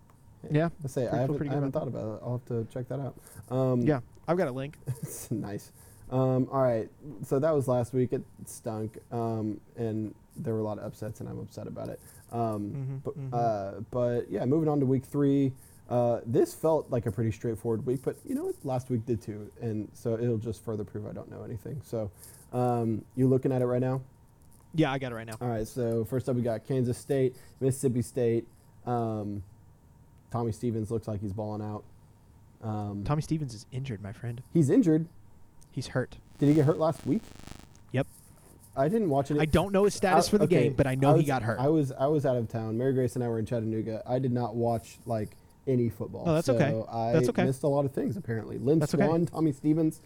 Yeah. 0.51 0.69
I 0.83 0.89
say 0.89 1.07
I 1.09 1.17
haven't, 1.19 1.49
I 1.49 1.55
haven't 1.55 1.73
thought 1.73 1.89
about 1.89 2.17
it. 2.17 2.21
I'll 2.25 2.33
have 2.33 2.45
to 2.47 2.67
check 2.73 2.89
that 2.89 3.01
out. 3.01 3.15
Um, 3.51 3.83
Yeah. 3.83 4.01
I've 4.27 4.37
got 4.39 4.49
a 4.49 4.53
link. 4.53 4.79
it's 4.87 5.31
nice. 5.31 5.71
Um, 6.11 6.49
all 6.53 6.63
right. 6.63 6.89
So 7.25 7.39
that 7.39 7.55
was 7.55 7.67
last 7.69 7.93
week. 7.95 8.13
It 8.13 8.23
stunk, 8.47 8.99
um, 9.11 9.61
and 9.77 10.15
there 10.37 10.53
were 10.55 10.61
a 10.61 10.65
lot 10.65 10.79
of 10.79 10.85
upsets, 10.85 11.21
and 11.21 11.29
I'm 11.29 11.39
upset 11.41 11.67
about 11.67 11.89
it. 11.89 12.01
Um, 12.33 12.71
Mhm, 12.73 13.03
but, 13.05 13.19
mhm. 13.19 13.29
uh, 13.33 13.81
but 13.91 14.31
yeah, 14.31 14.45
moving 14.45 14.69
on 14.69 14.81
to 14.81 14.87
week 14.87 15.05
three. 15.05 15.53
Uh, 15.89 16.21
this 16.25 16.55
felt 16.55 16.91
like 16.91 17.05
a 17.07 17.13
pretty 17.13 17.31
straightforward 17.31 17.85
week, 17.85 18.01
but 18.03 18.17
you 18.25 18.35
know 18.35 18.45
what? 18.47 18.55
Last 18.65 18.89
week 18.91 19.05
did 19.05 19.21
too, 19.21 19.51
and 19.61 19.89
so 19.93 20.15
it'll 20.15 20.39
just 20.39 20.65
further 20.65 20.85
prove 20.85 21.07
I 21.07 21.13
don't 21.13 21.31
know 21.31 21.43
anything. 21.43 21.81
So, 21.85 22.11
um, 22.53 23.05
you 23.17 23.29
looking 23.29 23.53
at 23.53 23.61
it 23.61 23.67
right 23.67 23.83
now? 23.83 24.01
Yeah, 24.75 24.91
I 24.91 24.99
got 24.99 25.13
it 25.13 25.15
right 25.15 25.27
now. 25.27 25.35
All 25.41 25.49
right. 25.49 25.69
So 25.69 26.05
first 26.05 26.29
up, 26.29 26.37
we 26.37 26.43
got 26.43 26.67
Kansas 26.67 26.99
State, 26.99 27.37
Mississippi 27.61 28.03
State. 28.03 28.47
Um, 28.87 29.43
Tommy 30.31 30.53
Stevens 30.53 30.91
looks 30.91 31.07
like 31.07 31.21
he's 31.21 31.33
balling 31.33 31.63
out. 31.63 31.85
Um, 32.63 33.05
Tommy 33.05 33.23
Stevens 33.23 33.55
is 33.55 33.67
injured, 33.71 34.03
my 34.03 34.13
friend. 34.13 34.43
he's 34.53 34.71
injured. 34.71 35.07
He's 35.71 35.89
hurt. 35.89 36.17
Did 36.39 36.49
he 36.49 36.55
get 36.55 36.65
hurt 36.65 36.79
last 36.79 37.07
week? 37.07 37.23
Yep. 37.93 38.07
I 38.77 38.89
didn't 38.89 39.11
watch 39.11 39.31
it. 39.31 39.39
I 39.39 39.45
don't 39.45 39.71
know 39.73 39.85
his 39.85 39.95
status 39.95 40.27
I- 40.27 40.31
for 40.31 40.39
the 40.39 40.45
okay, 40.45 40.65
game, 40.65 40.73
but 40.73 40.87
I 40.87 40.95
know 40.95 41.13
was, 41.13 41.21
he 41.21 41.27
got 41.27 41.43
hurt. 41.43 41.61
I 41.61 41.69
was 41.69 41.93
I 41.93 42.07
was 42.07 42.25
out 42.27 42.37
of 42.37 42.49
town. 42.49 42.77
Mary 42.79 42.95
Grace 42.95 43.15
and 43.15 43.23
I 43.23 43.29
were 43.29 43.39
in 43.39 43.47
Chattanooga. 43.47 44.03
I 44.07 44.19
did 44.19 44.33
not 44.33 44.57
watch 44.57 44.99
like 45.07 45.37
any 45.67 45.89
football. 45.89 46.25
Oh, 46.27 46.35
that's 46.35 46.47
so 46.47 46.55
okay. 46.55 46.83
I 46.91 47.13
That's 47.13 47.29
okay. 47.31 47.45
missed 47.45 47.63
a 47.63 47.69
lot 47.69 47.85
of 47.85 47.93
things 47.93 48.17
apparently. 48.17 48.59
Lynn 48.59 48.79
That's 48.79 48.95
okay. 48.95 49.07
Swann, 49.07 49.27
Tommy 49.27 49.53
Stevens. 49.53 50.01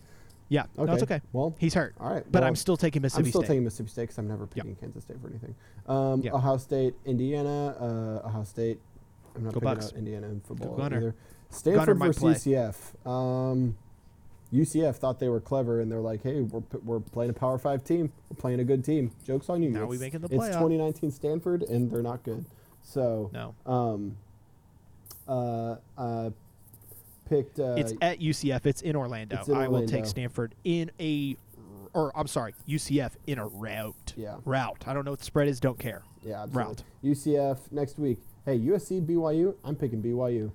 yeah, 0.49 0.65
Okay. 0.79 0.93
no, 0.93 0.99
okay. 1.03 1.21
Well, 1.33 1.55
He's 1.59 1.75
hurt, 1.75 1.95
all 2.01 2.13
right. 2.13 2.25
but 2.31 2.41
well, 2.43 2.49
I'm 2.49 2.57
still 2.57 2.77
taking 2.77 3.03
Mississippi. 3.03 3.27
I'm 3.27 3.31
still 3.31 3.41
State. 3.43 3.49
taking 3.49 3.65
Mississippi 3.65 3.91
State 3.91 4.03
because 4.05 4.19
I'm 4.19 4.29
never 4.29 4.47
picking 4.47 4.77
Kansas 4.77 5.03
State 5.05 5.21
for 5.21 5.29
anything. 5.29 5.55
Um, 5.87 6.23
Yep. 6.23 6.35
Ohio 6.35 6.57
State, 6.59 6.95
Indiana. 7.05 7.77
Uh, 8.25 8.27
Ohio 8.29 8.45
State. 8.45 8.81
I'm 9.37 9.45
not 9.45 9.53
Go 9.55 9.61
picking 9.61 9.75
Bucks. 9.75 9.87
out 9.87 9.93
Indiana 9.99 10.27
in 10.29 10.41
football 10.41 10.77
Gunnar. 10.77 10.97
either. 10.97 11.15
Stanford 11.51 11.99
versus. 11.99 12.45
UCF. 12.45 13.07
Um, 13.07 13.77
UCF 14.53 14.97
thought 14.97 15.19
they 15.21 15.29
were 15.29 15.41
clever, 15.41 15.81
and 15.81 15.93
they're 15.93 16.01
like, 16.01 16.23
"Hey, 16.23 16.41
we're, 16.41 16.63
p- 16.63 16.79
we're 16.85 17.01
playing 17.01 17.31
a 17.31 17.35
Power 17.35 17.59
Five 17.59 17.85
team. 17.85 18.11
We're 18.31 18.37
playing 18.37 18.61
a 18.61 18.65
good 18.65 18.83
team. 18.85 19.11
Jokes 19.25 19.49
on 19.51 19.63
you. 19.63 19.71
Now 19.71 19.83
it's, 19.85 19.91
we 19.91 19.99
making 19.99 20.21
the 20.21 20.29
play. 20.29 20.47
It's 20.49 20.57
2019 20.57 21.11
Stanford, 21.11 21.63
and 21.65 21.91
they're 21.91 22.03
not 22.03 22.23
good. 22.23 22.47
So, 22.83 23.31
no, 23.35 23.55
um, 23.71 24.17
uh, 25.29 25.77
uh, 25.97 26.31
picked. 27.29 27.61
Uh, 27.61 27.75
it's 27.77 27.93
at 28.01 28.21
UCF. 28.21 28.67
It's 28.67 28.83
in 28.83 28.97
Orlando. 28.97 29.37
It's 29.39 29.49
in 29.49 29.57
I 29.57 29.69
will 29.69 29.87
take 29.87 30.07
Stanford 30.07 30.55
in 30.65 30.91
a, 30.99 31.37
or 31.93 32.13
I'm 32.17 32.27
sorry, 32.27 32.55
UCF 32.69 33.13
in 33.27 33.39
a 33.39 33.47
rout. 33.47 34.15
yeah, 34.17 34.37
Rout. 34.45 34.85
I 34.87 34.95
don't 34.95 35.05
know 35.05 35.13
what 35.13 35.21
the 35.21 35.25
spread 35.27 35.49
is. 35.49 35.61
Don't 35.61 35.79
care. 35.79 36.03
yeah, 36.25 36.43
absolutely. 36.43 36.63
Rout. 36.65 36.83
UCF 37.05 37.59
next 37.71 37.99
week. 37.99 38.19
Hey, 38.45 38.59
USC, 38.59 39.05
BYU. 39.07 39.55
I'm 39.65 39.77
picking 39.77 40.03
BYU. 40.03 40.51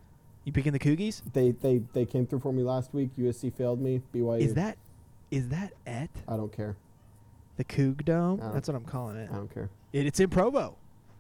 You 0.46 0.52
picking 0.52 0.74
the 0.74 0.80
Cougies? 0.80 1.22
They 1.32 1.52
they 1.52 1.82
they 1.94 2.06
came 2.06 2.26
through 2.28 2.40
for 2.40 2.52
me 2.52 2.64
last 2.64 2.94
week. 2.94 3.12
USC 3.18 3.54
failed 3.54 3.80
me. 3.80 4.02
BYU. 4.14 4.42
Is 4.42 4.56
that, 4.56 4.78
is 5.32 5.48
that 5.50 5.74
at 5.86 6.10
I 6.28 6.36
don't 6.36 6.52
care. 6.52 6.76
the 7.58 7.64
Coug 7.64 8.04
Dome? 8.04 8.42
That's 8.54 8.68
what 8.68 8.76
I'm 8.76 8.84
calling 8.84 9.16
it. 9.18 9.30
I 9.32 9.36
don't 9.36 9.54
care. 9.54 9.70
it 9.94 10.06
it's 10.06 10.20
in 10.20 10.30
Provo. 10.30 10.76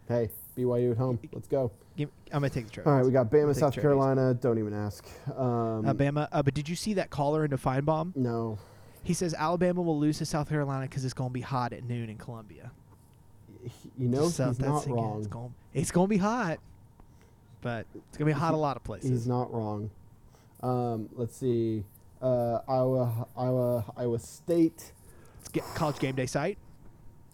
Hey, 0.09 0.29
BYU 0.53 0.91
at 0.91 0.97
home. 0.97 1.19
Let's 1.31 1.47
go. 1.47 1.71
Give, 1.95 2.09
I'm 2.31 2.41
gonna 2.41 2.49
take 2.49 2.65
the 2.65 2.71
Trojans. 2.71 2.87
All 2.87 2.97
right, 2.97 3.05
we 3.05 3.11
got 3.11 3.29
Bama, 3.29 3.55
South. 3.55 3.73
Carolina. 3.75 4.33
Don't 4.33 4.57
even 4.57 4.73
ask. 4.73 5.05
Um, 5.35 5.85
Alabama. 5.85 6.27
Uh, 6.31 6.41
but 6.41 6.53
did 6.53 6.67
you 6.67 6.75
see 6.75 6.93
that 6.95 7.09
caller 7.09 7.45
into 7.45 7.57
Finebaum? 7.57 8.15
No. 8.15 8.57
He 9.03 9.13
says 9.13 9.33
Alabama 9.33 9.81
will 9.81 9.99
lose 9.99 10.17
to 10.19 10.25
South 10.25 10.47
Carolina 10.49 10.87
because 10.87 11.03
it's 11.03 11.13
going 11.13 11.29
to 11.29 11.33
be 11.33 11.41
hot 11.41 11.73
at 11.73 11.83
noon 11.83 12.09
in 12.09 12.17
Columbia. 12.17 12.71
You 13.97 14.07
know 14.07 14.29
Just 14.29 14.39
he's 14.39 14.59
not 14.59 14.87
wrong. 14.87 15.17
It's 15.19 15.27
going, 15.27 15.53
it's 15.73 15.91
to 15.91 16.07
be 16.07 16.17
hot, 16.17 16.59
but 17.61 17.85
it's 18.09 18.17
going 18.17 18.29
to 18.29 18.33
be 18.35 18.39
hot 18.39 18.53
a 18.53 18.57
lot 18.57 18.77
of 18.77 18.83
places. 18.83 19.09
He's 19.09 19.27
not 19.27 19.53
wrong. 19.53 19.89
Um, 20.61 21.09
let's 21.13 21.35
see. 21.35 21.83
Uh, 22.21 22.59
Iowa, 22.67 23.27
Iowa, 23.37 23.85
Iowa 23.97 24.19
State. 24.19 24.93
It's 25.39 25.49
college 25.75 25.99
game 25.99 26.15
day 26.15 26.25
site. 26.25 26.57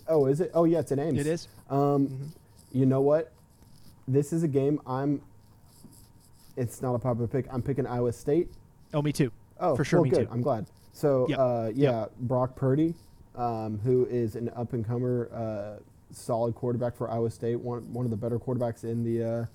Oh, 0.07 0.25
is 0.25 0.41
it? 0.41 0.49
Oh, 0.55 0.65
yeah, 0.65 0.79
it's 0.79 0.91
in 0.91 0.97
Ames. 0.99 1.19
It 1.19 1.27
is. 1.27 1.47
Um, 1.69 2.07
Mhm. 2.07 2.27
You 2.71 2.85
know 2.85 3.01
what? 3.01 3.31
This 4.07 4.33
is 4.33 4.43
a 4.43 4.47
game 4.47 4.79
I'm. 4.87 5.21
It's 6.57 6.81
not 6.81 6.93
a 6.95 6.99
popular 6.99 7.27
pick. 7.27 7.45
I'm 7.51 7.61
picking 7.61 7.85
Iowa 7.87 8.11
State. 8.11 8.49
Oh, 8.93 9.01
me 9.01 9.13
too. 9.13 9.31
Oh, 9.59 9.75
For 9.75 9.83
sure, 9.83 9.99
well, 9.99 10.03
me 10.05 10.09
good. 10.09 10.27
too. 10.27 10.33
I'm 10.33 10.41
glad. 10.41 10.65
So, 10.93 11.27
Yep. 11.29 11.39
uh, 11.39 11.71
yeah, 11.73 12.05
Brock 12.21 12.55
Purdy, 12.55 12.95
um, 13.35 13.79
who 13.83 14.05
is 14.07 14.35
an 14.35 14.49
up 14.55 14.73
and 14.73 14.85
comer, 14.85 15.29
uh, 15.33 15.81
solid 16.11 16.55
quarterback 16.55 16.95
for 16.95 17.09
Iowa 17.09 17.29
State, 17.29 17.59
one 17.59 17.93
one 17.93 18.03
of 18.05 18.11
the 18.11 18.17
better 18.17 18.39
quarterbacks 18.39 18.83
in 18.83 19.03
the 19.03 19.23
uh, 19.23 19.45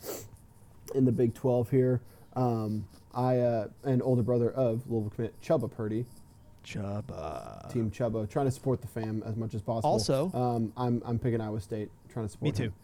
in 0.95 1.05
the 1.05 1.13
Big 1.13 1.35
12 1.35 1.71
here. 1.71 2.01
Um, 2.37 2.87
I 3.15 3.39
uh, 3.39 3.69
an 3.85 4.01
older 4.03 4.23
brother 4.23 4.51
of 4.53 4.89
Louisville 4.91 5.11
commit 5.11 5.41
Chubba 5.43 5.71
Purdy, 5.71 6.07
Chubba. 6.65 7.71
Team 7.73 7.91
Chubba, 7.91 8.29
trying 8.31 8.47
to 8.47 8.53
support 8.53 8.81
the 8.81 8.87
fam 8.89 9.23
as 9.27 9.37
much 9.37 9.55
as 9.55 9.61
possible. 9.63 9.91
Also- 9.91 10.31
um, 10.33 10.73
I'm 10.77 11.03
I'm 11.05 11.19
picking 11.19 11.41
Iowa 11.41 11.61
State, 11.61 11.91
trying 12.09 12.27
to 12.27 12.33
support. 12.33 12.45
Me 12.45 12.53
too. 12.53 12.63
him. 12.65 12.75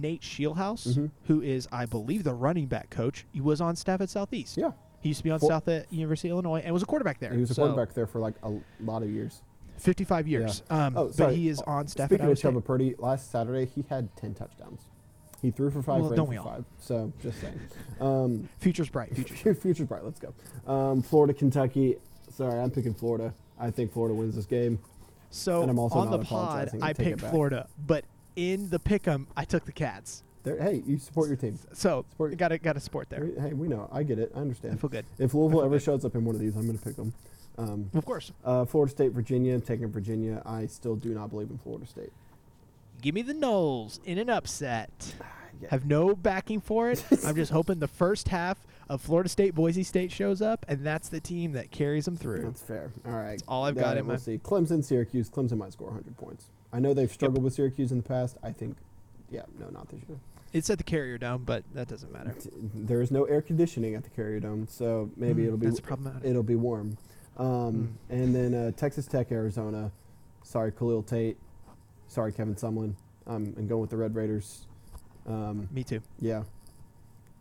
Nate 0.00 0.22
Scheelhaase, 0.22 0.96
Mhm. 0.96 1.10
who 1.24 1.40
is, 1.40 1.68
I 1.72 1.86
believe, 1.86 2.24
the 2.24 2.34
running 2.34 2.66
back 2.66 2.90
coach. 2.90 3.26
He 3.32 3.40
was 3.40 3.60
on 3.60 3.76
staff 3.76 4.00
at 4.00 4.10
Southeast. 4.10 4.56
Yeah, 4.56 4.72
He 5.00 5.10
used 5.10 5.18
to 5.18 5.24
be 5.24 5.30
on 5.30 5.38
For- 5.38 5.46
staff 5.46 5.68
at 5.68 5.92
University 5.92 6.28
of 6.28 6.32
Illinois 6.32 6.60
and 6.64 6.72
was 6.72 6.82
a 6.82 6.86
quarterback 6.86 7.20
there. 7.20 7.32
he 7.32 7.38
was 7.38 7.50
a 7.50 7.54
So, 7.54 7.62
quarterback 7.66 7.94
there 7.94 8.06
for 8.06 8.18
like 8.18 8.34
a 8.42 8.52
lot 8.80 9.02
of 9.04 9.10
years. 9.10 9.42
55 9.76 10.26
years. 10.26 10.62
Um, 10.70 10.96
Oh, 10.96 11.04
but 11.06 11.14
sorry. 11.14 11.36
he 11.36 11.48
is 11.48 11.60
on 11.60 11.86
staff 11.86 12.08
Speaking 12.08 12.22
at 12.22 12.24
Iowa 12.24 12.32
of 12.32 12.38
State. 12.38 12.52
Chubba 12.52 12.64
Purdy, 12.64 12.94
last 12.98 13.30
Saturday 13.30 13.64
he 13.66 13.84
had 13.88 14.14
ten 14.16 14.34
touchdowns. 14.34 14.80
He 15.40 15.52
threw 15.52 15.70
for 15.70 15.82
five, 15.82 16.00
Well, 16.00 16.10
ran 16.10 16.16
don't 16.16 16.26
for 16.26 16.30
we 16.30 16.36
all? 16.36 16.44
five. 16.46 16.64
So 16.80 17.12
just 17.22 17.40
saying. 17.40 17.60
Um, 18.00 18.48
Future's 18.58 18.88
bright. 18.88 19.14
Future. 19.14 19.34
future, 19.34 19.54
future's 19.60 19.86
bright. 19.86 20.04
Let's 20.04 20.18
go. 20.18 20.34
Um, 20.66 21.00
Florida, 21.00 21.32
Kentucky. 21.32 21.96
Sorry, 22.30 22.58
I'm 22.58 22.72
picking 22.72 22.92
Florida. 22.94 23.32
I 23.56 23.70
think 23.70 23.92
Florida 23.92 24.16
wins 24.16 24.34
this 24.34 24.46
game. 24.46 24.80
So 25.30 25.62
And 25.62 25.70
I'm 25.70 25.78
also 25.78 25.98
on 26.00 26.10
the 26.10 26.16
not 26.16 26.26
pod, 26.26 26.44
apologizing. 26.66 26.82
I 26.82 26.88
I 26.88 26.92
take 26.92 27.06
it 27.06 27.10
picked 27.10 27.22
back. 27.22 27.30
Florida, 27.30 27.68
but 27.86 28.04
in 28.38 28.70
the 28.70 28.78
pick'em, 28.78 29.26
I 29.36 29.44
took 29.44 29.64
the 29.64 29.72
Cats. 29.72 30.22
There, 30.44 30.56
hey, 30.62 30.82
you 30.86 30.96
support 30.98 31.26
your 31.28 31.36
team. 31.36 31.58
So 31.72 32.06
Support- 32.12 32.36
got 32.38 32.48
to 32.48 32.58
got 32.58 32.74
to 32.74 32.80
support 32.80 33.10
there. 33.10 33.26
Hey, 33.38 33.52
we 33.52 33.66
know. 33.68 33.88
I 33.92 34.04
get 34.04 34.18
it. 34.20 34.30
I 34.34 34.38
understand. 34.38 34.74
I 34.74 34.76
feel 34.76 34.88
good. 34.88 35.04
If 35.18 35.34
Louisville 35.34 35.62
ever 35.62 35.70
good. 35.76 35.82
shows 35.82 36.04
up 36.04 36.14
in 36.14 36.24
one 36.24 36.36
of 36.36 36.40
these, 36.40 36.54
I'm 36.56 36.64
going 36.66 36.78
to 36.78 36.84
pick 36.84 36.94
them. 36.96 37.12
Um, 37.58 37.90
Of 37.94 38.04
course. 38.06 38.30
uh, 38.44 38.64
Florida 38.64 38.90
State, 38.92 39.10
Virginia. 39.12 39.54
I'm 39.54 39.60
taking 39.60 39.88
Virginia. 39.90 40.40
I 40.46 40.66
still 40.66 40.94
do 40.94 41.08
not 41.12 41.30
believe 41.30 41.50
in 41.50 41.58
Florida 41.58 41.86
State. 41.86 42.12
Give 43.02 43.14
me 43.16 43.22
the 43.22 43.34
Knowles 43.34 43.98
in 44.04 44.18
an 44.18 44.30
upset. 44.30 45.14
Yeah. 45.60 45.68
Have 45.72 45.86
no 45.86 46.14
backing 46.14 46.60
for 46.60 46.88
it. 46.88 47.04
I'm 47.26 47.34
just 47.34 47.50
hoping 47.50 47.80
the 47.80 47.88
first 47.88 48.28
half 48.28 48.58
of 48.88 49.00
Florida 49.00 49.28
State 49.28 49.56
Boise 49.56 49.82
State 49.82 50.12
shows 50.12 50.40
up, 50.40 50.64
and 50.68 50.86
that's 50.86 51.08
the 51.08 51.18
team 51.18 51.50
that 51.54 51.72
carries 51.72 52.04
them 52.04 52.16
through. 52.16 52.42
That's 52.42 52.60
fair. 52.62 52.92
All 53.04 53.10
right. 53.14 53.42
all 53.48 53.64
I've 53.64 53.74
got 53.74 53.96
in 53.96 54.06
we'll 54.06 54.14
my- 54.14 54.20
see. 54.20 54.38
Clemson, 54.38 54.84
Syracuse. 54.84 55.28
Clemson 55.28 55.56
might 55.56 55.72
score 55.72 55.88
100 55.88 56.16
points. 56.16 56.44
I 56.72 56.80
know 56.80 56.94
they've 56.94 57.10
struggled 57.12 57.42
with 57.44 57.54
Syracuse 57.54 57.92
in 57.92 57.98
the 57.98 58.02
past. 58.08 58.36
I 58.42 58.52
think, 58.52 58.76
yeah, 59.30 59.42
no, 59.58 59.68
not 59.70 59.88
this 59.88 60.00
year. 60.08 60.18
It's 60.52 60.70
at 60.70 60.78
the 60.78 60.84
Carrier 60.84 61.18
Dome, 61.18 61.42
but 61.44 61.62
that 61.74 61.88
doesn't 61.88 62.12
matter. 62.12 62.34
There 62.74 63.02
is 63.02 63.10
no 63.10 63.24
air 63.24 63.42
conditioning 63.42 63.94
at 63.94 64.02
the 64.04 64.10
Carrier 64.10 64.40
Dome, 64.40 64.66
so 64.68 65.10
maybe 65.16 65.42
Mm, 65.42 65.46
it'll 65.46 65.58
be 65.58 65.66
that's 65.66 65.80
problematic. 65.80 66.24
it'll 66.28 66.42
be 66.42 66.56
warm. 66.56 66.96
Um, 67.36 67.46
Mm. 67.46 67.88
And 68.10 68.34
then 68.34 68.54
uh, 68.54 68.70
Texas 68.72 69.06
Tech, 69.06 69.30
Arizona. 69.30 69.90
Sorry, 70.42 70.72
Khalil 70.72 71.02
Tate. 71.02 71.36
Sorry, 72.08 72.32
Kevin 72.32 72.54
Sumlin. 72.54 72.94
Um, 73.26 73.52
and 73.58 73.68
going 73.68 73.82
with 73.82 73.90
the 73.90 73.96
Red 73.98 74.14
Raiders. 74.14 74.66
Um, 75.26 75.68
Me 75.70 75.84
too. 75.84 76.00
yeah. 76.20 76.44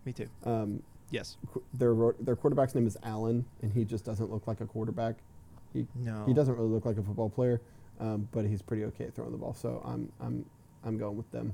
Me 0.05 0.11
too. 0.13 0.28
Um, 0.43 0.84
Yes. 1.09 1.38
qu- 1.53 1.63
their 1.73 1.93
ro- 1.93 2.15
their 2.19 2.36
quarterback's 2.36 2.75
name 2.75 2.86
is 2.86 2.97
Allen, 3.03 3.45
and 3.61 3.71
he 3.71 3.86
just 3.86 4.03
doesn't 4.03 4.30
look 4.30 4.45
like 4.45 4.59
a 4.59 4.65
quarterback. 4.65 5.15
No. 5.95 6.25
He 6.25 6.34
doesn't 6.34 6.55
really 6.55 6.67
look 6.69 6.86
like 6.86 6.97
a 6.97 7.03
football 7.03 7.30
player, 7.30 7.61
um, 7.99 8.27
but 8.31 8.45
he's 8.45 8.61
pretty 8.61 8.83
okay 8.85 9.05
at 9.05 9.15
throwing 9.15 9.31
the 9.31 9.37
ball. 9.37 9.53
So 9.53 9.81
I'm 9.85 10.11
I'm 10.19 10.45
I'm 10.83 10.97
going 10.97 11.17
with 11.17 11.29
them. 11.31 11.53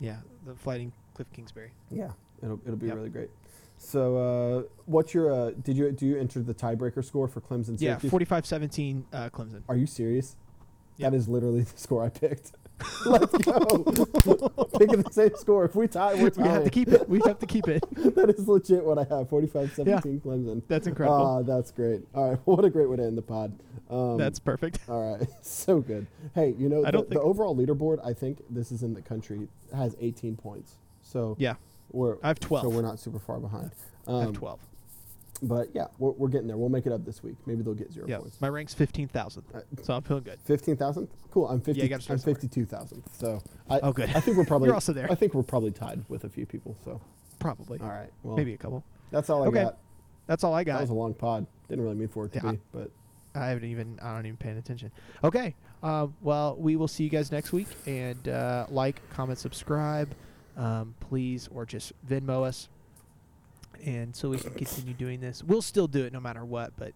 Yeah. 0.00 0.18
The 0.46 0.54
Fighting 0.54 0.92
Cliff 1.14 1.28
Kingsbury. 1.32 1.72
Yeah, 1.90 2.12
it'll 2.42 2.60
it'll 2.64 2.76
be 2.76 2.86
Yep. 2.86 2.96
really 2.96 3.10
great. 3.10 3.30
So 3.78 4.16
uh, 4.16 4.62
what's 4.86 5.14
your 5.14 5.32
uh, 5.32 5.50
did 5.62 5.76
you 5.76 5.90
do 5.92 6.06
you 6.06 6.18
enter 6.18 6.40
the 6.40 6.54
tiebreaker 6.54 7.04
score 7.04 7.28
for 7.28 7.40
Clemson? 7.40 7.76
Yeah. 7.80 7.96
45-17 7.96 9.04
uh, 9.12 9.28
Clemson. 9.30 9.62
Are 9.68 9.76
you 9.76 9.86
serious? 9.86 10.36
Yep. 10.96 11.12
That 11.12 11.16
is 11.16 11.28
literally 11.28 11.60
the 11.74 11.78
score 11.78 12.04
I 12.04 12.08
picked. 12.08 12.52
Let's 13.06 13.36
go. 13.38 13.84
Picking 14.78 15.02
the 15.02 15.08
same 15.10 15.34
score. 15.36 15.64
If 15.64 15.74
we 15.74 15.88
tie, 15.88 16.14
we're 16.14 16.30
We 16.36 16.44
have 16.48 16.64
to 16.64 16.70
keep 16.70 16.88
it. 16.88 17.08
We 17.08 17.20
have 17.26 17.38
to 17.40 17.46
keep 17.46 17.66
it. 17.68 17.82
that 18.14 18.30
is 18.30 18.46
legit 18.46 18.84
what 18.84 18.98
I 18.98 19.02
have. 19.02 19.28
45-17 19.28 20.20
Clemson. 20.22 20.62
That's 20.68 20.86
incredible. 20.86 21.26
Ah, 21.26 21.42
that's 21.42 21.70
great. 21.70 22.02
All 22.14 22.30
right, 22.30 22.38
what 22.44 22.64
a 22.64 22.70
great 22.70 22.88
way 22.88 22.96
to 22.96 23.02
end 23.04 23.18
the 23.18 23.22
pod. 23.22 23.58
Um, 23.90 24.18
That's 24.18 24.38
perfect. 24.38 24.80
all 24.88 25.16
right, 25.16 25.26
so 25.40 25.80
good. 25.80 26.06
Hey, 26.34 26.54
you 26.58 26.68
know 26.68 26.82
I 26.82 26.90
the, 26.90 26.92
don't 26.92 27.10
the 27.10 27.20
overall 27.20 27.56
leaderboard? 27.56 28.04
I 28.04 28.12
think 28.12 28.42
this 28.50 28.70
is 28.70 28.82
in 28.82 28.92
the 28.92 29.00
country 29.00 29.48
has 29.74 29.96
18 29.98 30.36
points. 30.36 30.74
So 31.02 31.36
Yeah. 31.38 31.54
we're 31.90 32.16
I 32.22 32.28
have 32.28 32.38
12. 32.38 32.64
so 32.64 32.68
we're 32.68 32.82
not 32.82 32.98
super 33.00 33.18
far 33.18 33.38
behind. 33.40 33.70
I 34.06 34.18
have 34.18 34.28
Um, 34.28 34.34
12. 34.34 34.60
But 35.42 35.68
yeah, 35.74 35.86
we're, 35.98 36.10
we're 36.12 36.28
getting 36.28 36.48
there. 36.48 36.56
We'll 36.56 36.68
make 36.68 36.86
it 36.86 36.92
up 36.92 37.04
this 37.04 37.22
week. 37.22 37.36
Maybe 37.46 37.62
they'll 37.62 37.74
get 37.74 37.92
zero 37.92 38.06
Yeah. 38.08 38.18
points. 38.18 38.40
My 38.40 38.48
rank's 38.48 38.74
15,000. 38.74 39.44
Uh, 39.54 39.60
So 39.82 39.94
I'm 39.94 40.02
feeling 40.02 40.24
good. 40.24 40.40
Fifteen 40.44 40.76
thousand. 40.76 41.08
Cool. 41.30 41.46
I'm 41.48 41.60
fifty. 41.60 41.86
Yeah, 41.86 41.94
I'm 41.94 42.00
somewhere. 42.00 42.18
fifty-two 42.24 42.64
thousand. 42.66 43.02
So 43.12 43.40
I. 43.70 43.78
Oh, 43.80 43.92
good. 43.92 44.10
I 44.14 44.20
think 44.20 44.36
we're 44.36 44.44
probably. 44.52 44.66
You're 44.66 44.74
also 44.74 44.92
there. 44.92 45.10
I 45.10 45.14
think 45.14 45.34
we're 45.34 45.42
probably 45.44 45.70
tied 45.70 46.04
with 46.08 46.24
a 46.24 46.28
few 46.28 46.44
people. 46.46 46.76
So 46.84 47.00
Probably. 47.38 47.78
all 47.80 47.88
right. 47.88 48.10
Well, 48.24 48.36
Maybe 48.36 48.54
a 48.54 48.56
couple. 48.58 48.82
that's 49.12 49.30
all 49.30 49.44
I 49.44 49.46
Okay. 49.46 49.62
got. 49.62 49.78
That's 50.26 50.42
all 50.44 50.54
I 50.54 50.64
got. 50.64 50.74
That 50.74 50.80
was 50.82 50.90
a 50.90 50.94
long 50.94 51.14
pod. 51.14 51.46
Didn't 51.68 51.84
really 51.84 51.96
mean 51.96 52.08
for 52.08 52.24
it 52.26 52.32
to 52.32 52.40
Yeah. 52.42 52.52
be, 52.52 52.58
but 52.72 52.90
I 53.34 53.46
haven't 53.48 53.64
even. 53.70 53.98
I 54.02 54.14
don't 54.16 54.26
even 54.26 54.36
paying 54.38 54.58
attention. 54.58 54.90
Okay. 55.22 55.54
Um, 55.84 56.14
well, 56.22 56.56
we 56.56 56.74
will 56.74 56.88
see 56.88 57.04
you 57.04 57.10
guys 57.10 57.30
next 57.30 57.52
week. 57.52 57.68
And 57.86 58.26
uh, 58.28 58.66
like, 58.68 59.00
comment, 59.10 59.38
subscribe, 59.38 60.12
um, 60.56 60.94
please, 60.98 61.48
or 61.54 61.64
just 61.64 61.92
Venmo 62.08 62.42
us, 62.44 62.68
and 63.84 64.14
so 64.14 64.28
we 64.30 64.38
can 64.38 64.52
continue 64.54 64.94
doing 64.94 65.20
this. 65.20 65.42
We'll 65.42 65.62
still 65.62 65.86
do 65.88 66.04
it 66.04 66.12
no 66.12 66.20
matter 66.20 66.44
what, 66.44 66.72
but 66.76 66.92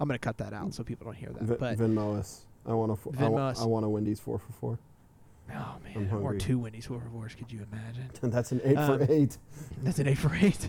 I'm 0.00 0.08
gonna 0.08 0.18
cut 0.18 0.38
that 0.38 0.52
out 0.52 0.74
so 0.74 0.82
people 0.84 1.04
don't 1.06 1.14
hear 1.16 1.30
that. 1.30 1.42
v- 1.42 1.56
but 1.58 1.78
Venmo 1.78 2.18
us. 2.18 2.46
I 2.66 2.72
want 2.74 2.92
a. 2.92 2.94
I, 2.94 3.22
Venmo 3.22 3.30
wa- 3.32 3.40
us. 3.48 3.60
I 3.60 3.64
want 3.66 3.84
a 3.84 3.88
Wendy's 3.88 4.20
four 4.20 4.38
for 4.38 4.52
four. 4.52 4.78
oh 5.54 5.76
man, 5.84 6.10
or 6.10 6.34
two 6.36 6.58
Wendy's 6.58 6.86
four 6.86 7.02
fours. 7.12 7.34
Could 7.34 7.52
you 7.52 7.66
imagine? 7.70 8.10
And 8.22 8.32
that's 8.32 8.52
an 8.52 8.60
eight 8.64 8.76
Um, 8.76 8.98
for 9.06 9.12
eight. 9.12 9.36
That's 9.82 9.98
an 9.98 10.08
eight 10.08 10.18
for 10.18 10.34
eight. 10.34 10.68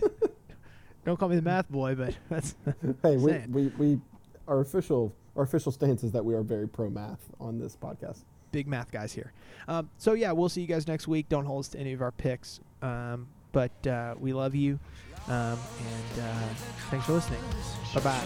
don't 1.06 1.18
call 1.20 1.30
me 1.30 1.36
the 1.36 1.42
math 1.42 1.70
boy, 1.70 1.96
but 1.96 2.16
that's 2.30 2.56
Hey, 3.02 3.18
we, 3.18 3.38
we 3.50 3.68
we 3.78 4.00
our 4.48 4.60
official 4.62 5.14
our 5.36 5.44
official 5.44 5.72
stance 5.72 6.04
is 6.04 6.12
that 6.14 6.24
we 6.24 6.34
are 6.34 6.42
very 6.44 6.68
pro 6.68 6.90
math 6.90 7.30
on 7.40 7.60
this 7.60 7.76
podcast. 7.76 8.20
big 8.52 8.68
math 8.68 8.90
guys 8.92 9.12
here. 9.12 9.34
Um, 9.68 9.90
so 9.98 10.14
yeah, 10.14 10.32
we'll 10.32 10.50
see 10.50 10.62
you 10.62 10.68
guys 10.68 10.88
next 10.88 11.08
week. 11.08 11.28
Don't 11.30 11.46
hold 11.46 11.62
us 11.62 11.68
to 11.70 11.80
any 11.80 11.92
of 11.94 12.02
our 12.02 12.12
picks, 12.12 12.60
um, 12.82 13.28
but 13.52 13.86
uh, 13.88 14.16
we 14.18 14.32
love 14.34 14.56
you, 14.56 14.80
um, 15.28 15.60
and 15.80 16.20
uh, 16.22 16.48
thanks 16.90 17.06
for 17.06 17.14
listening. 17.14 17.42
Bye 17.94 18.02
bye. 18.02 18.22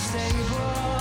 Unstable. 0.00 0.99